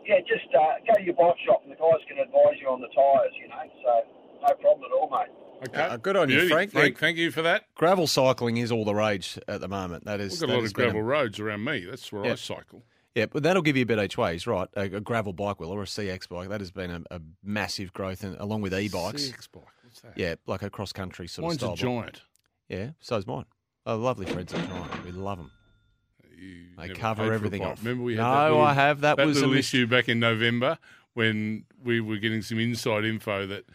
yeah, 0.08 0.24
just 0.24 0.48
uh, 0.56 0.80
go 0.88 0.96
to 0.96 1.04
your 1.04 1.20
bike 1.20 1.36
shop 1.44 1.68
and 1.68 1.72
the 1.76 1.80
guys 1.80 2.00
can 2.08 2.24
advise 2.24 2.56
you 2.64 2.72
on 2.72 2.80
the 2.80 2.90
tyres. 2.96 3.36
You 3.36 3.52
know, 3.52 3.68
so 3.84 3.94
no 4.42 4.54
problem 4.56 4.84
at 4.86 4.92
all, 4.96 5.10
mate. 5.10 5.70
Okay. 5.70 5.82
Uh, 5.82 5.98
good 5.98 6.16
on 6.16 6.30
you, 6.30 6.36
Beauty. 6.38 6.50
Frank. 6.50 6.72
Frank, 6.72 6.98
thank 7.00 7.18
you 7.18 7.32
for 7.32 7.42
that. 7.42 7.64
Gravel 7.76 8.06
cycling 8.08 8.58
is 8.58 8.72
all 8.72 8.86
the 8.86 8.94
rage 8.94 9.40
at 9.48 9.60
the 9.62 9.68
moment. 9.68 10.06
That 10.06 10.20
is. 10.20 10.34
We've 10.34 10.42
got 10.42 10.50
a 10.50 10.58
lot 10.60 10.66
of 10.66 10.74
been 10.74 10.84
gravel 10.86 11.02
roads 11.02 11.40
around 11.40 11.64
me. 11.64 11.86
That's 11.90 12.12
where 12.12 12.24
I 12.24 12.28
Yeah. 12.28 12.36
cycle. 12.36 12.84
Yeah, 13.16 13.26
but 13.26 13.42
that'll 13.42 13.64
give 13.64 13.76
you 13.76 13.82
a 13.82 13.86
bit 13.88 13.98
each 13.98 14.16
way. 14.18 14.34
He's 14.34 14.46
right. 14.46 14.68
A, 14.76 14.82
a 14.82 15.02
gravel 15.02 15.34
bike 15.34 15.60
wheel 15.60 15.72
or 15.72 15.82
a 15.82 15.86
CX 15.86 16.30
bike. 16.30 16.50
That 16.50 16.62
has 16.62 16.70
been 16.70 16.92
a, 16.92 17.02
a 17.16 17.20
massive 17.44 17.92
growth, 17.92 18.24
in, 18.24 18.36
along 18.36 18.62
with 18.62 18.76
e-bikes. 18.76 19.24
CX 19.32 19.48
bike. 19.52 19.64
What's 19.84 20.02
that? 20.02 20.14
Yeah, 20.16 20.36
like 20.46 20.62
a 20.62 20.70
cross 20.70 20.94
country 20.94 21.28
sort 21.28 21.48
Mine's 21.48 21.64
of 21.64 21.74
a 21.74 21.78
style. 21.78 21.96
bike. 21.96 22.04
giant. 22.04 22.22
Yeah, 22.70 22.90
so's 23.00 23.26
mine. 23.26 23.46
Oh, 23.88 23.96
lovely 23.96 24.28
Fred's 24.28 24.54
a 24.54 24.58
giant. 24.58 25.04
We 25.06 25.12
love 25.14 25.40
them. 25.40 25.52
You 26.38 26.66
They 26.78 26.90
cover 26.90 27.24
paid 27.24 27.28
for 27.28 27.32
a 27.32 27.36
everything 27.36 27.62
bike. 27.64 27.72
off. 27.72 27.80
Remember 27.84 28.04
we 28.04 28.16
had 28.16 28.22
No, 28.22 28.32
that 28.36 28.44
little, 28.50 28.62
I 28.62 28.74
have. 28.74 29.02
That 29.02 29.18
was 29.18 29.38
a 29.38 29.40
little 29.42 29.56
mis- 29.56 29.66
issue 29.66 29.88
back 29.88 30.08
in 30.08 30.20
November 30.20 30.78
when 31.16 31.66
we 31.84 32.00
were 32.00 32.18
getting 32.18 32.44
some 32.44 32.60
inside 32.60 33.06
info 33.06 33.48
that 33.48 33.66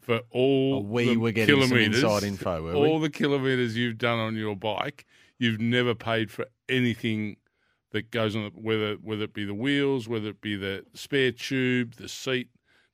for 0.00 0.20
all 0.30 0.76
Oh, 0.76 0.78
we 0.80 1.06
the 1.06 1.16
were 1.16 1.32
getting 1.32 1.62
some 1.66 1.76
inside 1.78 2.22
info, 2.24 2.62
were 2.62 2.72
we? 2.72 2.88
all 2.88 2.98
the 3.00 3.10
kilometres 3.10 3.76
you've 3.76 3.98
done 3.98 4.18
on 4.18 4.34
your 4.36 4.56
bike, 4.56 5.06
you've 5.38 5.60
never 5.60 5.94
paid 5.94 6.30
for 6.30 6.46
anything 6.68 7.36
that 7.92 8.10
goes 8.10 8.34
on, 8.36 8.44
the- 8.44 8.50
whether 8.60 8.94
whether 8.94 9.24
it 9.24 9.32
be 9.34 9.44
the 9.44 9.54
wheels, 9.54 10.08
whether 10.08 10.28
it 10.30 10.40
be 10.40 10.56
the 10.56 10.84
spare 10.94 11.32
tube, 11.32 11.94
the 11.96 12.08
seat, 12.08 12.48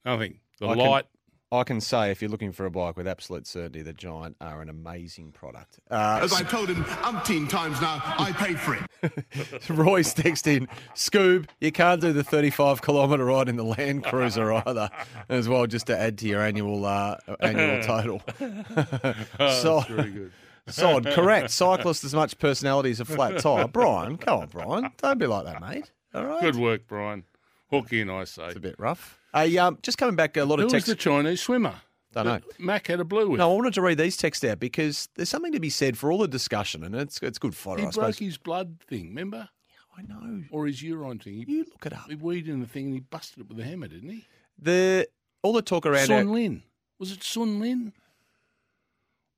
nothing. 0.04 0.40
The 0.58 0.66
I 0.68 0.74
light. 0.74 1.06
I 1.52 1.62
can 1.62 1.80
say, 1.80 2.10
if 2.10 2.20
you're 2.20 2.30
looking 2.30 2.50
for 2.50 2.66
a 2.66 2.70
bike 2.70 2.96
with 2.96 3.06
absolute 3.06 3.46
certainty, 3.46 3.80
the 3.82 3.92
Giant 3.92 4.36
are 4.40 4.60
an 4.62 4.68
amazing 4.68 5.30
product. 5.30 5.78
Uh, 5.88 6.18
As 6.20 6.32
I've 6.32 6.50
told 6.50 6.68
him 6.68 6.82
umpteen 6.84 7.48
times 7.48 7.80
now, 7.80 8.02
I 8.04 8.32
paid 8.32 8.58
for 8.58 8.74
it. 8.74 9.68
Roy's 9.70 10.12
text 10.12 10.48
in, 10.48 10.66
Scoob, 10.96 11.46
you 11.60 11.70
can't 11.70 12.00
do 12.00 12.12
the 12.12 12.24
35 12.24 12.82
kilometre 12.82 13.24
ride 13.24 13.48
in 13.48 13.54
the 13.54 13.62
Land 13.64 14.02
Cruiser 14.04 14.52
either, 14.52 14.90
as 15.28 15.48
well, 15.48 15.66
just 15.68 15.86
to 15.86 15.96
add 15.96 16.18
to 16.18 16.26
your 16.26 16.42
annual 16.42 16.84
uh, 16.84 17.16
annual 17.38 17.80
total. 17.84 18.22
so, 19.38 19.80
Very 19.88 20.10
good. 20.10 20.32
Sod, 20.68 21.06
correct. 21.06 21.52
Cyclist 21.52 22.02
as 22.02 22.12
much 22.12 22.38
personality 22.38 22.90
as 22.90 22.98
a 22.98 23.04
flat 23.04 23.38
tyre. 23.38 23.68
Brian, 23.68 24.16
come 24.18 24.40
on, 24.40 24.48
Brian. 24.48 24.90
Don't 24.96 25.18
be 25.18 25.26
like 25.28 25.44
that, 25.44 25.60
mate. 25.60 25.92
All 26.12 26.24
right. 26.24 26.40
Good 26.40 26.56
work, 26.56 26.88
Brian. 26.88 27.22
Hook 27.70 27.92
in, 27.92 28.10
I 28.10 28.24
say. 28.24 28.46
It's 28.46 28.56
a 28.56 28.60
bit 28.60 28.76
rough. 28.78 29.18
Hey, 29.34 29.56
um, 29.58 29.78
just 29.82 29.98
coming 29.98 30.16
back, 30.16 30.36
a 30.36 30.44
lot 30.44 30.58
Who 30.58 30.66
of 30.66 30.72
was 30.72 30.72
text. 30.72 30.86
the 30.86 30.94
Chinese 30.94 31.40
swimmer? 31.42 31.74
Don't 32.12 32.24
know. 32.24 32.34
that 32.38 32.60
Mac 32.60 32.86
had 32.86 33.00
a 33.00 33.04
blue 33.04 33.28
with. 33.30 33.38
No, 33.38 33.50
I 33.50 33.54
wanted 33.54 33.74
to 33.74 33.82
read 33.82 33.98
these 33.98 34.16
texts 34.16 34.42
out 34.44 34.58
because 34.58 35.08
there's 35.16 35.28
something 35.28 35.52
to 35.52 35.60
be 35.60 35.68
said 35.68 35.98
for 35.98 36.10
all 36.10 36.18
the 36.18 36.28
discussion, 36.28 36.82
and 36.84 36.94
it's 36.94 37.18
it's 37.22 37.38
good 37.38 37.54
fodder, 37.54 37.80
he 37.82 37.86
I 37.88 37.90
broke 37.90 37.94
suppose. 38.14 38.18
his 38.18 38.38
blood 38.38 38.78
thing, 38.88 39.08
remember? 39.08 39.48
Yeah, 39.68 39.98
I 39.98 40.02
know. 40.02 40.44
Or 40.50 40.66
his 40.66 40.82
urine 40.82 41.18
thing. 41.18 41.44
He, 41.46 41.52
You 41.52 41.58
look 41.64 41.84
it 41.84 41.92
up. 41.92 42.06
he 42.08 42.14
weeded 42.14 42.48
in 42.54 42.60
the 42.60 42.66
thing 42.66 42.86
and 42.86 42.94
he 42.94 43.00
busted 43.00 43.40
it 43.40 43.48
with 43.48 43.58
a 43.60 43.64
hammer, 43.64 43.88
didn't 43.88 44.08
he? 44.10 44.24
The 44.58 45.06
all 45.42 45.52
the 45.52 45.60
talk 45.62 45.84
around 45.84 46.06
Sun 46.06 46.28
our- 46.28 46.32
Lin. 46.34 46.62
Was 46.98 47.12
it 47.12 47.22
Sun 47.22 47.60
Lin? 47.60 47.92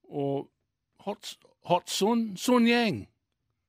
Or 0.08 0.46
Hot 1.00 1.36
Hot 1.64 1.88
Sun? 1.88 2.36
Sun 2.36 2.66
Yang. 2.66 3.08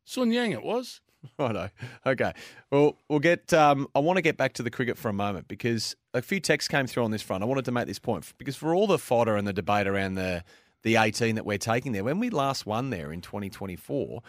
Sun 0.06 0.32
Yang 0.32 0.52
it 0.52 0.64
was. 0.64 1.02
Righto. 1.40 1.70
Okay. 2.06 2.32
Well, 2.72 2.96
we'll 3.10 3.20
get. 3.20 3.54
Um, 3.54 3.88
I 3.96 4.00
want 4.00 4.18
to 4.18 4.22
get 4.22 4.38
back 4.38 4.54
to 4.54 4.64
the 4.64 4.72
cricket 4.72 4.98
for 4.98 5.10
a 5.10 5.14
moment 5.14 5.48
because 5.48 5.96
a 6.14 6.22
few 6.22 6.40
texts 6.40 6.68
came 6.70 6.88
through 6.88 7.04
on 7.04 7.12
this 7.12 7.22
front. 7.22 7.44
I 7.44 7.46
wanted 7.46 7.66
to 7.66 7.72
make 7.72 7.88
this 7.88 8.00
point 8.00 8.32
because 8.38 8.56
for 8.56 8.74
all 8.74 8.88
the 8.88 8.98
fodder 8.98 9.36
and 9.36 9.48
the 9.48 9.54
debate 9.54 9.88
around 9.88 10.16
the 10.16 10.44
the 10.84 10.96
18 10.96 11.36
that 11.36 11.46
we're 11.46 11.58
taking 11.58 11.92
there, 11.92 12.04
when 12.06 12.20
we 12.20 12.30
last 12.30 12.66
won 12.66 12.90
there 12.90 13.12
in 13.12 13.20
2024, 13.20 14.22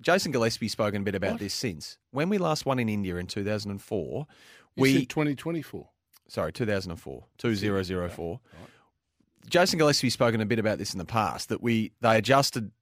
Jason 0.00 0.32
Gillespie's 0.32 0.72
spoken 0.72 1.02
a 1.02 1.04
bit 1.04 1.14
about 1.14 1.32
What? 1.32 1.40
this 1.40 1.54
since. 1.54 1.98
When 2.10 2.28
we 2.28 2.38
last 2.38 2.66
won 2.66 2.80
in 2.80 2.88
India 2.88 3.14
in 3.16 3.28
2004, 3.28 4.26
You 4.76 4.82
we 4.82 4.92
said 4.98 5.08
2024. 5.08 5.88
sorry 6.26 6.52
2004 6.52 7.24
2004. 7.38 8.40
Jason 9.48 9.78
Gillespie's 9.78 10.14
spoken 10.14 10.40
a 10.40 10.46
bit 10.46 10.58
about 10.58 10.78
this 10.78 10.94
in 10.94 10.98
the 10.98 11.04
past 11.04 11.48
that 11.50 11.62
we 11.62 11.92
they 12.00 12.16
adjusted, 12.16 12.72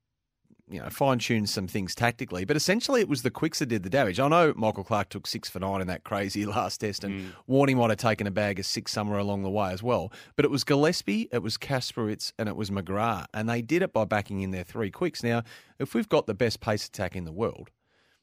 you 0.73 0.81
know, 0.81 0.89
fine 0.89 1.19
tuned 1.19 1.49
some 1.49 1.67
things 1.67 1.95
tactically, 1.95 2.45
but 2.45 2.57
essentially 2.57 3.01
it 3.01 3.09
was 3.09 3.23
the 3.23 3.31
quicks 3.31 3.59
that 3.59 3.67
did 3.67 3.83
the 3.83 3.91
damage. 3.91 4.19
I 4.19 4.29
know 4.29 4.55
Michael 4.57 4.85
Clarke 4.85 5.11
took 5.11 5.27
six 5.27 5.49
for 5.49 5.61
nine 5.61 5.81
in 5.81 5.87
that 5.89 6.05
crazy 6.05 6.47
last 6.47 6.79
test, 6.79 7.05
and 7.05 7.21
mm. 7.21 7.33
Warney 7.49 7.77
might 7.77 7.91
have 7.91 7.99
taken 7.99 8.27
a 8.27 8.31
bag 8.31 8.59
of 8.59 8.67
six 8.67 8.93
somewhere 8.93 9.19
along 9.19 9.43
the 9.43 9.51
way 9.51 9.73
as 9.73 9.83
well. 9.83 10.13
But 10.37 10.45
it 10.45 10.51
was 10.51 10.65
Gillespie, 10.65 11.29
it 11.33 11.43
was 11.43 11.59
Kasprowicz, 11.59 12.33
and 12.39 12.49
it 12.49 12.57
was 12.57 12.71
McGrath, 12.71 13.27
and 13.35 13.49
they 13.49 13.63
did 13.63 13.83
it 13.83 13.93
by 13.93 14.05
backing 14.05 14.41
in 14.41 14.51
their 14.51 14.65
three 14.65 14.91
quicks. 14.91 15.23
Now, 15.23 15.43
if 15.79 15.95
we've 15.95 16.09
got 16.09 16.27
the 16.27 16.35
best 16.35 16.61
pace 16.61 16.87
attack 16.87 17.15
in 17.17 17.25
the 17.25 17.33
world. 17.33 17.71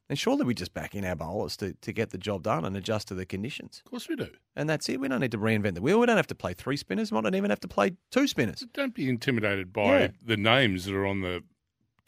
Then 0.08 0.16
surely 0.16 0.44
we 0.44 0.56
just 0.56 0.74
back 0.74 0.96
in 0.96 1.06
our 1.06 1.16
bowlers 1.16 1.56
to, 1.58 1.74
to 1.82 1.94
get 1.94 2.10
the 2.10 2.18
job 2.18 2.42
done 2.42 2.66
and 2.66 2.76
adjust 2.76 3.10
to 3.10 3.14
the 3.14 3.28
conditions. 3.28 3.84
Of 3.86 3.92
course 3.92 4.10
we 4.10 4.16
do. 4.16 4.30
And 4.56 4.68
that's 4.68 4.90
it. 4.90 5.00
We 5.00 5.08
don't 5.08 5.20
need 5.20 5.32
to 5.34 5.38
reinvent 5.38 5.76
the 5.76 5.84
wheel. 5.84 6.00
We 6.00 6.08
don't 6.08 6.18
have 6.18 6.26
to 6.28 6.36
play 6.36 6.56
three 6.56 6.78
spinners. 6.78 7.12
We 7.12 7.22
don't 7.22 7.36
even 7.36 7.52
have 7.52 7.60
to 7.60 7.68
play 7.68 7.92
two 8.10 8.26
spinners. 8.26 8.66
Don't 8.74 8.96
be 8.96 9.08
intimidated 9.08 9.72
by 9.72 10.00
Yeah. 10.00 10.08
the 10.26 10.36
names 10.36 10.86
that 10.86 10.96
are 10.96 11.06
on 11.06 11.22
the 11.22 11.44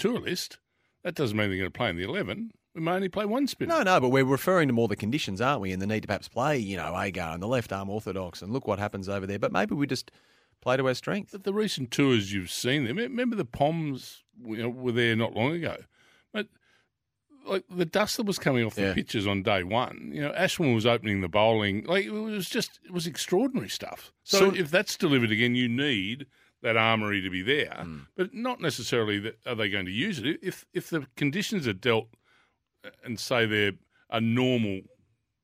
tour 0.02 0.20
list. 0.20 0.58
That 1.04 1.16
doesn't 1.16 1.36
mean 1.38 1.50
they're 1.50 1.58
going 1.58 1.72
to 1.72 1.78
play 1.78 1.90
in 1.90 1.96
the 1.98 2.04
11. 2.04 2.52
We 2.76 2.82
may 2.82 2.92
only 2.92 3.10
play 3.10 3.26
one 3.26 3.48
spinner. 3.48 3.78
No, 3.78 3.84
no, 3.84 4.00
but 4.00 4.10
we're 4.10 4.24
referring 4.24 4.68
to 4.70 4.74
more 4.74 4.88
the 4.88 4.96
conditions, 4.96 5.42
aren't 5.42 5.62
we? 5.62 5.72
And 5.72 5.82
the 5.82 5.88
need 5.88 6.02
to 6.02 6.08
perhaps 6.08 6.28
play, 6.28 6.58
you 6.58 6.78
know, 6.78 6.98
Agar 7.00 7.32
and 7.34 7.42
the 7.44 7.48
left 7.48 7.74
arm 7.74 7.90
orthodox 7.90 8.42
and 8.42 8.54
look 8.54 8.68
what 8.68 8.80
happens 8.80 9.10
over 9.10 9.26
there. 9.28 9.40
But 9.40 9.52
maybe 9.52 9.76
we 9.76 9.88
just 9.88 10.12
play 10.62 10.78
to 10.78 10.88
our 10.88 10.94
strength. 10.94 11.32
But 11.32 11.44
the 11.44 11.54
recent 11.54 11.92
tours 11.92 12.32
you've 12.32 12.52
seen 12.52 12.86
them, 12.86 12.98
remember 12.98 13.36
the 13.36 13.44
Poms 13.46 14.24
you 14.46 14.58
know, 14.58 14.70
were 14.70 14.92
there 14.94 15.16
not 15.16 15.34
long 15.36 15.52
ago. 15.54 15.76
But 16.32 16.48
like 17.46 17.66
the 17.70 17.86
dust 17.86 18.18
that 18.18 18.26
was 18.26 18.38
coming 18.40 18.64
off 18.64 18.76
the 18.76 18.84
Yeah. 18.84 18.94
pitches 18.94 19.26
on 19.28 19.44
day 19.44 19.64
one, 19.64 20.12
you 20.14 20.22
know, 20.22 20.32
Ashwin 20.32 20.74
was 20.76 20.86
opening 20.86 21.22
the 21.22 21.28
bowling. 21.28 21.84
Like 21.86 22.06
it 22.06 22.12
was 22.12 22.48
just, 22.50 22.80
it 22.86 22.92
was 22.92 23.08
extraordinary 23.08 23.70
stuff. 23.70 24.14
So, 24.24 24.52
So- 24.52 24.56
if 24.56 24.70
that's 24.72 24.96
delivered 24.96 25.32
again, 25.32 25.56
you 25.56 25.68
need 25.68 26.28
that 26.62 26.78
armory 26.78 27.22
to 27.22 27.30
be 27.30 27.42
there, 27.42 27.74
Hmm. 27.84 28.00
but 28.16 28.34
not 28.34 28.62
necessarily 28.62 29.20
that 29.20 29.40
are 29.46 29.56
they 29.56 29.70
going 29.70 29.86
to 29.86 29.92
use 29.92 30.20
it. 30.20 30.40
If 30.42 30.66
if 30.74 30.90
the 30.90 31.08
conditions 31.16 31.68
are 31.68 31.74
dealt 31.74 32.08
and 33.04 33.20
say 33.20 33.46
they're 33.46 33.74
a 34.10 34.22
normal 34.22 34.82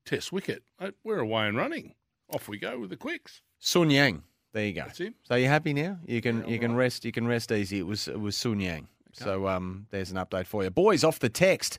test 0.04 0.32
wicket, 0.32 0.62
uh, 0.78 0.90
we're 1.04 1.18
away 1.20 1.48
and 1.48 1.56
running. 1.56 1.94
Off 2.32 2.48
we 2.48 2.58
go 2.58 2.78
with 2.78 2.90
the 2.90 2.96
quicks. 2.96 3.42
Sun 3.58 3.90
Yang. 3.90 4.22
There 4.52 4.64
you 4.66 4.72
go. 4.72 4.82
That's 4.82 4.98
him. 4.98 5.14
So 5.22 5.34
you 5.34 5.46
happy 5.48 5.72
now? 5.72 5.98
You 6.06 6.20
can 6.20 6.46
you 6.48 6.58
can 6.58 6.74
rest 6.74 7.04
you 7.04 7.12
can 7.12 7.26
rest 7.26 7.50
easy. 7.52 7.78
It 7.78 7.86
was 7.86 8.08
it 8.08 8.20
was 8.20 8.36
Sun 8.36 8.60
Yang. 8.60 8.88
So 9.12 9.48
um, 9.48 9.86
there's 9.90 10.10
an 10.12 10.16
update 10.18 10.46
for 10.46 10.62
you, 10.62 10.70
boys. 10.70 11.02
Off 11.02 11.18
the 11.18 11.28
text, 11.28 11.78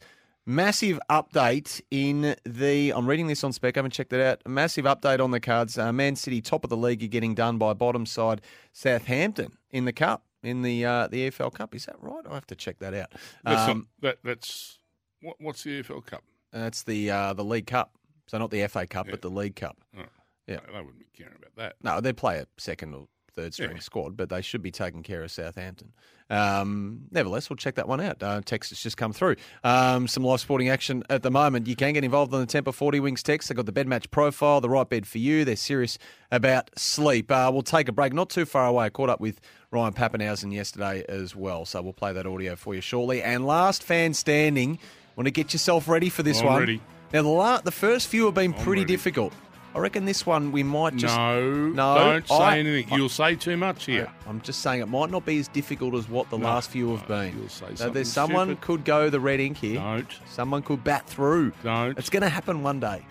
massive 0.50 1.00
update 1.10 1.82
in 1.92 2.36
the. 2.46 2.92
I'm 2.96 3.08
reading 3.08 3.28
this 3.28 3.44
on 3.44 3.54
spec. 3.54 3.78
I 3.78 3.80
haven't 3.80 3.92
checked 3.92 4.12
it 4.14 4.22
out. 4.22 4.42
A 4.46 4.50
massive 4.50 4.86
update 4.86 5.20
on 5.24 5.32
the 5.32 5.40
cards. 5.40 5.78
Uh, 5.78 5.94
Man 5.94 6.16
City, 6.16 6.42
top 6.42 6.64
of 6.64 6.70
the 6.70 6.78
league, 6.78 7.04
are 7.04 7.08
getting 7.08 7.36
done 7.36 7.58
by 7.58 7.74
bottom 7.74 8.06
side 8.06 8.42
Southampton 8.74 9.54
in 9.72 9.86
the 9.86 9.94
cup 9.94 10.24
in 10.44 10.62
the 10.62 10.86
uh, 10.86 11.08
the 11.08 11.30
EFL 11.30 11.54
Cup. 11.54 11.76
Is 11.76 11.86
that 11.86 11.96
right? 12.02 12.24
I 12.30 12.34
have 12.34 12.48
to 12.48 12.56
check 12.56 12.80
that 12.80 12.94
out. 12.94 13.14
That's 13.44 13.70
Um, 13.70 13.88
not, 14.02 14.02
that 14.02 14.18
that's 14.24 14.80
what, 15.22 15.36
what's 15.40 15.64
the 15.64 15.82
AFL 15.84 16.06
Cup? 16.06 16.24
that's 16.52 16.84
the 16.84 17.12
uh, 17.12 17.34
the 17.34 17.44
League 17.44 17.68
Cup. 17.68 17.94
So 18.28 18.38
not 18.38 18.52
the 18.52 18.68
FA 18.68 18.86
Cup, 18.88 19.08
but 19.10 19.22
the 19.22 19.30
League 19.30 19.56
Cup. 19.56 19.78
Oh, 19.98 20.04
Yeah. 20.48 20.60
they 20.72 20.78
wouldn't 20.80 21.00
be 21.00 21.06
caring 21.18 21.36
about 21.38 21.56
that. 21.56 21.76
No, 21.84 22.00
they 22.00 22.14
play 22.14 22.38
a 22.40 22.46
second 22.58 22.94
or 22.94 23.08
third 23.40 23.54
string 23.54 23.72
Yeah. 23.76 23.80
squad, 23.80 24.18
but 24.18 24.30
they 24.30 24.42
should 24.42 24.62
be 24.62 24.72
taking 24.72 25.04
care 25.04 25.24
of 25.24 25.32
Southampton. 25.32 25.92
Um, 26.32 27.06
nevertheless, 27.12 27.50
we'll 27.50 27.58
check 27.58 27.76
that 27.76 27.88
one 27.88 28.00
out. 28.00 28.22
Uh, 28.22 28.42
text 28.46 28.70
has 28.70 28.80
just 28.80 28.98
come 28.98 29.14
through. 29.14 29.36
Um, 29.64 30.08
some 30.08 30.24
live 30.24 30.40
sporting 30.40 30.70
action 30.70 31.04
at 31.10 31.24
the 31.24 31.32
moment. 31.32 31.66
You 31.68 31.76
can 31.76 31.94
get 31.94 32.04
involved 32.04 32.34
on 32.34 32.40
the 32.42 32.46
Tempur 32.48 32.74
40 32.74 33.00
Winks 33.00 33.24
text. 33.24 33.50
They've 33.50 33.56
got 33.56 33.66
the 33.66 33.72
bed 33.72 33.88
match 33.88 34.12
profile, 34.12 34.62
the 34.62 34.70
right 34.70 34.88
bed 34.88 35.08
for 35.08 35.18
you. 35.18 35.44
They're 35.44 35.56
serious 35.56 35.98
about 36.32 36.70
sleep. 36.78 37.32
Uh, 37.32 37.50
we'll 37.52 37.64
take 37.64 37.88
a 37.88 37.92
break 37.92 38.14
not 38.14 38.30
too 38.30 38.46
far 38.46 38.68
away. 38.68 38.86
I 38.86 38.90
caught 38.90 39.10
up 39.10 39.20
with 39.20 39.42
Ryan 39.72 39.94
Papenhuyzen 39.94 40.54
yesterday 40.54 41.04
as 41.10 41.36
well, 41.36 41.66
so 41.66 41.82
we'll 41.82 41.94
play 41.94 42.14
that 42.14 42.28
audio 42.28 42.56
for 42.56 42.76
you 42.76 42.82
shortly. 42.82 43.24
And 43.24 43.48
last 43.48 43.82
fan 43.82 44.14
standing, 44.14 44.78
want 45.16 45.26
to 45.26 45.32
get 45.32 45.52
yourself 45.54 45.88
ready 45.88 46.10
for 46.10 46.22
this 46.22 46.42
I'm 46.42 46.46
one. 46.46 46.60
ready. 46.60 46.82
Now, 47.12 47.24
the, 47.24 47.30
la- 47.30 47.62
the 47.62 47.72
first 47.72 48.08
few 48.08 48.26
have 48.26 48.36
been 48.36 48.54
pretty 48.54 48.82
ready. 48.84 48.94
difficult. 48.94 49.34
I 49.76 49.80
reckon 49.80 50.06
this 50.06 50.26
one 50.26 50.52
we 50.52 50.64
might 50.64 50.96
just 50.96 51.16
no, 51.16 51.68
no, 51.70 51.96
don't 51.96 52.28
say 52.28 52.34
I- 52.36 52.58
anything. 52.58 52.92
I- 52.92 52.96
You'll 52.98 53.08
say 53.10 53.36
too 53.36 53.56
much 53.56 53.86
here. 53.86 54.12
I'm 54.28 54.42
just 54.42 54.62
saying 54.62 54.82
it 54.82 54.88
might 54.88 55.12
not 55.12 55.26
be 55.26 55.38
as 55.40 55.48
difficult 55.48 55.94
as 55.94 56.10
what 56.10 56.30
the 56.32 56.38
No, 56.40 56.46
last 56.48 56.72
few 56.72 56.90
have 56.96 57.08
no, 57.08 57.16
been. 57.22 57.38
you'll 57.38 57.50
say 57.50 57.68
So 57.76 57.90
there's 57.90 58.12
someone 58.12 58.48
stupid. 58.48 58.62
could 58.62 58.84
go 58.86 59.10
the 59.12 59.20
red 59.20 59.40
ink 59.40 59.58
here. 59.58 59.80
Don't. 59.80 60.08
Someone 60.28 60.64
could 60.64 60.84
bat 60.84 61.06
through. 61.08 61.52
Don't. 61.64 61.98
It's 62.00 62.10
going 62.10 62.24
to 62.24 62.30
happen 62.30 62.64
one 62.64 62.80
day. 62.80 63.06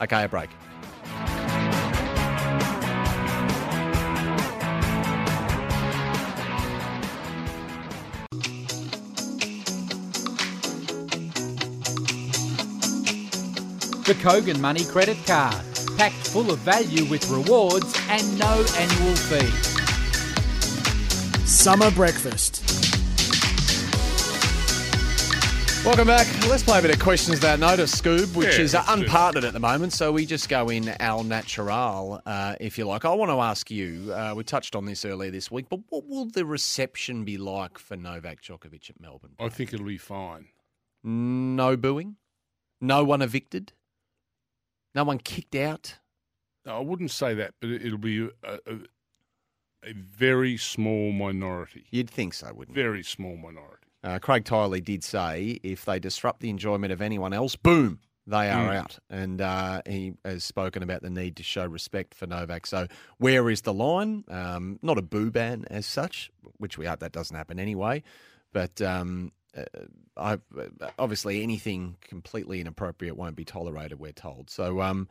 Okay, 0.00 0.24
a 0.24 0.28
break. 0.28 0.48
The 14.10 14.16
Kogan 14.16 14.58
Money 14.58 14.84
Credit 14.84 15.16
Card. 15.24 15.64
Packed 15.96 16.16
full 16.16 16.50
of 16.50 16.58
value 16.58 17.04
with 17.04 17.30
rewards 17.30 17.96
and 18.08 18.38
no 18.40 18.66
annual 18.76 19.14
fee. 19.14 19.46
Summer 21.46 21.92
breakfast. 21.92 22.60
Welcome 25.86 26.08
back. 26.08 26.26
Let's 26.48 26.64
play 26.64 26.80
a 26.80 26.82
bit 26.82 26.92
of 26.92 26.98
questions 26.98 27.36
without 27.36 27.60
notice, 27.60 27.94
Scoob, 27.94 28.34
which 28.34 28.56
Yeah, 28.58 28.64
is 28.64 28.74
uh, 28.74 28.82
unpartnered 28.82 29.44
at 29.44 29.52
the 29.52 29.60
moment. 29.60 29.92
So 29.92 30.10
we 30.10 30.26
just 30.26 30.48
go 30.48 30.70
in 30.70 30.88
al 31.00 31.22
natural, 31.22 32.20
uh, 32.26 32.56
if 32.58 32.78
you 32.78 32.86
like. 32.86 33.04
I 33.04 33.14
want 33.14 33.30
to 33.30 33.38
ask 33.38 33.70
you. 33.70 34.12
Uh, 34.12 34.34
we 34.36 34.42
touched 34.42 34.74
on 34.74 34.86
this 34.86 35.04
earlier 35.04 35.30
this 35.30 35.52
week, 35.52 35.66
but 35.68 35.78
what 35.88 36.08
will 36.08 36.26
the 36.26 36.44
reception 36.44 37.24
be 37.24 37.38
like 37.38 37.78
for 37.78 37.96
Novak 37.96 38.42
Djokovic 38.42 38.90
at 38.90 39.00
Melbourne? 39.00 39.36
I 39.38 39.50
think 39.50 39.72
it'll 39.72 39.86
be 39.86 39.98
fine. 39.98 40.48
No 41.04 41.76
booing, 41.76 42.16
no 42.80 43.04
one 43.04 43.22
evicted, 43.22 43.72
no 44.94 45.04
one 45.04 45.18
kicked 45.18 45.54
out. 45.54 45.96
No, 46.66 46.76
I 46.76 46.80
wouldn't 46.80 47.10
say 47.10 47.34
that, 47.34 47.54
but 47.60 47.70
it- 47.70 47.84
it'll 47.86 47.98
be 47.98 48.28
a, 48.44 48.58
a, 48.66 48.74
a 49.84 49.92
very 49.94 50.56
small 50.56 51.12
minority. 51.12 51.86
You'd 51.90 52.10
think 52.10 52.34
so, 52.34 52.52
wouldn't 52.52 52.76
you? 52.76 52.82
Very 52.82 53.02
small 53.02 53.36
minority. 53.36 53.86
Uh, 54.02 54.18
Craig 54.18 54.44
Tiley 54.44 54.82
did 54.82 55.04
say 55.04 55.58
if 55.62 55.84
they 55.84 55.98
disrupt 55.98 56.40
the 56.40 56.50
enjoyment 56.50 56.92
of 56.92 57.00
anyone 57.02 57.32
else, 57.32 57.56
boom, 57.56 58.00
they 58.26 58.50
are 58.50 58.68
Mm. 58.70 58.76
out. 58.76 58.98
And 59.10 59.40
uh, 59.40 59.82
he 59.86 60.12
has 60.24 60.44
spoken 60.44 60.82
about 60.82 61.02
the 61.02 61.10
need 61.10 61.36
to 61.36 61.42
show 61.42 61.66
respect 61.66 62.14
for 62.14 62.26
Novak. 62.26 62.66
So 62.66 62.86
where 63.18 63.50
is 63.50 63.62
the 63.62 63.74
line? 63.74 64.24
Um, 64.28 64.78
not 64.82 64.98
a 64.98 65.02
boo 65.02 65.30
ban 65.30 65.64
as 65.70 65.84
such, 65.86 66.30
which 66.58 66.78
we 66.78 66.86
hope 66.86 67.00
that 67.00 67.12
doesn't 67.12 67.36
happen 67.36 67.58
anyway. 67.58 68.02
But 68.52 68.80
um, 68.82 69.32
I, 70.16 70.38
obviously 70.98 71.42
anything 71.42 71.96
completely 72.00 72.60
inappropriate 72.60 73.16
won't 73.16 73.36
be 73.36 73.44
tolerated, 73.44 73.98
we're 73.98 74.12
told. 74.12 74.50
So 74.50 74.80
um, 74.80 75.08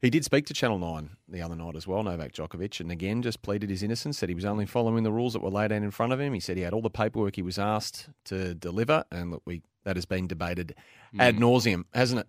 he 0.00 0.10
did 0.10 0.24
speak 0.24 0.46
to 0.46 0.54
Channel 0.54 0.78
9 0.78 1.10
the 1.28 1.42
other 1.42 1.54
night 1.54 1.76
as 1.76 1.86
well, 1.86 2.02
Novak 2.02 2.32
Djokovic, 2.32 2.80
and 2.80 2.90
again 2.90 3.22
just 3.22 3.42
pleaded 3.42 3.70
his 3.70 3.82
innocence, 3.82 4.18
said 4.18 4.28
he 4.28 4.34
was 4.34 4.44
only 4.44 4.66
following 4.66 5.04
the 5.04 5.12
rules 5.12 5.32
that 5.34 5.42
were 5.42 5.50
laid 5.50 5.70
out 5.72 5.82
in 5.82 5.90
front 5.90 6.12
of 6.12 6.20
him. 6.20 6.34
He 6.34 6.40
said 6.40 6.56
he 6.56 6.62
had 6.62 6.72
all 6.72 6.82
the 6.82 6.90
paperwork 6.90 7.36
he 7.36 7.42
was 7.42 7.58
asked 7.58 8.08
to 8.26 8.54
deliver, 8.54 9.04
and 9.12 9.30
look, 9.30 9.42
we 9.44 9.62
that 9.84 9.96
has 9.96 10.06
been 10.06 10.26
debated 10.28 10.74
ad 11.18 11.36
nauseum, 11.38 11.84
hasn't 11.92 12.20
it? 12.20 12.26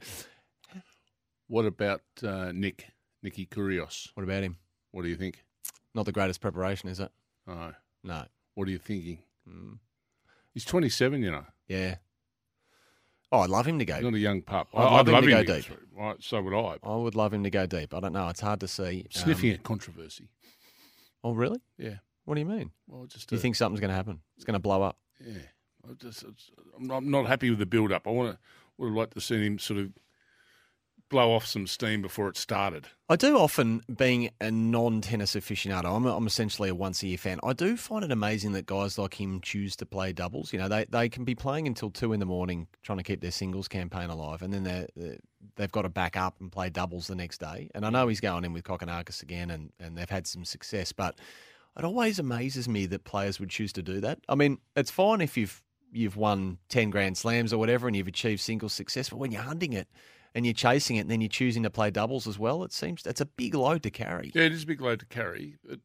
What 1.47 1.65
about 1.65 2.01
uh, 2.23 2.51
Nick, 2.51 2.87
Nicky 3.21 3.45
Kyrgios? 3.45 4.09
What 4.15 4.23
about 4.23 4.43
him? 4.43 4.57
What 4.91 5.03
do 5.03 5.09
you 5.09 5.15
think? 5.15 5.43
Not 5.93 6.05
the 6.05 6.11
greatest 6.11 6.41
preparation, 6.41 6.89
is 6.89 6.99
it? 6.99 7.11
Oh, 7.47 7.73
No. 8.03 8.25
what 8.55 8.67
are 8.67 8.71
you 8.71 8.79
thinking? 8.79 9.19
Mm, 9.47 9.77
He's 10.53 10.65
27, 10.65 11.21
you 11.23 11.31
know. 11.31 11.45
yeah. 11.67 11.95
Oh, 13.31 13.39
I'd 13.39 13.49
love 13.49 13.65
him 13.67 13.79
to 13.79 13.85
go. 13.85 13.95
He's 13.95 14.03
not 14.03 14.13
a 14.13 14.19
young 14.19 14.43
pup. 14.43 14.67
I'd 14.75 15.07
love 15.07 15.23
him 15.23 15.29
to 15.31 15.31
go 15.31 15.43
get 15.43 15.63
deep. 15.67 15.77
Right, 15.97 16.15
so 16.19 16.39
would 16.39 16.53
I. 16.53 16.77
I 16.83 16.95
would 16.95 17.15
love 17.15 17.33
him 17.33 17.43
to 17.43 17.49
go 17.49 17.65
deep. 17.65 17.91
I 17.91 17.99
don't 17.99 18.13
know. 18.13 18.27
It's 18.27 18.41
hard 18.41 18.59
to 18.59 18.67
see. 18.67 19.07
Sniffing 19.09 19.49
Um, 19.49 19.55
at 19.55 19.63
controversy. 19.63 20.29
Oh, 21.23 21.31
really? 21.33 21.59
Yeah. 21.79 21.95
What 22.25 22.35
do 22.35 22.41
you 22.41 22.45
mean? 22.45 22.69
Well, 22.87 23.07
just 23.07 23.27
Do 23.29 23.35
you 23.35 23.39
a- 23.39 23.41
think 23.41 23.55
something's 23.55 23.79
going 23.79 23.89
to 23.89 23.95
happen? 23.95 24.19
It's 24.35 24.45
going 24.45 24.53
to 24.53 24.59
blow 24.59 24.83
up? 24.83 24.99
Yeah, 25.19 25.33
I 25.89 25.93
just 25.93 26.23
I'm 26.77 26.85
not, 26.85 26.97
I'm 26.97 27.09
not 27.09 27.25
happy 27.25 27.49
with 27.49 27.57
the 27.57 27.65
build 27.65 27.91
up. 27.91 28.07
I 28.07 28.11
want 28.11 28.33
to 28.35 28.39
would 28.77 28.87
have 28.89 28.95
liked 28.95 29.13
to 29.15 29.21
see 29.21 29.43
him 29.43 29.57
sort 29.57 29.79
of 29.79 29.89
blow 31.09 31.33
off 31.33 31.45
some 31.45 31.67
steam 31.67 32.01
before 32.01 32.27
it 32.27 32.37
started. 32.37 32.87
I 33.07 33.15
do 33.15 33.37
often, 33.37 33.83
being 33.95 34.31
a 34.41 34.49
non-tennis 34.49 35.35
aficionado, 35.35 35.95
I'm, 35.95 36.05
I'm 36.05 36.25
essentially 36.25 36.69
a 36.69 36.75
once-a-year 36.75 37.19
fan. 37.19 37.39
I 37.43 37.53
do 37.53 37.77
find 37.77 38.03
it 38.03 38.11
amazing 38.11 38.53
that 38.53 38.65
guys 38.65 38.97
like 38.97 39.19
him 39.19 39.39
choose 39.41 39.75
to 39.75 39.85
play 39.85 40.13
doubles. 40.13 40.51
You 40.51 40.59
know, 40.59 40.67
they 40.67 40.85
they 40.89 41.09
can 41.09 41.23
be 41.23 41.35
playing 41.35 41.67
until 41.67 41.91
two 41.91 42.13
in 42.13 42.19
the 42.19 42.25
morning, 42.25 42.67
trying 42.81 42.97
to 42.97 43.03
keep 43.03 43.21
their 43.21 43.31
singles 43.31 43.67
campaign 43.67 44.09
alive, 44.09 44.41
and 44.41 44.51
then 44.51 44.63
they 44.63 44.87
are 45.03 45.17
they've 45.55 45.71
got 45.71 45.83
to 45.83 45.89
back 45.89 46.17
up 46.17 46.39
and 46.39 46.51
play 46.51 46.69
doubles 46.69 47.05
the 47.05 47.15
next 47.15 47.39
day. 47.39 47.69
And 47.75 47.85
I 47.85 47.91
know 47.91 48.07
he's 48.07 48.21
going 48.21 48.43
in 48.45 48.53
with 48.53 48.63
Kokkinakis 48.63 49.21
again, 49.21 49.51
and 49.51 49.71
and 49.79 49.95
they've 49.95 50.09
had 50.09 50.25
some 50.25 50.45
success, 50.45 50.91
but 50.91 51.19
it 51.77 51.83
always 51.83 52.17
amazes 52.17 52.67
me 52.67 52.87
that 52.87 53.03
players 53.03 53.39
would 53.39 53.49
choose 53.49 53.73
to 53.73 53.83
do 53.83 53.99
that. 54.01 54.19
I 54.27 54.35
mean, 54.35 54.57
it's 54.75 54.89
fine 54.89 55.21
if 55.21 55.37
you've 55.37 55.61
you've 55.91 56.17
won 56.17 56.57
ten 56.69 56.89
Grand 56.89 57.17
Slams 57.19 57.53
or 57.53 57.59
whatever, 57.59 57.85
and 57.87 57.95
you've 57.95 58.07
achieved 58.07 58.41
singles 58.41 58.73
success, 58.73 59.09
but 59.09 59.17
when 59.17 59.31
you're 59.31 59.43
hunting 59.43 59.73
it. 59.73 59.87
And 60.35 60.45
you're 60.45 60.53
chasing 60.53 60.95
it, 60.95 61.01
and 61.01 61.11
then 61.11 61.21
you're 61.21 61.29
choosing 61.29 61.61
to 61.63 61.69
play 61.69 61.91
doubles 61.91 62.25
as 62.27 62.39
well. 62.39 62.63
It 62.63 62.73
seems 62.73 63.03
that's 63.03 63.21
a 63.21 63.25
big 63.25 63.53
load 63.53 63.83
to 63.83 63.91
carry. 63.91 64.31
Yeah, 64.33 64.43
it 64.43 64.51
is 64.51 64.63
a 64.63 64.65
big 64.65 64.81
load 64.81 64.99
to 65.01 65.05
carry. 65.05 65.57
But 65.63 65.79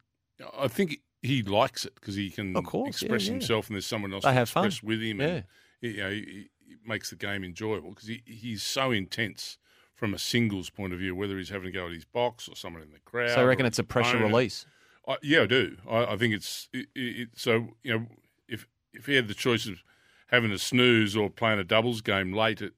I 0.57 0.67
think 0.67 1.01
he 1.21 1.43
likes 1.43 1.85
it 1.85 1.93
because 1.95 2.15
he 2.15 2.31
can 2.31 2.53
course, 2.63 3.01
express 3.01 3.25
yeah. 3.25 3.33
himself, 3.33 3.67
and 3.67 3.75
there's 3.75 3.85
someone 3.85 4.11
else 4.11 4.23
They 4.23 4.31
to 4.31 4.33
have 4.33 4.49
fun. 4.49 4.65
express 4.65 4.83
with 4.83 5.01
him. 5.01 5.21
Yeah. 5.21 5.27
And, 5.27 5.43
you 5.81 5.97
know, 5.97 6.09
he, 6.09 6.49
he 6.65 6.75
makes 6.85 7.11
the 7.11 7.15
game 7.15 7.43
enjoyable 7.43 7.89
because 7.89 8.07
he, 8.07 8.23
he's 8.25 8.63
so 8.63 8.91
intense 8.91 9.57
from 9.93 10.13
a 10.13 10.17
singles 10.17 10.69
point 10.69 10.93
of 10.93 10.99
view, 10.99 11.13
whether 11.13 11.37
he's 11.37 11.49
having 11.49 11.71
to 11.71 11.77
go 11.77 11.85
at 11.87 11.91
his 11.91 12.05
box 12.05 12.47
or 12.47 12.55
someone 12.55 12.81
in 12.81 12.91
the 12.91 12.99
crowd. 12.99 13.29
So 13.31 13.41
I 13.41 13.43
reckon 13.43 13.65
it's 13.65 13.79
a 13.79 13.83
pressure 13.83 14.17
opponent. 14.17 14.33
release. 14.33 14.65
I, 15.07 15.17
yeah, 15.21 15.41
I 15.41 15.45
do. 15.45 15.77
I, 15.89 16.05
I 16.05 16.17
think 16.17 16.33
it's 16.33 16.69
it, 16.73 16.87
it, 16.95 17.29
so. 17.35 17.69
You 17.83 17.93
know, 17.93 18.05
if 18.47 18.65
if 18.93 19.05
he 19.05 19.15
had 19.15 19.27
the 19.27 19.33
choice 19.33 19.67
of 19.67 19.83
having 20.27 20.51
a 20.51 20.57
snooze 20.57 21.15
or 21.15 21.29
playing 21.29 21.59
a 21.59 21.63
doubles 21.63 22.01
game 22.01 22.33
late 22.33 22.61
at, 22.61 22.71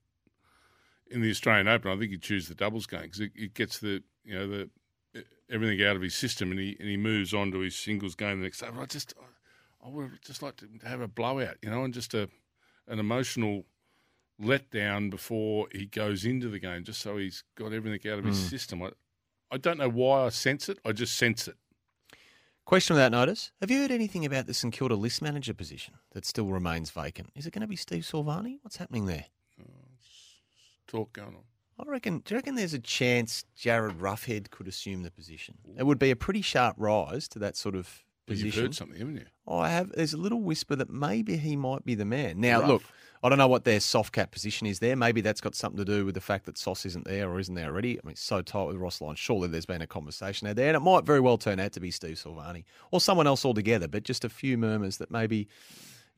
in 1.12 1.22
the 1.22 1.30
Australian 1.30 1.68
Open, 1.68 1.92
I 1.92 1.98
think 1.98 2.12
he'd 2.12 2.22
choose 2.22 2.48
the 2.48 2.56
doubles 2.56 2.88
game 2.88 3.02
because 3.04 3.20
it, 3.20 3.32
it 3.36 3.54
gets 3.54 3.80
the 3.80 4.02
you 4.24 4.34
know 4.34 4.48
the 4.48 4.70
everything 5.50 5.86
out 5.86 5.96
of 5.98 6.02
his 6.02 6.16
system 6.16 6.52
and 6.52 6.60
he 6.60 6.78
and 6.80 6.88
he 6.90 6.98
moves 6.98 7.34
on 7.34 7.52
to 7.52 7.60
his 7.60 7.76
singles 7.76 8.16
game 8.16 8.40
the 8.40 8.44
next 8.46 8.60
day. 8.62 8.68
But 8.74 8.82
I 8.82 8.86
just 8.86 9.14
I 9.86 9.90
would 9.90 10.12
just 10.26 10.42
like 10.42 10.56
to 10.58 10.68
have 10.86 11.02
a 11.02 11.08
blowout, 11.08 11.58
you 11.62 11.70
know, 11.70 11.84
and 11.84 11.94
just 11.94 12.14
a 12.14 12.30
an 12.88 13.00
emotional 13.00 13.66
letdown 14.42 15.10
before 15.10 15.68
he 15.72 15.86
goes 15.86 16.26
into 16.26 16.50
the 16.50 16.60
game, 16.60 16.84
just 16.84 17.02
so 17.02 17.18
he's 17.18 17.44
got 17.56 17.74
everything 17.74 18.12
out 18.12 18.20
of 18.20 18.26
his 18.26 18.38
Mm. 18.38 18.50
system. 18.50 18.84
I, 18.84 18.92
I 19.52 19.58
don't 19.58 19.78
know 19.78 19.90
why 19.90 20.26
I 20.26 20.30
sense 20.30 20.70
it. 20.70 20.80
I 20.86 20.92
just 20.94 21.16
sense 21.18 21.48
it. 21.48 21.58
Question 22.66 22.96
without 22.96 23.12
notice. 23.12 23.52
Have 23.60 23.70
you 23.70 23.80
heard 23.80 23.92
anything 23.92 24.26
about 24.26 24.46
the 24.48 24.54
St 24.54 24.74
Kilda 24.74 24.96
list 24.96 25.22
manager 25.22 25.54
position 25.54 25.96
that 26.12 26.26
still 26.26 26.48
remains 26.48 26.90
vacant? 26.90 27.30
Is 27.36 27.46
it 27.46 27.52
going 27.54 27.62
to 27.62 27.68
be 27.68 27.76
Steve 27.76 28.04
Silvagni? 28.04 28.60
What's 28.62 28.78
happening 28.78 29.08
there? 29.08 29.26
Talk 30.92 31.14
going 31.14 31.30
on. 31.30 31.44
I 31.80 31.90
reckon. 31.90 32.20
Do 32.20 32.34
you 32.34 32.38
reckon 32.38 32.56
there's 32.56 32.74
a 32.74 32.80
chance 32.80 33.46
Jarryd 33.58 33.98
Roughead 33.98 34.50
could 34.52 34.68
assume 34.68 35.04
the 35.04 35.12
position? 35.12 35.58
It 35.78 35.84
would 35.86 35.98
be 36.00 36.12
a 36.12 36.16
pretty 36.16 36.42
sharp 36.42 36.76
rise 36.78 37.28
to 37.30 37.40
that 37.40 37.56
sort 37.56 37.76
of 37.76 38.04
position. 38.28 38.46
you've 38.48 38.56
heard 38.56 38.76
something, 38.76 39.00
haven't 39.00 39.16
you? 39.16 39.26
Oh, 39.48 39.58
I 39.58 39.70
have. 39.70 39.92
There's 39.94 40.14
a 40.14 40.18
little 40.18 40.42
whisper 40.42 40.76
that 40.76 40.90
maybe 40.90 41.38
he 41.38 41.56
might 41.56 41.86
be 41.86 41.96
the 41.96 42.06
man. 42.06 42.40
Now, 42.42 42.60
Rough. 42.60 42.68
look, 42.70 42.84
I 43.24 43.30
don't 43.30 43.38
know 43.38 43.48
what 43.48 43.64
their 43.64 43.80
soft 43.80 44.14
cap 44.14 44.32
position 44.32 44.68
is 44.68 44.80
there. 44.80 44.96
Maybe 44.96 45.22
that's 45.22 45.42
got 45.42 45.56
something 45.56 45.78
to 45.78 45.86
do 45.86 46.06
with 46.06 46.16
the 46.16 46.22
fact 46.22 46.46
that 46.46 46.58
Sauce 46.58 46.86
isn't 46.86 47.06
there 47.06 47.30
or 47.30 47.40
isn't 47.40 47.56
there 47.56 47.68
already. 47.68 47.98
I 47.98 48.02
mean, 48.04 48.12
it's 48.12 48.22
so 48.22 48.42
tight 48.42 48.66
with 48.66 48.76
Ross 48.76 49.00
Lyon. 49.00 49.16
Surely 49.16 49.48
there's 49.48 49.66
been 49.66 49.82
a 49.82 49.88
conversation 49.88 50.48
out 50.48 50.58
there, 50.58 50.68
and 50.68 50.76
it 50.78 50.82
might 50.82 51.06
very 51.06 51.20
well 51.22 51.38
turn 51.38 51.60
out 51.60 51.72
to 51.74 51.80
be 51.80 51.90
Steve 51.90 52.18
Silvagni 52.18 52.66
or 52.92 53.00
someone 53.00 53.28
else 53.28 53.46
altogether. 53.46 53.88
But 53.88 54.04
just 54.04 54.26
a 54.26 54.30
few 54.30 54.58
murmurs 54.58 54.98
that 54.98 55.10
maybe 55.10 55.48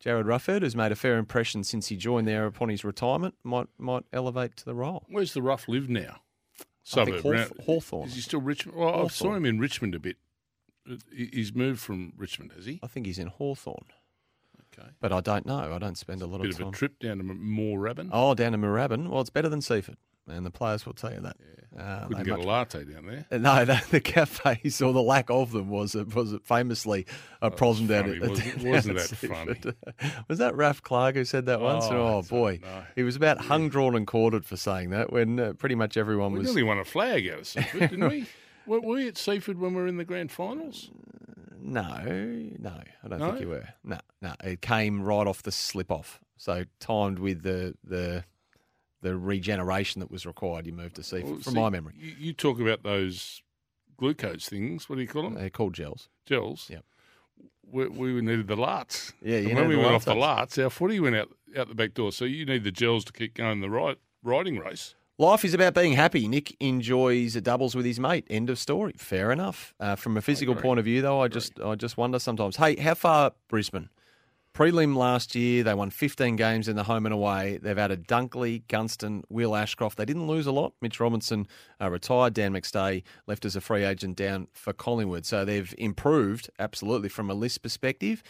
Jarryd 0.04 0.26
Roughead, 0.26 0.62
who's 0.62 0.76
made 0.76 0.92
a 0.92 0.96
fair 0.96 1.18
impression 1.18 1.64
since 1.64 1.88
he 1.88 1.96
joined 1.96 2.28
there 2.28 2.46
upon 2.46 2.70
his 2.70 2.84
retirement, 2.84 3.36
might 3.44 3.68
might 3.78 4.04
elevate 4.12 4.58
to 4.58 4.66
the 4.66 4.74
role. 4.76 5.06
Where's 5.10 5.34
the 5.34 5.42
rough 5.42 5.68
live 5.68 5.88
now? 5.90 6.22
I 6.96 7.06
think 7.06 7.22
Hawth- 7.22 7.26
round- 7.34 7.62
Hawthorn. 7.66 8.08
Is 8.10 8.16
he 8.16 8.22
still 8.22 8.42
Richmond? 8.42 8.78
Well, 8.78 9.06
I 9.06 9.08
saw 9.08 9.34
him 9.34 9.46
in 9.46 9.60
Richmond 9.60 9.96
a 9.96 10.00
bit. 10.00 10.18
He's 11.16 11.54
moved 11.56 11.80
from 11.80 12.12
Richmond, 12.18 12.52
has 12.54 12.66
he? 12.66 12.80
I 12.84 12.88
think 12.88 13.06
he's 13.06 13.18
in 13.20 13.28
Hawthorn, 13.28 13.86
Okay. 14.78 14.90
but 15.00 15.14
I 15.14 15.22
don't 15.22 15.46
know. 15.46 15.74
I 15.74 15.78
don't 15.78 15.98
spend 15.98 16.22
a 16.22 16.26
lot 16.26 16.42
Bit 16.42 16.52
of 16.52 16.58
time. 16.58 16.66
Bit 16.66 16.68
of 16.68 16.74
a 16.74 16.78
trip 16.78 17.00
down 17.00 17.20
to 17.20 17.24
Moorabbin. 17.24 18.10
Oh, 18.12 18.34
down 18.36 18.52
to 18.52 18.58
Moorabbin. 18.58 19.08
Well, 19.08 19.22
it's 19.22 19.30
better 19.30 19.48
than 19.48 19.62
Seaford, 19.62 19.96
and 20.28 20.46
the 20.46 20.52
players 20.52 20.86
will 20.86 20.94
tell 20.94 21.14
you 21.14 21.20
that. 21.22 21.38
Uh, 21.78 22.06
Couldn't 22.08 22.26
get 22.26 22.38
much- 22.38 22.46
a 22.46 22.48
latte 22.48 22.84
down 22.84 23.06
there. 23.08 23.26
No, 23.40 23.66
the, 23.66 23.84
the 23.90 24.00
cafes 24.00 24.80
or 24.84 24.94
the 24.94 25.02
lack 25.02 25.32
of 25.32 25.52
them 25.52 25.70
was 25.70 25.96
was 25.96 26.36
famously 26.44 27.08
a 27.42 27.50
problem 27.50 27.88
down 27.88 28.04
funny, 28.04 28.18
at 28.24 28.30
wasn't- 28.30 28.64
wasn't 28.64 28.98
that 28.98 29.08
Seaford. 29.10 29.76
was 30.28 30.38
that 30.38 30.56
Ralph 30.56 30.84
Clark 30.84 31.16
who 31.16 31.26
said 31.26 31.48
that 31.48 31.62
once? 31.62 31.86
Oh, 31.90 32.18
Oh, 32.18 32.22
boy, 32.22 32.58
don't 32.58 32.70
know. 32.72 32.84
he 32.96 33.02
was 33.04 33.16
about 33.16 33.40
hung, 33.46 33.70
drawn, 33.70 33.96
and 33.96 34.06
quartered 34.06 34.46
for 34.46 34.56
saying 34.56 34.92
that 34.92 35.12
when 35.12 35.40
uh, 35.40 35.54
pretty 35.54 35.74
much 35.76 35.98
everyone 35.98 36.34
We 36.34 36.40
was. 36.40 36.48
nearly 36.50 36.64
won 36.64 36.78
a 36.78 36.86
flag 36.86 37.28
out 37.30 37.40
of 37.40 37.48
Seaford, 37.48 37.80
didn't 37.90 38.08
we? 38.08 38.28
Were 38.68 38.80
were 38.80 38.96
we 38.96 39.08
at 39.08 39.18
Seaford 39.18 39.60
when 39.60 39.74
we 39.74 39.82
were 39.82 39.88
in 39.88 39.98
the 39.98 40.06
grand 40.06 40.32
finals? 40.32 40.92
No, 41.60 41.82
no, 42.60 42.82
I 43.04 43.08
don't 43.08 43.20
No? 43.20 43.30
think 43.32 43.42
you 43.42 43.50
were. 43.50 43.68
No, 43.84 43.98
no, 44.22 44.34
it 44.44 44.62
came 44.62 45.02
right 45.02 45.26
off 45.26 45.44
the 45.44 45.52
slip 45.52 45.92
off. 45.92 46.20
So 46.38 46.66
timed 46.80 47.20
with 47.20 47.42
the 47.44 47.76
the 47.84 48.26
the 49.04 49.16
regeneration 49.18 50.00
that 50.00 50.10
was 50.10 50.26
required, 50.26 50.66
you 50.66 50.74
moved 50.74 50.96
to 50.96 51.04
Seaford, 51.04 51.30
Well, 51.30 51.40
from 51.40 51.54
see, 51.54 51.60
my 51.60 51.70
memory. 51.70 51.94
You, 51.98 52.16
you 52.18 52.34
talk 52.34 52.60
about 52.60 52.82
those 52.84 53.44
glucose 53.98 54.50
things. 54.50 54.90
What 54.90 54.96
do 54.96 55.02
you 55.02 55.08
call 55.08 55.24
them? 55.24 55.36
They're 55.36 55.50
called 55.50 55.74
gels. 55.74 56.10
Gels. 56.26 56.68
Yep. 56.70 56.84
We, 57.72 57.88
we 57.88 58.22
needed 58.22 58.48
the 58.48 58.56
larts. 58.56 59.14
Yeah, 59.22 59.38
you 59.38 59.50
and 59.50 59.60
when 59.60 59.68
we 59.68 59.78
went 59.78 59.92
off 59.94 60.06
the 60.06 60.16
larts, 60.16 60.58
our 60.58 60.70
footy 60.70 61.00
went 61.00 61.16
out 61.16 61.30
out 61.58 61.68
the 61.68 61.76
back 61.76 61.94
door. 61.94 62.12
So 62.12 62.26
you 62.26 62.46
need 62.46 62.64
the 62.64 62.72
gels 62.72 63.06
to 63.06 63.14
keep 63.14 63.36
going 63.36 63.62
the 63.62 63.70
right 63.70 63.98
riding 64.24 64.58
race. 64.58 64.96
Life 65.20 65.46
is 65.46 65.54
about 65.54 65.76
being 65.76 65.94
happy. 65.94 66.28
Nick 66.28 66.56
enjoys 66.60 67.36
doubles 67.36 67.76
with 67.76 67.86
his 67.86 68.00
mate. 68.00 68.26
End 68.30 68.50
of 68.50 68.58
story. 68.58 68.94
Fair 68.98 69.32
enough. 69.32 69.74
Uh, 69.80 69.96
from 69.96 70.18
a 70.18 70.22
physical 70.22 70.56
point 70.56 70.80
of 70.80 70.86
view, 70.86 71.02
though, 71.02 71.22
I 71.22 71.28
just 71.28 71.60
I 71.62 71.76
just 71.76 71.98
wonder 71.98 72.20
sometimes. 72.20 72.58
Hey, 72.58 72.76
how 72.76 72.96
far 72.96 73.34
Brisbane? 73.48 73.90
Prelim 74.54 74.96
last 74.96 75.34
year, 75.34 75.64
they 75.64 75.74
won 75.74 75.90
15 75.90 76.36
games 76.36 76.68
in 76.68 76.76
the 76.76 76.84
home 76.84 77.08
and 77.08 77.14
away. 77.14 77.58
They've 77.62 77.78
added 77.78 78.08
Dunkley, 78.08 78.68
Gunston, 78.68 79.24
Will 79.28 79.56
Ashcroft. 79.56 79.98
They 79.98 80.06
didn't 80.06 80.28
lose 80.28 80.46
a 80.46 80.52
lot. 80.52 80.74
Mitch 80.80 81.00
Robinson 81.00 81.48
uh, 81.82 81.90
retired. 81.90 82.36
Dan 82.36 82.54
McStay 82.54 83.02
left 83.26 83.46
as 83.46 83.56
a 83.56 83.62
free 83.62 83.84
agent 83.84 84.16
down 84.16 84.48
for 84.54 84.72
Collingwood. 84.72 85.26
So 85.26 85.44
they've 85.44 85.74
improved 85.80 86.52
absolutely 86.60 87.10
from 87.10 87.32
a 87.32 87.34
list 87.34 87.64
perspective. 87.64 88.22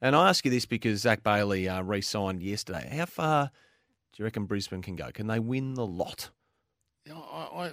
And 0.00 0.16
I 0.16 0.28
ask 0.28 0.44
you 0.44 0.50
this 0.50 0.66
because 0.66 1.00
Zac 1.00 1.22
Bailey 1.22 1.68
uh, 1.68 1.82
re-signed 1.82 2.42
yesterday. 2.42 2.88
How 2.92 3.06
far 3.06 3.50
Do 4.12 4.22
you 4.22 4.24
reckon 4.24 4.46
Brisbane 4.46 4.82
can 4.82 4.96
go? 4.96 5.10
Can 5.12 5.28
they 5.28 5.38
win 5.38 5.74
the 5.74 5.86
lot? 5.86 6.30
I, 7.08 7.12
I, 7.12 7.72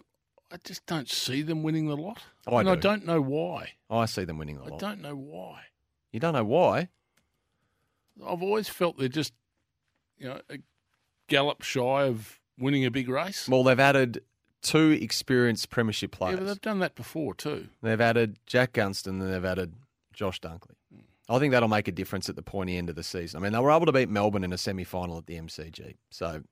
I 0.51 0.57
just 0.63 0.85
don't 0.85 1.09
see 1.09 1.41
them 1.41 1.63
winning 1.63 1.87
the 1.87 1.97
lot. 1.97 2.21
I 2.47 2.59
and 2.59 2.69
I 2.69 2.75
do. 2.75 2.81
don't 2.81 3.05
know 3.05 3.19
why. 3.21 3.71
I 3.89 4.05
see 4.05 4.25
them 4.25 4.37
winning 4.37 4.57
the 4.57 4.65
I 4.65 4.67
lot. 4.67 4.83
I 4.83 4.89
don't 4.89 5.01
know 5.01 5.15
why. 5.15 5.61
You 6.11 6.19
don't 6.19 6.33
know 6.33 6.45
why? 6.45 6.89
I've 8.25 8.41
always 8.41 8.69
felt 8.69 8.97
they're 8.97 9.07
just, 9.07 9.33
you 10.17 10.27
know, 10.27 10.39
a 10.49 10.59
gallop 11.27 11.61
shy 11.63 12.03
of 12.03 12.39
winning 12.57 12.85
a 12.85 12.91
big 12.91 13.09
race. 13.09 13.47
Well, 13.49 13.63
they've 13.63 13.79
added 13.79 14.21
two 14.61 14.91
experienced 14.91 15.69
premiership 15.69 16.11
players. 16.11 16.33
yeah, 16.33 16.39
but 16.39 16.45
they've 16.47 16.61
done 16.61 16.79
that 16.79 16.95
before 16.95 17.33
too. 17.33 17.67
They've 17.81 18.01
added 18.01 18.37
Jack 18.45 18.73
Gunston 18.73 19.21
and 19.21 19.33
they've 19.33 19.45
added 19.45 19.73
Josh 20.13 20.39
Dunkley. 20.41 20.75
I 21.27 21.39
think 21.39 21.51
that'll 21.51 21.69
make 21.69 21.87
a 21.87 21.91
difference 21.91 22.29
at 22.29 22.35
the 22.35 22.43
pointy 22.43 22.77
end 22.77 22.89
of 22.89 22.95
the 22.95 23.03
season. 23.03 23.39
I 23.39 23.43
mean, 23.43 23.51
they 23.53 23.59
were 23.59 23.71
able 23.71 23.87
to 23.87 23.91
beat 23.91 24.09
Melbourne 24.09 24.43
in 24.43 24.53
a 24.53 24.57
semi 24.57 24.83
final 24.83 25.17
at 25.17 25.25
the 25.25 25.35
MCG. 25.35 25.95
So 26.11 26.43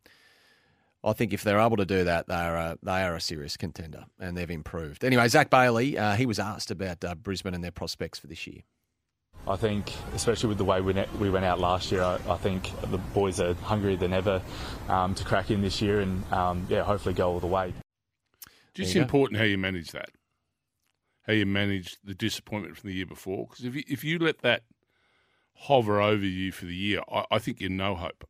I 1.03 1.13
think 1.13 1.31
if 1.33 1.43
they're 1.43 1.59
able 1.59 1.77
to 1.77 1.85
do 1.85 2.03
that, 2.05 2.27
they 2.27 2.33
are 2.35 2.55
a, 2.55 2.77
they 2.81 3.03
are 3.03 3.15
a 3.15 3.21
serious 3.21 3.55
contender 3.55 4.05
and 4.19 4.35
they've 4.35 4.49
improved. 4.49 5.03
Anyway, 5.03 5.27
Zac 5.27 5.49
Bailey, 5.49 5.97
uh, 5.97 6.15
he 6.15 6.25
was 6.25 6.39
asked 6.39 6.71
about 6.71 7.03
uh, 7.05 7.13
Brisbane 7.13 7.53
and 7.53 7.63
their 7.63 7.71
prospects 7.71 8.17
for 8.19 8.27
this 8.27 8.47
year. 8.47 8.61
I 9.47 9.57
think, 9.57 9.91
especially 10.13 10.49
with 10.49 10.57
the 10.57 10.63
way 10.63 10.79
we, 10.79 10.93
we 11.19 11.29
went 11.29 11.43
out 11.45 11.59
last 11.59 11.91
year, 11.91 12.01
I, 12.01 12.17
I 12.29 12.37
think 12.37 12.71
the 12.89 12.97
boys 12.97 13.39
are 13.41 13.53
hungrier 13.55 13.97
than 13.97 14.13
ever 14.13 14.41
um, 14.87 15.13
to 15.15 15.23
crack 15.25 15.51
in 15.51 15.61
this 15.61 15.81
year 15.81 15.99
and, 15.99 16.23
um, 16.31 16.65
yeah, 16.69 16.83
hopefully 16.83 17.13
go 17.13 17.29
all 17.29 17.39
the 17.41 17.47
way. 17.47 17.73
Just 18.73 18.93
There 18.93 19.03
important 19.03 19.39
how 19.39 19.45
you 19.45 19.57
manage 19.57 19.91
that, 19.91 20.09
how 21.27 21.33
you 21.33 21.45
manage 21.45 21.97
the 22.03 22.13
disappointment 22.15 22.77
from 22.77 22.89
the 22.89 22.95
year 22.95 23.05
before. 23.05 23.47
Because 23.49 23.65
if 23.65 23.75
you, 23.75 23.83
if 23.87 24.03
you 24.03 24.17
let 24.17 24.39
that 24.43 24.63
hover 25.55 26.01
over 26.01 26.25
you 26.25 26.51
for 26.51 26.65
the 26.65 26.75
year, 26.75 27.01
I, 27.11 27.25
I 27.31 27.39
think 27.39 27.59
you're 27.59 27.69
no 27.69 27.95
hope. 27.95 28.27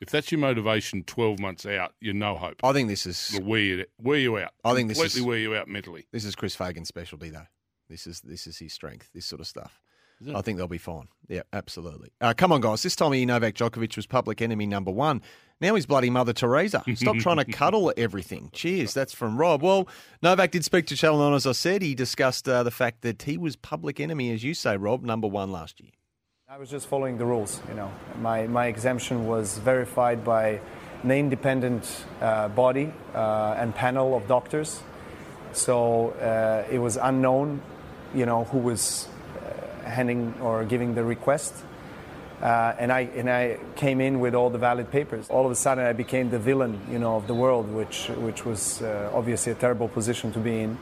If 0.00 0.08
that's 0.08 0.32
your 0.32 0.38
motivation, 0.38 1.04
twelve 1.04 1.38
months 1.38 1.66
out, 1.66 1.92
you're 2.00 2.14
no 2.14 2.34
hope. 2.36 2.64
I 2.64 2.72
think 2.72 2.88
this 2.88 3.04
is 3.04 3.34
It'll 3.34 3.46
wear 3.46 3.60
you, 3.60 3.84
wear 4.00 4.18
you 4.18 4.38
out. 4.38 4.52
I 4.64 4.74
think 4.74 4.88
this 4.88 4.96
is- 4.98 5.12
completely 5.14 5.28
wear 5.28 5.38
you 5.38 5.54
out 5.56 5.68
mentally. 5.68 6.06
this 6.10 6.24
is 6.24 6.34
Chris 6.34 6.54
Fagan's 6.56 6.88
specialty, 6.88 7.28
though. 7.30 7.46
This 7.90 8.06
is 8.06 8.20
this 8.20 8.46
is 8.46 8.58
his 8.58 8.72
strength. 8.72 9.10
This 9.12 9.26
sort 9.26 9.40
of 9.40 9.46
stuff. 9.46 9.80
I 10.34 10.42
think 10.42 10.58
they'll 10.58 10.68
be 10.68 10.76
fine. 10.76 11.08
Yeah, 11.28 11.42
absolutely. 11.52 12.10
Uh, 12.20 12.34
come 12.36 12.52
on, 12.52 12.60
guys. 12.60 12.82
This 12.82 12.94
time 12.94 13.12
of 13.12 13.16
year, 13.16 13.26
Novak 13.26 13.54
Djokovic 13.54 13.96
was 13.96 14.06
public 14.06 14.42
enemy 14.42 14.66
number 14.66 14.90
one. 14.90 15.22
Now 15.62 15.74
he's 15.74 15.86
bloody 15.86 16.10
Mother 16.10 16.34
Teresa. 16.34 16.82
Stop 16.94 17.16
trying 17.16 17.38
to 17.38 17.44
cuddle 17.52 17.90
everything. 17.96 18.50
Cheers. 18.52 18.92
That's 18.92 19.14
from 19.14 19.38
Rob. 19.38 19.62
Well, 19.62 19.88
Novak 20.22 20.50
did 20.50 20.64
speak 20.64 20.86
to 20.88 20.96
Channel 20.96 21.18
9, 21.20 21.34
as 21.34 21.46
I 21.46 21.52
said. 21.52 21.80
He 21.80 21.94
discussed 21.94 22.46
uh, 22.48 22.62
the 22.62 22.70
fact 22.70 23.00
that 23.00 23.22
he 23.22 23.38
was 23.38 23.56
public 23.56 23.98
enemy, 23.98 24.30
as 24.30 24.44
you 24.44 24.52
say, 24.52 24.76
Rob, 24.76 25.02
number 25.02 25.26
one 25.26 25.52
last 25.52 25.80
year. 25.80 25.92
I 26.48 26.58
was 26.58 26.68
just 26.68 26.86
following 26.86 27.16
the 27.16 27.24
rules, 27.24 27.62
you 27.68 27.74
know. 27.74 27.90
My, 28.20 28.46
my 28.46 28.66
exemption 28.66 29.26
was 29.26 29.56
verified 29.58 30.24
by 30.24 30.60
an 31.02 31.10
independent 31.10 32.04
uh, 32.20 32.48
body 32.48 32.92
uh, 33.14 33.54
and 33.56 33.74
panel 33.74 34.16
of 34.16 34.26
doctors. 34.26 34.82
So 35.52 36.10
uh, 36.10 36.70
it 36.70 36.78
was 36.78 36.96
unknown, 36.96 37.62
you 38.14 38.26
know, 38.26 38.44
who 38.44 38.58
was 38.58 39.08
uh, 39.38 39.88
handing 39.88 40.34
or 40.40 40.64
giving 40.64 40.94
the 40.94 41.04
request. 41.04 41.54
Uh, 42.42 42.74
and 42.78 42.90
I 42.90 43.00
and 43.00 43.28
I 43.28 43.58
came 43.76 44.00
in 44.00 44.18
with 44.18 44.34
all 44.34 44.48
the 44.48 44.58
valid 44.58 44.90
papers. 44.90 45.28
All 45.28 45.44
of 45.44 45.52
a 45.52 45.54
sudden, 45.54 45.84
I 45.84 45.92
became 45.92 46.30
the 46.30 46.38
villain, 46.38 46.80
you 46.90 46.98
know, 46.98 47.16
of 47.16 47.26
the 47.26 47.34
world, 47.34 47.70
which 47.70 48.08
which 48.16 48.46
was 48.46 48.80
uh, 48.80 49.10
obviously 49.12 49.52
a 49.52 49.54
terrible 49.54 49.88
position 49.88 50.32
to 50.32 50.38
be 50.38 50.60
in 50.60 50.78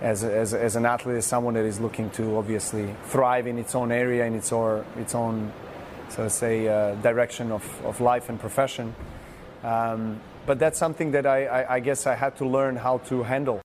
as, 0.00 0.22
as, 0.22 0.54
as 0.54 0.76
an 0.76 0.86
athlete, 0.86 1.16
as 1.16 1.26
someone 1.26 1.54
that 1.54 1.64
is 1.64 1.80
looking 1.80 2.10
to 2.10 2.36
obviously 2.36 2.94
thrive 3.06 3.46
in 3.46 3.58
its 3.58 3.74
own 3.74 3.90
area, 3.90 4.24
in 4.24 4.34
its 4.34 4.52
own, 4.52 4.84
its 4.96 5.14
own 5.14 5.52
so 6.10 6.24
to 6.24 6.30
say, 6.30 6.68
uh, 6.68 6.94
direction 6.96 7.52
of, 7.52 7.64
of 7.84 8.00
life 8.00 8.28
and 8.28 8.40
profession. 8.40 8.94
Um, 9.62 10.20
but 10.46 10.58
that's 10.58 10.78
something 10.78 11.10
that 11.12 11.26
I, 11.26 11.44
I, 11.44 11.74
I 11.74 11.80
guess 11.80 12.06
I 12.06 12.14
had 12.14 12.36
to 12.36 12.46
learn 12.46 12.76
how 12.76 12.98
to 13.08 13.22
handle. 13.22 13.60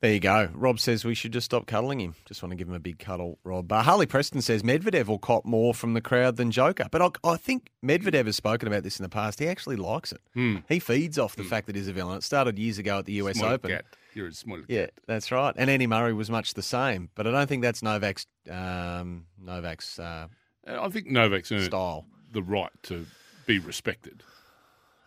There 0.00 0.12
you 0.14 0.20
go. 0.20 0.48
Rob 0.54 0.80
says 0.80 1.04
we 1.04 1.14
should 1.14 1.32
just 1.32 1.44
stop 1.44 1.66
cuddling 1.66 2.00
him. 2.00 2.14
Just 2.24 2.42
want 2.42 2.52
to 2.52 2.56
give 2.56 2.68
him 2.68 2.74
a 2.74 2.78
big 2.80 2.98
cuddle, 2.98 3.38
Rob. 3.44 3.70
Uh, 3.70 3.82
Harley 3.82 4.06
Preston 4.06 4.40
says 4.40 4.62
Medvedev 4.62 5.08
will 5.08 5.18
cop 5.18 5.44
more 5.44 5.74
from 5.74 5.92
the 5.92 6.00
crowd 6.00 6.36
than 6.36 6.50
Joker. 6.50 6.86
But 6.90 7.02
I, 7.02 7.32
I 7.32 7.36
think 7.36 7.68
Medvedev 7.84 8.24
has 8.24 8.34
spoken 8.34 8.66
about 8.66 8.82
this 8.82 8.98
in 8.98 9.02
the 9.02 9.10
past. 9.10 9.38
He 9.40 9.46
actually 9.46 9.76
likes 9.76 10.10
it. 10.12 10.20
Hmm. 10.32 10.56
He 10.70 10.78
feeds 10.78 11.18
off 11.18 11.36
the 11.36 11.44
fact 11.44 11.66
that 11.66 11.76
he's 11.76 11.86
a 11.86 11.92
villain. 11.92 12.16
It 12.16 12.22
started 12.22 12.58
years 12.58 12.78
ago 12.78 13.00
at 13.00 13.04
the 13.04 13.12
US 13.14 13.36
Smart 13.36 13.52
Open. 13.52 13.72
cat. 13.72 13.84
You're 14.14 14.28
a 14.28 14.32
smart 14.32 14.62
Yeah, 14.68 14.86
cat. 14.86 14.94
that's 15.06 15.30
right. 15.30 15.54
And 15.58 15.68
Andy 15.68 15.86
Murray 15.86 16.14
was 16.14 16.30
much 16.30 16.54
the 16.54 16.62
same. 16.62 17.10
But 17.14 17.26
I 17.26 17.30
don't 17.32 17.46
think 17.46 17.60
that's 17.62 17.82
Novak's 17.82 18.24
um, 18.50 19.26
Novak's 19.38 19.98
uh, 19.98 20.28
I 20.66 20.88
think 20.88 21.08
Novak's 21.08 21.48
style. 21.66 22.06
the 22.32 22.42
right 22.42 22.70
to 22.84 23.04
be 23.44 23.58
respected. 23.58 24.22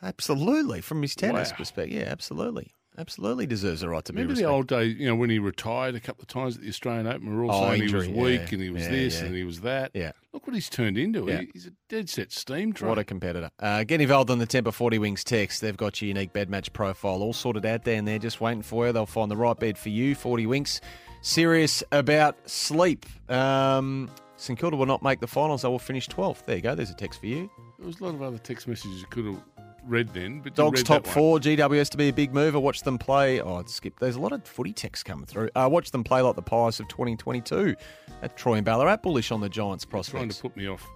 Absolutely, 0.03 0.81
from 0.81 1.01
his 1.01 1.15
tennis 1.15 1.51
Wow. 1.51 1.57
perspective. 1.57 1.97
Yeah, 1.99 2.07
absolutely. 2.09 2.73
Absolutely 2.97 3.45
deserves 3.47 3.81
a 3.81 3.89
right 3.89 4.05
to 4.05 4.13
Remember 4.13 4.35
be 4.35 4.41
the 4.41 4.47
old 4.47 4.67
days, 4.67 4.95
you 4.97 5.07
know, 5.07 5.15
when 5.15 5.29
he 5.29 5.39
retired 5.39 5.95
a 5.95 5.99
couple 5.99 6.21
of 6.21 6.27
times 6.27 6.55
at 6.57 6.61
the 6.61 6.69
Australian 6.69 7.07
Open, 7.07 7.29
we 7.29 7.35
were 7.35 7.45
all 7.45 7.63
Oh, 7.65 7.69
saying 7.69 7.83
injury, 7.83 8.07
he 8.07 8.13
was 8.13 8.23
weak 8.23 8.41
yeah. 8.41 8.47
and 8.53 8.61
he 8.61 8.69
was 8.69 8.83
Yeah, 8.83 8.89
this 8.89 9.19
yeah. 9.19 9.25
and 9.25 9.35
he 9.35 9.43
was 9.43 9.61
that. 9.61 9.91
Yeah. 9.93 10.11
Look 10.31 10.45
what 10.47 10.53
he's 10.55 10.69
turned 10.69 10.97
into. 10.97 11.25
Yeah. 11.27 11.41
He, 11.41 11.49
he's 11.53 11.67
a 11.67 11.71
dead 11.89 12.09
set 12.09 12.31
steam 12.31 12.71
train. 12.73 12.89
What 12.89 12.99
a 12.99 13.03
competitor. 13.03 13.49
Uh, 13.59 13.83
get 13.83 13.99
involved 14.01 14.29
on 14.29 14.37
the 14.39 14.47
Tempur 14.47 14.71
40 14.73 14.99
Winks 14.99 15.23
text. 15.23 15.61
They've 15.61 15.75
got 15.77 16.01
your 16.01 16.07
unique 16.09 16.33
bed 16.33 16.49
match 16.49 16.71
profile 16.73 17.21
all 17.23 17.33
sorted 17.33 17.65
out 17.65 17.83
there 17.83 17.95
and 17.97 18.07
they're 18.07 18.19
just 18.19 18.39
waiting 18.41 18.61
for 18.61 18.85
you. 18.87 18.93
They'll 18.93 19.05
find 19.05 19.29
the 19.31 19.37
right 19.37 19.57
bed 19.59 19.77
for 19.77 19.89
you. 19.89 20.13
40 20.15 20.45
Winks. 20.45 20.79
Serious 21.21 21.83
about 21.91 22.37
sleep. 22.49 23.05
Um, 23.29 24.09
St 24.37 24.59
Kilda 24.59 24.75
will 24.75 24.85
not 24.85 25.01
make 25.01 25.19
the 25.21 25.27
finals. 25.27 25.61
They 25.61 25.69
will 25.69 25.79
finish 25.79 26.07
12th. 26.09 26.45
There 26.45 26.57
you 26.57 26.61
go. 26.61 26.75
There's 26.75 26.89
a 26.89 26.95
text 26.95 27.21
for 27.21 27.27
you. 27.27 27.49
There 27.77 27.87
was 27.87 27.99
a 28.01 28.03
lot 28.03 28.13
of 28.15 28.21
other 28.21 28.37
text 28.37 28.67
messages 28.67 28.99
you 28.99 29.07
could 29.07 29.25
have 29.25 29.41
read 29.85 30.09
then, 30.13 30.39
but 30.41 30.55
Dogs 30.55 30.79
read 30.81 30.85
top 30.85 31.05
four. 31.07 31.39
GWS 31.39 31.89
to 31.89 31.97
be 31.97 32.09
a 32.09 32.13
big 32.13 32.33
mover. 32.33 32.59
Watch 32.59 32.81
them 32.83 32.97
play. 32.97 33.41
Oh, 33.41 33.59
it's 33.59 33.73
skip. 33.73 33.99
There's 33.99 34.15
a 34.15 34.19
lot 34.21 34.31
of 34.31 34.45
footy 34.45 34.73
texts 34.73 35.03
coming 35.03 35.25
through. 35.25 35.49
Uh, 35.55 35.67
watch 35.71 35.91
them 35.91 36.03
play 36.03 36.21
like 36.21 36.35
the 36.35 36.41
Pies 36.41 36.79
of 36.79 36.87
2022. 36.87 37.75
At 38.21 38.37
Troy 38.37 38.55
and 38.55 38.65
Ballarat, 38.65 38.97
bullish 38.97 39.31
on 39.31 39.41
the 39.41 39.49
Giants' 39.49 39.83
You're 39.85 40.01
trying 40.03 40.29
prospects. 40.29 40.35
to 40.37 40.41
put 40.43 40.57
me 40.57 40.67
off 40.67 40.87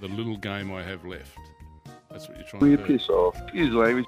the 0.00 0.08
little 0.08 0.36
game 0.36 0.72
I 0.72 0.82
have 0.82 1.04
left. 1.04 1.36
That's 2.10 2.28
what 2.28 2.36
you're 2.38 2.46
trying 2.46 2.60
Will 2.60 2.68
you 2.68 2.76
to 2.76 2.86
do. 2.86 2.98
piss 2.98 3.08
off? 3.08 3.40
Excuse 3.42 3.72
language. 3.74 4.06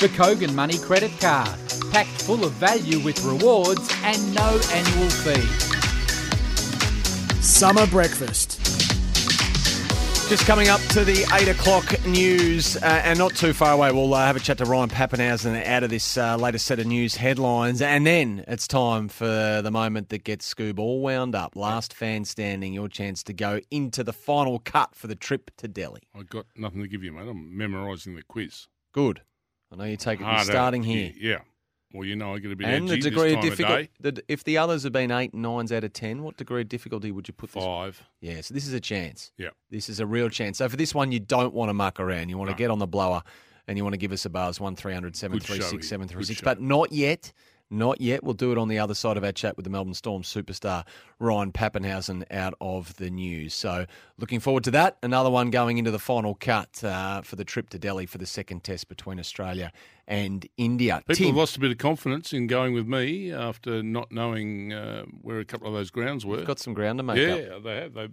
The 0.00 0.08
Kogan 0.16 0.54
Money 0.54 0.78
Credit 0.78 1.10
Card. 1.20 1.58
Packed 1.92 2.22
full 2.22 2.44
of 2.44 2.52
value 2.52 3.00
with 3.00 3.22
rewards 3.24 3.90
and 4.04 4.34
no 4.34 4.60
annual 4.72 5.10
fee. 5.10 5.46
Summer 7.42 7.86
breakfast. 7.88 8.58
Just 10.28 10.46
coming 10.46 10.68
up 10.68 10.80
to 10.92 11.02
the 11.02 11.28
eight 11.34 11.48
o'clock 11.48 12.06
news, 12.06 12.76
uh, 12.76 13.02
and 13.04 13.18
not 13.18 13.34
too 13.34 13.52
far 13.52 13.72
away, 13.72 13.90
we'll 13.90 14.14
uh, 14.14 14.24
have 14.24 14.36
a 14.36 14.38
chat 14.38 14.58
to 14.58 14.64
Ryan 14.64 14.88
Papenhuyzen 14.88 15.66
out 15.66 15.82
of 15.82 15.90
this 15.90 16.16
uh, 16.16 16.36
latest 16.36 16.66
set 16.66 16.78
of 16.78 16.86
news 16.86 17.16
headlines, 17.16 17.82
and 17.82 18.06
then 18.06 18.44
it's 18.46 18.68
time 18.68 19.08
for 19.08 19.60
the 19.60 19.70
moment 19.72 20.10
that 20.10 20.22
gets 20.22 20.54
Scoob 20.54 20.78
all 20.78 21.00
wound 21.00 21.34
up. 21.34 21.56
Last 21.56 21.92
fan 21.92 22.24
standing, 22.24 22.72
your 22.72 22.88
chance 22.88 23.24
to 23.24 23.32
go 23.32 23.58
into 23.72 24.04
the 24.04 24.12
final 24.12 24.60
cut 24.60 24.94
for 24.94 25.08
the 25.08 25.16
trip 25.16 25.50
to 25.56 25.66
Delhi. 25.66 26.02
I've 26.14 26.30
got 26.30 26.46
nothing 26.54 26.82
to 26.82 26.86
give 26.86 27.02
you, 27.02 27.10
mate. 27.10 27.26
I'm 27.28 27.56
memorising 27.56 28.14
the 28.14 28.22
quiz. 28.22 28.68
Good. 28.92 29.22
I 29.72 29.76
know 29.76 29.84
you 29.84 29.96
take 29.96 30.20
it. 30.20 30.22
You're 30.22 30.30
Harder. 30.30 30.52
starting 30.52 30.84
here. 30.84 31.12
Yeah. 31.18 31.38
Well, 31.92 32.06
you 32.06 32.14
know, 32.14 32.34
I 32.34 32.38
get 32.38 32.52
a 32.52 32.56
bit 32.56 32.68
And 32.68 32.88
the 32.88 32.98
degree 32.98 33.34
of 33.34 33.40
difficulty. 33.40 33.90
The, 34.00 34.22
if 34.28 34.44
the 34.44 34.58
others 34.58 34.84
have 34.84 34.92
been 34.92 35.10
eight, 35.10 35.34
nines 35.34 35.72
out 35.72 35.82
of 35.82 35.92
ten, 35.92 36.22
what 36.22 36.36
degree 36.36 36.62
of 36.62 36.68
difficulty 36.68 37.10
would 37.10 37.26
you 37.26 37.34
put 37.34 37.52
this? 37.52 37.64
Five. 37.64 38.02
Yeah, 38.20 38.40
so 38.42 38.54
this 38.54 38.66
is 38.66 38.72
a 38.72 38.80
chance. 38.80 39.32
Yeah. 39.36 39.50
This 39.70 39.88
is 39.88 39.98
a 39.98 40.06
real 40.06 40.28
chance. 40.28 40.58
So 40.58 40.68
for 40.68 40.76
this 40.76 40.94
one, 40.94 41.10
you 41.10 41.18
don't 41.18 41.52
want 41.52 41.68
to 41.68 41.74
muck 41.74 41.98
around. 41.98 42.28
You 42.28 42.38
want 42.38 42.50
to 42.50 42.56
get 42.56 42.70
on 42.70 42.78
the 42.78 42.86
blower 42.86 43.22
and 43.66 43.76
you 43.76 43.84
want 43.84 43.94
to 43.94 43.98
give 43.98 44.12
us 44.12 44.24
a 44.24 44.30
buzz, 44.30 44.60
1300 44.60 45.12
Good 45.12 45.16
736 45.16 45.88
736. 45.88 46.40
But 46.42 46.60
not 46.60 46.92
yet. 46.92 47.32
Not 47.72 48.00
yet. 48.00 48.24
We'll 48.24 48.34
do 48.34 48.50
it 48.50 48.58
on 48.58 48.66
the 48.66 48.80
other 48.80 48.94
side 48.94 49.16
of 49.16 49.22
our 49.22 49.30
chat 49.30 49.56
with 49.56 49.62
the 49.64 49.70
Melbourne 49.70 49.94
Storm 49.94 50.22
superstar 50.22 50.84
Ryan 51.20 51.52
Papenhuyzen 51.52 52.24
out 52.32 52.54
of 52.60 52.96
the 52.96 53.10
news. 53.10 53.54
So 53.54 53.86
looking 54.18 54.40
forward 54.40 54.64
to 54.64 54.72
that. 54.72 54.96
Another 55.04 55.30
one 55.30 55.50
going 55.50 55.78
into 55.78 55.92
the 55.92 56.00
final 56.00 56.34
cut 56.34 56.82
uh, 56.82 57.22
for 57.22 57.36
the 57.36 57.44
trip 57.44 57.70
to 57.70 57.78
Delhi 57.78 58.06
for 58.06 58.18
the 58.18 58.26
second 58.26 58.64
test 58.64 58.88
between 58.88 59.20
Australia 59.20 59.70
and 60.08 60.48
India. 60.56 61.02
People 61.06 61.14
Tim, 61.14 61.26
have 61.26 61.36
lost 61.36 61.56
a 61.56 61.60
bit 61.60 61.70
of 61.70 61.78
confidence 61.78 62.32
in 62.32 62.48
going 62.48 62.74
with 62.74 62.88
me 62.88 63.32
after 63.32 63.84
not 63.84 64.10
knowing 64.10 64.72
uh, 64.72 65.04
where 65.22 65.38
a 65.38 65.44
couple 65.44 65.68
of 65.68 65.74
those 65.74 65.92
grounds 65.92 66.26
were. 66.26 66.38
you've 66.38 66.46
got 66.48 66.58
some 66.58 66.74
ground 66.74 66.98
to 66.98 67.04
make 67.04 67.18
yeah, 67.18 67.54
up. 67.54 67.62
they 67.62 67.76
have. 67.76 67.94
They, 67.94 68.08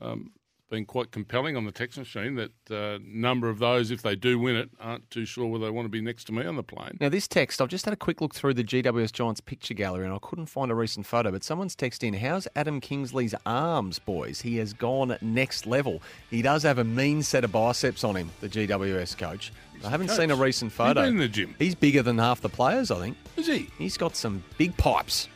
um, 0.00 0.32
been 0.70 0.86
quite 0.86 1.10
compelling 1.10 1.56
on 1.56 1.64
the 1.64 1.72
text 1.72 1.98
machine. 1.98 2.36
That 2.36 2.52
uh, 2.70 2.98
number 3.04 3.48
of 3.50 3.58
those, 3.58 3.90
if 3.90 4.02
they 4.02 4.14
do 4.16 4.38
win 4.38 4.56
it, 4.56 4.70
aren't 4.80 5.10
too 5.10 5.26
sure 5.26 5.46
whether 5.46 5.64
they 5.64 5.70
want 5.70 5.84
to 5.86 5.90
be 5.90 6.00
next 6.00 6.24
to 6.28 6.32
me 6.32 6.46
on 6.46 6.56
the 6.56 6.62
plane. 6.62 6.96
Now, 7.00 7.08
this 7.08 7.28
text, 7.28 7.60
I've 7.60 7.68
just 7.68 7.84
had 7.84 7.92
a 7.92 7.96
quick 7.96 8.20
look 8.20 8.34
through 8.34 8.54
the 8.54 8.64
GWS 8.64 9.12
Giants 9.12 9.40
picture 9.40 9.74
gallery 9.74 10.04
and 10.06 10.14
I 10.14 10.18
couldn't 10.22 10.46
find 10.46 10.70
a 10.70 10.74
recent 10.74 11.04
photo, 11.06 11.30
but 11.32 11.44
someone's 11.44 11.76
texted 11.76 12.04
in, 12.04 12.14
How's 12.14 12.46
Adam 12.56 12.80
Kingsley's 12.80 13.34
arms, 13.44 13.98
boys? 13.98 14.40
He 14.40 14.56
has 14.58 14.72
gone 14.72 15.16
next 15.20 15.66
level. 15.66 16.00
He 16.30 16.40
does 16.40 16.62
have 16.62 16.78
a 16.78 16.84
mean 16.84 17.22
set 17.22 17.44
of 17.44 17.52
biceps 17.52 18.04
on 18.04 18.14
him, 18.16 18.30
the 18.40 18.48
GWS 18.48 19.18
coach. 19.18 19.52
I 19.84 19.88
haven't 19.90 20.08
coach. 20.08 20.16
seen 20.18 20.30
a 20.30 20.36
recent 20.36 20.70
He's 20.72 20.76
photo. 20.76 21.02
in 21.02 21.16
the 21.18 21.28
gym. 21.28 21.54
He's 21.58 21.74
bigger 21.74 22.02
than 22.02 22.18
half 22.18 22.40
the 22.40 22.48
players, 22.48 22.90
I 22.90 22.98
think. 23.00 23.16
Is 23.36 23.46
he? 23.46 23.68
He's 23.78 23.96
got 23.96 24.14
some 24.14 24.44
big 24.58 24.76
pipes. 24.76 25.28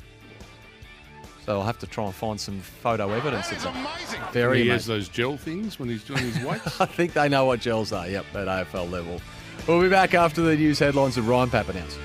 So 1.45 1.59
I'll 1.59 1.67
have 1.67 1.79
to 1.81 1.87
try 1.87 2.07
and 2.07 2.15
find 2.15 2.41
some 2.41 2.59
photo 2.61 3.11
evidence. 3.13 3.53
It's 3.53 3.67
very 4.33 4.63
he 4.63 4.63
amazing. 4.63 4.71
has 4.73 4.87
those 4.87 5.09
gel 5.09 5.37
things 5.37 5.79
when 5.79 5.91
he's 5.91 6.03
doing 6.03 6.21
his 6.21 6.43
weights. 6.43 6.81
I 6.81 6.87
think 6.87 7.13
they 7.13 7.29
know 7.29 7.45
what 7.45 7.61
gels 7.61 7.93
are, 7.93 8.09
yep, 8.09 8.25
at 8.35 8.47
AFL 8.47 8.91
level. 8.91 9.21
We'll 9.69 9.83
be 9.83 9.91
back 9.91 10.15
after 10.15 10.41
the 10.41 10.57
news 10.57 10.79
headlines 10.79 11.17
with 11.17 11.27
Ryan 11.27 11.51
Papenhuyzen. 11.51 12.01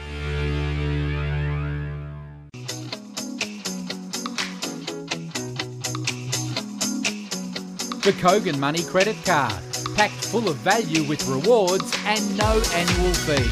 The 8.03 8.11
Kogan 8.14 8.57
Money 8.60 8.84
Credit 8.84 9.16
Card. 9.26 9.53
Packed 9.95 10.26
full 10.26 10.48
of 10.49 10.56
value 10.57 11.03
with 11.03 11.26
rewards 11.28 11.94
and 12.06 12.38
no 12.38 12.61
annual 12.74 13.14
fee. 13.14 13.48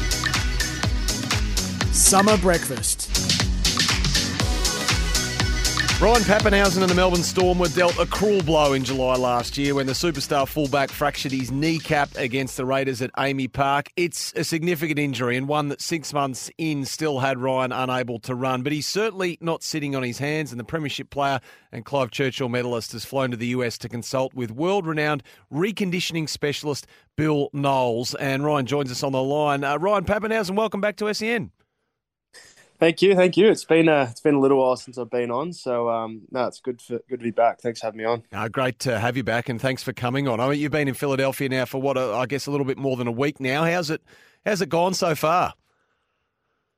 Summer 1.92 2.36
breakfast. 2.38 3.07
Ryan 6.00 6.22
Papenhuyzen 6.22 6.82
and 6.82 6.88
the 6.88 6.94
Melbourne 6.94 7.24
Storm 7.24 7.58
were 7.58 7.66
dealt 7.66 7.98
a 7.98 8.06
cruel 8.06 8.40
blow 8.44 8.72
in 8.74 8.84
July 8.84 9.16
last 9.16 9.58
year 9.58 9.74
when 9.74 9.88
the 9.88 9.94
superstar 9.94 10.46
fullback 10.46 10.90
fractured 10.90 11.32
his 11.32 11.50
kneecap 11.50 12.14
against 12.14 12.56
the 12.56 12.64
Raiders 12.64 13.02
at 13.02 13.12
AAMI 13.14 13.52
Park. 13.52 13.90
It's 13.96 14.32
a 14.34 14.44
significant 14.44 15.00
injury 15.00 15.36
and 15.36 15.48
one 15.48 15.70
that 15.70 15.80
six 15.80 16.12
months 16.12 16.52
in 16.56 16.84
still 16.84 17.18
had 17.18 17.40
Ryan 17.40 17.72
unable 17.72 18.20
to 18.20 18.36
run. 18.36 18.62
But 18.62 18.70
he's 18.70 18.86
certainly 18.86 19.38
not 19.40 19.64
sitting 19.64 19.96
on 19.96 20.04
his 20.04 20.18
hands, 20.18 20.52
and 20.52 20.60
the 20.60 20.64
Premiership 20.64 21.10
player 21.10 21.40
and 21.72 21.84
Clive 21.84 22.12
Churchill 22.12 22.48
medalist 22.48 22.92
has 22.92 23.04
flown 23.04 23.32
to 23.32 23.36
the 23.36 23.48
US 23.48 23.76
to 23.78 23.88
consult 23.88 24.34
with 24.34 24.52
world 24.52 24.86
renowned 24.86 25.24
reconditioning 25.52 26.28
specialist 26.28 26.86
Bill 27.16 27.50
Knowles. 27.52 28.14
And 28.14 28.44
Ryan 28.44 28.66
joins 28.66 28.92
us 28.92 29.02
on 29.02 29.10
the 29.10 29.22
line. 29.22 29.64
Uh, 29.64 29.76
Ryan 29.78 30.04
Papenhuyzen, 30.04 30.54
welcome 30.54 30.80
back 30.80 30.94
to 30.98 31.12
SEN. 31.12 31.50
Thank 32.78 33.02
you, 33.02 33.16
thank 33.16 33.36
you. 33.36 33.48
It's 33.48 33.64
been 33.64 33.88
a 33.88 34.02
it's 34.04 34.20
been 34.20 34.36
a 34.36 34.40
little 34.40 34.58
while 34.58 34.76
since 34.76 34.98
I've 34.98 35.10
been 35.10 35.32
on, 35.32 35.52
so 35.52 35.90
um, 35.90 36.22
no, 36.30 36.46
it's 36.46 36.60
good 36.60 36.80
for 36.80 37.00
good 37.08 37.18
to 37.18 37.24
be 37.24 37.32
back. 37.32 37.60
Thanks 37.60 37.80
for 37.80 37.86
having 37.86 37.98
me 37.98 38.04
on. 38.04 38.22
Uh, 38.32 38.46
great 38.48 38.78
to 38.80 38.98
have 38.98 39.16
you 39.16 39.24
back, 39.24 39.48
and 39.48 39.60
thanks 39.60 39.82
for 39.82 39.92
coming 39.92 40.28
on. 40.28 40.38
I 40.38 40.48
mean, 40.48 40.60
you've 40.60 40.70
been 40.70 40.86
in 40.86 40.94
Philadelphia 40.94 41.48
now 41.48 41.64
for 41.64 41.80
what 41.80 41.96
uh, 41.96 42.16
I 42.16 42.26
guess 42.26 42.46
a 42.46 42.52
little 42.52 42.66
bit 42.66 42.78
more 42.78 42.96
than 42.96 43.08
a 43.08 43.12
week 43.12 43.40
now. 43.40 43.64
How's 43.64 43.90
it 43.90 44.00
How's 44.46 44.62
it 44.62 44.68
gone 44.68 44.94
so 44.94 45.14
far? 45.14 45.54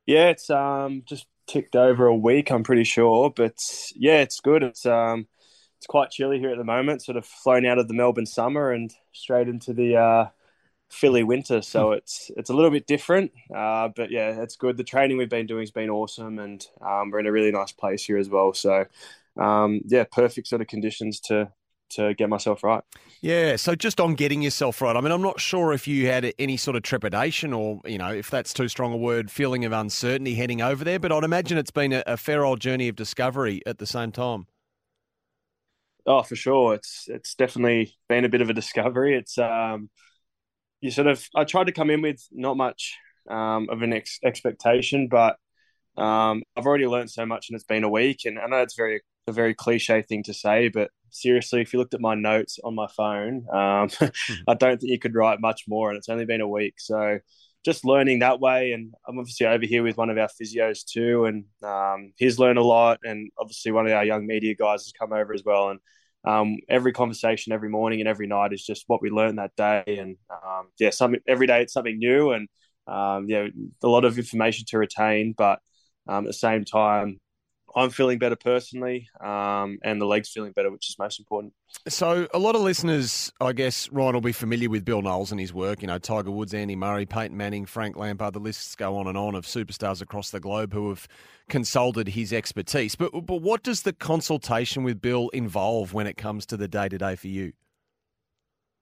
Yeah, 0.06 0.28
it's 0.28 0.48
um 0.50 1.02
just 1.04 1.26
ticked 1.46 1.76
over 1.76 2.06
a 2.06 2.16
week, 2.16 2.50
I'm 2.50 2.64
pretty 2.64 2.84
sure, 2.84 3.30
but 3.30 3.58
yeah, 3.94 4.20
it's 4.20 4.40
good. 4.40 4.62
It's 4.62 4.86
um 4.86 5.26
it's 5.78 5.86
quite 5.86 6.10
chilly 6.10 6.38
here 6.38 6.50
at 6.50 6.58
the 6.58 6.64
moment. 6.64 7.02
Sort 7.02 7.16
of 7.16 7.24
flown 7.24 7.64
out 7.66 7.78
of 7.78 7.88
the 7.88 7.94
Melbourne 7.94 8.26
summer 8.26 8.70
and 8.70 8.92
straight 9.12 9.48
into 9.48 9.72
the 9.72 9.96
uh, 9.96 10.28
Philly 10.90 11.22
winter, 11.22 11.62
so 11.62 11.92
it's 11.92 12.30
it's 12.36 12.50
a 12.50 12.54
little 12.54 12.70
bit 12.70 12.86
different. 12.86 13.32
Uh, 13.54 13.88
but 13.94 14.10
yeah, 14.10 14.42
it's 14.42 14.56
good. 14.56 14.76
The 14.76 14.84
training 14.84 15.16
we've 15.16 15.28
been 15.28 15.46
doing 15.46 15.62
has 15.62 15.70
been 15.70 15.90
awesome, 15.90 16.38
and 16.38 16.66
um, 16.80 17.10
we're 17.10 17.20
in 17.20 17.26
a 17.26 17.32
really 17.32 17.52
nice 17.52 17.72
place 17.72 18.04
here 18.04 18.18
as 18.18 18.28
well. 18.28 18.52
So 18.52 18.86
um, 19.38 19.80
yeah, 19.86 20.04
perfect 20.04 20.48
sort 20.48 20.60
of 20.60 20.68
conditions 20.68 21.20
to 21.20 21.52
to 21.90 22.14
get 22.14 22.28
myself 22.28 22.62
right. 22.62 22.82
Yeah, 23.20 23.56
so 23.56 23.74
just 23.74 24.00
on 24.00 24.14
getting 24.14 24.42
yourself 24.42 24.80
right. 24.80 24.96
I 24.96 25.00
mean, 25.00 25.12
I'm 25.12 25.22
not 25.22 25.40
sure 25.40 25.72
if 25.72 25.86
you 25.86 26.06
had 26.06 26.32
any 26.38 26.56
sort 26.56 26.76
of 26.76 26.82
trepidation 26.82 27.52
or, 27.52 27.80
you 27.84 27.98
know, 27.98 28.12
if 28.12 28.30
that's 28.30 28.54
too 28.54 28.68
strong 28.68 28.92
a 28.92 28.96
word, 28.96 29.30
feeling 29.30 29.64
of 29.64 29.72
uncertainty 29.72 30.34
heading 30.36 30.62
over 30.62 30.84
there, 30.84 30.98
but 30.98 31.12
I'd 31.12 31.24
imagine 31.24 31.58
it's 31.58 31.70
been 31.70 31.92
a, 31.92 32.02
a 32.06 32.16
fair 32.16 32.44
old 32.44 32.60
journey 32.60 32.88
of 32.88 32.96
discovery 32.96 33.60
at 33.66 33.78
the 33.78 33.86
same 33.86 34.12
time. 34.12 34.46
Oh, 36.06 36.22
for 36.22 36.36
sure. 36.36 36.74
It's 36.74 37.08
it's 37.08 37.34
definitely 37.34 37.94
been 38.08 38.24
a 38.24 38.28
bit 38.28 38.40
of 38.40 38.48
a 38.48 38.54
discovery. 38.54 39.16
It's 39.16 39.36
um, 39.36 39.90
you 40.80 40.90
sort 40.90 41.06
of 41.06 41.26
I 41.34 41.44
tried 41.44 41.66
to 41.66 41.72
come 41.72 41.90
in 41.90 42.02
with 42.02 42.26
not 42.32 42.56
much 42.56 42.96
um, 43.28 43.68
of 43.70 43.82
an 43.82 43.92
ex- 43.92 44.18
expectation, 44.24 45.08
but 45.08 45.36
um, 45.96 46.42
I've 46.56 46.66
already 46.66 46.86
learned 46.86 47.10
so 47.10 47.26
much, 47.26 47.48
and 47.48 47.56
it's 47.56 47.64
been 47.64 47.84
a 47.84 47.88
week. 47.88 48.20
And 48.24 48.38
I 48.38 48.46
know 48.46 48.58
it's 48.58 48.76
very 48.76 49.02
a 49.26 49.32
very 49.32 49.54
cliche 49.54 50.02
thing 50.02 50.22
to 50.24 50.34
say, 50.34 50.68
but 50.68 50.90
seriously, 51.10 51.60
if 51.60 51.72
you 51.72 51.78
looked 51.78 51.94
at 51.94 52.00
my 52.00 52.14
notes 52.14 52.58
on 52.64 52.74
my 52.74 52.86
phone, 52.96 53.46
um, 53.52 53.88
I 54.48 54.54
don't 54.54 54.80
think 54.80 54.90
you 54.90 54.98
could 54.98 55.14
write 55.14 55.40
much 55.40 55.64
more. 55.68 55.90
And 55.90 55.98
it's 55.98 56.08
only 56.08 56.24
been 56.24 56.40
a 56.40 56.48
week, 56.48 56.74
so 56.78 57.18
just 57.64 57.84
learning 57.84 58.20
that 58.20 58.40
way. 58.40 58.72
And 58.72 58.94
I'm 59.06 59.18
obviously 59.18 59.46
over 59.46 59.66
here 59.66 59.82
with 59.82 59.96
one 59.98 60.10
of 60.10 60.18
our 60.18 60.28
physios 60.28 60.84
too, 60.84 61.26
and 61.26 61.44
um, 61.62 62.12
he's 62.16 62.38
learned 62.38 62.58
a 62.58 62.64
lot. 62.64 63.00
And 63.04 63.30
obviously, 63.38 63.72
one 63.72 63.86
of 63.86 63.92
our 63.92 64.04
young 64.04 64.26
media 64.26 64.54
guys 64.54 64.84
has 64.84 64.92
come 64.98 65.12
over 65.12 65.32
as 65.34 65.44
well. 65.44 65.70
And 65.70 65.80
um, 66.24 66.58
every 66.68 66.92
conversation, 66.92 67.52
every 67.52 67.68
morning 67.68 68.00
and 68.00 68.08
every 68.08 68.26
night 68.26 68.52
is 68.52 68.64
just 68.64 68.84
what 68.86 69.02
we 69.02 69.10
learned 69.10 69.38
that 69.38 69.56
day. 69.56 69.98
And 69.98 70.16
um, 70.30 70.68
yeah, 70.78 70.90
every 71.26 71.46
day 71.46 71.62
it's 71.62 71.72
something 71.72 71.98
new, 71.98 72.32
and 72.32 72.48
um, 72.86 73.26
yeah, 73.28 73.48
a 73.82 73.88
lot 73.88 74.04
of 74.04 74.18
information 74.18 74.64
to 74.68 74.78
retain. 74.78 75.34
But 75.36 75.60
um, 76.08 76.24
at 76.24 76.28
the 76.28 76.32
same 76.32 76.64
time, 76.64 77.18
I'm 77.74 77.90
feeling 77.90 78.18
better 78.18 78.36
personally, 78.36 79.08
um, 79.20 79.78
and 79.84 80.00
the 80.00 80.06
legs 80.06 80.30
feeling 80.30 80.52
better, 80.52 80.70
which 80.70 80.88
is 80.90 80.98
most 80.98 81.20
important. 81.20 81.52
So, 81.88 82.26
a 82.34 82.38
lot 82.38 82.56
of 82.56 82.62
listeners, 82.62 83.32
I 83.40 83.52
guess, 83.52 83.88
Ryan 83.90 84.14
will 84.14 84.20
be 84.20 84.32
familiar 84.32 84.68
with 84.68 84.84
Bill 84.84 85.02
Knowles 85.02 85.30
and 85.30 85.40
his 85.40 85.54
work. 85.54 85.80
You 85.80 85.88
know, 85.88 85.98
Tiger 85.98 86.30
Woods, 86.30 86.52
Andy 86.52 86.74
Murray, 86.74 87.06
Peyton 87.06 87.36
Manning, 87.36 87.66
Frank 87.66 87.96
Lampard. 87.96 88.34
The 88.34 88.40
lists 88.40 88.74
go 88.74 88.96
on 88.96 89.06
and 89.06 89.16
on 89.16 89.34
of 89.34 89.46
superstars 89.46 90.02
across 90.02 90.30
the 90.30 90.40
globe 90.40 90.72
who 90.72 90.88
have 90.88 91.06
consulted 91.48 92.08
his 92.08 92.32
expertise. 92.32 92.96
But, 92.96 93.12
but 93.12 93.42
what 93.42 93.62
does 93.62 93.82
the 93.82 93.92
consultation 93.92 94.82
with 94.82 95.00
Bill 95.00 95.28
involve 95.30 95.94
when 95.94 96.06
it 96.06 96.16
comes 96.16 96.46
to 96.46 96.56
the 96.56 96.68
day 96.68 96.88
to 96.88 96.98
day 96.98 97.16
for 97.16 97.28
you? 97.28 97.52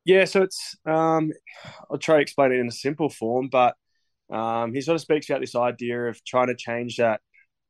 Yeah, 0.05 0.25
so 0.25 0.43
it's 0.43 0.77
um, 0.87 1.33
I'll 1.91 1.99
try 1.99 2.17
to 2.17 2.23
explain 2.23 2.53
it 2.53 2.61
in 2.61 2.69
a 2.69 2.73
simple 2.73 3.11
form, 3.11 3.51
but 3.51 3.77
um, 4.31 4.73
he 4.73 4.81
sort 4.81 4.95
of 4.95 5.03
speaks 5.03 5.29
about 5.29 5.41
this 5.41 5.55
idea 5.55 6.05
of 6.05 6.25
trying 6.25 6.47
to 6.47 6.55
change 6.55 6.97
that 6.97 7.21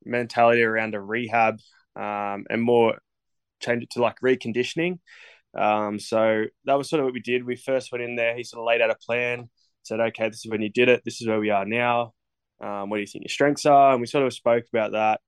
mentality 0.09 0.63
around 0.63 0.95
a 0.95 1.01
rehab 1.01 1.61
um, 1.97 2.47
and 2.51 2.63
more 2.63 2.99
change 3.61 3.83
it 3.83 3.91
to 3.91 4.03
like 4.03 4.21
reconditioning. 4.21 4.99
Um, 5.57 5.99
so 5.99 6.45
that 6.65 6.75
was 6.75 6.89
sort 6.89 7.01
of 7.01 7.05
what 7.07 7.15
we 7.15 7.21
did. 7.21 7.45
We 7.45 7.57
first 7.57 7.91
went 7.93 8.05
in 8.05 8.17
there. 8.17 8.37
He 8.37 8.45
sort 8.45 8.61
of 8.61 8.67
laid 8.67 8.81
out 8.81 8.91
a 8.91 8.95
plan, 8.95 9.49
said, 9.83 10.01
"Okay, 10.01 10.29
this 10.29 10.45
is 10.45 10.51
when 10.51 10.63
you 10.63 10.71
did 10.71 10.89
it. 10.89 11.03
This 11.05 11.21
is 11.21 11.27
where 11.27 11.41
we 11.41 11.51
are 11.51 11.65
now. 11.65 12.15
Um, 12.61 12.91
what 12.91 12.97
do 12.97 13.01
you 13.01 13.07
think 13.07 13.25
your 13.25 13.31
strengths 13.31 13.67
are?" 13.67 13.93
And 13.93 14.01
we 14.01 14.07
sort 14.07 14.25
of 14.25 14.33
spoke 14.33 14.65
about 14.73 14.93
that, 14.93 15.21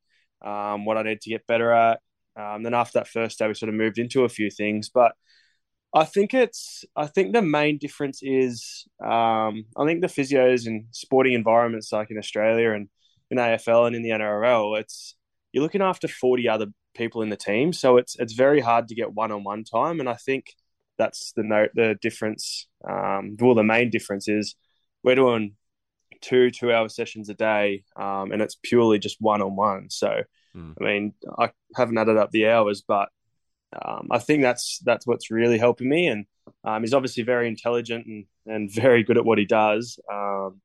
um, 0.48 0.84
what 0.84 0.96
I 0.98 1.02
need 1.02 1.20
to 1.22 1.30
get 1.30 1.46
better 1.46 1.72
at. 1.72 2.00
Um, 2.36 2.62
then 2.62 2.74
after 2.74 2.98
that 2.98 3.08
first 3.08 3.38
day, 3.38 3.48
we 3.48 3.54
sort 3.54 3.68
of 3.70 3.74
moved 3.74 3.98
into 3.98 4.24
a 4.24 4.28
few 4.28 4.50
things, 4.50 4.88
but 4.88 5.12
I 5.94 6.04
think 6.04 6.34
it's. 6.34 6.84
I 6.94 7.06
think 7.06 7.32
the 7.32 7.42
main 7.42 7.78
difference 7.78 8.20
is. 8.22 8.86
Um, 9.02 9.64
I 9.76 9.84
think 9.86 10.00
the 10.00 10.06
physios 10.06 10.66
in 10.66 10.86
sporting 10.92 11.32
environments 11.34 11.92
like 11.92 12.10
in 12.10 12.18
Australia 12.18 12.72
and 12.72 12.88
in 13.30 13.38
AFL 13.38 13.86
and 13.86 13.96
in 13.96 14.02
the 14.02 14.10
NRL, 14.10 14.78
it's 14.78 15.14
you're 15.52 15.62
looking 15.62 15.82
after 15.82 16.08
40 16.08 16.48
other 16.48 16.66
people 16.94 17.22
in 17.22 17.28
the 17.28 17.36
team, 17.36 17.72
so 17.72 17.96
it's 17.96 18.16
it's 18.18 18.32
very 18.32 18.60
hard 18.60 18.88
to 18.88 18.94
get 18.94 19.12
one 19.12 19.32
on 19.32 19.44
one 19.44 19.64
time, 19.64 20.00
and 20.00 20.08
I 20.08 20.14
think 20.14 20.54
that's 20.98 21.32
the 21.32 21.42
note 21.42 21.70
the 21.74 21.96
difference. 22.00 22.66
Um, 22.88 23.36
well, 23.40 23.54
the 23.54 23.62
main 23.62 23.90
difference 23.90 24.28
is 24.28 24.54
we're 25.02 25.14
doing 25.14 25.56
two 26.20 26.50
two 26.50 26.72
hour 26.72 26.88
sessions 26.88 27.28
a 27.28 27.34
day, 27.34 27.84
um, 27.96 28.32
and 28.32 28.42
it's 28.42 28.56
purely 28.62 28.98
just 28.98 29.16
one 29.20 29.42
on 29.42 29.56
one. 29.56 29.90
So, 29.90 30.22
mm. 30.56 30.74
I 30.80 30.84
mean, 30.84 31.14
I 31.38 31.50
haven't 31.76 31.98
added 31.98 32.16
up 32.16 32.30
the 32.30 32.48
hours, 32.48 32.82
but 32.86 33.08
um, 33.72 34.08
I 34.10 34.18
think 34.18 34.42
that's 34.42 34.78
that's 34.84 35.06
what's 35.06 35.30
really 35.30 35.58
helping 35.58 35.88
me, 35.88 36.08
and 36.08 36.26
um, 36.64 36.82
he's 36.82 36.94
obviously 36.94 37.22
very 37.22 37.48
intelligent 37.48 38.06
and, 38.06 38.26
and 38.46 38.70
very 38.74 39.02
good 39.02 39.18
at 39.18 39.24
what 39.24 39.38
he 39.38 39.46
does. 39.46 39.98
Um, 40.12 40.60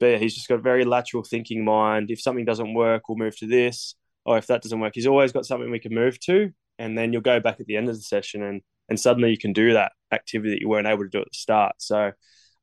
but 0.00 0.20
he's 0.20 0.34
just 0.34 0.48
got 0.48 0.56
a 0.56 0.62
very 0.62 0.84
lateral 0.84 1.22
thinking 1.22 1.64
mind. 1.64 2.10
If 2.10 2.20
something 2.20 2.44
doesn't 2.44 2.74
work, 2.74 3.08
we'll 3.08 3.18
move 3.18 3.36
to 3.38 3.46
this. 3.46 3.94
Or 4.24 4.36
if 4.36 4.46
that 4.48 4.62
doesn't 4.62 4.80
work, 4.80 4.92
he's 4.94 5.06
always 5.06 5.32
got 5.32 5.46
something 5.46 5.70
we 5.70 5.78
can 5.78 5.94
move 5.94 6.20
to. 6.20 6.50
And 6.78 6.96
then 6.96 7.12
you'll 7.12 7.22
go 7.22 7.40
back 7.40 7.60
at 7.60 7.66
the 7.66 7.76
end 7.76 7.88
of 7.88 7.96
the 7.96 8.02
session 8.02 8.42
and, 8.42 8.60
and 8.88 9.00
suddenly 9.00 9.30
you 9.30 9.38
can 9.38 9.52
do 9.52 9.72
that 9.72 9.92
activity 10.12 10.50
that 10.50 10.60
you 10.60 10.68
weren't 10.68 10.86
able 10.86 11.04
to 11.04 11.08
do 11.08 11.20
at 11.20 11.28
the 11.30 11.38
start. 11.38 11.76
So 11.78 12.12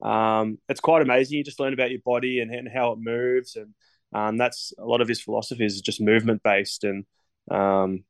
um, 0.02 0.58
it's 0.70 0.80
quite 0.80 1.02
amazing. 1.02 1.38
You 1.38 1.44
just 1.44 1.60
learn 1.60 1.74
about 1.74 1.92
your 1.92 2.02
body 2.06 2.40
and, 2.40 2.54
and 2.54 2.70
how 2.72 2.92
it 2.92 3.00
moves. 3.00 3.56
And 3.56 3.74
um, 4.14 4.38
that's 4.38 4.74
a 4.78 4.86
lot 4.86 5.02
of 5.02 5.08
his 5.08 5.22
philosophy 5.22 5.66
is 5.66 5.82
just 5.82 6.02
movement 6.02 6.44
based. 6.44 6.84
And 6.84 7.06
um, 7.52 8.04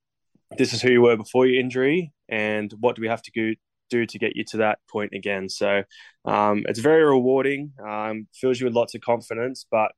this 0.58 0.74
is 0.74 0.82
who 0.82 0.92
you 0.92 1.02
were 1.02 1.18
before 1.18 1.48
your 1.48 1.60
injury. 1.60 2.14
And 2.30 2.74
what 2.80 2.96
do 2.96 3.02
we 3.02 3.08
have 3.08 3.22
to 3.24 3.32
do, 3.34 3.56
do 3.90 4.06
to 4.06 4.20
get 4.20 4.36
you 4.36 4.44
to 4.46 4.58
that 4.58 4.80
point 4.90 5.14
again. 5.14 5.50
So 5.50 5.84
um, 6.26 6.64
it's 6.68 6.80
very 6.80 7.04
rewarding, 7.04 7.74
um, 7.86 8.28
fills 8.34 8.60
you 8.60 8.66
with 8.66 8.76
lots 8.76 8.96
of 8.96 9.02
confidence. 9.02 9.66
But 9.70 9.92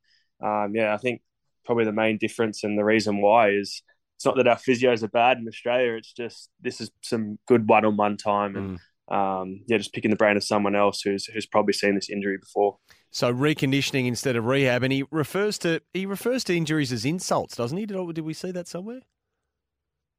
um, 0.43 0.73
yeah, 0.75 0.93
I 0.93 0.97
think 0.97 1.21
probably 1.65 1.85
the 1.85 1.91
main 1.91 2.17
difference 2.17 2.63
and 2.63 2.77
the 2.77 2.85
reason 2.85 3.21
why 3.21 3.49
is 3.49 3.81
it's 4.15 4.25
not 4.25 4.35
that 4.37 4.47
our 4.47 4.55
physios 4.55 5.03
are 5.03 5.09
bad 5.09 5.37
in 5.37 5.47
Australia. 5.47 5.93
It's 5.93 6.11
just 6.11 6.49
this 6.59 6.81
is 6.81 6.89
some 7.03 7.37
good 7.47 7.69
one-on-one 7.69 8.17
time, 8.17 8.55
and 8.55 8.79
um, 9.09 9.61
yeah, 9.67 9.77
just 9.77 9.93
picking 9.93 10.09
the 10.09 10.17
brain 10.17 10.37
of 10.37 10.43
someone 10.43 10.75
else 10.75 11.01
who's 11.01 11.25
who's 11.25 11.45
probably 11.45 11.73
seen 11.73 11.93
this 11.93 12.09
injury 12.09 12.37
before. 12.39 12.77
So 13.11 13.31
reconditioning 13.31 14.07
instead 14.07 14.35
of 14.35 14.45
rehab, 14.45 14.81
and 14.81 14.91
he 14.91 15.03
refers 15.11 15.59
to 15.59 15.81
he 15.93 16.07
refers 16.07 16.43
to 16.45 16.57
injuries 16.57 16.91
as 16.91 17.05
insults, 17.05 17.55
doesn't 17.55 17.77
he? 17.77 17.85
Did, 17.85 18.15
did 18.15 18.25
we 18.25 18.33
see 18.33 18.51
that 18.51 18.67
somewhere? 18.67 19.01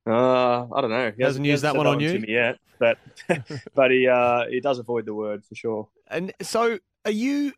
Uh, 0.09 0.67
I 0.73 0.81
don't 0.81 0.91
know. 0.91 1.13
He 1.17 1.23
hasn't 1.23 1.45
used 1.45 1.65
that 1.65 1.77
one 1.77 1.87
on 1.87 2.01
you 2.01 2.25
yet, 2.27 2.59
but 2.79 2.99
but 3.75 3.91
he 3.91 4.09
uh, 4.09 4.47
he 4.49 4.61
does 4.61 4.79
avoid 4.79 5.05
the 5.05 5.15
word 5.15 5.45
for 5.45 5.55
sure. 5.55 5.89
And 6.09 6.33
so, 6.41 6.79
are 7.05 7.11
you? 7.11 7.53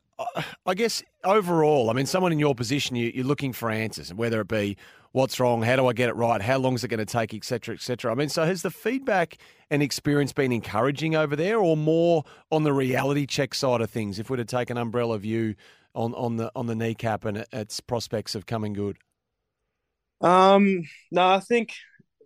I 0.66 0.74
guess 0.74 1.02
overall, 1.24 1.88
I 1.88 1.94
mean, 1.94 2.04
someone 2.04 2.30
in 2.30 2.38
your 2.38 2.54
position, 2.54 2.94
you, 2.94 3.10
you're 3.14 3.24
looking 3.24 3.54
for 3.54 3.70
answers, 3.70 4.10
and 4.10 4.18
whether 4.18 4.38
it 4.42 4.48
be 4.48 4.76
what's 5.12 5.40
wrong, 5.40 5.62
how 5.62 5.76
do 5.76 5.86
I 5.86 5.94
get 5.94 6.10
it 6.10 6.14
right, 6.14 6.42
how 6.42 6.58
long 6.58 6.74
is 6.74 6.84
it 6.84 6.88
going 6.88 6.98
to 6.98 7.06
take, 7.06 7.32
etc., 7.32 7.74
etc. 7.74 8.12
I 8.12 8.14
mean, 8.14 8.28
so 8.28 8.44
has 8.44 8.60
the 8.60 8.70
feedback 8.70 9.38
and 9.70 9.82
experience 9.82 10.34
been 10.34 10.52
encouraging 10.52 11.16
over 11.16 11.36
there, 11.36 11.58
or 11.58 11.74
more 11.74 12.24
on 12.50 12.64
the 12.64 12.72
reality 12.74 13.24
check 13.24 13.54
side 13.54 13.80
of 13.80 13.88
things? 13.88 14.18
If 14.18 14.28
we're 14.28 14.36
to 14.36 14.44
take 14.44 14.68
an 14.68 14.76
umbrella 14.76 15.16
view 15.18 15.54
on 15.94 16.14
on 16.14 16.36
the 16.36 16.52
on 16.54 16.66
the 16.66 16.74
kneecap 16.74 17.24
and 17.24 17.46
its 17.52 17.80
prospects 17.80 18.34
of 18.34 18.44
coming 18.44 18.72
good. 18.72 18.98
Um, 20.20 20.82
no, 21.10 21.26
I 21.26 21.40
think 21.40 21.72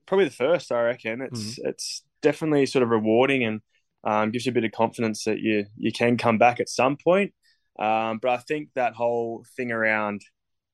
probably 0.06 0.26
the 0.26 0.30
first. 0.32 0.72
I 0.72 0.82
reckon 0.82 1.22
it's 1.22 1.58
it's 1.58 2.02
definitely 2.22 2.66
sort 2.66 2.82
of 2.82 2.90
rewarding 2.90 3.44
and 3.44 3.60
um, 4.04 4.30
gives 4.30 4.46
you 4.46 4.50
a 4.50 4.54
bit 4.54 4.64
of 4.64 4.72
confidence 4.72 5.24
that 5.24 5.40
you 5.40 5.66
you 5.76 5.92
can 5.92 6.16
come 6.16 6.38
back 6.38 6.60
at 6.60 6.68
some 6.68 6.96
point. 6.96 7.32
Um, 7.78 8.18
but 8.22 8.30
I 8.30 8.36
think 8.38 8.70
that 8.74 8.94
whole 8.94 9.44
thing 9.56 9.72
around 9.72 10.22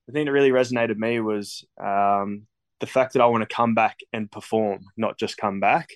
the 0.07 0.13
thing 0.13 0.27
that 0.27 0.33
really 0.33 0.51
resonated 0.51 0.91
with 0.91 0.99
me 0.99 1.21
was 1.21 1.65
um, 1.83 2.47
the 2.81 2.87
fact 2.87 3.13
that 3.13 3.23
I 3.23 3.27
want 3.27 3.49
to 3.49 3.55
come 3.55 3.75
back 3.75 3.99
and 4.13 4.31
perform, 4.31 4.85
not 4.97 5.19
just 5.19 5.37
come 5.37 5.61
back. 5.61 5.91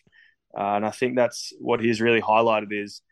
Uh, 0.56 0.76
and 0.76 0.86
I 0.86 0.90
think 0.90 1.16
that's 1.16 1.52
what 1.58 1.80
he's 1.80 2.00
really 2.00 2.22
highlighted 2.22 2.68
is 2.70 3.02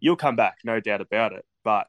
you'll 0.00 0.16
come 0.16 0.36
back, 0.36 0.56
no 0.64 0.80
doubt 0.80 1.02
about 1.02 1.32
it. 1.32 1.44
But 1.62 1.86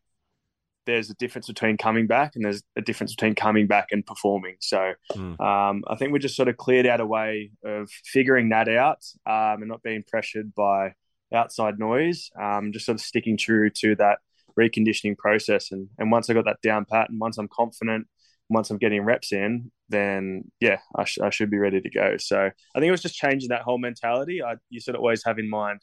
there's 0.88 1.12
a 1.12 1.14
difference 1.16 1.46
between 1.46 1.78
coming 1.78 2.08
back 2.08 2.36
and 2.36 2.44
there's 2.44 2.64
a 2.76 2.82
difference 2.82 3.14
between 3.14 3.36
coming 3.36 3.68
back 3.68 3.90
and 3.92 4.04
performing. 4.04 4.56
So 4.60 4.94
um, 5.40 5.84
I 5.88 5.96
think 5.98 6.12
we 6.12 6.18
just 6.20 6.36
sort 6.36 6.48
of 6.48 6.58
cleared 6.58 6.88
out 6.88 7.02
a 7.02 7.06
way 7.06 7.52
of 7.64 7.92
figuring 8.06 8.50
that 8.50 8.68
out 8.70 9.06
um, 9.28 9.62
and 9.62 9.68
not 9.68 9.84
being 9.84 10.04
pressured 10.08 10.56
by 10.56 10.96
outside 11.32 11.78
noise, 11.78 12.32
um, 12.42 12.72
just 12.72 12.86
sort 12.86 12.96
of 12.96 13.02
sticking 13.02 13.38
true 13.38 13.70
to 13.82 13.96
that 13.98 14.20
reconditioning 14.58 15.18
process. 15.18 15.72
And, 15.72 15.90
and 16.00 16.10
once 16.10 16.30
I 16.30 16.34
got 16.34 16.46
that 16.46 16.62
down 16.64 16.86
pat 16.90 17.10
and 17.10 17.20
once 17.20 17.38
I'm 17.38 17.50
confident, 17.50 18.08
once 18.50 18.70
I'm 18.72 18.78
getting 18.78 19.04
reps 19.04 19.34
in, 19.34 19.72
then 19.90 20.50
yeah, 20.62 20.80
I, 20.96 21.04
sh- 21.04 21.20
I 21.22 21.30
should 21.30 21.52
be 21.52 21.58
ready 21.58 21.82
to 21.82 21.90
go. 21.90 22.16
So 22.18 22.40
I 22.40 22.80
think 22.80 22.88
it 22.88 22.92
was 22.92 23.02
just 23.02 23.16
changing 23.16 23.50
that 23.50 23.62
whole 23.62 23.78
mentality. 23.78 24.42
I, 24.42 24.56
you 24.70 24.80
sort 24.80 24.96
of 24.96 25.02
always 25.02 25.24
have 25.26 25.38
in 25.38 25.50
mind 25.50 25.82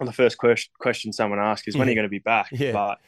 on 0.00 0.06
the 0.06 0.12
first 0.12 0.38
question, 0.38 0.72
question 0.78 1.12
someone 1.12 1.38
asks 1.38 1.68
is 1.68 1.76
when 1.76 1.86
are 1.86 1.90
you 1.90 1.96
going 1.96 2.04
to 2.04 2.10
be 2.10 2.18
back? 2.18 2.48
Yeah. 2.52 2.72
But 2.72 2.98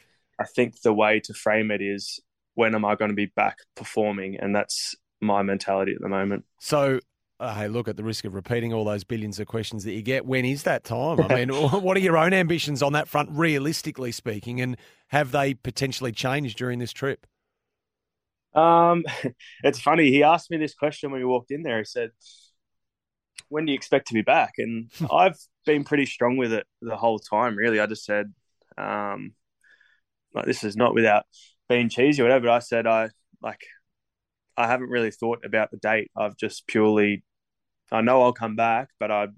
I 0.41 0.45
think 0.45 0.81
the 0.81 0.93
way 0.93 1.21
to 1.21 1.35
frame 1.35 1.71
it 1.71 1.83
is 1.83 2.19
when 2.55 2.75
am 2.75 2.85
I 2.85 2.95
going 2.95 3.11
to 3.11 3.15
be 3.15 3.27
back 3.27 3.59
performing? 3.77 4.37
And 4.41 4.55
that's 4.55 4.95
my 5.21 5.43
mentality 5.43 5.93
at 5.95 6.01
the 6.01 6.09
moment. 6.09 6.45
So, 6.59 7.01
uh, 7.39 7.55
hey, 7.55 7.69
look, 7.69 7.89
at 7.89 7.97
the 7.97 8.05
risk 8.05 8.25
of 8.25 8.35
repeating 8.35 8.73
all 8.73 8.85
those 8.85 9.05
billions 9.05 9.39
of 9.39 9.47
questions 9.47 9.85
that 9.85 9.93
you 9.93 10.03
get, 10.03 10.25
when 10.27 10.45
is 10.45 10.63
that 10.65 10.85
time? 10.85 11.21
I 11.21 11.35
mean, 11.45 11.51
what 11.51 11.97
are 11.97 12.01
your 12.01 12.17
own 12.17 12.33
ambitions 12.33 12.83
on 12.83 12.93
that 12.95 13.09
front, 13.09 13.31
realistically 13.33 14.13
speaking, 14.13 14.61
and 14.61 14.77
have 15.09 15.31
they 15.31 15.55
potentially 15.55 16.13
changed 16.13 16.57
during 16.57 16.79
this 16.79 16.93
trip? 16.93 17.27
Um, 18.55 19.05
it's 19.63 19.81
funny. 19.81 20.11
He 20.11 20.23
asked 20.23 20.51
me 20.51 20.57
this 20.57 20.75
question 20.75 21.11
when 21.11 21.21
we 21.21 21.27
walked 21.27 21.51
in 21.51 21.63
there. 21.63 21.79
He 21.79 21.85
said, 21.85 22.11
"When 23.49 23.67
do 23.67 23.73
you 23.73 23.77
expect 23.77 24.09
to 24.09 24.15
be 24.15 24.23
back?" 24.23 24.55
And 24.59 24.91
I've 25.13 25.37
been 25.67 25.85
pretty 25.85 26.07
strong 26.07 26.37
with 26.37 26.53
it 26.53 26.67
the 26.81 26.97
whole 26.97 27.19
time. 27.19 27.57
Really, 27.57 27.81
I 27.81 27.87
just 27.87 28.05
said, 28.05 28.33
um, 28.77 29.35
"Like 30.35 30.47
this 30.47 30.65
is 30.65 30.77
not 30.77 30.95
without 30.95 31.25
being 31.69 31.89
cheesy 31.89 32.23
or 32.23 32.25
whatever." 32.27 32.47
But 32.47 32.53
I 32.55 32.59
said, 32.61 32.87
"I 32.87 33.11
like, 33.43 33.61
I 34.57 34.67
haven't 34.67 34.91
really 34.91 35.11
thought 35.11 35.45
about 35.45 35.71
the 35.71 35.79
date. 35.79 36.11
I've 36.17 36.37
just 36.37 36.67
purely, 36.67 37.25
I 37.93 38.03
know 38.03 38.23
I'll 38.23 38.33
come 38.33 38.57
back, 38.57 38.91
but 39.01 39.11
I 39.11 39.29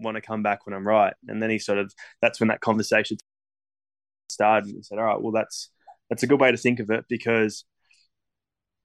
want 0.00 0.16
to 0.16 0.22
come 0.22 0.42
back 0.42 0.66
when 0.66 0.74
I'm 0.74 0.86
right." 0.86 1.14
And 1.28 1.42
then 1.42 1.50
he 1.50 1.58
sort 1.58 1.78
of, 1.78 1.92
that's 2.22 2.40
when 2.40 2.48
that 2.48 2.60
conversation 2.60 3.18
started. 4.30 4.74
And 4.74 4.84
said, 4.84 4.98
"All 4.98 5.04
right, 5.04 5.20
well, 5.20 5.32
that's 5.32 5.70
that's 6.08 6.22
a 6.22 6.26
good 6.26 6.40
way 6.40 6.50
to 6.52 6.56
think 6.58 6.80
of 6.80 6.90
it 6.90 7.04
because." 7.08 7.64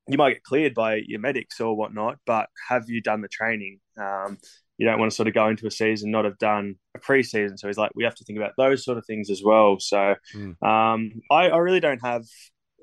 you 0.07 0.17
might 0.17 0.33
get 0.33 0.43
cleared 0.43 0.73
by 0.73 1.01
your 1.07 1.19
medics 1.19 1.59
or 1.59 1.75
whatnot, 1.75 2.17
but 2.25 2.49
have 2.69 2.83
you 2.87 3.01
done 3.01 3.21
the 3.21 3.27
training? 3.27 3.79
Um, 3.97 4.37
you 4.77 4.85
don't 4.85 4.99
want 4.99 5.11
to 5.11 5.15
sort 5.15 5.27
of 5.27 5.33
go 5.33 5.47
into 5.47 5.67
a 5.67 5.71
season 5.71 6.11
not 6.11 6.25
have 6.25 6.37
done 6.37 6.75
a 6.95 6.99
preseason. 6.99 7.57
So 7.57 7.67
he's 7.67 7.77
like, 7.77 7.91
we 7.95 8.03
have 8.03 8.15
to 8.15 8.23
think 8.23 8.37
about 8.37 8.53
those 8.57 8.83
sort 8.83 8.97
of 8.97 9.05
things 9.05 9.29
as 9.29 9.41
well. 9.43 9.79
So 9.79 10.15
um, 10.61 11.21
I, 11.31 11.49
I 11.49 11.57
really 11.57 11.79
don't 11.79 12.03
have 12.03 12.25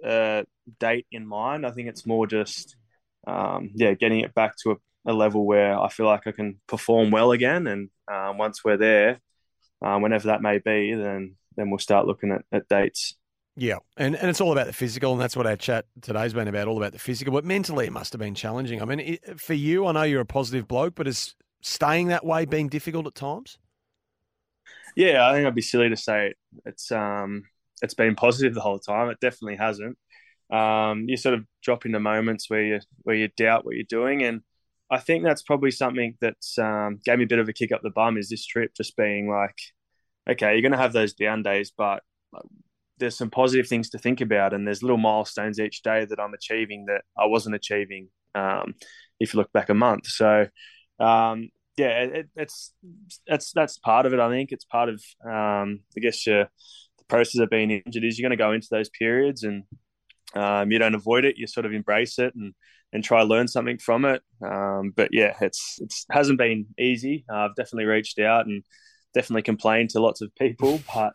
a 0.05 0.44
date 0.81 1.06
in 1.12 1.27
mind. 1.27 1.66
I 1.66 1.70
think 1.70 1.89
it's 1.89 2.06
more 2.06 2.27
just, 2.27 2.77
um, 3.27 3.70
yeah, 3.74 3.93
getting 3.94 4.20
it 4.20 4.35
back 4.35 4.56
to 4.62 4.73
a, 4.73 4.77
a 5.06 5.12
level 5.12 5.44
where 5.44 5.78
I 5.78 5.89
feel 5.89 6.06
like 6.06 6.27
I 6.27 6.32
can 6.32 6.60
perform 6.66 7.10
well 7.10 7.32
again. 7.32 7.66
And 7.66 7.90
um, 8.12 8.39
once 8.39 8.64
we're 8.64 8.77
there, 8.78 9.20
uh, 9.85 9.98
whenever 9.98 10.28
that 10.28 10.43
may 10.43 10.59
be, 10.59 10.94
then 10.94 11.36
then 11.56 11.69
we'll 11.69 11.78
start 11.78 12.06
looking 12.06 12.31
at, 12.32 12.43
at 12.51 12.69
dates. 12.69 13.16
Yeah, 13.56 13.78
and 13.98 14.16
and 14.16 14.31
it's 14.31 14.40
all 14.40 14.52
about 14.52 14.66
the 14.66 14.73
physical, 14.73 15.12
and 15.12 15.20
that's 15.20 15.36
what 15.36 15.47
our 15.47 15.56
chat 15.56 15.85
today's 16.01 16.32
been 16.32 16.48
about, 16.48 16.69
all 16.69 16.78
about 16.78 16.93
the 16.93 16.98
physical. 16.98 17.35
But 17.35 17.44
mentally, 17.44 17.86
it 17.86 17.93
must 17.93 18.12
have 18.12 18.20
been 18.20 18.35
challenging. 18.35 18.81
I 18.81 18.86
mean, 18.86 19.01
it, 19.01 19.40
for 19.40 19.55
you, 19.55 19.86
I 19.86 19.93
know 19.93 20.05
you're 20.05 20.23
a 20.23 20.27
positive 20.27 20.66
bloke, 20.66 20.94
but 20.94 21.06
is 21.06 21.35
staying 21.62 22.09
that 22.09 22.24
way 22.24 22.44
being 22.44 22.68
difficult 22.68 23.06
at 23.06 23.14
times? 23.14 23.59
Yeah, 24.94 25.26
I 25.26 25.32
think 25.32 25.47
I'd 25.47 25.55
be 25.55 25.62
silly 25.62 25.89
to 25.89 25.97
say 25.97 26.28
it. 26.28 26.36
it's 26.66 26.93
um 26.93 27.44
it's 27.82 27.94
been 27.94 28.14
positive 28.14 28.55
the 28.55 28.60
whole 28.60 28.78
time. 28.78 29.09
It 29.09 29.18
definitely 29.20 29.56
hasn't. 29.56 29.98
Um, 30.52 31.06
you 31.09 31.16
sort 31.16 31.34
of 31.34 31.44
drop 31.62 31.86
into 31.86 31.98
moments 31.98 32.48
where 32.48 32.62
you 32.62 32.80
where 33.02 33.16
you 33.16 33.28
doubt 33.36 33.64
what 33.64 33.74
you're 33.74 33.84
doing, 33.89 34.22
and 34.22 34.43
I 34.90 34.98
think 34.98 35.24
that's 35.24 35.43
probably 35.43 35.70
something 35.70 36.16
that's 36.20 36.59
um, 36.59 37.01
gave 37.05 37.18
me 37.18 37.24
a 37.24 37.28
bit 37.28 37.39
of 37.39 37.48
a 37.48 37.52
kick 37.52 37.72
up 37.72 37.80
the 37.82 37.90
bum. 37.90 38.18
Is 38.18 38.28
this 38.28 38.47
trip 38.47 38.72
just 38.76 38.97
being 38.97 39.28
like, 39.28 39.56
okay, 40.30 40.52
you're 40.52 40.62
going 40.62 40.72
to 40.72 40.78
have 40.78 40.93
those 40.93 41.14
down 41.14 41.43
days, 41.43 41.72
but 41.76 42.02
there's 42.98 43.16
some 43.16 43.30
positive 43.30 43.66
things 43.66 43.90
to 43.90 43.98
think 43.98 44.20
about, 44.20 44.52
and 44.52 44.66
there's 44.66 44.82
little 44.82 44.98
milestones 44.98 45.59
each 45.59 45.82
day 45.82 46.05
that 46.05 46.20
I'm 46.20 46.34
achieving 46.34 46.86
that 46.86 47.02
I 47.18 47.26
wasn't 47.26 47.56
achieving 47.56 48.09
um, 48.34 48.74
if 49.18 49.32
you 49.32 49.39
look 49.39 49.52
back 49.52 49.70
a 49.70 49.74
month. 49.74 50.06
So 50.06 50.47
um, 51.03 51.49
yeah, 51.77 52.03
it, 52.03 52.29
it's 52.37 52.73
that's 53.27 53.53
that's 53.53 53.79
part 53.79 54.07
of 54.07 54.12
it. 54.12 54.20
I 54.20 54.29
think 54.29 54.53
it's 54.53 54.65
part 54.65 54.89
of 54.89 55.03
um, 55.24 55.81
I 55.97 56.01
guess 56.01 56.27
your 56.27 56.45
the 56.99 57.05
process 57.09 57.41
of 57.41 57.51
being 57.51 57.70
injured 57.70 58.05
is 58.05 58.19
you're 58.19 58.29
going 58.29 58.37
to 58.37 58.43
go 58.43 58.53
into 58.53 58.69
those 58.70 58.91
periods 58.91 59.43
and 59.43 59.65
um, 60.35 60.70
you 60.70 60.79
don't 60.79 60.95
avoid 60.95 61.24
it. 61.24 61.37
You 61.39 61.47
sort 61.47 61.66
of 61.66 61.73
embrace 61.73 62.19
it 62.19 62.35
and 62.35 62.55
and 62.93 63.03
try 63.03 63.20
to 63.20 63.27
learn 63.27 63.49
something 63.49 63.79
from 63.79 64.05
it. 64.05 64.23
Um, 64.45 64.93
but 64.95 65.09
yeah, 65.12 65.35
it's 65.41 65.79
it's 65.81 66.05
hasn't 66.11 66.39
been 66.39 66.66
easy. 66.79 67.24
Uh, 67.31 67.47
I've 67.47 67.57
definitely 67.57 67.87
reached 67.87 68.19
out 68.19 68.47
and 68.47 68.62
definitely 69.15 69.43
complained 69.43 69.91
to 69.91 70.01
lots 70.01 70.20
of 70.20 70.35
people, 70.37 70.81
but 70.95 71.15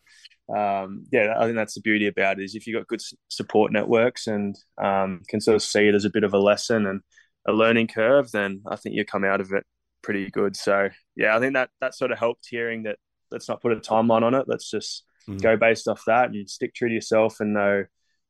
um, 0.56 1.06
yeah, 1.12 1.36
I 1.38 1.44
think 1.44 1.56
that's 1.56 1.76
the 1.76 1.82
beauty 1.82 2.08
about 2.08 2.40
it 2.40 2.46
is 2.46 2.56
if 2.56 2.66
you've 2.66 2.80
got 2.80 2.88
good 2.88 3.02
support 3.28 3.72
networks 3.72 4.28
and 4.28 4.56
um, 4.82 5.22
can 5.30 5.42
sort 5.42 5.56
of 5.56 5.62
see 5.62 5.88
it 5.88 5.96
as 5.96 6.06
a 6.06 6.10
bit 6.10 6.24
of 6.24 6.34
a 6.34 6.40
lesson 6.40 6.88
and 6.88 7.02
a 7.48 7.52
learning 7.52 7.88
curve, 7.88 8.32
then 8.32 8.62
I 8.68 8.76
think 8.76 8.96
you 8.96 9.06
come 9.06 9.26
out 9.26 9.42
of 9.42 9.52
it 9.52 9.66
pretty 10.08 10.32
good. 10.32 10.56
So 10.56 10.88
yeah, 11.18 11.36
I 11.36 11.40
think 11.42 11.54
that 11.56 11.70
that 11.82 11.94
sort 11.94 12.12
of 12.12 12.18
helped 12.18 12.48
hearing 12.50 12.84
that. 12.84 12.98
Let's 13.30 13.50
not 13.50 13.62
put 13.62 13.74
a 13.74 13.76
timeline 13.76 14.24
on 14.24 14.34
it. 14.34 14.46
Let's 14.48 14.72
just 14.72 15.04
go 15.42 15.58
based 15.58 15.90
off 15.90 16.02
that 16.08 16.30
and 16.30 16.50
stick 16.50 16.74
true 16.74 16.88
to 16.88 16.96
yourself 16.96 17.42
and 17.42 17.54
know 17.54 17.84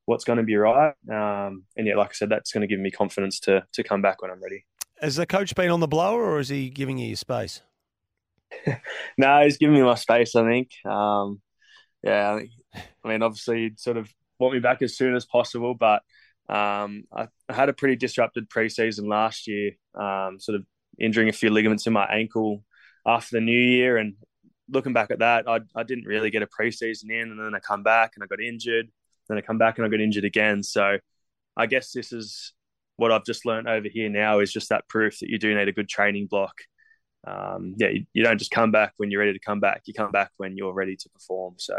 what's 0.06 0.24
going 0.24 0.38
to 0.38 0.44
be 0.44 0.56
right. 0.56 0.96
Um, 1.08 1.66
and 1.78 1.86
yeah, 1.86 1.96
like 1.96 2.10
I 2.10 2.14
said, 2.14 2.30
that's 2.30 2.52
going 2.52 2.62
to 2.62 2.68
give 2.68 2.80
me 2.80 2.90
confidence 2.90 3.40
to 3.42 3.64
to 3.74 3.84
come 3.84 4.02
back 4.02 4.24
when 4.24 4.32
I'm 4.32 4.42
ready. 4.42 4.66
Has 5.00 5.18
the 5.18 5.28
coach 5.28 5.54
been 5.54 5.70
on 5.70 5.80
the 5.80 5.88
blower, 5.88 6.24
or 6.24 6.40
is 6.40 6.50
he 6.50 6.72
giving 6.72 6.98
you 6.98 7.10
your 7.10 7.16
space? 7.16 7.62
no, 9.20 9.44
he's 9.44 9.58
giving 9.58 9.76
me 9.76 9.84
my 9.84 9.94
space. 9.94 10.36
I 10.36 10.44
think. 10.44 10.72
Um, 10.84 11.40
yeah, 12.02 12.34
I, 12.34 12.38
think, 12.40 12.52
I 13.04 13.08
mean, 13.08 13.22
obviously, 13.22 13.64
he'd 13.64 13.80
sort 13.80 13.98
of 13.98 14.12
want 14.40 14.56
me 14.56 14.60
back 14.60 14.82
as 14.82 14.98
soon 14.98 15.16
as 15.16 15.26
possible, 15.26 15.76
but 15.76 16.02
um, 16.50 17.04
I, 17.16 17.28
I 17.48 17.54
had 17.54 17.70
a 17.70 17.74
pretty 17.74 17.98
disrupted 17.98 18.50
preseason 18.50 19.08
last 19.08 19.48
year. 19.48 19.74
Um, 19.94 20.40
sort 20.40 20.56
of 20.56 20.66
injuring 21.00 21.30
a 21.30 21.34
few 21.34 21.50
ligaments 21.50 21.88
in 21.88 21.94
my 21.94 22.06
ankle 22.06 22.64
after 23.06 23.38
the 23.38 23.42
new 23.42 23.58
year, 23.58 23.98
and 23.98 24.16
looking 24.70 24.94
back 24.94 25.12
at 25.12 25.20
that, 25.20 25.48
I, 25.48 25.60
I 25.76 25.84
didn't 25.84 26.06
really 26.06 26.30
get 26.30 26.44
a 26.44 26.48
preseason 26.48 27.10
in, 27.10 27.32
and 27.32 27.40
then 27.40 27.56
I 27.56 27.60
come 27.60 27.84
back 27.84 28.14
and 28.16 28.24
I 28.24 28.28
got 28.28 28.42
injured. 28.42 28.90
Then 29.30 29.38
I 29.38 29.42
come 29.42 29.58
back 29.58 29.78
and 29.78 29.86
I 29.86 29.90
got 29.90 30.00
injured 30.02 30.26
again. 30.26 30.64
So 30.64 30.98
I 31.56 31.66
guess 31.66 31.92
this 31.92 32.14
is 32.14 32.54
what 32.96 33.12
I've 33.12 33.26
just 33.26 33.46
learned 33.46 33.68
over 33.68 33.88
here 33.88 34.10
now 34.10 34.40
is 34.40 34.52
just 34.52 34.70
that 34.70 34.88
proof 34.88 35.20
that 35.20 35.30
you 35.30 35.38
do 35.38 35.54
need 35.54 35.68
a 35.68 35.74
good 35.74 35.90
training 35.90 36.28
block. 36.28 36.56
Um, 37.26 37.76
yeah, 37.78 37.90
you, 37.90 38.06
you 38.14 38.24
don't 38.24 38.38
just 38.38 38.52
come 38.52 38.72
back 38.72 38.94
when 38.98 39.12
you're 39.12 39.20
ready 39.20 39.34
to 39.34 39.40
come 39.40 39.60
back. 39.60 39.82
You 39.86 39.94
come 39.94 40.12
back 40.12 40.32
when 40.38 40.56
you're 40.56 40.74
ready 40.74 40.96
to 40.96 41.10
perform. 41.10 41.56
So 41.58 41.76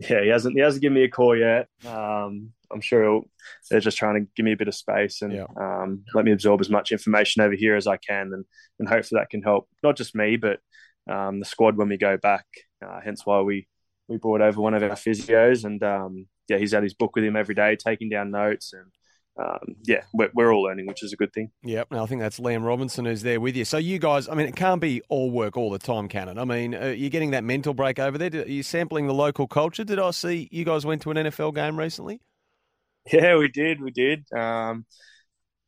yeah, 0.00 0.22
he 0.22 0.28
hasn't 0.28 0.54
he 0.54 0.62
hasn't 0.62 0.82
given 0.82 0.94
me 0.94 1.04
a 1.04 1.08
call 1.10 1.36
yet. 1.36 1.68
Um, 1.86 2.52
I'm 2.72 2.80
sure 2.80 3.02
he'll, 3.02 3.22
they're 3.68 3.80
just 3.80 3.98
trying 3.98 4.14
to 4.14 4.30
give 4.36 4.44
me 4.44 4.52
a 4.52 4.56
bit 4.56 4.68
of 4.68 4.74
space 4.74 5.22
and 5.22 5.32
um, 5.60 6.04
let 6.14 6.24
me 6.24 6.32
absorb 6.32 6.60
as 6.60 6.70
much 6.70 6.92
information 6.92 7.42
over 7.42 7.54
here 7.54 7.76
as 7.76 7.86
I 7.86 7.96
can, 7.96 8.32
and 8.32 8.44
and 8.78 8.88
hopefully 8.88 9.20
that 9.20 9.30
can 9.30 9.42
help 9.42 9.68
not 9.82 9.96
just 9.96 10.14
me 10.14 10.36
but 10.36 10.60
um, 11.10 11.40
the 11.40 11.46
squad 11.46 11.76
when 11.76 11.88
we 11.88 11.96
go 11.96 12.16
back. 12.16 12.46
Uh, 12.84 13.00
hence 13.04 13.26
why 13.26 13.40
we 13.40 13.66
we 14.08 14.16
brought 14.16 14.40
over 14.40 14.60
one 14.60 14.74
of 14.74 14.82
our 14.82 14.90
physios, 14.90 15.64
and 15.64 15.82
um, 15.82 16.26
yeah, 16.48 16.58
he's 16.58 16.74
at 16.74 16.82
his 16.82 16.94
book 16.94 17.14
with 17.14 17.24
him 17.24 17.36
every 17.36 17.54
day, 17.54 17.76
taking 17.76 18.08
down 18.08 18.30
notes, 18.30 18.72
and 18.72 18.90
um, 19.38 19.76
yeah, 19.84 20.02
we're, 20.12 20.30
we're 20.34 20.52
all 20.52 20.62
learning, 20.62 20.86
which 20.86 21.02
is 21.02 21.12
a 21.12 21.16
good 21.16 21.32
thing. 21.32 21.50
Yep, 21.62 21.88
no, 21.92 22.02
I 22.02 22.06
think 22.06 22.20
that's 22.20 22.40
Liam 22.40 22.64
Robinson 22.64 23.04
who's 23.04 23.22
there 23.22 23.40
with 23.40 23.56
you. 23.56 23.64
So 23.64 23.78
you 23.78 23.98
guys, 23.98 24.28
I 24.28 24.34
mean, 24.34 24.46
it 24.46 24.56
can't 24.56 24.80
be 24.80 25.02
all 25.08 25.30
work 25.30 25.56
all 25.56 25.70
the 25.70 25.78
time, 25.78 26.08
can 26.08 26.28
it? 26.28 26.36
I 26.36 26.44
mean, 26.44 26.74
uh, 26.74 26.86
you're 26.86 27.10
getting 27.10 27.30
that 27.30 27.44
mental 27.44 27.72
break 27.72 27.98
over 27.98 28.18
there. 28.18 28.30
Are 28.42 28.48
you 28.48 28.62
sampling 28.62 29.06
the 29.06 29.14
local 29.14 29.46
culture? 29.46 29.84
Did 29.84 29.98
I 29.98 30.10
see 30.10 30.48
you 30.50 30.64
guys 30.64 30.84
went 30.84 31.02
to 31.02 31.10
an 31.10 31.16
NFL 31.16 31.54
game 31.54 31.78
recently? 31.78 32.20
Yeah, 33.10 33.38
we 33.38 33.48
did. 33.48 33.80
We 33.80 33.90
did. 33.90 34.30
Um, 34.30 34.84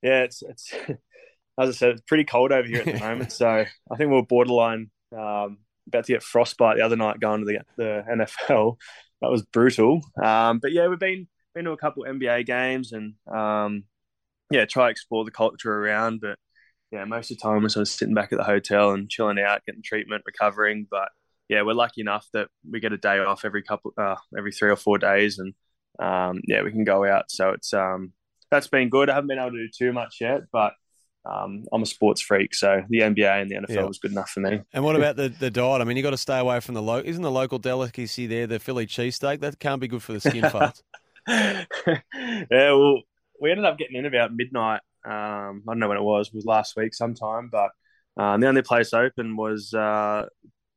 yeah, 0.02 0.24
it's 0.24 0.42
it's 0.42 0.74
as 1.58 1.68
I 1.68 1.72
said, 1.72 1.90
it's 1.92 2.02
pretty 2.02 2.24
cold 2.24 2.52
over 2.52 2.68
here 2.68 2.80
at 2.80 2.84
the 2.84 3.00
moment. 3.00 3.32
So 3.32 3.48
I 3.48 3.96
think 3.96 4.10
we 4.10 4.18
are 4.18 4.22
borderline 4.22 4.90
um, 5.16 5.58
about 5.86 6.04
to 6.04 6.12
get 6.12 6.22
frostbite 6.22 6.76
the 6.76 6.84
other 6.84 6.96
night 6.96 7.20
going 7.20 7.40
to 7.40 7.46
the 7.46 7.60
the 7.76 8.04
NFL. 8.06 8.76
That 9.22 9.30
was 9.30 9.42
brutal. 9.44 10.02
Um, 10.22 10.58
but 10.58 10.72
yeah, 10.72 10.88
we've 10.88 10.98
been 10.98 11.26
been 11.54 11.64
to 11.64 11.72
a 11.72 11.76
couple 11.76 12.04
NBA 12.04 12.46
games 12.46 12.92
and 12.92 13.14
um, 13.32 13.84
yeah, 14.50 14.64
try 14.64 14.86
to 14.86 14.90
explore 14.90 15.24
the 15.24 15.30
culture 15.30 15.72
around. 15.72 16.20
But 16.20 16.38
yeah, 16.90 17.04
most 17.04 17.30
of 17.30 17.38
the 17.38 17.42
time 17.42 17.62
we're 17.62 17.68
sort 17.68 17.82
of 17.82 17.88
sitting 17.88 18.14
back 18.14 18.32
at 18.32 18.38
the 18.38 18.44
hotel 18.44 18.92
and 18.92 19.08
chilling 19.08 19.38
out, 19.38 19.64
getting 19.66 19.82
treatment, 19.82 20.24
recovering. 20.26 20.86
But 20.90 21.08
yeah, 21.48 21.62
we're 21.62 21.74
lucky 21.74 22.00
enough 22.00 22.26
that 22.32 22.48
we 22.70 22.80
get 22.80 22.92
a 22.92 22.98
day 22.98 23.18
off 23.18 23.44
every 23.44 23.62
couple, 23.62 23.92
uh, 23.96 24.16
every 24.36 24.52
three 24.52 24.70
or 24.70 24.76
four 24.76 24.98
days, 24.98 25.38
and 25.38 25.54
um, 25.98 26.40
yeah, 26.46 26.62
we 26.62 26.70
can 26.70 26.84
go 26.84 27.04
out. 27.04 27.30
So 27.30 27.50
it's 27.50 27.72
um, 27.72 28.12
that's 28.50 28.68
been 28.68 28.88
good. 28.88 29.10
I 29.10 29.14
haven't 29.14 29.28
been 29.28 29.38
able 29.38 29.52
to 29.52 29.66
do 29.66 29.68
too 29.68 29.92
much 29.92 30.18
yet, 30.20 30.42
but 30.52 30.74
um, 31.24 31.64
I'm 31.72 31.82
a 31.82 31.86
sports 31.86 32.20
freak, 32.20 32.54
so 32.54 32.82
the 32.88 33.00
NBA 33.00 33.42
and 33.42 33.50
the 33.50 33.54
NFL 33.56 33.74
yeah. 33.74 33.84
was 33.84 33.98
good 33.98 34.10
enough 34.10 34.30
for 34.30 34.40
me. 34.40 34.60
And 34.72 34.84
what 34.84 34.96
about 34.96 35.16
the, 35.16 35.28
the 35.28 35.50
diet? 35.50 35.80
I 35.80 35.84
mean, 35.84 35.96
you 35.96 36.02
got 36.02 36.10
to 36.10 36.16
stay 36.16 36.38
away 36.38 36.60
from 36.60 36.74
the 36.74 36.82
local. 36.82 37.08
Isn't 37.08 37.22
the 37.22 37.30
local 37.30 37.58
delicacy 37.58 38.26
there 38.26 38.46
the 38.46 38.58
Philly 38.58 38.86
cheesesteak? 38.86 39.40
That 39.40 39.58
can't 39.58 39.80
be 39.80 39.88
good 39.88 40.02
for 40.02 40.12
the 40.12 40.20
skin 40.20 40.42
farts. 40.44 40.82
yeah, 41.28 42.44
well, 42.50 43.02
we 43.40 43.50
ended 43.50 43.66
up 43.66 43.78
getting 43.78 43.96
in 43.96 44.06
about 44.06 44.34
midnight. 44.34 44.80
Um, 45.04 45.62
I 45.68 45.72
don't 45.72 45.78
know 45.80 45.88
when 45.88 45.98
it 45.98 46.02
was. 46.02 46.28
It 46.28 46.34
was 46.34 46.44
last 46.44 46.76
week 46.76 46.94
sometime, 46.94 47.48
but 47.50 47.70
um, 48.16 48.40
the 48.40 48.46
only 48.46 48.62
place 48.62 48.92
open 48.92 49.36
was 49.36 49.72
uh, 49.74 50.26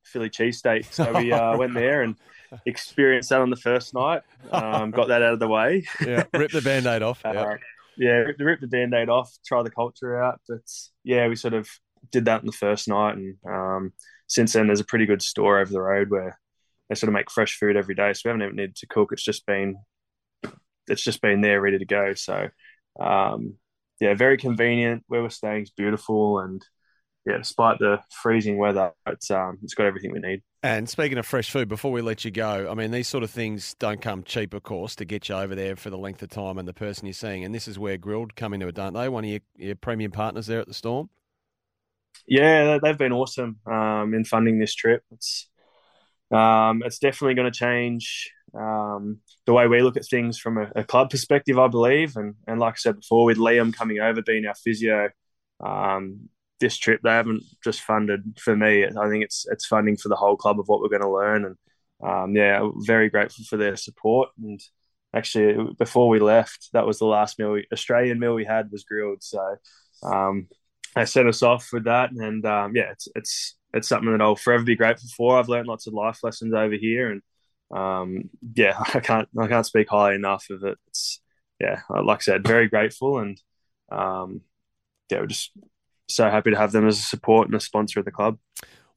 Philly 0.03 0.29
cheesesteak. 0.29 0.91
So 0.91 1.11
we 1.13 1.31
uh, 1.31 1.57
went 1.57 1.73
there 1.73 2.01
and 2.01 2.15
experienced 2.65 3.29
that 3.29 3.41
on 3.41 3.49
the 3.49 3.55
first 3.55 3.93
night. 3.93 4.21
Um, 4.51 4.91
got 4.91 5.09
that 5.09 5.21
out 5.21 5.33
of 5.33 5.39
the 5.39 5.47
way. 5.47 5.85
yeah, 6.05 6.23
rip 6.33 6.51
the 6.51 6.61
band-aid 6.61 7.01
off. 7.01 7.23
Uh, 7.25 7.57
yeah, 7.97 8.11
rip, 8.11 8.37
rip 8.39 8.59
the 8.61 8.67
band-aid 8.67 9.09
off, 9.09 9.31
try 9.45 9.63
the 9.63 9.71
culture 9.71 10.21
out. 10.21 10.39
But 10.47 10.61
yeah, 11.03 11.27
we 11.27 11.35
sort 11.35 11.53
of 11.53 11.69
did 12.11 12.25
that 12.25 12.41
in 12.41 12.45
the 12.45 12.51
first 12.51 12.87
night, 12.87 13.15
and 13.17 13.35
um, 13.47 13.93
since 14.27 14.53
then 14.53 14.67
there's 14.67 14.79
a 14.79 14.85
pretty 14.85 15.05
good 15.05 15.21
store 15.21 15.59
over 15.59 15.71
the 15.71 15.81
road 15.81 16.09
where 16.09 16.39
they 16.89 16.95
sort 16.95 17.09
of 17.09 17.13
make 17.13 17.31
fresh 17.31 17.57
food 17.57 17.75
every 17.75 17.95
day. 17.95 18.13
So 18.13 18.21
we 18.25 18.29
haven't 18.29 18.43
even 18.43 18.55
needed 18.55 18.75
to 18.77 18.87
cook. 18.87 19.11
It's 19.11 19.23
just 19.23 19.45
been 19.45 19.77
it's 20.87 21.03
just 21.03 21.21
been 21.21 21.41
there 21.41 21.61
ready 21.61 21.79
to 21.79 21.85
go. 21.85 22.13
So 22.13 22.49
um, 22.99 23.55
yeah, 23.99 24.13
very 24.13 24.37
convenient. 24.37 25.03
Where 25.07 25.21
we're 25.21 25.29
staying 25.29 25.63
is 25.63 25.71
beautiful, 25.71 26.39
and 26.39 26.65
yeah, 27.25 27.37
despite 27.37 27.79
the 27.79 27.99
freezing 28.11 28.57
weather, 28.57 28.91
it's 29.07 29.31
um, 29.31 29.57
it's 29.63 29.73
got 29.73 29.85
everything 29.85 30.11
we 30.11 30.19
need. 30.19 30.41
And 30.63 30.89
speaking 30.89 31.17
of 31.17 31.25
fresh 31.25 31.51
food, 31.51 31.67
before 31.67 31.91
we 31.91 32.01
let 32.01 32.25
you 32.25 32.31
go, 32.31 32.67
I 32.69 32.73
mean, 32.73 32.91
these 32.91 33.07
sort 33.07 33.23
of 33.23 33.29
things 33.29 33.75
don't 33.75 34.01
come 34.01 34.23
cheap, 34.23 34.53
of 34.53 34.63
course, 34.63 34.95
to 34.95 35.05
get 35.05 35.29
you 35.29 35.35
over 35.35 35.53
there 35.53 35.75
for 35.75 35.91
the 35.91 35.97
length 35.97 36.23
of 36.23 36.29
time 36.29 36.57
and 36.57 36.67
the 36.67 36.73
person 36.73 37.05
you're 37.05 37.13
seeing. 37.13 37.43
And 37.43 37.53
this 37.53 37.67
is 37.67 37.77
where 37.77 37.97
Grilled 37.97 38.35
come 38.35 38.53
into 38.53 38.67
it, 38.67 38.75
don't 38.75 38.93
they? 38.93 39.07
One 39.07 39.23
of 39.25 39.29
your, 39.29 39.41
your 39.57 39.75
premium 39.75 40.11
partners 40.11 40.47
there 40.47 40.59
at 40.59 40.67
the 40.67 40.73
Storm. 40.73 41.09
Yeah, 42.27 42.79
they've 42.81 42.97
been 42.97 43.11
awesome 43.11 43.59
um, 43.67 44.13
in 44.15 44.25
funding 44.25 44.57
this 44.57 44.73
trip. 44.73 45.03
It's 45.11 45.47
um, 46.31 46.81
it's 46.83 46.97
definitely 46.97 47.35
going 47.35 47.51
to 47.51 47.57
change 47.57 48.31
um, 48.57 49.19
the 49.45 49.53
way 49.53 49.67
we 49.67 49.81
look 49.81 49.97
at 49.97 50.05
things 50.05 50.37
from 50.37 50.57
a, 50.57 50.71
a, 50.75 50.83
club 50.83 51.09
perspective, 51.09 51.59
I 51.59 51.67
believe. 51.67 52.15
And, 52.15 52.35
and 52.47 52.59
like 52.59 52.75
I 52.75 52.77
said 52.77 52.97
before, 52.97 53.25
with 53.25 53.37
Liam 53.37 53.73
coming 53.73 53.99
over, 53.99 54.21
being 54.21 54.45
our 54.45 54.55
physio, 54.55 55.09
um, 55.63 56.29
this 56.59 56.77
trip 56.77 57.01
they 57.03 57.09
haven't 57.09 57.43
just 57.63 57.81
funded 57.81 58.39
for 58.39 58.55
me. 58.55 58.85
I 58.85 59.09
think 59.09 59.23
it's 59.23 59.45
it's 59.51 59.65
funding 59.65 59.97
for 59.97 60.09
the 60.09 60.15
whole 60.15 60.37
club 60.37 60.59
of 60.59 60.67
what 60.67 60.79
we're 60.79 60.89
going 60.89 61.01
to 61.01 61.09
learn. 61.09 61.45
And 61.45 61.55
um, 62.03 62.35
yeah, 62.35 62.69
very 62.85 63.09
grateful 63.09 63.43
for 63.49 63.57
their 63.57 63.75
support. 63.75 64.29
And 64.41 64.59
actually, 65.13 65.73
before 65.77 66.07
we 66.07 66.19
left, 66.19 66.69
that 66.73 66.87
was 66.87 66.99
the 66.99 67.05
last 67.05 67.37
meal, 67.39 67.51
we, 67.51 67.67
Australian 67.73 68.19
meal 68.19 68.35
we 68.35 68.45
had 68.45 68.71
was 68.71 68.85
grilled. 68.85 69.21
So 69.21 69.57
um, 70.03 70.47
they 70.95 71.05
set 71.05 71.27
us 71.27 71.43
off 71.43 71.69
with 71.73 71.85
that. 71.85 72.11
And 72.11 72.45
um, 72.45 72.75
yeah, 72.75 72.91
it's 72.91 73.07
it's 73.15 73.55
it's 73.73 73.89
something 73.89 74.11
that 74.11 74.21
I'll 74.21 74.37
forever 74.37 74.63
be 74.63 74.77
grateful 74.77 75.09
for. 75.15 75.37
I've 75.37 75.49
learned 75.49 75.67
lots 75.67 75.87
of 75.87 75.93
life 75.93 76.19
lessons 76.23 76.53
over 76.53 76.75
here, 76.75 77.11
and 77.11 77.21
um, 77.71 78.29
yeah, 78.55 78.77
I 78.93 78.99
can't 78.99 79.27
I 79.39 79.47
can't 79.47 79.65
speak 79.65 79.89
highly 79.89 80.15
enough 80.15 80.49
of 80.49 80.63
it. 80.63 80.77
It's 80.87 81.21
yeah, 81.59 81.81
like 81.89 82.19
I 82.19 82.21
said, 82.21 82.47
very 82.47 82.67
grateful, 82.67 83.19
and 83.19 83.41
um, 83.91 84.41
yeah, 85.09 85.19
we're 85.19 85.27
just 85.27 85.51
so 86.07 86.29
happy 86.29 86.51
to 86.51 86.57
have 86.57 86.71
them 86.71 86.87
as 86.87 86.99
a 86.99 87.03
support 87.03 87.47
and 87.47 87.55
a 87.55 87.59
sponsor 87.59 87.99
of 87.99 88.05
the 88.05 88.11
club. 88.11 88.37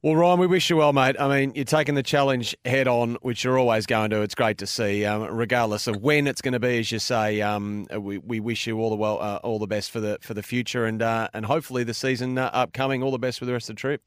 Well, 0.01 0.15
Ryan, 0.15 0.39
we 0.39 0.47
wish 0.47 0.69
you 0.69 0.77
well, 0.77 0.93
mate. 0.93 1.17
I 1.19 1.27
mean, 1.27 1.51
you're 1.55 1.65
taking 1.65 1.93
the 1.93 2.03
challenge 2.03 2.55
head 2.63 2.87
on, 2.87 3.17
which 3.21 3.43
you're 3.43 3.59
always 3.59 3.85
going 3.85 4.11
to. 4.11 4.21
It's 4.21 4.35
great 4.35 4.59
to 4.59 4.67
see, 4.67 5.03
um, 5.03 5.23
regardless 5.23 5.87
of 5.87 5.97
when 5.97 6.25
it's 6.25 6.41
going 6.41 6.53
to 6.53 6.59
be. 6.59 6.79
As 6.79 6.89
you 6.89 6.99
say, 6.99 7.41
um, 7.41 7.85
we, 7.91 8.17
we 8.17 8.39
wish 8.39 8.65
you 8.65 8.79
all 8.79 8.89
the 8.89 8.95
well, 8.95 9.21
uh, 9.21 9.39
all 9.43 9.59
the 9.59 9.67
best 9.67 9.91
for 9.91 9.99
the 9.99 10.17
for 10.21 10.33
the 10.33 10.43
future, 10.43 10.85
and 10.85 11.01
uh, 11.01 11.27
and 11.33 11.45
hopefully 11.45 11.83
the 11.83 11.93
season 11.93 12.37
uh, 12.37 12.49
upcoming. 12.53 13.03
All 13.03 13.11
the 13.11 13.19
best 13.19 13.39
for 13.39 13.45
the 13.45 13.51
rest 13.51 13.69
of 13.69 13.75
the 13.75 13.81
trip. 13.81 14.01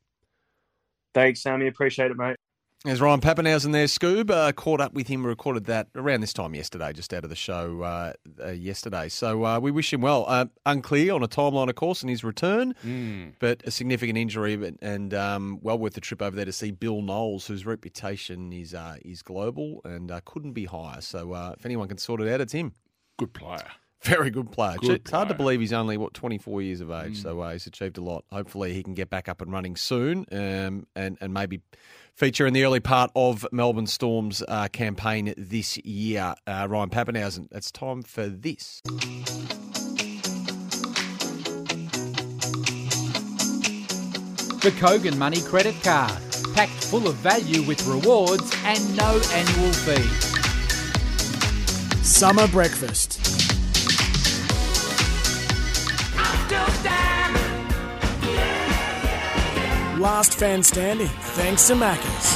Thanks, 1.12 1.42
Sammy. 1.42 1.66
Appreciate 1.66 2.10
it, 2.10 2.16
mate. 2.16 2.36
There's 2.84 3.00
Ryan 3.00 3.20
Papenhuyzen 3.20 3.70
there, 3.70 3.86
Scoob. 3.86 4.28
Uh, 4.28 4.50
caught 4.50 4.80
up 4.80 4.92
with 4.92 5.06
him, 5.06 5.24
recorded 5.24 5.66
that 5.66 5.86
around 5.94 6.20
this 6.20 6.32
time 6.32 6.52
yesterday, 6.52 6.92
just 6.92 7.14
out 7.14 7.22
of 7.22 7.30
the 7.30 7.36
show 7.36 7.82
uh, 7.82 8.12
uh, 8.42 8.48
yesterday. 8.48 9.08
So 9.08 9.44
uh, 9.44 9.60
we 9.60 9.70
wish 9.70 9.92
him 9.92 10.00
well. 10.00 10.24
Uh, 10.26 10.46
unclear 10.66 11.14
on 11.14 11.22
a 11.22 11.28
timeline, 11.28 11.68
of 11.68 11.76
course, 11.76 12.02
in 12.02 12.08
his 12.08 12.24
return, 12.24 12.74
mm. 12.84 13.34
but 13.38 13.62
a 13.64 13.70
significant 13.70 14.18
injury, 14.18 14.56
but, 14.56 14.74
and 14.82 15.14
um, 15.14 15.60
well 15.62 15.78
worth 15.78 15.94
the 15.94 16.00
trip 16.00 16.20
over 16.20 16.34
there 16.34 16.44
to 16.44 16.52
see 16.52 16.72
Bill 16.72 17.02
Knowles, 17.02 17.46
whose 17.46 17.64
reputation 17.64 18.52
is 18.52 18.74
uh, 18.74 18.96
is 19.04 19.22
global 19.22 19.80
and 19.84 20.10
couldn't 20.24 20.52
be 20.52 20.64
higher. 20.64 21.00
So 21.02 21.54
if 21.56 21.64
anyone 21.64 21.86
can 21.86 21.98
sort 21.98 22.20
it 22.20 22.28
out, 22.28 22.40
it's 22.40 22.52
him. 22.52 22.72
Good 23.16 23.32
player. 23.32 23.70
Very 24.02 24.30
good 24.30 24.50
player. 24.50 24.78
Good 24.78 24.90
it's 24.90 25.10
hard 25.12 25.28
to 25.28 25.34
believe 25.34 25.60
he's 25.60 25.72
only 25.72 25.96
what 25.96 26.12
24 26.14 26.62
years 26.62 26.80
of 26.80 26.90
age, 26.90 27.18
mm. 27.18 27.22
so 27.22 27.40
uh, 27.40 27.52
he's 27.52 27.68
achieved 27.68 27.98
a 27.98 28.00
lot. 28.00 28.24
Hopefully, 28.32 28.74
he 28.74 28.82
can 28.82 28.94
get 28.94 29.08
back 29.08 29.28
up 29.28 29.40
and 29.40 29.52
running 29.52 29.76
soon, 29.76 30.26
um, 30.32 30.88
and 30.96 31.16
and 31.20 31.32
maybe 31.32 31.60
feature 32.14 32.46
in 32.46 32.54
the 32.54 32.64
early 32.64 32.80
part 32.80 33.10
of 33.14 33.46
Melbourne 33.52 33.86
Storm's 33.86 34.42
uh, 34.46 34.68
campaign 34.68 35.34
this 35.36 35.76
year. 35.78 36.34
Uh, 36.46 36.66
Ryan 36.68 36.90
Papenhuyzen, 36.90 37.48
it's 37.52 37.70
time 37.70 38.02
for 38.02 38.26
this. 38.26 38.80
The 44.62 44.70
Kogan 44.70 45.16
Money 45.16 45.40
Credit 45.40 45.74
Card, 45.82 46.22
packed 46.54 46.84
full 46.84 47.08
of 47.08 47.16
value 47.16 47.62
with 47.62 47.84
rewards 47.86 48.54
and 48.64 48.96
no 48.96 49.20
annual 49.32 49.72
fee. 49.72 50.08
Summer 52.04 52.46
breakfast. 52.48 53.21
Last 60.02 60.34
fan 60.34 60.64
standing, 60.64 61.06
thanks 61.06 61.68
to 61.68 61.74
Macca's. 61.74 62.34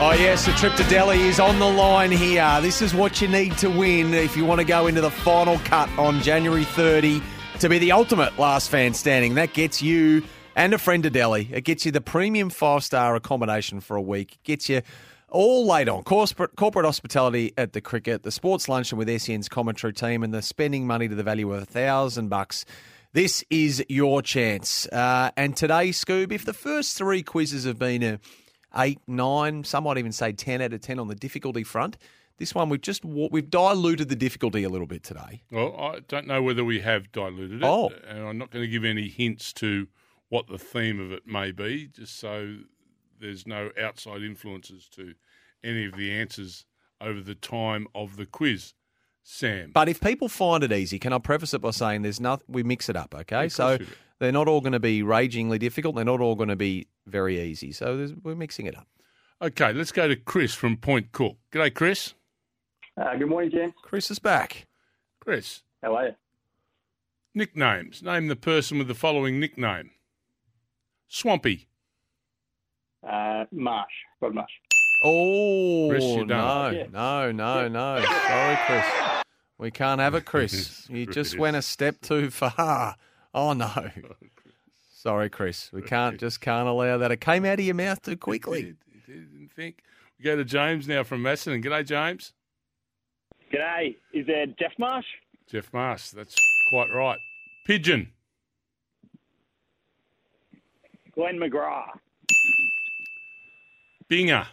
Oh, 0.00 0.16
yes, 0.18 0.46
the 0.46 0.52
trip 0.52 0.74
to 0.76 0.84
Delhi 0.84 1.20
is 1.20 1.38
on 1.38 1.58
the 1.58 1.68
line 1.68 2.10
here. 2.10 2.58
This 2.62 2.80
is 2.80 2.94
what 2.94 3.20
you 3.20 3.28
need 3.28 3.58
to 3.58 3.68
win 3.68 4.14
if 4.14 4.38
you 4.38 4.46
want 4.46 4.62
to 4.62 4.64
go 4.64 4.86
into 4.86 5.02
the 5.02 5.10
final 5.10 5.58
cut 5.66 5.90
on 5.98 6.22
January 6.22 6.64
30 6.64 7.20
to 7.60 7.68
be 7.68 7.78
the 7.78 7.92
ultimate 7.92 8.38
last 8.38 8.70
fan 8.70 8.94
standing. 8.94 9.34
That 9.34 9.52
gets 9.52 9.82
you 9.82 10.22
and 10.56 10.72
a 10.72 10.78
friend 10.78 11.02
to 11.02 11.10
Delhi. 11.10 11.46
It 11.52 11.64
gets 11.64 11.84
you 11.84 11.92
the 11.92 12.00
premium 12.00 12.48
five 12.48 12.82
star 12.82 13.16
accommodation 13.16 13.80
for 13.80 13.94
a 13.94 14.02
week. 14.02 14.36
It 14.36 14.44
gets 14.44 14.70
you 14.70 14.80
all 15.28 15.66
laid 15.66 15.90
on 15.90 16.04
corporate, 16.04 16.56
corporate 16.56 16.86
hospitality 16.86 17.52
at 17.58 17.74
the 17.74 17.82
cricket, 17.82 18.22
the 18.22 18.32
sports 18.32 18.66
luncheon 18.66 18.96
with 18.96 19.10
SEN's 19.20 19.50
commentary 19.50 19.92
team, 19.92 20.22
and 20.22 20.32
the 20.32 20.40
spending 20.40 20.86
money 20.86 21.06
to 21.06 21.14
the 21.14 21.22
value 21.22 21.52
of 21.52 21.60
a 21.60 21.66
thousand 21.66 22.30
bucks 22.30 22.64
this 23.12 23.44
is 23.50 23.84
your 23.88 24.22
chance. 24.22 24.86
Uh, 24.88 25.30
and 25.36 25.56
today, 25.56 25.90
Scoob, 25.90 26.32
if 26.32 26.44
the 26.44 26.52
first 26.52 26.96
three 26.96 27.22
quizzes 27.22 27.64
have 27.64 27.78
been 27.78 28.02
a 28.02 28.18
eight, 28.76 29.00
nine, 29.06 29.64
some 29.64 29.84
might 29.84 29.98
even 29.98 30.12
say 30.12 30.32
ten 30.32 30.62
out 30.62 30.72
of 30.72 30.80
ten 30.80 30.98
on 30.98 31.08
the 31.08 31.14
difficulty 31.14 31.62
front. 31.62 31.98
This 32.38 32.54
one 32.54 32.68
we've 32.70 32.80
just 32.80 33.04
we've 33.04 33.50
diluted 33.50 34.08
the 34.08 34.16
difficulty 34.16 34.64
a 34.64 34.68
little 34.68 34.86
bit 34.86 35.02
today. 35.02 35.42
Well, 35.50 35.76
I 35.78 36.00
don't 36.08 36.26
know 36.26 36.42
whether 36.42 36.64
we 36.64 36.80
have 36.80 37.12
diluted 37.12 37.62
it, 37.62 37.64
oh. 37.64 37.92
and 38.08 38.26
I'm 38.26 38.38
not 38.38 38.50
going 38.50 38.64
to 38.64 38.70
give 38.70 38.84
any 38.84 39.08
hints 39.08 39.52
to 39.54 39.86
what 40.28 40.48
the 40.48 40.58
theme 40.58 40.98
of 40.98 41.12
it 41.12 41.26
may 41.26 41.52
be, 41.52 41.88
just 41.88 42.18
so 42.18 42.56
there's 43.20 43.46
no 43.46 43.70
outside 43.80 44.22
influences 44.22 44.88
to 44.96 45.14
any 45.62 45.84
of 45.84 45.96
the 45.96 46.10
answers 46.10 46.64
over 47.00 47.20
the 47.20 47.34
time 47.34 47.86
of 47.94 48.16
the 48.16 48.26
quiz. 48.26 48.72
Sam. 49.22 49.70
But 49.72 49.88
if 49.88 50.00
people 50.00 50.28
find 50.28 50.64
it 50.64 50.72
easy, 50.72 50.98
can 50.98 51.12
I 51.12 51.18
preface 51.18 51.54
it 51.54 51.60
by 51.60 51.70
saying 51.70 52.02
there's 52.02 52.20
nothing, 52.20 52.44
we 52.48 52.62
mix 52.62 52.88
it 52.88 52.96
up, 52.96 53.14
okay? 53.14 53.48
So 53.48 53.78
they're 54.18 54.32
not 54.32 54.48
all 54.48 54.60
going 54.60 54.72
to 54.72 54.80
be 54.80 55.02
ragingly 55.02 55.58
difficult. 55.58 55.94
They're 55.94 56.04
not 56.04 56.20
all 56.20 56.34
going 56.34 56.48
to 56.48 56.56
be 56.56 56.88
very 57.06 57.40
easy. 57.40 57.72
So 57.72 58.08
we're 58.22 58.34
mixing 58.34 58.66
it 58.66 58.76
up. 58.76 58.86
Okay, 59.40 59.72
let's 59.72 59.92
go 59.92 60.06
to 60.08 60.16
Chris 60.16 60.54
from 60.54 60.76
Point 60.76 61.12
Cook. 61.12 61.36
G'day, 61.52 61.74
Chris. 61.74 62.14
Uh, 62.96 63.16
good 63.16 63.28
morning, 63.28 63.50
James. 63.50 63.72
Chris 63.82 64.10
is 64.10 64.18
back. 64.18 64.66
Chris. 65.20 65.62
How 65.82 65.96
are 65.96 66.06
you? 66.06 66.14
Nicknames. 67.34 68.02
Name 68.02 68.28
the 68.28 68.36
person 68.36 68.78
with 68.78 68.88
the 68.88 68.94
following 68.94 69.40
nickname. 69.40 69.90
Swampy. 71.08 71.66
Uh, 73.02 73.44
Marsh. 73.50 73.92
Rod 74.20 74.34
Marsh. 74.34 74.52
Oh, 75.02 75.88
Chris, 75.90 76.04
you're 76.04 76.26
no, 76.26 76.72
done. 76.72 76.92
No, 76.92 77.32
no, 77.32 77.68
no. 77.68 78.04
Sorry, 78.04 78.58
Chris. 78.66 78.84
We 79.58 79.70
can't 79.70 80.00
have 80.00 80.14
it, 80.14 80.24
Chris. 80.26 80.86
You 80.88 81.06
just 81.06 81.36
went 81.36 81.56
a 81.56 81.62
step 81.62 82.00
too 82.00 82.30
far. 82.30 82.96
Oh, 83.34 83.52
no. 83.52 83.70
Oh, 83.76 83.90
Sorry, 84.92 85.28
Chris. 85.28 85.70
We 85.72 85.82
can't, 85.82 86.20
just 86.20 86.40
can't 86.40 86.68
allow 86.68 86.98
that. 86.98 87.10
It 87.10 87.20
came 87.20 87.44
out 87.44 87.58
of 87.58 87.64
your 87.64 87.74
mouth 87.74 88.00
too 88.02 88.16
quickly. 88.16 88.62
Did, 88.62 88.76
didn't 89.06 89.50
think. 89.56 89.82
We 90.18 90.24
go 90.24 90.36
to 90.36 90.44
James 90.44 90.86
now 90.86 91.02
from 91.02 91.22
Macedon. 91.22 91.60
G'day, 91.60 91.84
James. 91.84 92.32
G'day. 93.52 93.96
Is 94.12 94.26
there 94.26 94.46
Geoff 94.46 94.72
Marsh? 94.78 95.06
Geoff 95.50 95.72
Marsh. 95.72 96.10
That's 96.10 96.36
quite 96.70 96.88
right. 96.94 97.18
Pigeon. 97.66 98.12
Glenn 101.14 101.38
McGrath. 101.38 101.98
Binger. 104.08 104.46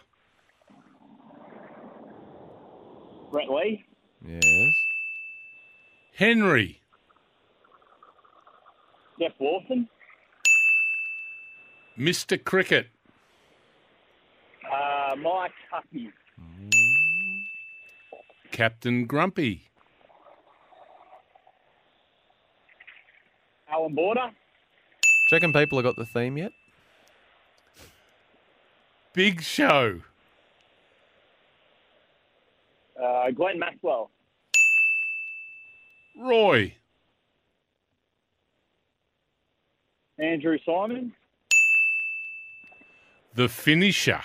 Brett 3.30 3.48
Lee. 3.48 3.84
Yes. 4.26 4.74
Henry. 6.14 6.80
Geoff 9.18 9.32
Lawson. 9.38 9.88
Mr. 11.98 12.42
Cricket. 12.42 12.88
Uh, 14.70 15.16
Mike 15.16 15.52
Hussey. 15.70 16.10
Captain 18.50 19.06
Grumpy. 19.06 19.70
Allan 23.70 23.94
Border. 23.94 24.30
Do 24.30 25.08
you 25.30 25.36
reckon 25.36 25.52
people 25.52 25.78
have 25.78 25.84
got 25.84 25.96
the 25.96 26.06
theme 26.06 26.36
yet? 26.36 26.52
Big 29.12 29.42
Show. 29.42 30.02
Uh, 33.02 33.30
Glenn 33.30 33.58
Maxwell. 33.58 34.10
Roy. 36.18 36.74
Andrew 40.18 40.58
Symonds. 40.66 41.14
The 43.34 43.48
Finisher. 43.48 44.20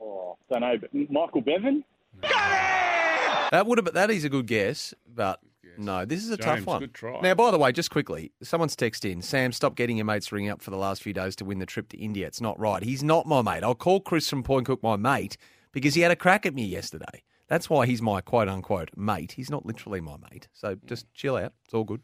Oh, 0.00 0.36
don't 0.50 0.60
know, 0.60 0.78
but 0.78 0.94
Michael 1.10 1.40
Bevan. 1.40 1.82
That 2.22 3.64
would 3.66 3.78
have. 3.78 3.92
That 3.94 4.10
is 4.10 4.24
a 4.24 4.28
good 4.28 4.46
guess, 4.46 4.94
but 5.12 5.40
no, 5.78 6.04
this 6.04 6.22
is 6.22 6.30
a 6.30 6.36
tough 6.36 6.66
one. 6.66 6.80
good 6.80 6.94
try. 6.94 7.20
Now, 7.20 7.34
by 7.34 7.50
the 7.50 7.58
way, 7.58 7.72
just 7.72 7.90
quickly, 7.90 8.32
someone's 8.42 8.76
texted 8.76 9.10
in. 9.10 9.22
Sam, 9.22 9.52
stop 9.52 9.74
getting 9.74 9.96
your 9.96 10.06
mates 10.06 10.32
ring 10.32 10.48
up 10.48 10.62
for 10.62 10.70
the 10.70 10.76
last 10.76 11.02
few 11.02 11.12
days 11.12 11.36
to 11.36 11.44
win 11.44 11.58
the 11.58 11.66
trip 11.66 11.88
to 11.90 11.98
India. 11.98 12.26
It's 12.26 12.40
not 12.40 12.58
right. 12.58 12.82
He's 12.82 13.02
not 13.02 13.26
my 13.26 13.42
mate. 13.42 13.62
I'll 13.62 13.74
call 13.74 14.00
Chris 14.00 14.28
from 14.28 14.42
Point 14.42 14.66
Cook 14.66 14.82
my 14.82 14.96
mate 14.96 15.36
because 15.72 15.94
he 15.94 16.00
had 16.00 16.10
a 16.10 16.16
crack 16.16 16.46
at 16.46 16.54
me 16.54 16.64
yesterday. 16.64 17.22
That's 17.48 17.70
why 17.70 17.86
he's 17.86 18.02
my 18.02 18.20
quote 18.20 18.48
unquote 18.48 18.90
mate. 18.96 19.32
He's 19.32 19.50
not 19.50 19.64
literally 19.64 20.00
my 20.00 20.16
mate. 20.30 20.48
So 20.52 20.76
just 20.86 21.12
chill 21.14 21.36
out. 21.36 21.52
It's 21.64 21.74
all 21.74 21.84
good. 21.84 22.02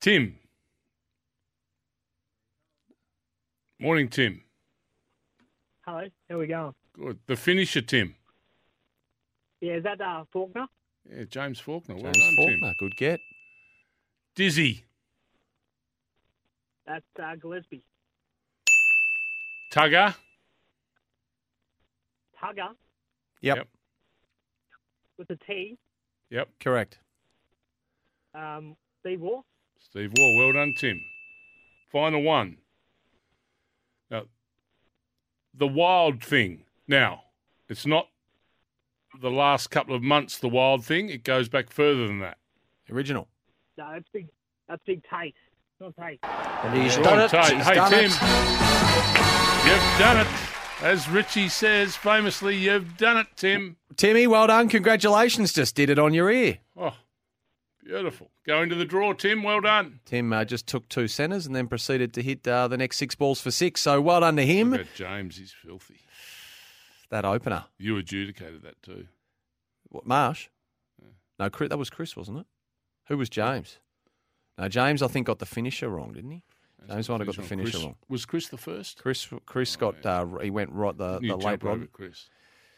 Tim. 0.00 0.36
Morning, 3.78 4.08
Tim. 4.08 4.42
Hello, 5.86 6.08
how 6.28 6.38
we 6.38 6.46
going? 6.46 6.72
Good. 6.94 7.18
The 7.26 7.36
Finisher, 7.36 7.82
Tim. 7.82 8.14
Yeah, 9.60 9.74
is 9.74 9.84
that 9.84 10.00
uh, 10.00 10.24
Faulkner? 10.32 10.66
Yeah, 11.10 11.24
James 11.24 11.60
Faulkner. 11.60 11.94
Well 11.96 12.12
James 12.12 12.18
done, 12.18 12.36
Faulkner, 12.36 12.68
Tim. 12.68 12.74
good 12.78 12.96
get. 12.96 13.20
Dizzy. 14.34 14.84
That's 16.86 17.04
uh, 17.22 17.34
Gillespie. 17.36 17.82
Tugger. 19.72 20.14
Tugger 22.40 22.70
Yep. 23.40 23.56
Yep. 23.56 23.68
with 25.18 25.30
a 25.30 25.36
T. 25.46 25.78
Yep. 26.30 26.48
Correct. 26.60 26.98
Um, 28.34 28.76
Steve 29.00 29.20
Waugh. 29.20 29.42
Steve 29.78 30.12
Waugh. 30.16 30.36
Well 30.38 30.52
done, 30.52 30.74
Tim. 30.78 31.00
Final 31.90 32.22
one. 32.22 32.58
Now, 34.10 34.24
the 35.54 35.66
wild 35.66 36.22
thing. 36.22 36.64
Now, 36.86 37.22
it's 37.68 37.86
not 37.86 38.08
the 39.20 39.30
last 39.30 39.70
couple 39.70 39.94
of 39.94 40.02
months, 40.02 40.38
the 40.38 40.48
wild 40.48 40.84
thing. 40.84 41.08
It 41.08 41.24
goes 41.24 41.48
back 41.48 41.70
further 41.70 42.06
than 42.06 42.20
that. 42.20 42.38
Original. 42.90 43.28
No, 43.78 43.90
that's 43.92 44.08
big. 44.12 44.28
That's 44.68 44.82
big 44.86 45.02
Tait. 45.10 45.34
Not 45.80 45.94
Tait. 45.96 46.18
He's 46.74 46.96
Go 46.96 47.02
done 47.02 47.20
it. 47.20 47.28
Tait. 47.30 47.56
He's 47.56 47.66
Hey, 47.66 47.74
done 47.74 47.90
Tim. 47.90 48.04
it. 48.06 48.12
You've 49.66 49.98
done 49.98 50.16
it. 50.18 50.26
As 50.82 51.08
Richie 51.08 51.48
says 51.48 51.96
famously, 51.96 52.54
you've 52.56 52.96
done 52.96 53.16
it, 53.16 53.26
Tim. 53.36 53.76
Timmy, 53.96 54.26
well 54.26 54.46
done. 54.46 54.68
Congratulations. 54.68 55.52
Just 55.52 55.74
did 55.74 55.90
it 55.90 55.98
on 55.98 56.12
your 56.14 56.30
ear. 56.30 56.58
Oh, 56.76 56.94
beautiful. 57.84 58.30
Go 58.46 58.62
into 58.62 58.74
the 58.74 58.84
draw, 58.84 59.12
Tim. 59.14 59.42
Well 59.42 59.60
done. 59.60 60.00
Tim 60.04 60.32
uh, 60.32 60.44
just 60.44 60.66
took 60.66 60.88
two 60.88 61.08
centres 61.08 61.46
and 61.46 61.56
then 61.56 61.66
proceeded 61.66 62.12
to 62.14 62.22
hit 62.22 62.46
uh, 62.46 62.68
the 62.68 62.76
next 62.76 62.98
six 62.98 63.14
balls 63.14 63.40
for 63.40 63.50
six. 63.50 63.80
So 63.80 64.00
well 64.00 64.20
done 64.20 64.36
to 64.36 64.44
him. 64.46 64.70
Look 64.72 64.82
at 64.82 64.94
James, 64.94 65.36
he's 65.38 65.52
filthy. 65.64 66.00
That 67.10 67.24
opener. 67.24 67.64
You 67.78 67.96
adjudicated 67.96 68.62
that 68.62 68.82
too. 68.82 69.06
What, 69.88 70.06
Marsh? 70.06 70.48
No, 71.38 71.50
Chris, 71.50 71.68
that 71.68 71.78
was 71.78 71.90
Chris, 71.90 72.16
wasn't 72.16 72.38
it? 72.38 72.46
Who 73.08 73.18
was 73.18 73.28
James? 73.28 73.78
No, 74.58 74.68
James, 74.68 75.02
I 75.02 75.08
think 75.08 75.26
got 75.26 75.38
the 75.38 75.46
finisher 75.46 75.88
wrong, 75.88 76.12
didn't 76.12 76.30
he? 76.30 76.42
James 76.88 77.08
might 77.08 77.20
have 77.20 77.26
got 77.26 77.36
the 77.36 77.42
finisher 77.42 77.78
on. 77.78 77.84
wrong. 77.84 77.94
Was 78.08 78.24
Chris 78.24 78.48
the 78.48 78.56
first? 78.56 79.02
Chris, 79.02 79.28
Chris 79.44 79.76
got 79.76 80.04
uh, 80.06 80.24
he 80.40 80.50
went 80.50 80.70
right 80.72 80.96
the, 80.96 81.18
You 81.20 81.30
the 81.30 81.36
late 81.36 81.62
rod. 81.62 81.88
Chris. 81.92 82.28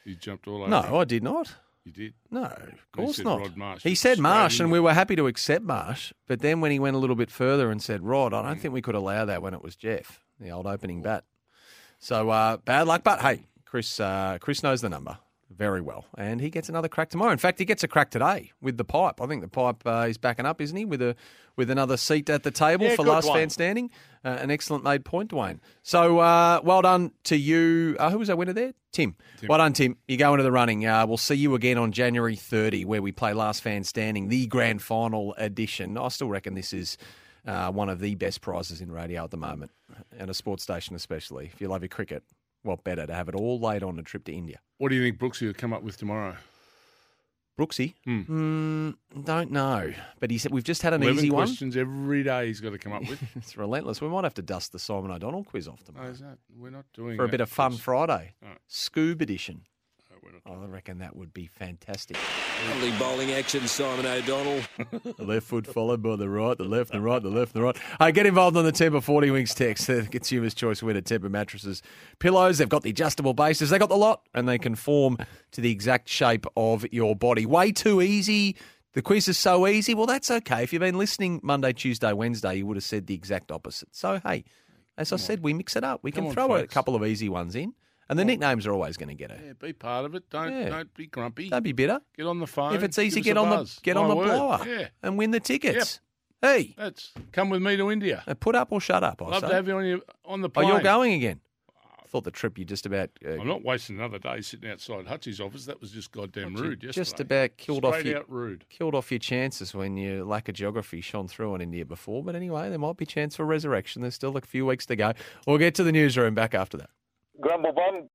You 0.04 0.16
jumped 0.16 0.48
all 0.48 0.62
over. 0.62 0.68
No, 0.70 0.82
him. 0.82 0.94
I 0.94 1.04
did 1.04 1.22
not. 1.22 1.54
You 1.84 1.92
did. 1.92 2.14
No, 2.30 2.42
of 2.44 2.92
course 2.92 3.18
not. 3.18 3.56
Marsh. 3.56 3.82
He 3.82 3.94
said 3.94 4.18
Marsh, 4.18 4.60
and 4.60 4.70
we 4.72 4.80
were 4.80 4.94
happy 4.94 5.16
to 5.16 5.26
accept 5.26 5.64
Marsh. 5.64 6.12
But 6.26 6.40
then 6.40 6.60
when 6.60 6.70
he 6.70 6.78
went 6.78 6.96
a 6.96 6.98
little 6.98 7.16
bit 7.16 7.30
further 7.30 7.70
and 7.70 7.82
said 7.82 8.02
Rod, 8.02 8.34
I 8.34 8.42
don't 8.42 8.60
think 8.60 8.74
we 8.74 8.82
could 8.82 8.94
allow 8.94 9.24
that 9.26 9.42
when 9.42 9.54
it 9.54 9.62
was 9.62 9.76
Geoff, 9.76 10.20
the 10.40 10.50
old 10.50 10.66
opening 10.66 11.02
bat. 11.02 11.24
So 11.98 12.30
uh, 12.30 12.58
bad 12.58 12.86
luck. 12.86 13.02
But 13.04 13.20
hey, 13.20 13.44
Chris, 13.68 14.00
uh, 14.00 14.38
Chris 14.40 14.62
knows 14.62 14.80
the 14.80 14.88
number 14.88 15.18
very 15.50 15.80
well, 15.80 16.04
and 16.16 16.40
he 16.40 16.50
gets 16.50 16.68
another 16.68 16.88
crack 16.88 17.08
tomorrow. 17.10 17.32
In 17.32 17.38
fact, 17.38 17.58
he 17.58 17.64
gets 17.64 17.82
a 17.82 17.88
crack 17.88 18.10
today 18.10 18.52
with 18.60 18.76
the 18.76 18.84
pipe. 18.84 19.20
I 19.20 19.26
think 19.26 19.42
the 19.42 19.48
pipe 19.48 19.82
uh, 19.86 20.06
is 20.08 20.16
backing 20.18 20.46
up, 20.46 20.60
isn't 20.60 20.76
he? 20.76 20.84
With 20.84 21.02
a 21.02 21.16
with 21.56 21.70
another 21.70 21.96
seat 21.96 22.30
at 22.30 22.44
the 22.44 22.50
table 22.50 22.86
Yeah, 22.86 22.94
for 22.96 23.02
last 23.04 23.26
Dwayne. 23.28 23.34
fan 23.34 23.50
standing. 23.50 23.90
Uh, 24.24 24.28
an 24.40 24.50
excellent 24.50 24.84
made 24.84 25.04
point, 25.04 25.30
Dwayne. 25.30 25.58
So 25.82 26.18
uh, 26.18 26.60
well 26.62 26.82
done 26.82 27.12
to 27.24 27.36
you. 27.36 27.96
Uh, 27.98 28.10
who 28.10 28.18
was 28.18 28.30
our 28.30 28.36
winner 28.36 28.52
there? 28.52 28.72
Tim. 28.92 29.16
Well 29.48 29.58
done, 29.58 29.72
Tim. 29.72 29.96
You 30.06 30.16
go 30.16 30.32
into 30.34 30.44
the 30.44 30.52
running. 30.52 30.86
Uh, 30.86 31.06
we'll 31.06 31.16
see 31.16 31.34
you 31.34 31.54
again 31.54 31.76
on 31.78 31.92
January 31.92 32.36
30, 32.36 32.84
where 32.84 33.02
we 33.02 33.12
play 33.12 33.32
Last 33.32 33.62
Fan 33.62 33.84
Standing, 33.84 34.28
the 34.28 34.46
grand 34.46 34.82
final 34.82 35.34
edition. 35.36 35.98
I 35.98 36.08
still 36.08 36.28
reckon 36.28 36.54
this 36.54 36.72
is 36.72 36.96
uh, 37.46 37.70
one 37.72 37.88
of 37.88 38.00
the 38.00 38.14
best 38.14 38.40
prizes 38.40 38.80
in 38.80 38.90
radio 38.92 39.24
at 39.24 39.30
the 39.30 39.36
moment, 39.36 39.72
and 40.18 40.30
a 40.30 40.34
sports 40.34 40.62
station 40.62 40.94
especially. 40.94 41.46
If 41.52 41.60
you 41.60 41.68
love 41.68 41.82
your 41.82 41.88
cricket, 41.88 42.22
what 42.62 42.84
better 42.84 43.06
to 43.06 43.14
have 43.14 43.28
it 43.28 43.34
all 43.34 43.58
laid 43.58 43.82
on 43.82 43.98
a 43.98 44.02
trip 44.02 44.24
to 44.24 44.32
India? 44.32 44.60
What 44.78 44.90
do 44.90 44.94
you 44.96 45.02
think 45.02 45.18
Brooksy 45.18 45.46
will 45.46 45.54
come 45.54 45.72
up 45.72 45.82
with 45.82 45.96
tomorrow? 45.96 46.36
Brooksy? 47.58 47.94
Hmm. 48.04 48.20
Mm, 48.28 49.24
don't 49.24 49.50
know. 49.50 49.92
But 50.20 50.30
he 50.30 50.38
said 50.38 50.52
we've 50.52 50.62
just 50.62 50.82
had 50.82 50.92
an 50.92 51.02
11 51.02 51.18
easy 51.18 51.30
one. 51.30 51.46
questions 51.46 51.76
every 51.76 52.22
day 52.22 52.46
he's 52.46 52.60
got 52.60 52.70
to 52.70 52.78
come 52.78 52.92
up 52.92 53.08
with. 53.08 53.20
it's 53.36 53.56
relentless. 53.56 54.00
We 54.00 54.08
might 54.08 54.22
have 54.22 54.34
to 54.34 54.42
dust 54.42 54.70
the 54.72 54.78
Simon 54.78 55.10
O'Donnell 55.10 55.42
quiz 55.42 55.66
off 55.66 55.82
tomorrow. 55.82 56.06
No, 56.06 56.12
is 56.12 56.20
that, 56.20 56.38
we're 56.56 56.70
not 56.70 56.84
doing 56.94 57.16
for 57.16 57.24
a 57.24 57.28
bit 57.28 57.40
of 57.40 57.50
fun. 57.50 57.72
Friday. 57.72 58.34
Right. 58.40 58.58
Scoob 58.70 59.20
edition. 59.20 59.62
Oh, 60.46 60.62
I 60.62 60.66
reckon 60.66 60.98
that 60.98 61.14
would 61.16 61.32
be 61.34 61.46
fantastic. 61.46 62.16
Lovely 62.68 62.90
bowling 62.98 63.32
action, 63.32 63.66
Simon 63.66 64.06
O'Donnell. 64.06 64.60
the 65.02 65.14
left 65.24 65.46
foot 65.46 65.66
followed 65.66 66.02
by 66.02 66.16
the 66.16 66.28
right, 66.28 66.56
the 66.56 66.64
left, 66.64 66.92
the 66.92 67.00
right, 67.00 67.22
the 67.22 67.28
left, 67.28 67.52
the 67.52 67.62
right. 67.62 67.76
Hey, 68.00 68.12
get 68.12 68.26
involved 68.26 68.56
on 68.56 68.64
the 68.64 68.72
Tempur 68.72 69.02
40 69.02 69.30
Winks 69.30 69.54
text. 69.54 69.86
The 69.86 70.08
Consumer's 70.10 70.54
Choice 70.54 70.82
winner, 70.82 71.00
Temper 71.00 71.28
mattresses, 71.28 71.82
pillows. 72.18 72.58
They've 72.58 72.68
got 72.68 72.82
the 72.82 72.90
adjustable 72.90 73.34
bases. 73.34 73.70
They've 73.70 73.80
got 73.80 73.88
the 73.90 73.96
lot, 73.96 74.22
and 74.34 74.48
they 74.48 74.58
conform 74.58 75.18
to 75.52 75.60
the 75.60 75.70
exact 75.70 76.08
shape 76.08 76.46
of 76.56 76.86
your 76.92 77.14
body. 77.14 77.46
Way 77.46 77.72
too 77.72 78.00
easy. 78.00 78.56
The 78.94 79.02
quiz 79.02 79.28
is 79.28 79.38
so 79.38 79.66
easy. 79.66 79.94
Well, 79.94 80.06
that's 80.06 80.30
okay. 80.30 80.62
If 80.62 80.72
you've 80.72 80.80
been 80.80 80.98
listening 80.98 81.40
Monday, 81.42 81.72
Tuesday, 81.72 82.12
Wednesday, 82.12 82.56
you 82.56 82.66
would 82.66 82.76
have 82.76 82.84
said 82.84 83.06
the 83.06 83.14
exact 83.14 83.52
opposite. 83.52 83.94
So, 83.94 84.20
hey, 84.24 84.44
as 84.96 85.12
I 85.12 85.16
said, 85.16 85.42
we 85.42 85.52
mix 85.52 85.76
it 85.76 85.84
up. 85.84 86.00
We 86.02 86.10
Come 86.10 86.24
can 86.24 86.28
on, 86.30 86.34
throw 86.34 86.56
a 86.56 86.66
couple 86.66 86.96
of 86.96 87.04
easy 87.04 87.28
ones 87.28 87.54
in, 87.54 87.74
and 88.08 88.18
the 88.18 88.24
nicknames 88.24 88.66
are 88.66 88.72
always 88.72 88.96
going 88.96 89.08
to 89.08 89.14
get 89.14 89.30
a. 89.30 89.38
Yeah, 89.44 89.52
be 89.58 89.72
part 89.72 90.04
of 90.04 90.14
it. 90.14 90.28
Don't 90.30 90.52
Yeah. 90.52 90.68
don't 90.70 90.94
be 90.94 91.06
grumpy. 91.06 91.48
Don't 91.48 91.62
be 91.62 91.72
bitter. 91.72 92.00
Get 92.16 92.26
on 92.26 92.38
the 92.40 92.46
phone. 92.46 92.74
If 92.74 92.82
it's 92.82 92.98
easy, 92.98 93.20
give 93.20 93.36
us 93.36 93.36
get 93.36 93.36
a 93.36 93.40
on 93.40 93.50
the 93.50 93.56
buzz. 93.56 93.78
get 93.82 93.96
My 93.96 94.02
on 94.02 94.08
the 94.08 94.16
word. 94.16 94.24
blower 94.26 94.60
Yeah. 94.66 94.88
and 95.02 95.18
win 95.18 95.30
the 95.30 95.40
tickets. 95.40 96.00
Hey, 96.40 96.74
That's 96.78 97.12
come 97.32 97.50
with 97.50 97.60
me 97.62 97.76
to 97.76 97.90
India. 97.90 98.22
uh, 98.26 98.34
put 98.34 98.54
up 98.54 98.70
or 98.70 98.80
shut 98.80 99.02
up. 99.02 99.20
I 99.20 99.26
Love 99.26 99.40
say. 99.40 99.48
to 99.48 99.54
have 99.54 99.66
you 99.66 99.76
on, 99.76 99.84
your, 99.84 100.00
on 100.24 100.40
the 100.40 100.46
Oh, 100.46 100.50
plane. 100.50 100.68
you're 100.68 100.80
going 100.82 101.14
again. 101.14 101.40
I 102.00 102.10
thought 102.10 102.24
the 102.24 102.30
trip 102.30 102.56
you 102.56 102.64
just 102.64 102.86
about 102.86 103.10
uh, 103.26 103.32
I'm 103.32 103.46
not 103.48 103.62
wasting 103.64 103.96
another 103.98 104.18
day 104.18 104.40
sitting 104.40 104.70
outside 104.70 105.06
Hutchie's 105.08 105.40
office. 105.40 105.66
That 105.66 105.78
was 105.80 105.90
just 105.90 106.10
goddamn 106.10 106.54
rude. 106.54 106.82
Yesterday. 106.82 106.92
just 106.92 107.20
about 107.20 107.56
killed 107.58 107.84
off 107.84 107.94
Straight 107.98 108.06
your 108.12 108.18
out 108.20 108.30
rude. 108.30 108.64
killed 108.70 108.94
off 108.94 109.10
your 109.10 109.18
chances 109.18 109.74
when 109.74 109.98
your 109.98 110.24
lack 110.24 110.48
of 110.48 110.54
geography 110.54 111.02
shone 111.02 111.28
through 111.28 111.52
on 111.52 111.60
India 111.60 111.84
before. 111.84 112.22
But 112.22 112.34
anyway, 112.34 112.70
there 112.70 112.78
might 112.78 112.96
be 112.96 113.04
chance 113.04 113.36
for 113.36 113.44
resurrection. 113.44 114.00
There's 114.00 114.14
still 114.14 114.34
a 114.36 114.40
few 114.40 114.64
weeks 114.64 114.86
to 114.86 114.96
go. 114.96 115.12
We'll 115.46 115.58
get 115.58 115.74
to 115.74 115.82
the 115.84 115.92
newsroom 115.92 116.34
back 116.34 116.54
after 116.54 116.78
that. 116.78 116.88
Grumble 117.40 117.72
Bomb. 117.72 118.08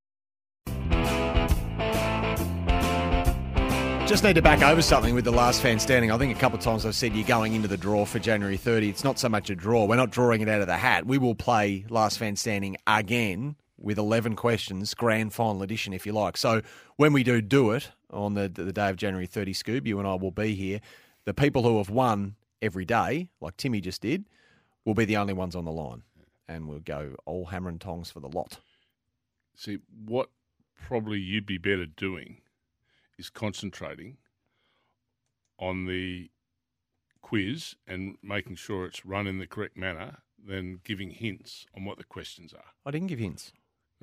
Just 4.05 4.25
need 4.25 4.35
to 4.35 4.41
back 4.41 4.61
over 4.61 4.81
something 4.81 5.15
with 5.15 5.23
the 5.23 5.31
last 5.31 5.61
fan 5.61 5.79
standing. 5.79 6.11
I 6.11 6.17
think 6.17 6.35
a 6.35 6.39
couple 6.39 6.57
of 6.57 6.63
times 6.63 6.85
I've 6.85 6.93
said 6.93 7.15
you're 7.15 7.25
going 7.25 7.53
into 7.53 7.69
the 7.69 7.77
draw 7.77 8.03
for 8.05 8.19
January 8.19 8.57
30. 8.57 8.89
It's 8.89 9.03
not 9.03 9.17
so 9.17 9.29
much 9.29 9.49
a 9.49 9.55
draw. 9.55 9.85
We're 9.85 9.95
not 9.95 10.11
drawing 10.11 10.41
it 10.41 10.49
out 10.49 10.59
of 10.59 10.67
the 10.67 10.75
hat. 10.75 11.05
We 11.05 11.17
will 11.17 11.35
play 11.35 11.85
last 11.89 12.19
fan 12.19 12.35
standing 12.35 12.75
again 12.85 13.55
with 13.77 13.97
11 13.97 14.35
questions, 14.35 14.93
grand 14.93 15.33
final 15.33 15.63
edition, 15.63 15.93
if 15.93 16.05
you 16.05 16.11
like. 16.11 16.35
So 16.35 16.61
when 16.97 17.13
we 17.13 17.23
do 17.23 17.41
do 17.41 17.71
it 17.71 17.91
on 18.11 18.33
the, 18.33 18.49
the 18.49 18.73
day 18.73 18.89
of 18.89 18.97
January 18.97 19.25
30, 19.25 19.53
Scoob, 19.53 19.87
you 19.87 19.99
and 19.99 20.07
I 20.07 20.15
will 20.15 20.31
be 20.31 20.53
here. 20.53 20.81
The 21.23 21.33
people 21.33 21.63
who 21.63 21.77
have 21.77 21.89
won 21.89 22.35
every 22.61 22.85
day, 22.85 23.29
like 23.39 23.55
Timmy 23.55 23.79
just 23.79 24.01
did, 24.01 24.25
will 24.83 24.95
be 24.95 25.05
the 25.05 25.17
only 25.17 25.33
ones 25.33 25.55
on 25.55 25.63
the 25.63 25.71
line. 25.71 26.03
And 26.49 26.67
we'll 26.67 26.79
go 26.79 27.15
all 27.25 27.45
hammer 27.45 27.69
and 27.69 27.79
tongs 27.79 28.11
for 28.11 28.19
the 28.19 28.27
lot. 28.27 28.59
See, 29.55 29.79
what 30.05 30.29
probably 30.75 31.19
you'd 31.19 31.45
be 31.45 31.57
better 31.57 31.85
doing 31.85 32.41
is 33.17 33.29
concentrating 33.29 34.17
on 35.59 35.85
the 35.85 36.29
quiz 37.21 37.75
and 37.87 38.17
making 38.21 38.55
sure 38.55 38.85
it's 38.85 39.05
run 39.05 39.27
in 39.27 39.39
the 39.39 39.47
correct 39.47 39.77
manner 39.77 40.17
than 40.45 40.81
giving 40.83 41.11
hints 41.11 41.65
on 41.75 41.85
what 41.85 41.97
the 41.97 42.03
questions 42.03 42.53
are. 42.53 42.71
I 42.85 42.91
didn't 42.91 43.07
give 43.07 43.19
hints. 43.19 43.53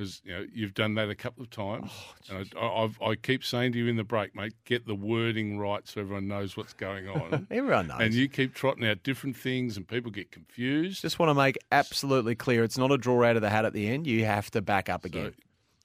Because 0.00 0.22
you 0.24 0.32
know 0.32 0.46
you've 0.50 0.72
done 0.72 0.94
that 0.94 1.10
a 1.10 1.14
couple 1.14 1.42
of 1.42 1.50
times, 1.50 1.90
Oh, 2.30 2.36
and 2.38 2.48
I, 2.56 2.58
I, 2.58 2.84
I've, 2.84 3.02
I 3.02 3.14
keep 3.16 3.44
saying 3.44 3.72
to 3.72 3.78
you 3.78 3.86
in 3.86 3.96
the 3.96 4.04
break, 4.04 4.34
mate, 4.34 4.54
get 4.64 4.86
the 4.86 4.94
wording 4.94 5.58
right 5.58 5.86
so 5.86 6.00
everyone 6.00 6.26
knows 6.26 6.56
what's 6.56 6.72
going 6.72 7.06
on. 7.06 7.46
Everyone 7.50 7.88
knows. 7.88 8.00
And 8.00 8.14
you 8.14 8.26
keep 8.26 8.54
trotting 8.54 8.86
out 8.86 9.02
different 9.02 9.36
things, 9.36 9.76
and 9.76 9.86
people 9.86 10.10
get 10.10 10.32
confused. 10.32 11.02
Just 11.02 11.18
want 11.18 11.28
to 11.28 11.34
make 11.34 11.58
absolutely 11.70 12.34
clear 12.34 12.64
it's 12.64 12.78
not 12.78 12.90
a 12.90 12.96
draw 12.96 13.24
out 13.24 13.36
of 13.36 13.42
the 13.42 13.50
hat 13.50 13.66
at 13.66 13.74
the 13.74 13.88
end. 13.88 14.06
You 14.06 14.24
have 14.24 14.50
to 14.52 14.62
back 14.62 14.88
up 14.88 15.04
again. 15.04 15.34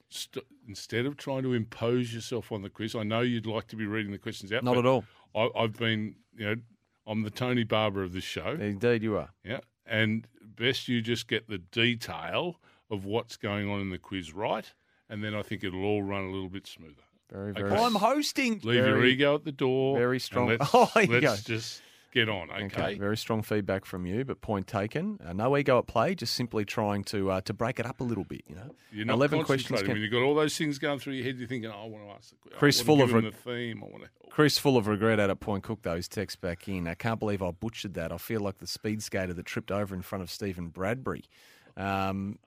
St- 0.08 0.46
instead 0.66 1.04
of 1.04 1.18
trying 1.18 1.42
to 1.42 1.52
impose 1.52 2.14
yourself 2.14 2.52
on 2.52 2.62
the 2.62 2.70
quiz, 2.70 2.94
I 2.94 3.02
know 3.02 3.20
you'd 3.20 3.44
like 3.44 3.66
to 3.68 3.76
be 3.76 3.84
reading 3.84 4.12
the 4.12 4.18
questions 4.18 4.50
out. 4.50 4.64
Not 4.64 4.78
at 4.78 4.86
all. 4.86 5.04
I, 5.34 5.50
I've 5.54 5.76
been, 5.76 6.14
you 6.34 6.46
know, 6.46 6.56
I'm 7.06 7.22
the 7.22 7.30
Tony 7.30 7.64
Barber 7.64 8.02
of 8.02 8.14
this 8.14 8.24
show. 8.24 8.56
Indeed, 8.58 9.02
you 9.02 9.18
are. 9.18 9.28
Yeah, 9.44 9.60
and 9.84 10.26
best 10.42 10.88
you 10.88 11.02
just 11.02 11.28
get 11.28 11.50
the 11.50 11.58
detail 11.58 12.56
of 12.90 13.04
what's 13.04 13.36
going 13.36 13.68
on 13.70 13.80
in 13.80 13.90
the 13.90 13.98
quiz 13.98 14.32
right, 14.34 14.72
and 15.08 15.22
then 15.22 15.34
I 15.34 15.42
think 15.42 15.64
it'll 15.64 15.84
all 15.84 16.02
run 16.02 16.24
a 16.24 16.30
little 16.30 16.48
bit 16.48 16.66
smoother. 16.66 17.02
Very, 17.32 17.50
Okay. 17.50 17.62
very. 17.62 17.74
I'm 17.74 17.94
hosting. 17.96 18.60
Leave 18.62 18.86
your 18.86 19.04
ego 19.04 19.34
at 19.34 19.44
the 19.44 19.52
door. 19.52 19.98
very 19.98 20.20
strong. 20.20 20.48
Let's, 20.48 20.70
Oh, 20.74 20.90
there 20.94 21.06
let's 21.06 21.42
go. 21.42 21.54
just 21.54 21.82
get 22.12 22.28
on, 22.28 22.50
okay? 22.50 22.94
Very 22.94 23.16
strong 23.16 23.42
feedback 23.42 23.84
from 23.84 24.06
you, 24.06 24.24
but 24.24 24.40
point 24.40 24.66
taken. 24.68 25.18
Uh, 25.24 25.32
no 25.32 25.56
ego 25.56 25.78
at 25.78 25.86
play. 25.88 26.14
Just 26.14 26.34
simply 26.34 26.64
trying 26.64 27.02
to 27.04 27.30
uh, 27.32 27.40
to 27.42 27.52
break 27.52 27.80
it 27.80 27.84
up 27.86 28.00
a 28.00 28.04
little 28.04 28.22
bit. 28.24 28.42
You 28.46 28.54
know, 28.54 28.70
You're 28.92 29.06
not 29.06 29.14
eleven 29.14 29.42
questions. 29.42 29.82
Can... 29.82 29.92
When 29.92 30.00
you've 30.00 30.12
got 30.12 30.22
all 30.22 30.34
those 30.36 30.56
things 30.56 30.78
going 30.78 31.00
through 31.00 31.14
your 31.14 31.24
head, 31.24 31.36
you're 31.36 31.48
thinking, 31.48 31.70
oh, 31.70 31.82
I 31.84 31.86
want 31.88 32.04
to 32.04 32.10
ask 32.12 32.30
the 32.30 32.36
question. 32.36 32.58
Chris, 32.58 32.80
full 32.80 33.02
of 33.02 33.10
to 33.10 33.16
re- 33.16 33.22
the 33.22 33.32
theme. 33.32 33.82
I 33.84 33.88
want 33.90 34.04
to. 34.04 34.10
Chris, 34.30 34.56
full 34.58 34.76
of 34.76 34.86
regret 34.86 35.18
out 35.18 35.30
at 35.30 35.40
Point 35.40 35.64
Cook, 35.64 35.82
those 35.82 36.06
texts 36.08 36.36
back 36.36 36.68
in. 36.68 36.86
I 36.86 36.94
can't 36.94 37.18
believe 37.18 37.42
I 37.42 37.50
butchered 37.50 37.94
that. 37.94 38.12
I 38.12 38.18
feel 38.18 38.40
like 38.40 38.58
the 38.58 38.66
speed 38.66 39.02
skater 39.02 39.34
that 39.34 39.46
tripped 39.46 39.72
over 39.72 39.94
in 39.94 40.02
front 40.02 40.22
of 40.22 40.30
Steven 40.30 40.68
Bradbury. 40.68 41.24
Um, 41.76 42.38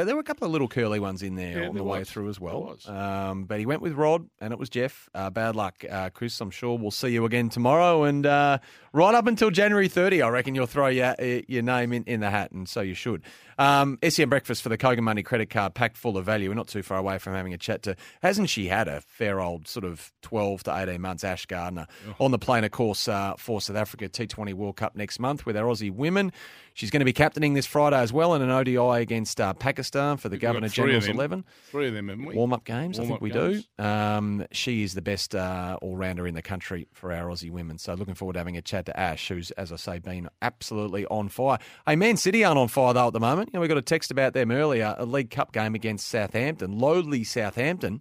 but 0.00 0.06
there 0.06 0.14
were 0.16 0.20
a 0.20 0.24
couple 0.24 0.46
of 0.46 0.52
little 0.52 0.66
curly 0.68 0.98
ones 0.98 1.22
in 1.22 1.34
there 1.34 1.60
Yeah, 1.60 1.68
on 1.68 1.74
the 1.74 1.80
there 1.80 1.82
way 1.84 1.98
was. 1.98 2.10
through 2.10 2.30
as 2.30 2.40
well. 2.40 2.74
Um, 2.86 3.44
but 3.44 3.58
he 3.58 3.66
went 3.66 3.82
with 3.82 3.92
Rod, 3.92 4.26
and 4.40 4.50
it 4.52 4.58
was 4.58 4.70
Jeff. 4.70 5.10
Uh, 5.14 5.28
bad 5.28 5.54
luck, 5.56 5.84
uh, 5.90 6.08
Chris. 6.08 6.40
I'm 6.40 6.50
sure 6.50 6.78
we'll 6.78 6.90
see 6.90 7.08
you 7.08 7.26
again 7.26 7.50
tomorrow. 7.50 8.04
And 8.04 8.24
uh, 8.24 8.58
right 8.94 9.14
up 9.14 9.26
until 9.26 9.50
January 9.50 9.88
30, 9.88 10.22
I 10.22 10.28
reckon 10.30 10.54
you'll 10.54 10.64
throw 10.66 10.86
your, 10.88 11.14
uh, 11.20 11.40
your 11.48 11.62
name 11.62 11.92
in, 11.92 12.04
in 12.04 12.20
the 12.20 12.30
hat, 12.30 12.52
and 12.52 12.66
so 12.68 12.80
you 12.80 12.94
should. 12.94 13.22
Um, 13.60 13.98
SEN 14.08 14.30
Breakfast 14.30 14.62
for 14.62 14.70
the 14.70 14.78
Kogan 14.78 15.00
Money 15.00 15.22
credit 15.22 15.50
card, 15.50 15.74
packed 15.74 15.98
full 15.98 16.16
of 16.16 16.24
value. 16.24 16.48
We're 16.48 16.54
not 16.54 16.68
too 16.68 16.82
far 16.82 16.96
away 16.96 17.18
from 17.18 17.34
having 17.34 17.52
a 17.52 17.58
chat 17.58 17.82
to. 17.82 17.94
Hasn't 18.22 18.48
she 18.48 18.68
had 18.68 18.88
a 18.88 19.02
fair 19.02 19.38
old 19.38 19.68
sort 19.68 19.84
of 19.84 20.10
12 20.22 20.62
to 20.62 20.74
18 20.74 20.98
months, 20.98 21.24
Ash 21.24 21.44
Gardner, 21.44 21.86
on 22.18 22.30
the 22.30 22.38
plane, 22.38 22.64
of 22.64 22.70
course, 22.70 23.06
uh, 23.06 23.34
for 23.36 23.60
South 23.60 23.76
Africa 23.76 24.08
T20 24.08 24.54
World 24.54 24.76
Cup 24.76 24.96
next 24.96 25.18
month 25.18 25.44
with 25.44 25.58
our 25.58 25.66
Aussie 25.66 25.92
women. 25.92 26.32
She's 26.72 26.90
going 26.90 27.00
to 27.00 27.04
be 27.04 27.12
captaining 27.12 27.52
this 27.52 27.66
Friday 27.66 27.98
as 27.98 28.12
well 28.12 28.34
in 28.34 28.40
an 28.40 28.50
ODI 28.50 29.02
against 29.02 29.38
uh, 29.40 29.52
Pakistan 29.52 30.16
for 30.16 30.30
the 30.30 30.34
We've 30.34 30.40
Governor 30.40 30.68
General's 30.68 31.08
11. 31.08 31.44
Three 31.70 31.88
of 31.88 31.94
them, 31.94 32.08
haven't 32.08 32.24
we? 32.24 32.34
Warm 32.34 32.54
up 32.54 32.64
games, 32.64 32.98
I 32.98 33.04
think 33.04 33.20
we 33.20 33.30
games. 33.30 33.68
do. 33.78 33.84
Um, 33.84 34.46
she 34.52 34.82
is 34.82 34.94
the 34.94 35.02
best 35.02 35.34
uh, 35.34 35.76
all 35.82 35.96
rounder 35.96 36.26
in 36.26 36.34
the 36.34 36.40
country 36.40 36.86
for 36.94 37.12
our 37.12 37.26
Aussie 37.28 37.50
women. 37.50 37.76
So 37.76 37.92
looking 37.92 38.14
forward 38.14 38.34
to 38.34 38.38
having 38.38 38.56
a 38.56 38.62
chat 38.62 38.86
to 38.86 38.98
Ash, 38.98 39.28
who's, 39.28 39.50
as 39.52 39.70
I 39.72 39.76
say, 39.76 39.98
been 39.98 40.30
absolutely 40.40 41.04
on 41.06 41.28
fire. 41.28 41.58
Hey, 41.86 41.96
Man 41.96 42.16
City 42.16 42.44
aren't 42.44 42.58
on 42.58 42.68
fire 42.68 42.94
though 42.94 43.08
at 43.08 43.12
the 43.12 43.20
moment. 43.20 43.49
You 43.50 43.56
know, 43.58 43.62
we 43.62 43.68
got 43.68 43.78
a 43.78 43.82
text 43.82 44.12
about 44.12 44.32
them 44.32 44.52
earlier. 44.52 44.94
A 44.96 45.04
League 45.04 45.30
Cup 45.30 45.52
game 45.52 45.74
against 45.74 46.06
Southampton, 46.06 46.78
lowly 46.78 47.24
Southampton. 47.24 48.00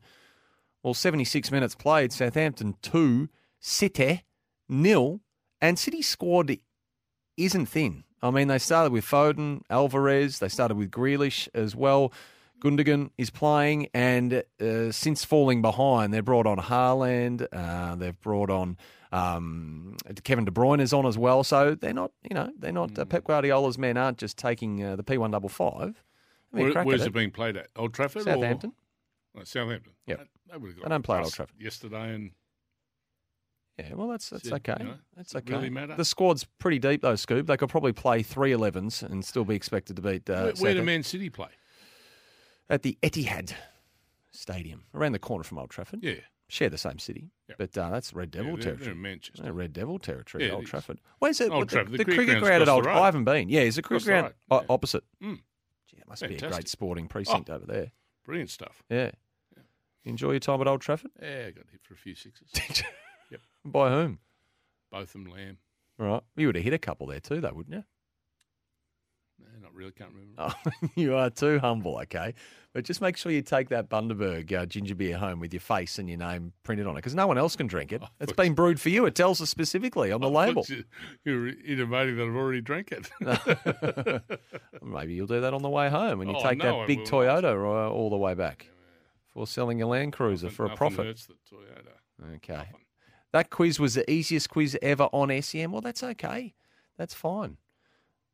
Well, 0.83 0.93
76 0.93 1.51
minutes 1.51 1.73
played. 1.73 2.13
Southampton 2.13 2.75
two, 2.83 3.29
City 3.59 4.21
nil, 4.67 5.21
and 5.59 5.79
City 5.79 6.03
squad 6.03 6.55
isn't 7.35 7.65
thin. 7.65 8.03
I 8.21 8.29
mean, 8.29 8.47
they 8.47 8.59
started 8.59 8.93
with 8.93 9.05
Foden, 9.05 9.61
Alvarez. 9.71 10.37
They 10.37 10.49
started 10.49 10.77
with 10.77 10.91
Grealish 10.91 11.47
as 11.55 11.75
well. 11.75 12.13
Gundogan 12.59 13.09
is 13.17 13.29
playing, 13.29 13.87
and 13.93 14.43
uh, 14.61 14.91
since 14.91 15.23
falling 15.25 15.61
behind, 15.61 16.13
they've 16.13 16.23
brought 16.25 16.45
on 16.47 16.57
Haaland. 16.57 17.47
Uh, 17.51 17.95
they've 17.95 18.19
brought 18.19 18.49
on 18.49 18.77
um, 19.11 19.95
Kevin 20.23 20.45
De 20.45 20.51
Bruyne 20.51 20.81
is 20.81 20.93
on 20.93 21.05
as 21.05 21.17
well. 21.17 21.43
So 21.43 21.75
they're 21.75 21.93
not, 21.93 22.11
you 22.29 22.35
know, 22.35 22.51
they're 22.57 22.71
not. 22.71 22.91
Mm. 22.91 22.99
Uh, 22.99 23.05
Pep 23.05 23.23
Guardiola's 23.23 23.77
men 23.77 23.97
aren't 23.97 24.17
just 24.17 24.37
taking 24.37 24.83
uh, 24.83 24.95
the 24.95 25.03
P 25.03 25.17
one 25.17 25.31
double 25.31 25.49
five. 25.49 26.03
Where, 26.51 26.71
where's 26.83 27.05
it 27.05 27.13
being 27.13 27.31
played 27.31 27.57
at? 27.57 27.67
Old 27.75 27.93
Trafford? 27.93 28.23
Southampton. 28.23 28.73
Or? 29.35 29.41
Oh, 29.41 29.43
Southampton. 29.43 29.93
Yep. 30.07 30.17
They- 30.17 30.23
They, 30.53 30.57
would 30.57 30.67
have 30.69 30.75
got 30.77 30.83
They 30.85 30.89
don't 30.89 31.03
play 31.03 31.17
at 31.17 31.23
Old 31.25 31.33
Trafford. 31.33 31.61
Yesterday 31.61 32.15
and 32.15 32.31
Yeah, 33.77 33.93
well, 33.93 34.07
that's 34.07 34.29
that's 34.31 34.51
okay. 34.51 34.75
you 34.79 34.85
know, 34.85 34.95
that's 35.15 35.35
okay. 35.35 35.53
really 35.53 35.69
matter? 35.69 35.95
The 35.95 36.05
squad's 36.05 36.45
pretty 36.57 36.79
deep 36.79 37.01
though, 37.03 37.13
Scoob. 37.13 37.45
They 37.45 37.55
could 37.57 37.69
probably 37.69 37.93
play 37.93 38.23
three 38.23 38.51
11s 38.51 39.03
and 39.03 39.23
still 39.23 39.45
be 39.45 39.55
expected 39.55 39.95
to 39.97 40.01
beat. 40.01 40.27
Uh, 40.29 40.41
where, 40.43 40.53
where 40.53 40.73
do 40.73 40.83
Man 40.83 41.03
City 41.03 41.29
play? 41.29 41.49
At 42.69 42.83
the 42.83 42.97
Etihad 43.01 43.53
Stadium, 44.31 44.83
around 44.93 45.13
the 45.13 45.19
corner 45.19 45.43
from 45.43 45.57
Old 45.57 45.69
Trafford. 45.69 45.99
Yeah. 46.03 46.15
Share 46.51 46.69
the 46.69 46.77
same 46.79 46.97
city, 46.97 47.29
but 47.59 47.77
uh, 47.77 47.91
that's 47.91 48.11
Red 48.13 48.31
Devil 48.31 48.51
Yeah, 48.51 48.55
they're- 48.55 48.63
territory. 48.63 48.85
they're 48.87 48.95
Manchester. 48.95 49.43
Yeah, 49.43 49.51
Red 49.53 49.71
Devil 49.73 49.99
territory, 49.99 50.47
Yeah, 50.47 50.53
Old. 50.53 50.65
Trafford. 50.65 50.99
Where's 51.19 51.39
it? 51.41 51.51
Old 51.51 51.59
what, 51.59 51.67
the- 51.69 51.75
Trafford. 51.75 51.91
The 51.93 51.97
The, 51.99 52.05
cricket 52.05 52.25
cricket 52.25 52.43
ground 52.43 52.61
at 52.63 52.69
Old. 52.69 52.85
the. 52.85 52.89
I 52.89 53.05
haven't 53.05 53.23
been. 53.25 53.49
Yeah, 53.49 53.61
is 53.61 53.75
the 53.75 53.83
cricket 53.83 54.05
the 54.05 54.11
ground 54.11 54.33
road, 54.49 54.63
o- 54.67 54.73
opposite? 54.73 55.03
Mm. 55.23 55.39
Gee, 55.87 55.97
it 55.97 56.07
must 56.07 56.27
be 56.27 56.35
a 56.35 56.39
great 56.39 56.67
sporting 56.67 57.07
precinct 57.07 57.49
Oh. 57.51 57.55
over 57.55 57.65
there. 57.67 57.91
Brilliant 58.25 58.49
stuff. 58.49 58.81
Yeah. 58.89 59.11
Enjoy 60.05 60.31
your 60.31 60.39
time 60.39 60.59
at 60.61 60.67
Old 60.67 60.81
Trafford. 60.81 61.11
Yeah, 61.21 61.45
I 61.47 61.51
got 61.51 61.65
hit 61.71 61.81
for 61.83 61.93
a 61.93 61.97
few 61.97 62.15
sixes. 62.15 62.49
yep. 63.29 63.41
By 63.65 63.91
whom? 63.91 64.17
Botham 64.91 65.25
lamb. 65.25 65.57
Right. 65.99 66.23
You 66.35 66.47
would 66.47 66.55
have 66.55 66.63
hit 66.63 66.73
a 66.73 66.79
couple 66.79 67.05
there 67.07 67.19
too, 67.19 67.41
though, 67.41 67.53
wouldn't 67.53 67.75
you? 67.75 67.83
Really. 69.79 69.91
Can't 69.91 70.11
remember. 70.11 70.33
Oh, 70.37 70.87
you 70.95 71.15
are 71.15 71.29
too 71.29 71.57
humble, 71.59 71.97
okay? 72.03 72.33
But 72.73 72.83
just 72.83 73.01
make 73.01 73.17
sure 73.17 73.31
you 73.31 73.41
take 73.41 73.69
that 73.69 73.89
Bundaberg 73.89 74.51
uh, 74.53 74.65
ginger 74.65 74.93
beer 74.93 75.17
home 75.17 75.39
with 75.39 75.53
your 75.53 75.61
face 75.61 75.97
and 75.97 76.07
your 76.09 76.17
name 76.19 76.51
printed 76.63 76.85
on 76.85 76.93
it 76.93 76.97
because 76.97 77.15
no 77.15 77.25
one 77.27 77.37
else 77.37 77.55
can 77.55 77.65
drink 77.67 77.91
it. 77.93 78.03
It's 78.19 78.33
been 78.33 78.53
brewed 78.53 78.79
for 78.81 78.89
you. 78.89 79.05
It 79.05 79.15
tells 79.15 79.41
us 79.41 79.49
specifically 79.49 80.11
on 80.11 80.21
the 80.21 80.29
label. 80.29 80.65
You- 80.67 80.83
You're 81.23 81.47
intimating 81.47 82.17
that 82.17 82.27
I've 82.27 82.35
already 82.35 82.61
drank 82.61 82.91
it. 82.91 83.09
Maybe 84.83 85.13
you'll 85.13 85.27
do 85.27 85.41
that 85.41 85.53
on 85.53 85.61
the 85.61 85.69
way 85.69 85.89
home 85.89 86.19
when 86.19 86.27
you 86.29 86.35
Oh, 86.37 86.43
take 86.43 86.57
no, 86.59 86.79
that 86.79 86.87
big 86.87 86.99
Toyota 87.05 87.53
uh, 87.55 87.89
all 87.91 88.09
the 88.09 88.17
way 88.17 88.33
back 88.33 88.67
for 89.33 89.47
selling 89.47 89.81
a 89.81 89.87
Land 89.87 90.13
Cruiser 90.13 90.49
for 90.49 90.65
a 90.65 90.75
profit. 90.75 91.05
hurts 91.05 91.25
the 91.27 91.33
Toyota. 91.51 92.35
Okay. 92.35 92.69
That 93.31 93.49
quiz 93.49 93.79
was 93.79 93.93
the 93.93 94.09
easiest 94.11 94.49
quiz 94.49 94.77
ever 94.81 95.03
on 95.13 95.41
SEN. 95.41 95.71
Well, 95.71 95.81
that's 95.81 96.03
okay. 96.03 96.53
That's 96.97 97.13
fine. 97.13 97.57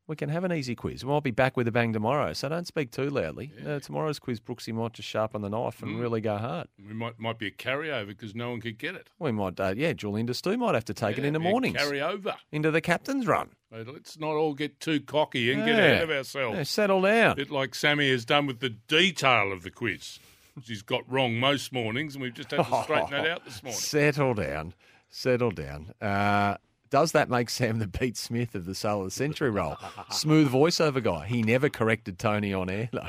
We 0.08 0.14
can 0.14 0.28
have 0.28 0.44
an 0.44 0.52
easy 0.52 0.76
quiz. 0.76 1.04
We'll 1.04 1.20
be 1.20 1.32
back 1.32 1.56
with 1.56 1.66
a 1.66 1.72
bang 1.72 1.92
tomorrow, 1.92 2.32
so 2.32 2.48
don't 2.48 2.66
speak 2.66 2.92
too 2.92 3.10
loudly. 3.10 3.50
Uh, 3.66 3.80
tomorrow's 3.80 4.20
quiz, 4.20 4.38
Brooksy 4.38 4.72
might 4.72 4.92
just 4.92 5.08
sharpen 5.08 5.42
the 5.42 5.48
knife 5.50 5.82
and 5.82 5.96
Mm. 5.96 6.00
really 6.00 6.20
go 6.20 6.36
hard. 6.36 6.68
We 6.78 6.94
might 6.94 7.18
might 7.18 7.38
be 7.38 7.48
a 7.48 7.50
carryover 7.50 8.06
because 8.08 8.32
no 8.34 8.50
one 8.50 8.60
could 8.60 8.78
get 8.78 8.94
it. 8.94 9.10
We 9.18 9.32
might, 9.32 9.58
uh, 9.58 9.74
yeah, 9.76 9.92
Julian 9.94 10.32
Stu 10.32 10.56
might 10.56 10.74
have 10.74 10.84
to 10.84 10.94
take 10.94 11.18
it 11.18 11.24
in 11.24 11.32
the 11.32 11.40
mornings. 11.40 11.76
Carryover. 11.76 12.36
Into 12.52 12.70
the 12.70 12.80
captain's 12.80 13.26
run. 13.26 13.50
Let's 13.72 14.16
not 14.18 14.36
all 14.36 14.54
get 14.54 14.78
too 14.78 15.00
cocky 15.00 15.50
and 15.52 15.64
get 15.66 15.74
Yeah. 15.76 15.82
ahead 15.84 16.02
of 16.04 16.10
ourselves. 16.10 16.56
Yeah, 16.56 16.62
settle 16.62 17.00
down. 17.02 17.32
A 17.32 17.34
bit 17.36 17.50
like 17.50 17.74
Sammy 17.74 18.08
has 18.10 18.24
done 18.24 18.46
with 18.46 18.60
the 18.60 18.70
detail 18.70 19.50
of 19.52 19.62
the 19.62 19.70
quiz. 19.70 20.20
which 20.54 20.68
He's 20.68 20.82
got 20.82 21.02
wrong 21.10 21.38
most 21.38 21.70
mornings, 21.72 22.14
and 22.14 22.22
we've 22.22 22.32
just 22.32 22.50
had 22.52 22.64
to 22.64 22.64
straighten 22.84 23.10
that 23.10 23.26
out 23.26 23.44
this 23.44 23.62
morning. 23.62 23.78
Settle 23.78 24.32
down. 24.34 24.72
Settle 25.10 25.50
down. 25.50 25.92
Uh, 26.00 26.56
Does 26.90 27.12
that 27.12 27.28
make 27.28 27.50
Sam 27.50 27.78
the 27.78 27.88
Pete 27.88 28.16
Smith 28.16 28.54
of 28.54 28.64
the 28.64 28.74
Sale 28.74 29.00
of 29.00 29.06
the 29.06 29.10
Century 29.10 29.50
role? 29.50 29.76
Smooth 30.10 30.50
voiceover 30.50 31.02
guy. 31.02 31.26
He 31.26 31.42
never 31.42 31.68
corrected 31.68 32.18
Tony 32.18 32.54
on 32.54 32.70
air. 32.70 32.88
all 32.94 33.02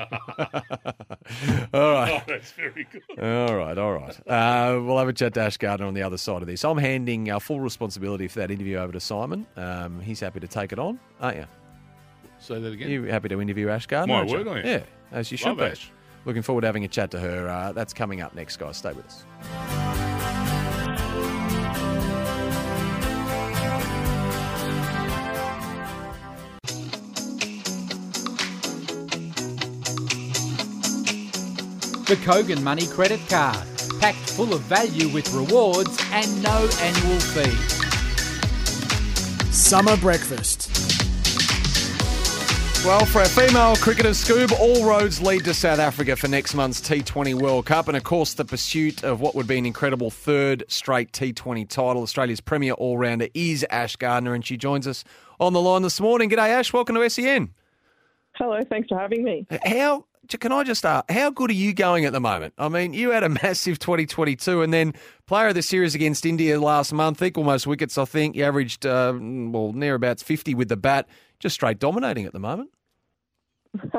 right. 1.92 2.10
Oh, 2.12 2.20
that's 2.26 2.52
very 2.52 2.86
good. 2.90 3.02
All 3.22 3.56
right, 3.56 3.78
all 3.78 3.92
right. 3.92 4.28
Uh, 4.28 4.80
we'll 4.82 4.98
have 4.98 5.08
a 5.08 5.12
chat 5.12 5.34
to 5.34 5.40
Ash 5.40 5.56
Gardner 5.56 5.86
on 5.86 5.94
the 5.94 6.02
other 6.02 6.18
side 6.18 6.42
of 6.42 6.48
this. 6.48 6.64
I'm 6.64 6.78
handing 6.78 7.30
uh, 7.30 7.38
full 7.38 7.60
responsibility 7.60 8.28
for 8.28 8.40
that 8.40 8.50
interview 8.50 8.78
over 8.78 8.92
to 8.92 9.00
Simon. 9.00 9.46
Um, 9.56 10.00
he's 10.00 10.20
happy 10.20 10.40
to 10.40 10.48
take 10.48 10.72
it 10.72 10.78
on, 10.78 10.98
aren't 11.20 11.38
you? 11.38 11.46
Say 12.40 12.60
that 12.60 12.72
again. 12.72 12.90
You 12.90 13.04
happy 13.04 13.28
to 13.28 13.40
interview 13.40 13.68
Ash 13.68 13.86
Gardner? 13.86 14.14
My 14.14 14.22
you? 14.24 14.44
word, 14.44 14.48
I 14.48 14.58
am. 14.60 14.66
Yeah, 14.66 14.82
as 15.12 15.30
you 15.30 15.36
should 15.36 15.48
Love 15.48 15.58
be. 15.58 15.64
Ash. 15.64 15.90
Looking 16.24 16.42
forward 16.42 16.62
to 16.62 16.66
having 16.66 16.84
a 16.84 16.88
chat 16.88 17.10
to 17.12 17.20
her. 17.20 17.48
Uh, 17.48 17.72
that's 17.72 17.94
coming 17.94 18.20
up 18.20 18.34
next, 18.34 18.58
guys. 18.58 18.76
Stay 18.76 18.92
with 18.92 19.06
us. 19.06 19.24
The 32.08 32.16
Kogan 32.16 32.62
Money 32.62 32.86
Credit 32.86 33.20
Card. 33.28 33.68
Packed 34.00 34.30
full 34.30 34.54
of 34.54 34.62
value 34.62 35.08
with 35.08 35.30
rewards 35.34 36.02
and 36.10 36.42
no 36.42 36.66
annual 36.80 37.20
fee. 37.20 37.54
Summer 39.52 39.94
breakfast. 39.98 40.70
Well, 42.82 43.04
for 43.04 43.18
our 43.18 43.28
female 43.28 43.76
cricketers, 43.76 44.24
Scoob, 44.24 44.58
all 44.58 44.86
roads 44.86 45.20
lead 45.20 45.44
to 45.44 45.52
South 45.52 45.80
Africa 45.80 46.16
for 46.16 46.28
next 46.28 46.54
month's 46.54 46.80
T20 46.80 47.34
World 47.34 47.66
Cup. 47.66 47.88
And 47.88 47.96
of 47.98 48.04
course, 48.04 48.32
the 48.32 48.46
pursuit 48.46 49.04
of 49.04 49.20
what 49.20 49.34
would 49.34 49.46
be 49.46 49.58
an 49.58 49.66
incredible 49.66 50.10
third 50.10 50.64
straight 50.68 51.12
T20 51.12 51.68
title. 51.68 52.00
Australia's 52.00 52.40
premier 52.40 52.72
all 52.72 52.96
rounder 52.96 53.28
is 53.34 53.66
Ash 53.68 53.96
Gardner, 53.96 54.32
and 54.32 54.46
she 54.46 54.56
joins 54.56 54.86
us 54.86 55.04
on 55.38 55.52
the 55.52 55.60
line 55.60 55.82
this 55.82 56.00
morning. 56.00 56.30
G'day, 56.30 56.48
Ash. 56.48 56.72
Welcome 56.72 56.94
to 56.94 57.10
SEN. 57.10 57.50
Hello, 58.36 58.60
thanks 58.70 58.88
for 58.88 58.96
having 58.96 59.24
me. 59.24 59.46
How 59.66 60.06
can 60.36 60.52
I 60.52 60.62
just 60.62 60.84
ask, 60.84 61.10
how 61.10 61.30
good 61.30 61.50
are 61.50 61.54
you 61.54 61.72
going 61.72 62.04
at 62.04 62.12
the 62.12 62.20
moment? 62.20 62.52
I 62.58 62.68
mean, 62.68 62.92
you 62.92 63.12
had 63.12 63.22
a 63.22 63.28
massive 63.42 63.78
2022 63.78 64.62
and 64.62 64.74
then 64.74 64.92
player 65.26 65.48
of 65.48 65.54
the 65.54 65.62
series 65.62 65.94
against 65.94 66.26
India 66.26 66.60
last 66.60 66.92
month, 66.92 67.22
equal 67.22 67.44
most 67.44 67.66
wickets, 67.66 67.96
I 67.96 68.04
think. 68.04 68.36
You 68.36 68.44
averaged, 68.44 68.84
uh, 68.84 69.14
well, 69.18 69.72
near 69.72 69.94
about 69.94 70.20
50 70.20 70.54
with 70.54 70.68
the 70.68 70.76
bat, 70.76 71.08
just 71.38 71.54
straight 71.54 71.78
dominating 71.78 72.26
at 72.26 72.34
the 72.34 72.40
moment. 72.40 72.70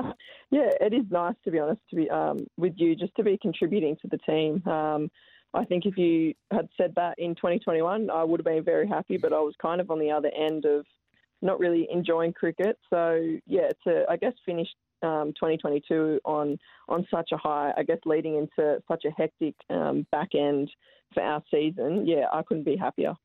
yeah, 0.52 0.70
it 0.82 0.94
is 0.94 1.06
nice 1.10 1.36
to 1.46 1.52
be 1.52 1.60
honest 1.60 1.82
to 1.90 1.96
be 1.96 2.10
um, 2.10 2.46
with 2.58 2.74
you, 2.78 2.96
just 2.96 3.16
to 3.16 3.24
be 3.24 3.38
contributing 3.42 3.98
to 4.02 4.08
the 4.08 4.18
team. 4.20 4.68
Um, 4.68 5.10
I 5.54 5.66
think 5.66 5.86
if 5.86 5.98
you 5.98 6.36
had 6.52 6.70
said 6.78 6.94
that 6.96 7.18
in 7.18 7.34
2021, 7.36 8.10
I 8.10 8.24
would 8.24 8.40
have 8.40 8.46
been 8.46 8.64
very 8.64 8.88
happy, 8.88 9.18
but 9.18 9.34
I 9.34 9.40
was 9.40 9.56
kind 9.60 9.82
of 9.82 9.90
on 9.90 10.00
the 10.00 10.12
other 10.12 10.30
end 10.36 10.66
of 10.66 10.86
not 11.42 11.60
really 11.60 11.88
enjoying 11.92 12.34
cricket. 12.34 12.78
So 12.90 13.38
yeah, 13.48 13.70
to 13.86 14.06
I 14.10 14.18
guess 14.18 14.34
finish 14.46 14.68
um, 15.02 15.34
2022 15.34 16.20
on 16.26 16.58
on 16.88 17.08
such 17.12 17.32
a 17.32 17.38
high, 17.38 17.74
I 17.78 17.84
guess 17.84 18.00
leading 18.06 18.36
into 18.36 18.82
such 18.88 19.06
a 19.06 19.12
hectic 19.12 19.56
um, 19.70 20.06
back 20.12 20.30
end 20.36 20.72
for 21.14 21.24
our 21.24 21.44
season. 21.52 22.06
Yeah, 22.08 22.26
I 22.32 22.42
couldn't 22.44 22.64
be 22.64 22.76
happier. 22.76 23.16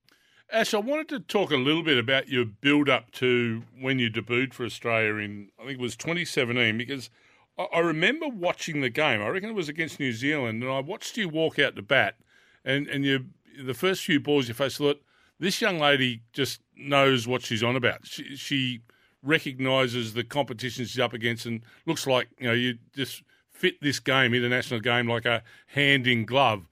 Ash, 0.52 0.74
I 0.74 0.78
wanted 0.78 1.08
to 1.08 1.20
talk 1.20 1.50
a 1.50 1.56
little 1.56 1.82
bit 1.82 1.98
about 1.98 2.28
your 2.28 2.44
build 2.44 2.88
up 2.88 3.10
to 3.12 3.62
when 3.80 3.98
you 3.98 4.10
debuted 4.10 4.52
for 4.52 4.64
Australia 4.64 5.14
in, 5.16 5.48
I 5.58 5.64
think 5.64 5.78
it 5.78 5.82
was 5.82 5.96
2017, 5.96 6.76
because 6.76 7.10
I, 7.58 7.64
I 7.64 7.78
remember 7.80 8.28
watching 8.28 8.80
the 8.80 8.90
game. 8.90 9.22
I 9.22 9.28
reckon 9.28 9.50
it 9.50 9.54
was 9.54 9.68
against 9.68 9.98
New 9.98 10.12
Zealand, 10.12 10.62
and 10.62 10.70
I 10.70 10.80
watched 10.80 11.16
you 11.16 11.28
walk 11.28 11.58
out 11.58 11.76
to 11.76 11.82
bat, 11.82 12.16
and, 12.64 12.86
and 12.88 13.04
you, 13.04 13.26
the 13.60 13.74
first 13.74 14.04
few 14.04 14.20
balls 14.20 14.48
you 14.48 14.54
faced, 14.54 14.78
thought, 14.78 15.02
this 15.40 15.60
young 15.60 15.78
lady 15.78 16.22
just 16.32 16.60
knows 16.76 17.26
what 17.26 17.42
she's 17.42 17.62
on 17.62 17.74
about. 17.74 18.06
She, 18.06 18.36
she 18.36 18.82
recognises 19.24 20.14
the 20.14 20.24
competition 20.24 20.84
she's 20.84 21.00
up 21.00 21.12
against 21.12 21.46
and 21.46 21.62
looks 21.86 22.06
like, 22.06 22.28
you 22.38 22.46
know, 22.46 22.52
you 22.52 22.78
just 22.94 23.22
fit 23.50 23.80
this 23.80 24.00
game, 24.00 24.34
international 24.34 24.80
game, 24.80 25.08
like 25.08 25.24
a 25.24 25.42
hand 25.68 26.06
in 26.06 26.24
glove. 26.24 26.68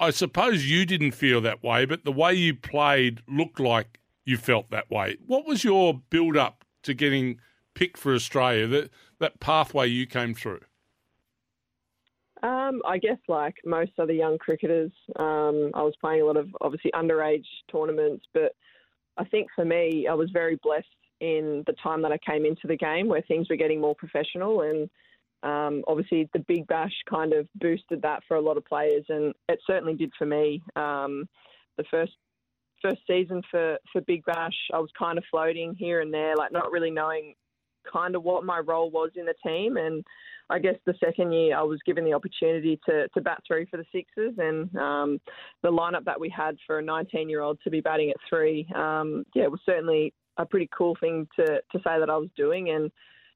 I 0.00 0.10
suppose 0.10 0.70
you 0.70 0.86
didn't 0.86 1.12
feel 1.12 1.40
that 1.40 1.62
way, 1.62 1.84
but 1.84 2.04
the 2.04 2.12
way 2.12 2.34
you 2.34 2.54
played 2.54 3.20
looked 3.28 3.58
like 3.58 3.98
you 4.24 4.36
felt 4.36 4.70
that 4.70 4.90
way. 4.90 5.16
What 5.26 5.46
was 5.46 5.64
your 5.64 6.02
build 6.10 6.36
up 6.36 6.64
to 6.84 6.94
getting 6.94 7.40
picked 7.74 7.98
for 7.98 8.14
Australia? 8.14 8.66
That 8.66 8.90
that 9.18 9.40
pathway 9.40 9.88
you 9.88 10.06
came 10.06 10.34
through. 10.34 10.60
Um, 12.42 12.80
I 12.86 12.98
guess 12.98 13.18
like 13.26 13.56
most 13.64 13.92
other 13.98 14.12
young 14.12 14.38
cricketers, 14.38 14.92
um, 15.16 15.72
I 15.74 15.82
was 15.82 15.94
playing 16.00 16.22
a 16.22 16.24
lot 16.24 16.36
of 16.36 16.48
obviously 16.60 16.92
underage 16.92 17.46
tournaments, 17.70 18.24
but 18.32 18.54
I 19.16 19.24
think 19.24 19.48
for 19.56 19.64
me, 19.64 20.06
I 20.08 20.14
was 20.14 20.30
very 20.30 20.56
blessed 20.62 20.86
in 21.20 21.64
the 21.66 21.74
time 21.82 22.02
that 22.02 22.12
I 22.12 22.18
came 22.18 22.44
into 22.44 22.66
the 22.66 22.76
game 22.76 23.08
where 23.08 23.22
things 23.22 23.48
were 23.48 23.56
getting 23.56 23.80
more 23.80 23.94
professional 23.94 24.62
and 24.62 24.88
um, 25.42 25.84
obviously 25.86 26.28
the 26.32 26.40
Big 26.40 26.66
Bash 26.66 26.92
kind 27.08 27.32
of 27.32 27.46
boosted 27.56 28.02
that 28.02 28.22
for 28.26 28.36
a 28.36 28.40
lot 28.40 28.56
of 28.56 28.64
players 28.64 29.04
and 29.08 29.34
it 29.48 29.60
certainly 29.66 29.94
did 29.94 30.12
for 30.18 30.26
me. 30.26 30.62
Um, 30.76 31.28
the 31.76 31.84
first 31.90 32.12
first 32.82 33.00
season 33.06 33.42
for, 33.50 33.78
for 33.92 34.00
Big 34.02 34.24
Bash, 34.24 34.56
I 34.72 34.78
was 34.78 34.90
kind 34.98 35.18
of 35.18 35.24
floating 35.30 35.74
here 35.76 36.00
and 36.00 36.12
there, 36.12 36.36
like 36.36 36.52
not 36.52 36.70
really 36.70 36.90
knowing 36.90 37.34
kind 37.90 38.14
of 38.14 38.22
what 38.22 38.44
my 38.44 38.58
role 38.58 38.90
was 38.90 39.10
in 39.16 39.26
the 39.26 39.34
team. 39.44 39.76
And 39.76 40.04
I 40.50 40.58
guess 40.58 40.76
the 40.86 40.94
second 41.04 41.32
year 41.32 41.56
I 41.56 41.62
was 41.62 41.78
given 41.84 42.04
the 42.04 42.14
opportunity 42.14 42.78
to, 42.86 43.08
to 43.08 43.20
bat 43.20 43.42
three 43.46 43.66
for 43.66 43.76
the 43.76 43.84
Sixers, 43.92 44.34
and 44.38 44.74
um, 44.76 45.20
the 45.62 45.70
lineup 45.70 46.04
that 46.04 46.20
we 46.20 46.28
had 46.28 46.56
for 46.66 46.78
a 46.78 46.82
19 46.82 47.28
year 47.28 47.40
old 47.40 47.58
to 47.64 47.70
be 47.70 47.80
batting 47.80 48.10
at 48.10 48.16
three, 48.28 48.66
um, 48.74 49.24
yeah, 49.34 49.46
was 49.46 49.60
certainly 49.66 50.14
a 50.38 50.46
pretty 50.46 50.68
cool 50.76 50.96
thing 51.00 51.28
to, 51.36 51.44
to 51.44 51.78
say 51.78 51.98
that 51.98 52.10
I 52.10 52.16
was 52.16 52.30
doing. 52.36 52.70
And 52.70 52.90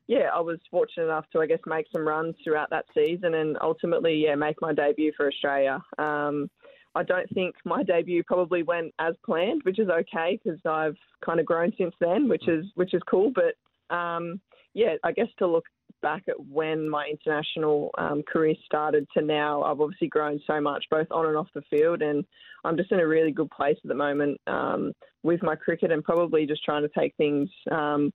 yeah, 0.06 0.28
I 0.34 0.40
was 0.40 0.58
fortunate 0.70 1.04
enough 1.04 1.26
to, 1.32 1.40
I 1.40 1.46
guess, 1.46 1.60
make 1.66 1.86
some 1.92 2.06
runs 2.06 2.34
throughout 2.42 2.70
that 2.70 2.86
season 2.94 3.34
and 3.34 3.56
ultimately, 3.60 4.14
yeah, 4.14 4.34
make 4.34 4.60
my 4.60 4.72
debut 4.72 5.12
for 5.16 5.28
Australia. 5.28 5.82
Um, 5.98 6.48
I 6.94 7.02
don't 7.02 7.28
think 7.32 7.54
my 7.64 7.82
debut 7.82 8.22
probably 8.24 8.62
went 8.62 8.92
as 8.98 9.14
planned, 9.24 9.62
which 9.64 9.78
is 9.78 9.88
okay 9.88 10.38
because 10.42 10.60
I've 10.66 10.96
kind 11.24 11.40
of 11.40 11.46
grown 11.46 11.72
since 11.78 11.94
then, 12.00 12.28
which 12.28 12.48
is 12.48 12.66
which 12.74 12.92
is 12.92 13.00
cool. 13.08 13.32
But 13.34 13.94
um, 13.94 14.40
yeah, 14.74 14.96
I 15.02 15.12
guess 15.12 15.28
to 15.38 15.46
look 15.46 15.64
back 16.00 16.22
at 16.28 16.34
when 16.46 16.88
my 16.88 17.06
international 17.10 17.90
um, 17.98 18.22
career 18.22 18.54
started 18.64 19.06
to 19.16 19.22
now, 19.22 19.62
I've 19.62 19.80
obviously 19.80 20.08
grown 20.08 20.40
so 20.46 20.60
much, 20.60 20.84
both 20.90 21.06
on 21.10 21.26
and 21.26 21.36
off 21.36 21.48
the 21.54 21.62
field, 21.70 22.02
and 22.02 22.24
I'm 22.64 22.76
just 22.76 22.92
in 22.92 23.00
a 23.00 23.06
really 23.06 23.32
good 23.32 23.50
place 23.50 23.76
at 23.82 23.88
the 23.88 23.94
moment 23.94 24.40
um, 24.46 24.92
with 25.22 25.42
my 25.42 25.54
cricket, 25.54 25.90
and 25.90 26.02
probably 26.02 26.46
just 26.46 26.64
trying 26.64 26.82
to 26.82 26.90
take 26.96 27.14
things 27.16 27.48
um, 27.70 28.12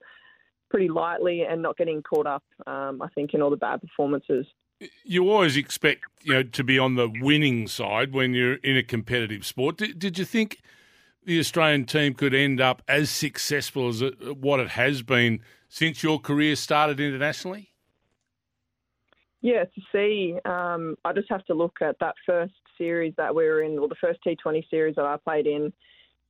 pretty 0.70 0.90
lightly 0.90 1.44
and 1.44 1.62
not 1.62 1.78
getting 1.78 2.02
caught 2.02 2.28
up. 2.28 2.44
um, 2.66 3.02
I 3.02 3.08
think 3.16 3.34
in 3.34 3.42
all 3.42 3.50
the 3.50 3.58
bad 3.58 3.82
performances. 3.82 4.46
You 5.04 5.30
always 5.32 5.58
expect 5.58 6.04
you 6.24 6.34
know 6.34 6.44
to 6.44 6.64
be 6.64 6.78
on 6.78 6.96
the 6.96 7.12
winning 7.22 7.68
side 7.68 8.14
when 8.14 8.34
you're 8.34 8.56
in 8.56 8.78
a 8.78 8.84
competitive 8.84 9.46
sport. 9.46 9.78
Did, 9.78 10.00
did 10.00 10.20
you 10.20 10.26
think 10.26 10.60
the 11.28 11.40
Australian 11.40 11.86
team 11.86 12.14
could 12.14 12.34
end 12.34 12.62
up 12.62 12.82
as 12.88 13.10
successful 13.10 13.90
as 13.90 14.02
what 14.40 14.60
it 14.60 14.70
has 14.70 15.02
been 15.02 15.42
since 15.68 16.04
your 16.04 16.20
career 16.20 16.56
started 16.56 17.00
internationally? 17.00 17.70
Yeah, 19.42 19.66
to 19.66 19.82
see, 19.92 20.36
um, 20.46 20.96
I 21.06 21.14
just 21.14 21.30
have 21.30 21.46
to 21.46 21.54
look 21.54 21.78
at 21.82 21.98
that 22.00 22.16
first 22.26 22.54
series 22.78 23.14
that 23.18 23.34
we 23.34 23.46
were 23.46 23.62
in, 23.62 23.78
or 23.78 23.88
the 23.88 23.96
first 23.96 24.20
T20 24.26 24.68
series 24.70 24.96
that 24.96 25.06
I 25.06 25.18
played 25.18 25.48
in. 25.48 25.72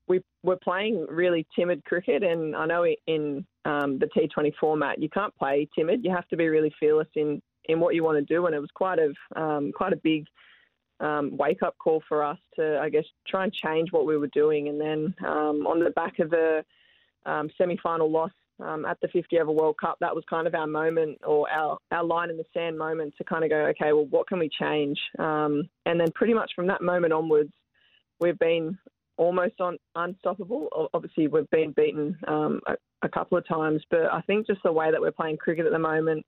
We 0.08 0.22
were 0.44 0.58
playing 0.58 1.06
really 1.10 1.48
timid 1.56 1.84
cricket, 1.86 2.24
and 2.24 2.56
I 2.56 2.66
know 2.66 2.86
in 3.08 3.46
um, 3.66 4.00
the 4.00 4.08
T20 4.08 4.54
format 4.60 5.02
you 5.02 5.10
can't 5.10 5.36
play 5.36 5.68
timid. 5.76 6.04
You 6.04 6.12
have 6.12 6.28
to 6.30 6.38
be 6.38 6.48
really 6.48 6.74
fearless 6.80 7.08
in, 7.16 7.42
in 7.66 7.80
what 7.80 7.96
you 7.96 8.04
want 8.04 8.18
to 8.18 8.34
do, 8.34 8.46
and 8.46 8.56
it 8.56 8.60
was 8.60 8.72
quite 8.74 9.00
a 9.00 9.40
um, 9.40 9.72
quite 9.72 9.94
a 9.94 9.98
big 9.98 10.26
um, 11.00 11.36
wake 11.38 11.64
up 11.64 11.78
call 11.78 12.04
for 12.08 12.24
us 12.24 12.40
to, 12.56 12.80
I 12.80 12.90
guess, 12.90 13.06
try 13.28 13.44
and 13.44 13.54
change 13.54 13.92
what 13.92 14.06
we 14.06 14.18
were 14.18 14.28
doing. 14.28 14.68
And 14.68 14.80
then 14.80 15.16
um, 15.26 15.68
on 15.68 15.84
the 15.84 15.92
back 15.92 16.20
of 16.20 16.30
the 16.30 16.64
um, 17.26 17.50
semi 17.58 17.78
final 17.78 18.10
loss 18.10 18.32
um, 18.60 18.86
at 18.86 19.00
the 19.02 19.08
50 19.08 19.40
over 19.40 19.52
World 19.52 19.78
Cup, 19.80 19.98
that 20.02 20.16
was 20.16 20.24
kind 20.30 20.48
of 20.48 20.56
our 20.56 20.68
moment 20.68 21.20
or 21.26 21.50
our, 21.50 21.78
our 21.92 22.04
line 22.04 22.30
in 22.30 22.38
the 22.38 22.46
sand 22.54 22.78
moment 22.78 23.14
to 23.18 23.24
kind 23.24 23.44
of 23.44 23.50
go, 23.50 23.66
okay, 23.68 23.94
well, 23.94 24.06
what 24.06 24.28
can 24.28 24.40
we 24.40 24.50
change? 24.50 25.00
Um, 25.20 25.70
and 25.86 26.00
then 26.00 26.12
pretty 26.14 26.34
much 26.34 26.52
from 26.56 26.68
that 26.68 26.82
moment 26.82 27.14
onwards, 27.14 27.52
we've 28.20 28.40
been 28.40 28.78
almost 29.18 29.60
on 29.60 29.78
unstoppable. 29.96 30.90
Obviously, 30.94 31.28
we've 31.28 31.50
been 31.50 31.72
beaten 31.72 32.18
um, 32.28 32.62
a, 32.68 32.76
a 33.04 33.10
couple 33.10 33.38
of 33.38 33.48
times, 33.48 33.84
but 33.90 34.12
I 34.12 34.22
think 34.22 34.48
just 34.48 34.64
the 34.64 34.72
way 34.72 34.92
that 34.92 35.02
we're 35.02 35.12
playing 35.12 35.38
cricket 35.38 35.66
at 35.66 35.72
the 35.72 35.80
moment 35.80 36.26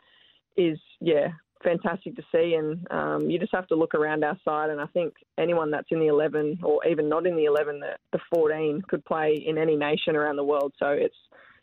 is, 0.58 0.80
yeah, 1.00 1.30
fantastic 1.64 2.16
to 2.16 2.24
see. 2.32 2.56
And 2.56 2.88
um, 2.92 3.30
you 3.30 3.40
just 3.40 3.54
have 3.54 3.68
to 3.68 3.76
look 3.76 3.96
around 3.96 4.24
our 4.24 4.38
side. 4.46 4.70
And 4.70 4.80
I 4.80 4.88
think 4.88 5.14
anyone 5.38 5.72
that's 5.72 5.88
in 5.92 6.00
the 6.00 6.08
11 6.08 6.60
or 6.64 6.86
even 6.86 7.10
not 7.10 7.26
in 7.26 7.36
the 7.36 7.46
11, 7.46 7.80
the, 7.80 7.92
the 8.12 8.20
14 8.34 8.82
could 8.88 9.04
play 9.06 9.44
in 9.46 9.58
any 9.58 9.76
nation 9.76 10.16
around 10.16 10.36
the 10.36 10.44
world. 10.44 10.74
So 10.80 10.90
it's, 10.90 11.16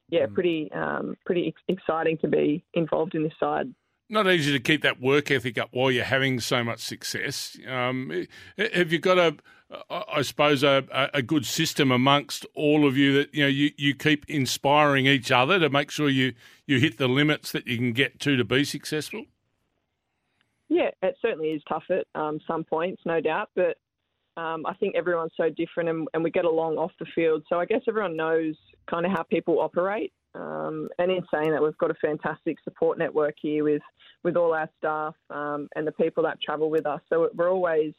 yeah, 0.09 0.27
pretty 0.33 0.71
um, 0.73 1.17
pretty 1.25 1.49
ex- 1.49 1.63
exciting 1.69 2.19
to 2.19 2.29
be 2.29 2.65
involved 2.75 3.15
in 3.15 3.23
this 3.23 3.33
side. 3.41 3.75
not 4.09 4.29
easy 4.29 4.53
to 4.53 4.61
keep 4.61 4.83
that 4.83 5.01
work 5.01 5.31
ethic 5.31 5.59
up 5.59 5.69
while 5.73 5.91
you're 5.91 6.05
having 6.05 6.41
so 6.41 6.63
much 6.63 6.81
success. 6.81 7.59
Um, 7.69 8.27
have 8.57 8.93
you 8.93 8.99
got 8.99 9.19
a, 9.19 9.37
I 9.91 10.23
suppose, 10.23 10.63
a, 10.63 11.11
a 11.13 11.23
good 11.23 11.45
system 11.45 11.91
amongst 11.91 12.47
all 12.55 12.87
of 12.87 12.97
you 12.97 13.15
that 13.15 13.35
you 13.35 13.43
know 13.43 13.49
you, 13.49 13.73
you 13.77 13.95
keep 13.95 14.29
inspiring 14.29 15.07
each 15.07 15.33
other 15.33 15.59
to 15.59 15.69
make 15.69 15.91
sure 15.91 16.09
you, 16.09 16.35
you 16.67 16.79
hit 16.79 16.99
the 16.99 17.09
limits 17.09 17.53
that 17.53 17.67
you 17.67 17.77
can 17.77 17.93
get 17.93 18.21
to 18.21 18.37
to 18.37 18.45
be 18.45 18.65
successful? 18.65 19.25
Yeah, 20.69 20.91
it 21.03 21.17
certainly 21.23 21.51
is 21.51 21.63
tough 21.69 21.85
at 21.91 22.07
um, 22.21 22.41
some 22.47 22.65
points, 22.65 23.03
no 23.05 23.21
doubt. 23.21 23.51
But 23.55 23.77
um, 24.37 24.67
I 24.67 24.75
think 24.75 24.95
everyone's 24.95 25.33
so 25.37 25.49
different 25.49 25.89
and, 25.89 26.09
and, 26.13 26.23
we 26.23 26.31
get 26.31 26.45
along 26.45 26.77
off 26.77 26.93
the 26.99 27.07
field. 27.15 27.45
So 27.49 27.59
I 27.59 27.65
guess 27.65 27.81
everyone 27.89 28.17
knows 28.17 28.55
kind 28.89 29.07
of 29.07 29.13
how 29.13 29.23
people 29.23 29.61
operate. 29.61 30.13
Um, 30.35 30.89
and 30.99 31.11
in 31.11 31.23
saying 31.33 31.53
that, 31.53 31.63
we've 31.63 31.77
got 31.79 31.91
a 31.91 31.95
fantastic 31.95 32.59
support 32.63 32.99
network 32.99 33.35
here 33.41 33.65
with, 33.65 33.83
with 34.23 34.37
all 34.37 34.53
our 34.53 34.69
staff 34.77 35.15
um, 35.31 35.69
and 35.75 35.87
the 35.87 35.93
people 35.93 36.23
that 36.25 36.41
travel 36.43 36.69
with 36.69 36.85
us. 36.85 37.01
So 37.09 37.31
we're 37.35 37.51
always 37.51 37.95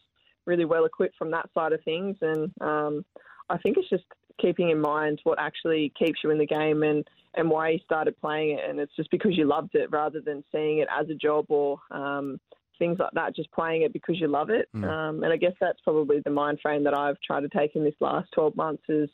really 0.45 0.65
well 0.65 0.85
equipped 0.85 1.17
from 1.17 1.31
that 1.31 1.49
side 1.53 1.73
of 1.73 1.83
things. 1.83 2.15
And 2.21 2.51
um, 2.61 3.05
I 3.49 3.57
think 3.57 3.77
it's 3.77 3.89
just 3.89 4.05
keeping 4.39 4.69
in 4.69 4.79
mind 4.79 5.19
what 5.23 5.39
actually 5.39 5.91
keeps 5.97 6.19
you 6.23 6.29
in 6.29 6.37
the 6.37 6.45
game 6.45 6.83
and, 6.83 7.03
and 7.33 7.49
why 7.49 7.69
you 7.69 7.79
started 7.83 8.19
playing 8.21 8.59
it. 8.59 8.69
And 8.69 8.79
it's 8.79 8.95
just 8.95 9.09
because 9.09 9.35
you 9.35 9.45
loved 9.45 9.73
it 9.73 9.89
rather 9.91 10.21
than 10.21 10.43
seeing 10.51 10.79
it 10.79 10.87
as 10.95 11.09
a 11.09 11.15
job 11.15 11.45
or 11.49 11.79
um, 11.89 12.39
things 12.77 12.99
like 12.99 13.11
that, 13.13 13.35
just 13.35 13.51
playing 13.51 13.83
it 13.83 13.93
because 13.93 14.19
you 14.19 14.27
love 14.27 14.49
it. 14.49 14.67
Mm. 14.75 14.87
Um, 14.87 15.23
and 15.23 15.33
I 15.33 15.37
guess 15.37 15.53
that's 15.59 15.79
probably 15.81 16.19
the 16.23 16.29
mind 16.29 16.59
frame 16.61 16.83
that 16.85 16.97
I've 16.97 17.19
tried 17.21 17.41
to 17.41 17.49
take 17.49 17.75
in 17.75 17.83
this 17.83 17.95
last 17.99 18.29
12 18.33 18.55
months 18.55 18.83
is 18.89 19.09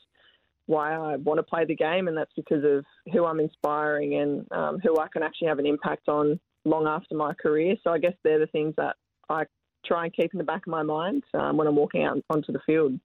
why 0.65 0.93
I 0.93 1.17
want 1.17 1.39
to 1.39 1.43
play 1.43 1.65
the 1.65 1.75
game, 1.75 2.07
and 2.07 2.15
that's 2.15 2.31
because 2.35 2.63
of 2.63 2.85
who 3.11 3.25
I'm 3.25 3.39
inspiring 3.39 4.15
and 4.15 4.51
um, 4.51 4.79
who 4.79 4.99
I 4.99 5.07
can 5.11 5.23
actually 5.23 5.49
have 5.49 5.59
an 5.59 5.65
impact 5.65 6.07
on 6.07 6.39
long 6.65 6.87
after 6.87 7.15
my 7.15 7.33
career. 7.33 7.75
So 7.83 7.91
I 7.91 7.97
guess 7.97 8.13
they're 8.23 8.39
the 8.39 8.47
things 8.47 8.73
that 8.77 8.95
I 9.29 9.43
try 9.85 10.05
and 10.05 10.13
keep 10.13 10.33
in 10.33 10.37
the 10.37 10.43
back 10.43 10.65
of 10.65 10.71
my 10.71 10.83
mind 10.83 11.23
um, 11.33 11.57
when 11.57 11.67
I'm 11.67 11.75
walking 11.75 12.03
out 12.03 12.17
onto 12.29 12.51
the 12.51 12.59
field. 12.65 12.99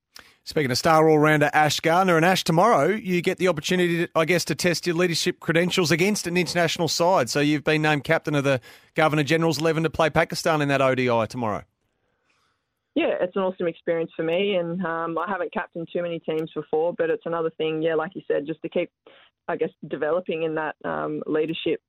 Speaking 0.45 0.71
of 0.71 0.79
star 0.79 1.09
all-rounder 1.09 1.51
Ash 1.53 1.79
Gardner, 1.81 2.17
and 2.17 2.25
Ash, 2.25 2.43
tomorrow 2.43 2.89
you 2.89 3.21
get 3.21 3.39
the 3.39 3.49
opportunity, 3.49 4.07
to, 4.07 4.13
I 4.15 4.25
guess, 4.25 4.45
to 4.47 4.55
test 4.55 4.87
your 4.87 4.97
leadership 4.97 5.41
credentials 5.41 5.91
against 5.91 6.27
an 6.27 6.37
international 6.37 6.89
side. 6.89 7.29
So 7.29 7.41
you've 7.41 7.65
been 7.65 7.83
named 7.83 8.05
captain 8.05 8.35
of 8.35 8.45
the 8.45 8.61
Governor 8.95 9.25
General's 9.25 9.59
11 9.59 9.83
to 9.83 9.91
play 9.91 10.11
Pakistan 10.11 10.63
in 10.63 10.69
that 10.69 10.81
ODI 10.81 11.27
tomorrow. 11.27 11.65
Yeah, 12.95 13.15
it's 13.21 13.37
an 13.37 13.43
awesome 13.43 13.69
experience 13.69 14.11
for 14.17 14.25
me, 14.25 14.57
and 14.57 14.85
um, 14.85 15.19
I 15.19 15.27
haven't 15.29 15.53
captained 15.53 15.89
too 15.93 16.03
many 16.03 16.19
teams 16.19 16.51
before, 16.53 16.95
but 16.99 17.11
it's 17.11 17.27
another 17.27 17.51
thing, 17.51 17.81
yeah, 17.81 17.95
like 17.95 18.13
you 18.15 18.23
said, 18.27 18.47
just 18.47 18.61
to 18.63 18.69
keep, 18.69 18.91
I 19.47 19.57
guess, 19.57 19.71
developing 19.87 20.43
in 20.43 20.57
that 20.57 20.75
um, 20.85 21.23
leadership 21.27 21.81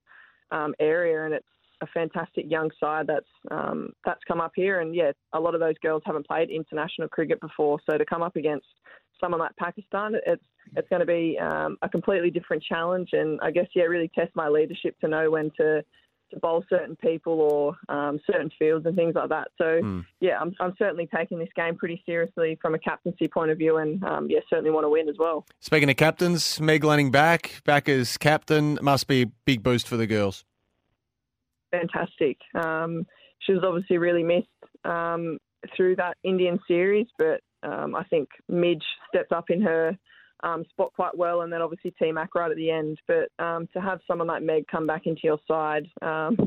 um, 0.51 0.75
area, 0.79 1.25
and 1.25 1.33
it's 1.33 1.47
a 1.81 1.87
fantastic 1.87 2.45
young 2.49 2.69
side 2.79 3.07
that's 3.07 3.25
um, 3.51 3.93
that's 4.05 4.23
come 4.27 4.41
up 4.41 4.51
here, 4.55 4.81
and 4.81 4.95
yeah, 4.95 5.11
a 5.33 5.39
lot 5.39 5.53
of 5.53 5.59
those 5.59 5.77
girls 5.81 6.01
haven't 6.05 6.27
played 6.27 6.49
international 6.49 7.07
cricket 7.07 7.39
before, 7.39 7.79
so 7.89 7.97
to 7.97 8.05
come 8.05 8.21
up 8.21 8.35
against 8.35 8.67
someone 9.19 9.39
like 9.39 9.55
Pakistan, 9.57 10.15
it's 10.25 10.43
it's 10.75 10.89
going 10.89 10.99
to 10.99 11.05
be 11.05 11.37
um, 11.39 11.77
a 11.81 11.89
completely 11.89 12.29
different 12.29 12.63
challenge, 12.63 13.09
and 13.13 13.39
I 13.41 13.51
guess 13.51 13.67
yeah, 13.75 13.83
really 13.83 14.11
test 14.13 14.31
my 14.35 14.47
leadership 14.47 14.99
to 15.01 15.07
know 15.07 15.31
when 15.31 15.51
to 15.57 15.83
to 16.31 16.39
bowl 16.39 16.63
certain 16.69 16.95
people 16.95 17.41
or 17.41 17.75
um, 17.93 18.19
certain 18.31 18.51
fields 18.59 18.85
and 18.85 18.95
things 18.95 19.15
like 19.15 19.29
that. 19.29 19.47
So 19.57 19.63
mm. 19.63 20.05
yeah, 20.19 20.39
I'm, 20.39 20.53
I'm 20.59 20.75
certainly 20.77 21.09
taking 21.15 21.39
this 21.39 21.49
game 21.55 21.75
pretty 21.75 22.03
seriously 22.05 22.57
from 22.61 22.75
a 22.75 22.79
captaincy 22.79 23.27
point 23.27 23.51
of 23.51 23.57
view, 23.57 23.77
and 23.77 24.03
um, 24.03 24.27
yeah, 24.29 24.39
certainly 24.49 24.71
want 24.71 24.85
to 24.85 24.89
win 24.89 25.09
as 25.09 25.15
well. 25.17 25.45
Speaking 25.59 25.89
of 25.89 25.97
captains, 25.97 26.59
Meg 26.59 26.83
Lanning 26.83 27.11
back, 27.11 27.61
back 27.65 27.89
as 27.89 28.17
captain, 28.17 28.77
must 28.81 29.07
be 29.07 29.23
a 29.23 29.27
big 29.45 29.63
boost 29.63 29.87
for 29.87 29.97
the 29.97 30.07
girls 30.07 30.45
fantastic. 31.71 32.37
Um, 32.55 33.05
she 33.39 33.53
was 33.53 33.63
obviously 33.63 33.97
really 33.97 34.23
missed 34.23 34.47
um, 34.85 35.37
through 35.75 35.95
that 35.97 36.17
Indian 36.23 36.59
series, 36.67 37.07
but 37.17 37.41
um, 37.63 37.95
I 37.95 38.03
think 38.05 38.29
Midge 38.47 38.83
stepped 39.13 39.31
up 39.31 39.49
in 39.49 39.61
her 39.61 39.97
um, 40.43 40.63
spot 40.69 40.93
quite 40.95 41.17
well, 41.17 41.41
and 41.41 41.51
then 41.51 41.61
obviously 41.61 41.93
T 41.99 42.11
Mac 42.11 42.35
right 42.35 42.51
at 42.51 42.57
the 42.57 42.71
end. 42.71 42.99
But 43.07 43.29
um, 43.43 43.67
to 43.73 43.81
have 43.81 43.99
someone 44.07 44.27
like 44.27 44.43
Meg 44.43 44.65
come 44.67 44.87
back 44.87 45.05
into 45.05 45.21
your 45.23 45.39
side, 45.47 45.87
um, 46.01 46.37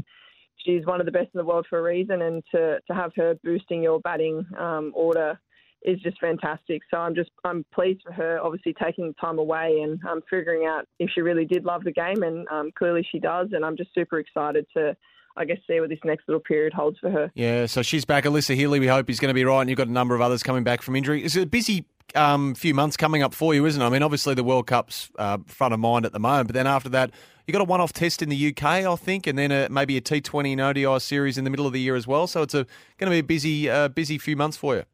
she's 0.64 0.86
one 0.86 1.00
of 1.00 1.06
the 1.06 1.12
best 1.12 1.30
in 1.34 1.38
the 1.38 1.44
world 1.44 1.66
for 1.68 1.78
a 1.78 1.82
reason, 1.82 2.22
and 2.22 2.42
to, 2.52 2.80
to 2.86 2.94
have 2.94 3.12
her 3.16 3.34
boosting 3.42 3.82
your 3.82 4.00
batting 4.00 4.46
order 4.94 5.38
is 5.84 6.00
just 6.00 6.20
fantastic. 6.20 6.82
So 6.90 6.98
I'm 6.98 7.14
just 7.14 7.30
I'm 7.44 7.64
pleased 7.72 8.02
for 8.06 8.12
her, 8.12 8.40
obviously 8.42 8.74
taking 8.74 9.14
time 9.14 9.38
away 9.38 9.80
and 9.82 10.00
um, 10.08 10.20
figuring 10.28 10.66
out 10.66 10.86
if 10.98 11.10
she 11.14 11.20
really 11.20 11.44
did 11.44 11.64
love 11.64 11.84
the 11.84 11.92
game, 11.92 12.22
and 12.22 12.46
um, 12.48 12.70
clearly 12.76 13.06
she 13.10 13.18
does. 13.18 13.48
And 13.52 13.64
I'm 13.64 13.76
just 13.76 13.90
super 13.94 14.18
excited 14.18 14.66
to. 14.76 14.96
I 15.34 15.46
guess 15.46 15.56
see 15.66 15.80
what 15.80 15.88
this 15.88 15.98
next 16.04 16.28
little 16.28 16.42
period 16.42 16.74
holds 16.74 16.98
for 16.98 17.10
her. 17.10 17.32
Yeah, 17.34 17.64
so 17.64 17.80
she's 17.80 18.04
back. 18.04 18.24
Alyssa 18.24 18.54
Healy, 18.54 18.80
we 18.80 18.86
hope 18.86 19.08
is 19.08 19.18
going 19.18 19.30
to 19.30 19.34
be 19.34 19.46
right, 19.46 19.62
and 19.62 19.70
you've 19.70 19.78
got 19.78 19.88
a 19.88 19.90
number 19.90 20.14
of 20.14 20.20
others 20.20 20.42
coming 20.42 20.62
back 20.62 20.82
from 20.82 20.94
injury. 20.94 21.24
It's 21.24 21.36
a 21.36 21.46
busy 21.46 21.86
um, 22.14 22.54
few 22.54 22.74
months 22.74 22.98
coming 22.98 23.22
up 23.22 23.32
for 23.32 23.54
you, 23.54 23.64
isn't 23.64 23.80
it? 23.80 23.84
I 23.84 23.88
mean, 23.88 24.02
obviously 24.02 24.34
the 24.34 24.44
World 24.44 24.66
Cup's 24.66 25.10
uh, 25.16 25.38
front 25.46 25.72
of 25.72 25.80
mind 25.80 26.04
at 26.04 26.12
the 26.12 26.18
moment, 26.18 26.48
but 26.48 26.54
then 26.54 26.66
after 26.66 26.90
that, 26.90 27.12
you've 27.46 27.54
got 27.54 27.62
a 27.62 27.64
one-off 27.64 27.94
test 27.94 28.20
in 28.20 28.28
the 28.28 28.48
UK, 28.48 28.62
I 28.62 28.94
think, 28.96 29.26
and 29.26 29.38
then 29.38 29.50
a, 29.50 29.70
maybe 29.70 29.96
a 29.96 30.02
T20 30.02 30.52
and 30.52 30.60
ODI 30.60 31.00
series 31.00 31.38
in 31.38 31.44
the 31.44 31.50
middle 31.50 31.66
of 31.66 31.72
the 31.72 31.80
year 31.80 31.96
as 31.96 32.06
well. 32.06 32.26
So 32.26 32.42
it's 32.42 32.52
a, 32.52 32.66
going 32.98 33.10
to 33.10 33.10
be 33.10 33.20
a 33.20 33.22
busy, 33.22 33.70
uh, 33.70 33.88
busy 33.88 34.18
few 34.18 34.36
months 34.36 34.58
for 34.58 34.76
you 34.76 34.84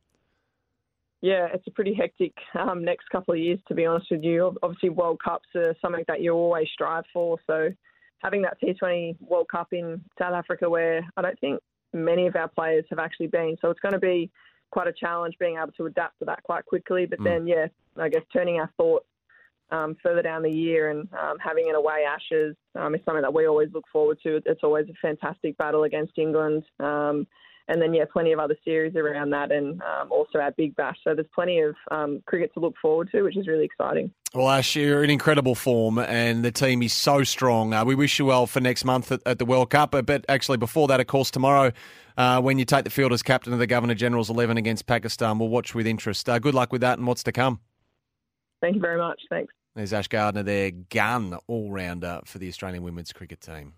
yeah, 1.21 1.49
it's 1.53 1.67
a 1.67 1.71
pretty 1.71 1.95
hectic 1.95 2.33
um, 2.59 2.85
next 2.85 3.09
couple 3.11 3.35
of 3.35 3.41
years, 3.41 3.59
to 3.69 3.75
be 3.75 3.87
honest 3.87 4.07
with 4.11 4.23
you. 4.23 4.57
Obviously, 4.63 4.91
World 4.91 5.21
Cups 5.23 5.49
are 5.55 5.75
something 5.83 6.05
that 6.07 6.21
you 6.21 6.33
always 6.33 6.69
strive 6.73 7.05
for. 7.13 7.39
So, 7.47 7.71
having 8.19 8.43
that 8.43 8.61
T20 8.63 9.17
World 9.21 9.49
Cup 9.51 9.69
in 9.73 10.01
South 10.19 10.35
Africa, 10.35 10.69
where 10.71 11.03
I 11.17 11.23
don't 11.23 11.39
think 11.41 11.61
many 11.93 12.27
of 12.27 12.37
our 12.37 12.49
players 12.49 12.85
have 12.91 12.99
actually 12.99 13.29
been, 13.29 13.57
so 13.61 13.71
it's 13.71 13.81
going 13.81 13.95
to 13.95 13.99
be 13.99 14.31
quite 14.71 14.87
a 14.87 14.93
challenge 14.93 15.35
being 15.41 15.57
able 15.57 15.73
to 15.73 15.87
adapt 15.87 16.19
to 16.21 16.25
that 16.27 16.43
quite 16.45 16.65
quickly. 16.67 17.07
But 17.07 17.21
mm. 17.21 17.25
then, 17.25 17.47
yeah, 17.47 17.67
I 17.97 18.09
guess 18.09 18.23
turning 18.33 18.61
our 18.61 18.71
thoughts 18.77 19.07
um, 19.71 19.97
further 20.03 20.23
down 20.23 20.43
the 20.43 20.51
year 20.51 20.91
and 20.91 21.09
um, 21.15 21.37
having 21.41 21.69
an 21.69 21.75
away 21.75 22.05
Ashes 22.09 22.57
um, 22.75 22.95
is 22.95 23.01
something 23.05 23.23
that 23.23 23.35
we 23.35 23.47
always 23.47 23.71
look 23.73 23.85
forward 23.93 24.19
to. 24.23 24.41
It's 24.47 24.63
always 24.63 24.87
a 24.89 24.95
fantastic 25.03 25.57
battle 25.59 25.85
against 25.85 26.17
England. 26.19 26.65
Um, 26.81 27.27
and 27.69 27.81
then 27.81 27.93
yeah, 27.93 28.05
plenty 28.11 28.33
of 28.33 28.39
other 28.39 28.57
series 28.65 28.97
around 28.97 29.31
that, 29.31 29.53
and 29.53 29.81
um, 29.83 30.11
also 30.11 30.39
our 30.39 30.51
Big 30.53 30.75
Bash. 30.75 30.97
So 31.05 31.15
there's 31.15 31.27
plenty 31.35 31.61
of 31.61 31.75
um, 31.91 32.23
cricket 32.27 32.53
to 32.55 32.61
look 32.61 32.75
forward 32.81 33.11
to, 33.13 33.23
which 33.23 33.37
is 33.37 33.47
really 33.47 33.65
exciting. 33.65 34.11
Well, 34.35 34.49
Ash, 34.49 34.75
you're 34.75 35.05
in 35.05 35.11
incredible 35.11 35.55
form, 35.55 35.99
and 35.99 36.45
the 36.45 36.51
team 36.51 36.83
is 36.83 36.93
so 36.93 37.25
strong. 37.25 37.75
Uh, 37.75 37.85
we 37.85 37.95
wish 37.95 38.19
you 38.19 38.25
well 38.25 38.47
for 38.47 38.61
next 38.61 38.85
month 38.85 39.13
at, 39.13 39.21
at, 39.27 39.39
the 39.39 39.45
World 39.45 39.71
Cup. 39.71 39.91
But 39.91 40.25
actually, 40.29 40.57
before 40.57 40.89
that, 40.89 41.01
of 41.01 41.07
course, 41.07 41.31
tomorrow, 41.31 41.73
uh, 42.17 42.41
when 42.41 42.59
you 42.59 42.65
take 42.65 42.85
the 42.85 42.91
field 42.91 43.13
as 43.13 43.23
captain 43.23 43.53
of 43.53 43.59
the 43.59 43.67
Governor 43.67 43.95
General's 43.95 44.31
11 44.31 44.57
against 44.57 44.87
Pakistan, 44.87 45.39
we'll 45.39 45.51
watch 45.51 45.75
with 45.75 45.87
interest. 45.87 46.29
Uh, 46.29 46.39
good 46.39 46.55
luck 46.55 46.73
with 46.73 46.81
that 46.81 46.99
and 46.99 47.07
what's 47.07 47.23
to 47.25 47.33
come. 47.33 47.61
Thank 48.61 48.77
you 48.77 48.81
very 48.81 48.99
much. 48.99 49.21
Thanks. 49.31 49.53
There's 49.75 49.93
Ash 49.93 50.09
Gardner 50.09 50.43
there, 50.43 50.73
gun 50.73 51.39
all 51.47 51.71
rounder 51.71 52.21
for 52.25 52.39
the 52.39 52.49
Australian 52.49 52.83
women's 52.83 53.13
cricket 53.13 53.41
team 53.41 53.75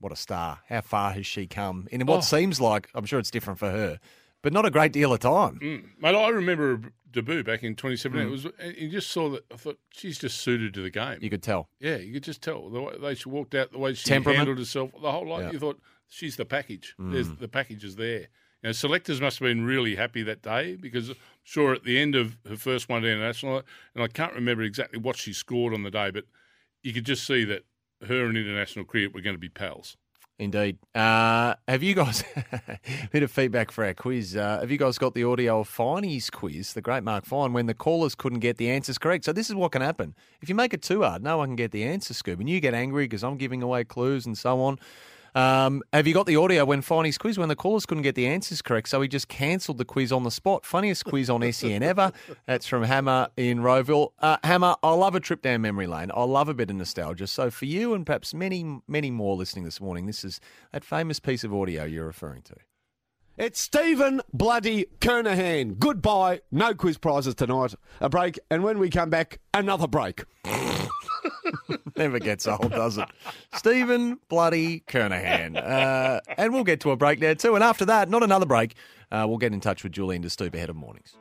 what 0.00 0.12
a 0.12 0.16
star. 0.16 0.60
How 0.68 0.80
far 0.80 1.12
has 1.12 1.26
she 1.26 1.46
come 1.46 1.88
in 1.90 2.04
what 2.06 2.18
oh. 2.18 2.20
seems 2.20 2.60
like, 2.60 2.88
I'm 2.94 3.06
sure 3.06 3.18
it's 3.18 3.30
different 3.30 3.58
for 3.58 3.70
her, 3.70 3.98
but 4.42 4.52
not 4.52 4.66
a 4.66 4.70
great 4.70 4.92
deal 4.92 5.12
of 5.12 5.20
time. 5.20 5.58
Mm. 5.60 5.84
Mate, 6.00 6.14
I 6.14 6.28
remember 6.28 6.76
her 6.76 6.82
debut 7.10 7.42
back 7.42 7.62
in 7.62 7.74
2017. 7.74 8.20
Mm. 8.20 8.28
It 8.28 8.30
was, 8.30 8.76
you 8.76 8.88
just 8.90 9.10
saw 9.10 9.30
that, 9.30 9.44
I 9.52 9.56
thought 9.56 9.78
she's 9.90 10.18
just 10.18 10.38
suited 10.40 10.74
to 10.74 10.82
the 10.82 10.90
game. 10.90 11.18
You 11.20 11.30
could 11.30 11.42
tell. 11.42 11.68
Yeah, 11.80 11.96
you 11.96 12.12
could 12.12 12.24
just 12.24 12.42
tell. 12.42 12.68
The 12.68 12.80
way 12.80 13.14
she 13.14 13.28
walked 13.28 13.54
out, 13.54 13.72
the 13.72 13.78
way 13.78 13.94
she 13.94 14.12
handled 14.12 14.58
herself, 14.58 14.90
the 15.00 15.10
whole 15.10 15.26
lot. 15.26 15.40
Yeah. 15.40 15.52
You 15.52 15.58
thought, 15.58 15.80
she's 16.08 16.36
the 16.36 16.44
package. 16.44 16.94
Mm. 17.00 17.12
There's 17.12 17.30
The 17.30 17.48
package 17.48 17.84
is 17.84 17.96
there. 17.96 18.28
You 18.62 18.68
know, 18.68 18.72
selectors 18.72 19.20
must 19.20 19.38
have 19.40 19.46
been 19.46 19.64
really 19.64 19.96
happy 19.96 20.22
that 20.22 20.40
day 20.40 20.76
because 20.76 21.12
sure 21.42 21.74
at 21.74 21.84
the 21.84 21.98
end 21.98 22.14
of 22.14 22.38
her 22.48 22.56
first 22.56 22.88
one 22.88 23.02
day 23.02 23.12
international, 23.12 23.62
and 23.94 24.02
I 24.02 24.08
can't 24.08 24.32
remember 24.32 24.62
exactly 24.62 24.98
what 24.98 25.16
she 25.16 25.32
scored 25.32 25.74
on 25.74 25.82
the 25.82 25.90
day, 25.90 26.10
but 26.10 26.24
you 26.82 26.92
could 26.92 27.04
just 27.04 27.26
see 27.26 27.44
that 27.44 27.64
her 28.06 28.26
and 28.26 28.36
international 28.36 28.84
cricket 28.84 29.14
were 29.14 29.20
going 29.20 29.36
to 29.36 29.40
be 29.40 29.48
pals. 29.48 29.96
Indeed. 30.36 30.78
Uh, 30.96 31.54
have 31.68 31.84
you 31.84 31.94
guys, 31.94 32.24
bit 33.12 33.22
of 33.22 33.30
feedback 33.30 33.70
for 33.70 33.84
our 33.84 33.94
quiz, 33.94 34.36
uh, 34.36 34.58
have 34.58 34.70
you 34.70 34.78
guys 34.78 34.98
got 34.98 35.14
the 35.14 35.22
audio 35.22 35.60
of 35.60 35.68
Finey's 35.68 36.28
quiz, 36.28 36.72
the 36.72 36.80
great 36.80 37.04
Mark 37.04 37.24
Fine, 37.24 37.52
when 37.52 37.66
the 37.66 37.74
callers 37.74 38.16
couldn't 38.16 38.40
get 38.40 38.56
the 38.56 38.68
answers 38.68 38.98
correct? 38.98 39.24
So 39.24 39.32
this 39.32 39.48
is 39.48 39.54
what 39.54 39.70
can 39.70 39.82
happen. 39.82 40.16
If 40.40 40.48
you 40.48 40.56
make 40.56 40.74
it 40.74 40.82
too 40.82 41.02
hard, 41.02 41.22
no 41.22 41.38
one 41.38 41.50
can 41.50 41.56
get 41.56 41.70
the 41.70 41.84
answer, 41.84 42.14
Scoob, 42.14 42.40
and 42.40 42.50
you 42.50 42.60
get 42.60 42.74
angry 42.74 43.04
because 43.04 43.22
I'm 43.22 43.36
giving 43.36 43.62
away 43.62 43.84
clues 43.84 44.26
and 44.26 44.36
so 44.36 44.60
on. 44.60 44.80
Um, 45.34 45.82
have 45.92 46.06
you 46.06 46.14
got 46.14 46.26
the 46.26 46.36
audio 46.36 46.64
when 46.64 46.80
Finey's 46.80 47.18
quiz 47.18 47.38
when 47.38 47.48
the 47.48 47.56
callers 47.56 47.86
couldn't 47.86 48.02
get 48.02 48.14
the 48.14 48.26
answers 48.26 48.62
correct? 48.62 48.88
So 48.88 49.00
he 49.00 49.08
just 49.08 49.28
cancelled 49.28 49.78
the 49.78 49.84
quiz 49.84 50.12
on 50.12 50.22
the 50.22 50.30
spot. 50.30 50.64
Funniest 50.64 51.04
quiz 51.04 51.28
on 51.28 51.50
SEN 51.52 51.82
ever. 51.82 52.12
That's 52.46 52.66
from 52.66 52.84
Hammer 52.84 53.28
in 53.36 53.58
Rowville. 53.58 54.12
Uh, 54.20 54.36
Hammer, 54.44 54.76
I 54.82 54.92
love 54.92 55.14
a 55.14 55.20
trip 55.20 55.42
down 55.42 55.62
memory 55.62 55.88
lane. 55.88 56.12
I 56.14 56.22
love 56.22 56.48
a 56.48 56.54
bit 56.54 56.70
of 56.70 56.76
nostalgia. 56.76 57.26
So 57.26 57.50
for 57.50 57.64
you 57.64 57.94
and 57.94 58.06
perhaps 58.06 58.32
many, 58.32 58.80
many 58.86 59.10
more 59.10 59.34
listening 59.34 59.64
this 59.64 59.80
morning, 59.80 60.06
this 60.06 60.24
is 60.24 60.40
that 60.72 60.84
famous 60.84 61.18
piece 61.18 61.42
of 61.42 61.52
audio 61.52 61.84
you're 61.84 62.06
referring 62.06 62.42
to. 62.42 62.54
It's 63.36 63.58
Stephen 63.58 64.20
Bloody 64.32 64.86
Kernahan. 65.00 65.80
Goodbye. 65.80 66.42
No 66.52 66.72
quiz 66.74 66.98
prizes 66.98 67.34
tonight. 67.34 67.74
A 68.00 68.08
break. 68.08 68.38
And 68.48 68.62
when 68.62 68.78
we 68.78 68.88
come 68.90 69.10
back, 69.10 69.40
another 69.52 69.88
break. 69.88 70.22
Never 71.96 72.18
gets 72.18 72.46
old, 72.48 72.70
does 72.70 72.98
it? 72.98 73.08
Stephen 73.54 74.18
Bloody 74.28 74.80
Kernahan. 74.80 75.56
Uh, 75.56 76.20
and 76.36 76.52
we'll 76.52 76.64
get 76.64 76.80
to 76.80 76.90
a 76.90 76.96
break 76.96 77.20
there 77.20 77.36
too. 77.36 77.54
And 77.54 77.62
after 77.62 77.84
that, 77.84 78.08
not 78.08 78.24
another 78.24 78.46
break, 78.46 78.74
uh, 79.12 79.24
we'll 79.28 79.38
get 79.38 79.52
in 79.52 79.60
touch 79.60 79.84
with 79.84 79.92
Julian 79.92 80.22
de 80.22 80.30
Stoop 80.30 80.54
ahead 80.54 80.70
of 80.70 80.76
mornings. 80.76 81.14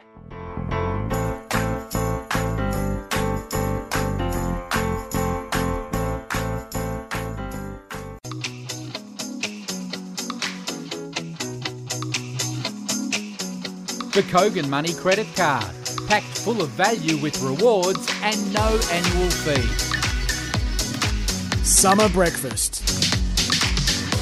The 14.14 14.22
Kogan 14.22 14.70
Money 14.70 14.94
Credit 14.94 15.28
Card. 15.36 15.66
Packed 16.08 16.26
full 16.26 16.62
of 16.62 16.70
value 16.70 17.18
with 17.18 17.42
rewards 17.42 18.08
and 18.22 18.54
no 18.54 18.80
annual 18.92 19.30
fee. 19.32 20.03
Summer 21.74 22.08
breakfast. 22.10 22.88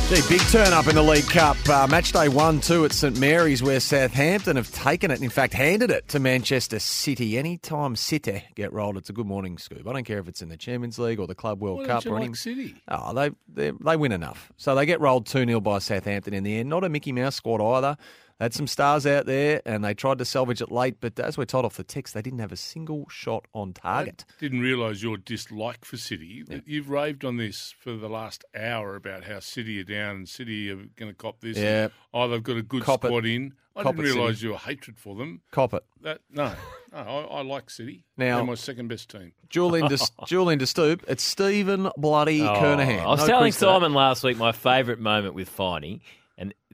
Gee, 0.10 0.22
big 0.30 0.42
turn 0.50 0.74
up 0.74 0.88
in 0.88 0.96
the 0.96 1.04
League 1.04 1.28
Cup. 1.30 1.58
Uh, 1.70 1.86
match 1.86 2.12
day 2.12 2.28
1 2.28 2.62
2 2.62 2.86
at 2.86 2.94
St 2.94 3.20
Mary's, 3.20 3.62
where 3.62 3.80
Southampton 3.80 4.56
have 4.56 4.72
taken 4.72 5.12
it, 5.12 5.22
in 5.22 5.30
fact, 5.30 5.54
handed 5.54 5.92
it 5.92 6.08
to 6.08 6.20
Manchester 6.20 6.80
City. 6.80 7.38
Anytime 7.38 7.96
City 7.98 8.44
get 8.56 8.72
rolled, 8.74 8.98
it's 8.98 9.10
a 9.10 9.14
good 9.14 9.28
morning 9.28 9.58
Scoob. 9.58 9.86
I 9.86 9.94
don't 9.94 10.06
care 10.06 10.20
if 10.20 10.28
it's 10.30 10.42
in 10.42 10.48
the 10.50 10.58
Champions 10.58 10.98
League 10.98 11.20
or 11.20 11.28
the 11.28 11.36
Club 11.36 11.62
World 11.62 11.80
Why 11.80 11.88
Cup 11.88 12.04
don't 12.04 12.14
or 12.14 12.16
like 12.16 12.24
anything. 12.24 12.36
City? 12.36 12.76
Oh, 12.88 13.14
they, 13.14 13.32
they 13.54 13.72
they 13.72 13.98
win 13.98 14.14
enough. 14.14 14.52
So 14.58 14.74
they 14.74 14.86
get 14.86 15.02
rolled 15.02 15.26
2 15.28 15.46
0 15.46 15.60
by 15.60 15.80
Southampton 15.80 16.34
in 16.34 16.44
the 16.44 16.58
end. 16.58 16.70
Not 16.70 16.86
a 16.86 16.90
Mickey 16.90 17.12
Mouse 17.12 17.36
squad 17.36 17.62
either. 17.62 17.98
They 18.42 18.46
had 18.46 18.56
some 18.56 18.66
stars 18.66 19.06
out 19.06 19.28
there 19.28 19.62
and 19.68 19.86
they 19.86 19.94
tried 19.94 20.18
to 20.18 20.26
salvage 20.26 20.64
it 20.64 20.72
late, 20.72 20.96
but 21.00 21.20
as 21.20 21.38
we're 21.38 21.46
told 21.46 21.64
off 21.64 21.78
the 21.78 21.84
text, 21.84 22.16
they 22.16 22.24
didn't 22.24 22.40
have 22.40 22.52
a 22.52 22.58
single 22.58 23.06
shot 23.08 23.46
on 23.54 23.72
target. 23.72 24.26
Didn't 24.40 24.62
realise 24.62 25.04
your 25.04 25.18
dislike 25.18 25.86
for 25.86 25.98
City. 25.98 26.44
You've 26.66 26.90
raved 26.90 27.24
on 27.24 27.38
this 27.38 27.76
for 27.80 27.94
the 27.96 28.10
last 28.10 28.44
hour 28.60 28.96
about 28.96 29.26
how 29.26 29.42
City 29.42 29.80
are 29.80 29.84
down 29.84 30.16
and 30.16 30.28
City 30.28 30.72
are 30.72 30.78
going 30.96 31.12
to 31.12 31.14
cop 31.14 31.40
this. 31.42 31.56
Yeah. 31.56 31.90
oh, 32.16 32.28
they've 32.30 32.42
got 32.42 32.58
a 32.58 32.64
good 32.64 32.82
Cop 32.82 33.04
it. 33.06 33.10
squad 33.10 33.28
in. 33.28 33.54
I 33.76 33.84
Cop 33.84 33.92
didn't 33.96 34.06
it, 34.06 34.08
City. 34.10 34.20
realise 34.20 34.42
your 34.42 34.58
hatred 34.58 34.98
for 34.98 35.14
them. 35.16 35.42
Cop 35.52 35.76
it. 35.76 35.84
That 36.02 36.22
no, 36.32 36.52
no, 36.92 36.98
I, 36.98 37.04
I 37.38 37.42
like 37.44 37.70
City. 37.70 38.06
Now- 38.18 38.38
They're 38.38 38.46
my 38.48 38.56
second 38.56 38.88
best 38.88 39.10
team. 39.12 39.34
Julian 39.50 39.88
de, 39.88 40.00
Julian 40.26 40.58
de 40.58 40.66
Stoop, 40.66 41.04
it's 41.08 41.22
Stephen 41.22 41.92
Bloody 41.96 42.42
Oh, 42.42 42.56
Kernahan. 42.56 43.02
I 43.02 43.08
was 43.08 43.20
No 43.20 43.28
telling 43.28 43.44
quiz 43.52 43.58
for 43.60 43.66
that. 43.66 43.72
Simon 43.74 43.94
last 43.94 44.24
week 44.24 44.38
my 44.38 44.52
favourite 44.52 45.00
moment 45.00 45.36
with 45.36 45.56
Finey, 45.56 46.02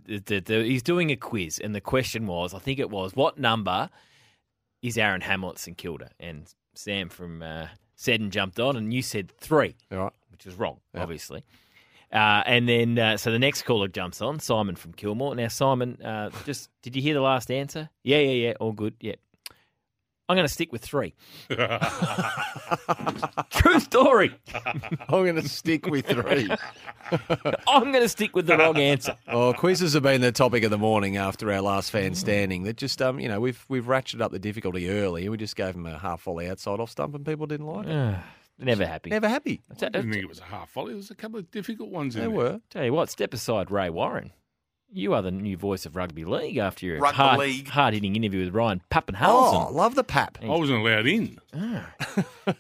he's 0.08 0.84
doing 0.84 1.12
a 1.12 1.16
quiz, 1.16 1.60
and 1.60 1.76
the 1.76 1.82
question 1.82 2.28
was, 2.28 2.54
I 2.54 2.60
think 2.60 2.80
it 2.80 2.90
was, 2.90 3.16
what 3.16 3.38
number 3.38 3.90
is 4.82 4.98
Aaron 4.98 5.22
Hamill 5.22 5.52
at 5.52 5.60
St 5.60 5.78
Kilda? 5.78 6.10
And 6.20 6.54
Sam 6.74 7.10
from 7.10 7.42
uh, 7.42 7.68
Seddon 7.96 8.32
jumped 8.32 8.60
on, 8.60 8.78
and 8.78 8.94
you 8.94 9.02
said 9.02 9.32
three, 9.38 9.76
right. 9.92 10.14
which 10.32 10.46
was 10.46 10.56
wrong, 10.56 10.80
obviously. 10.96 11.44
Uh, 12.12 12.42
and 12.46 12.70
then, 12.70 12.98
uh, 12.98 13.18
so 13.18 13.32
the 13.32 13.40
next 13.40 13.64
caller 13.64 13.90
jumps 13.90 14.22
on, 14.22 14.40
Simon 14.40 14.76
from 14.76 14.94
Kilmore. 14.94 15.36
Now, 15.36 15.50
Simon, 15.50 16.02
uh, 16.02 16.30
just 16.46 16.70
did 16.82 16.96
you 16.96 17.02
hear 17.02 17.14
the 17.14 17.22
last 17.22 17.52
answer? 17.52 17.90
Yeah, 18.04 18.20
yeah, 18.20 18.48
yeah, 18.48 18.54
all 18.62 18.72
good. 18.72 18.96
Yeah, 19.02 19.16
I'm 20.30 20.36
going 20.36 20.48
to 20.48 20.54
stick 20.54 20.72
with 20.74 20.82
three. 20.82 21.14
True 23.50 23.80
story. 23.80 24.36
I'm 25.08 25.24
going 25.24 25.36
to 25.36 25.48
stick 25.48 25.86
with 25.86 26.06
three. 26.08 26.50
I'm 27.68 27.92
going 27.92 28.04
to 28.04 28.10
stick 28.10 28.36
with 28.36 28.46
the 28.48 28.58
wrong 28.58 28.78
answer. 28.78 29.16
Oh, 29.28 29.54
quizzes 29.54 29.94
have 29.94 30.04
been 30.04 30.22
the 30.22 30.32
topic 30.32 30.64
of 30.64 30.72
the 30.72 30.78
morning 30.78 31.16
after 31.18 31.52
our 31.52 31.62
last 31.62 31.92
fan 31.92 32.14
standing. 32.16 32.64
That 32.64 32.76
just, 32.78 33.02
um, 33.02 33.20
you 33.20 33.30
know, 33.30 33.40
we've 33.40 33.64
we've 33.70 33.86
ratcheted 33.86 34.22
up 34.22 34.32
the 34.32 34.40
difficulty 34.40 34.90
early. 34.90 35.30
We 35.30 35.38
just 35.38 35.56
gave 35.56 35.74
them 35.74 35.86
a 35.86 35.98
half 35.98 36.24
volley 36.24 36.50
outside 36.50 36.80
off 36.80 36.90
stump, 36.92 37.16
and 37.16 37.26
people 37.26 37.46
didn't 37.48 37.68
like 37.68 37.88
it. 37.88 38.18
Never 38.60 38.86
happy. 38.88 39.12
Never 39.12 39.30
happy. 39.30 39.62
I 39.72 39.76
didn't 39.76 40.12
think 40.12 40.24
it 40.24 40.28
was 40.30 40.40
a 40.40 40.44
half 40.44 40.72
volley. 40.74 40.90
There 40.90 40.98
was 40.98 41.12
a 41.12 41.16
couple 41.16 41.38
of 41.40 41.50
difficult 41.52 41.90
ones 41.90 42.16
in 42.16 42.22
They 42.22 42.28
there. 42.28 42.36
were. 42.36 42.60
Tell 42.72 42.84
you 42.84 42.92
what, 42.94 43.10
step 43.12 43.34
aside 43.34 43.70
Ray 43.72 43.90
Warren. 43.92 44.32
You 44.92 45.14
are 45.14 45.22
the 45.22 45.32
new 45.32 45.58
voice 45.58 45.86
of 45.86 45.96
rugby 45.98 46.24
league 46.24 46.58
after 46.58 46.86
your 46.86 47.00
Rugby 47.00 47.18
hard, 47.18 47.40
league. 47.40 47.68
hard-hitting 47.68 48.16
interview 48.16 48.46
with 48.46 48.54
Ryan 48.56 48.82
Oh, 48.90 48.96
Papenhuyzen. 49.02 49.74
love 49.74 49.96
the 49.96 50.04
pap. 50.04 50.38
I 50.42 50.48
wasn't 50.48 50.80
allowed 50.80 51.06
in. 51.08 51.38
Ah. 51.54 51.94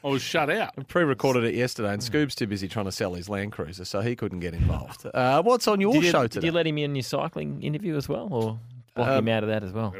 I 0.03 0.07
was 0.07 0.21
shut 0.21 0.49
out. 0.49 0.73
I 0.77 0.83
pre-recorded 0.87 1.45
it 1.45 1.55
yesterday, 1.55 1.93
and 1.93 2.01
Scoob's 2.01 2.35
too 2.35 2.45
busy 2.45 2.67
trying 2.67 2.85
to 2.85 2.91
sell 2.91 3.13
his 3.13 3.29
Land 3.29 3.53
Cruiser, 3.53 3.85
so 3.85 4.01
he 4.01 4.15
couldn't 4.15 4.41
get 4.41 4.53
involved. 4.53 5.05
Uh, 5.13 5.41
what's 5.41 5.67
on 5.69 5.79
your 5.79 5.93
did 5.93 6.03
you, 6.03 6.11
show 6.11 6.23
Did 6.23 6.31
today? 6.33 6.47
you 6.47 6.51
let 6.51 6.67
him 6.67 6.77
in 6.77 6.95
your 6.95 7.03
cycling 7.03 7.63
interview 7.63 7.95
as 7.95 8.09
well, 8.09 8.27
or 8.29 8.59
block 8.95 9.07
Um, 9.07 9.27
him 9.27 9.29
out 9.29 9.43
of 9.43 9.49
that 9.49 9.63
as 9.63 9.71
well? 9.71 9.95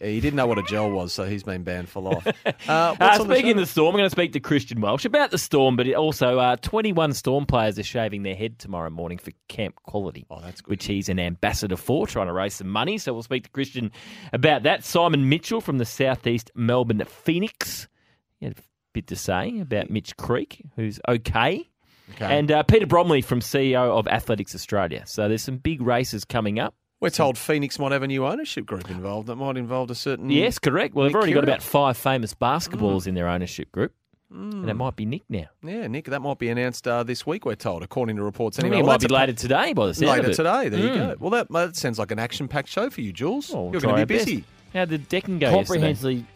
Yeah, 0.00 0.08
he 0.08 0.20
didn't 0.20 0.36
know 0.36 0.46
what 0.46 0.58
a 0.58 0.62
gel 0.62 0.90
was, 0.90 1.12
so 1.12 1.24
he's 1.24 1.42
been 1.42 1.62
banned 1.62 1.88
for 1.88 2.00
life. 2.02 2.26
Uh, 2.68 2.94
Uh, 3.00 3.18
on 3.20 3.28
the 3.28 3.34
speaking 3.34 3.52
of 3.52 3.56
the 3.58 3.66
storm, 3.66 3.94
I'm 3.94 3.98
going 3.98 4.06
to 4.06 4.10
speak 4.10 4.32
to 4.32 4.40
Christian 4.40 4.80
Welch 4.80 5.04
about 5.04 5.30
the 5.30 5.38
storm, 5.38 5.76
but 5.76 5.92
also 5.94 6.38
uh, 6.38 6.56
21 6.56 7.12
storm 7.14 7.46
players 7.46 7.78
are 7.78 7.82
shaving 7.82 8.22
their 8.22 8.34
head 8.34 8.58
tomorrow 8.58 8.90
morning 8.90 9.18
for 9.18 9.32
Camp 9.48 9.76
Quality, 9.82 10.26
oh, 10.30 10.40
that's 10.40 10.60
good. 10.60 10.70
which 10.70 10.86
he's 10.86 11.08
an 11.08 11.18
ambassador 11.18 11.76
for, 11.76 12.06
trying 12.06 12.26
to 12.28 12.32
raise 12.32 12.54
some 12.54 12.68
money. 12.68 12.96
So 12.98 13.12
we'll 13.12 13.22
speak 13.22 13.44
to 13.44 13.50
Christian 13.50 13.90
about 14.32 14.62
that. 14.64 14.84
Simon 14.84 15.28
Mitchell 15.28 15.60
from 15.60 15.78
the 15.78 15.84
Southeast 15.84 16.50
Melbourne 16.54 17.02
Phoenix. 17.06 17.88
He 18.38 18.46
had 18.46 18.58
a 18.58 18.62
bit 18.92 19.06
to 19.08 19.16
say 19.16 19.58
about 19.60 19.90
Mitch 19.90 20.16
Creek, 20.16 20.64
who's 20.76 21.00
okay. 21.08 21.68
Okay. 22.14 22.38
And 22.38 22.50
uh, 22.50 22.62
Peter 22.64 22.86
Bromley 22.86 23.20
from 23.20 23.40
CEO 23.40 23.96
of 23.98 24.08
Athletics 24.08 24.54
Australia. 24.54 25.04
So 25.06 25.28
there's 25.28 25.42
some 25.42 25.58
big 25.58 25.80
races 25.80 26.24
coming 26.24 26.58
up. 26.58 26.74
We're 27.00 27.10
told 27.10 27.38
Phoenix 27.38 27.78
might 27.78 27.92
have 27.92 28.02
a 28.02 28.06
new 28.06 28.26
ownership 28.26 28.66
group 28.66 28.90
involved 28.90 29.28
that 29.28 29.36
might 29.36 29.56
involve 29.56 29.90
a 29.90 29.94
certain. 29.94 30.28
Yes, 30.28 30.58
correct. 30.58 30.94
Well, 30.94 31.04
they've 31.04 31.10
Nick 31.12 31.16
already 31.16 31.32
got 31.32 31.40
Kyrgios. 31.44 31.48
about 31.48 31.62
five 31.62 31.96
famous 31.96 32.34
basketballers 32.34 33.02
Mm. 33.04 33.06
in 33.08 33.14
their 33.14 33.28
ownership 33.28 33.72
group. 33.72 33.92
And 34.32 34.70
it 34.70 34.74
might 34.74 34.94
be 34.94 35.06
Nick 35.06 35.22
now. 35.28 35.46
Yeah, 35.64 35.88
Nick, 35.88 36.04
that 36.04 36.20
might 36.22 36.38
be 36.38 36.50
announced 36.50 36.86
uh, 36.86 37.02
this 37.02 37.26
week. 37.26 37.44
We're 37.44 37.56
told, 37.56 37.82
according 37.82 38.14
to 38.16 38.22
reports. 38.22 38.58
I 38.58 38.62
think 38.62 38.74
Anyway, 38.74 38.80
it 38.80 38.86
Well, 38.86 38.92
might 38.92 39.00
be 39.00 39.06
that's 39.08 39.12
a- 39.12 39.14
later 39.26 39.32
today 39.32 39.72
by 39.72 39.86
the 39.86 39.94
sound 39.94 40.08
later 40.10 40.22
of 40.22 40.28
it. 40.28 40.34
today. 40.34 40.68
There 40.68 40.80
you 40.80 40.94
go. 40.94 41.16
Well, 41.18 41.30
that, 41.30 41.50
that 41.50 41.74
sounds 41.74 41.98
like 41.98 42.12
an 42.12 42.20
action-packed 42.20 42.68
show 42.68 42.90
for 42.90 43.00
you, 43.00 43.12
Jules. 43.12 43.50
Well, 43.50 43.64
we'll 43.64 43.72
You're 43.72 43.80
going 43.80 43.94
our 43.94 44.00
to 44.00 44.06
be 44.06 44.14
busy. 44.14 44.36
best. 44.36 44.48
How 44.74 44.84
did 44.84 44.90
the 44.90 44.98
decking 44.98 45.38
go 45.40 45.50
yesterday? 45.50 45.66
Comprehensively. 45.80 46.26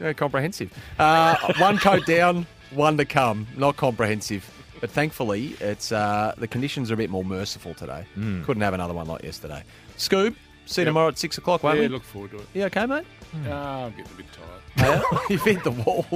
Yeah, 0.00 0.12
comprehensive. 0.14 0.72
Uh, 0.98 1.36
one 1.58 1.78
coat 1.78 2.04
down, 2.06 2.46
one 2.72 2.96
to 2.96 3.04
come. 3.04 3.46
Not 3.56 3.76
comprehensive. 3.76 4.44
But 4.80 4.90
thankfully, 4.90 5.56
it's 5.60 5.92
uh, 5.92 6.34
the 6.38 6.48
conditions 6.48 6.90
are 6.90 6.94
a 6.94 6.96
bit 6.96 7.10
more 7.10 7.24
merciful 7.24 7.74
today. 7.74 8.04
Mm. 8.16 8.44
Couldn't 8.44 8.62
have 8.62 8.74
another 8.74 8.94
one 8.94 9.06
like 9.06 9.22
yesterday. 9.22 9.62
Scoob, 9.96 10.34
see 10.66 10.82
you 10.82 10.84
Yep. 10.84 10.86
tomorrow 10.90 11.08
at 11.08 11.18
six 11.18 11.38
o'clock, 11.38 11.62
won't 11.62 11.76
yeah, 11.76 11.82
we? 11.82 11.88
look 11.88 12.04
forward 12.04 12.30
to 12.32 12.38
it. 12.38 12.46
You 12.54 12.64
okay, 12.64 12.86
mate? 12.86 13.04
Ah, 13.48 13.84
I'm 13.84 13.90
getting 13.90 14.06
a 14.12 14.16
bit 14.16 14.26
tired. 14.32 15.02
You've 15.30 15.42
hit 15.44 15.64
the 15.64 15.72
wall. 15.72 16.06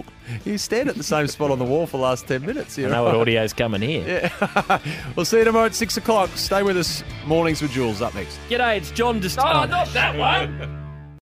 You 0.45 0.57
stand 0.57 0.89
at 0.89 0.95
the 0.95 1.03
same 1.03 1.27
spot 1.27 1.51
on 1.51 1.59
the 1.59 1.65
wall 1.65 1.87
for 1.87 1.97
the 1.97 2.03
last 2.05 2.27
10 2.29 2.47
minutes. 2.47 2.79
I 2.79 2.83
You're 2.83 2.91
know 2.91 3.03
what 3.05 3.15
audio's 3.17 3.53
coming 3.53 3.83
here. 3.83 4.31
Yeah. 4.41 4.79
we'll 5.17 5.25
see 5.27 5.39
you 5.39 5.45
tomorrow 5.45 5.67
at 5.67 5.75
6 5.75 5.97
o'clock. 5.97 6.31
Stay 6.37 6.63
with 6.63 6.77
us. 6.79 7.03
Mornings 7.27 7.61
with 7.61 7.73
Jules 7.73 8.01
up 8.01 8.15
next. 8.15 8.39
G'day, 8.49 8.77
it's 8.79 8.91
John 8.93 9.19
Dist- 9.21 9.39
Oh, 9.41 9.65
not 9.65 9.89
that 9.89 10.17
one. 10.17 10.82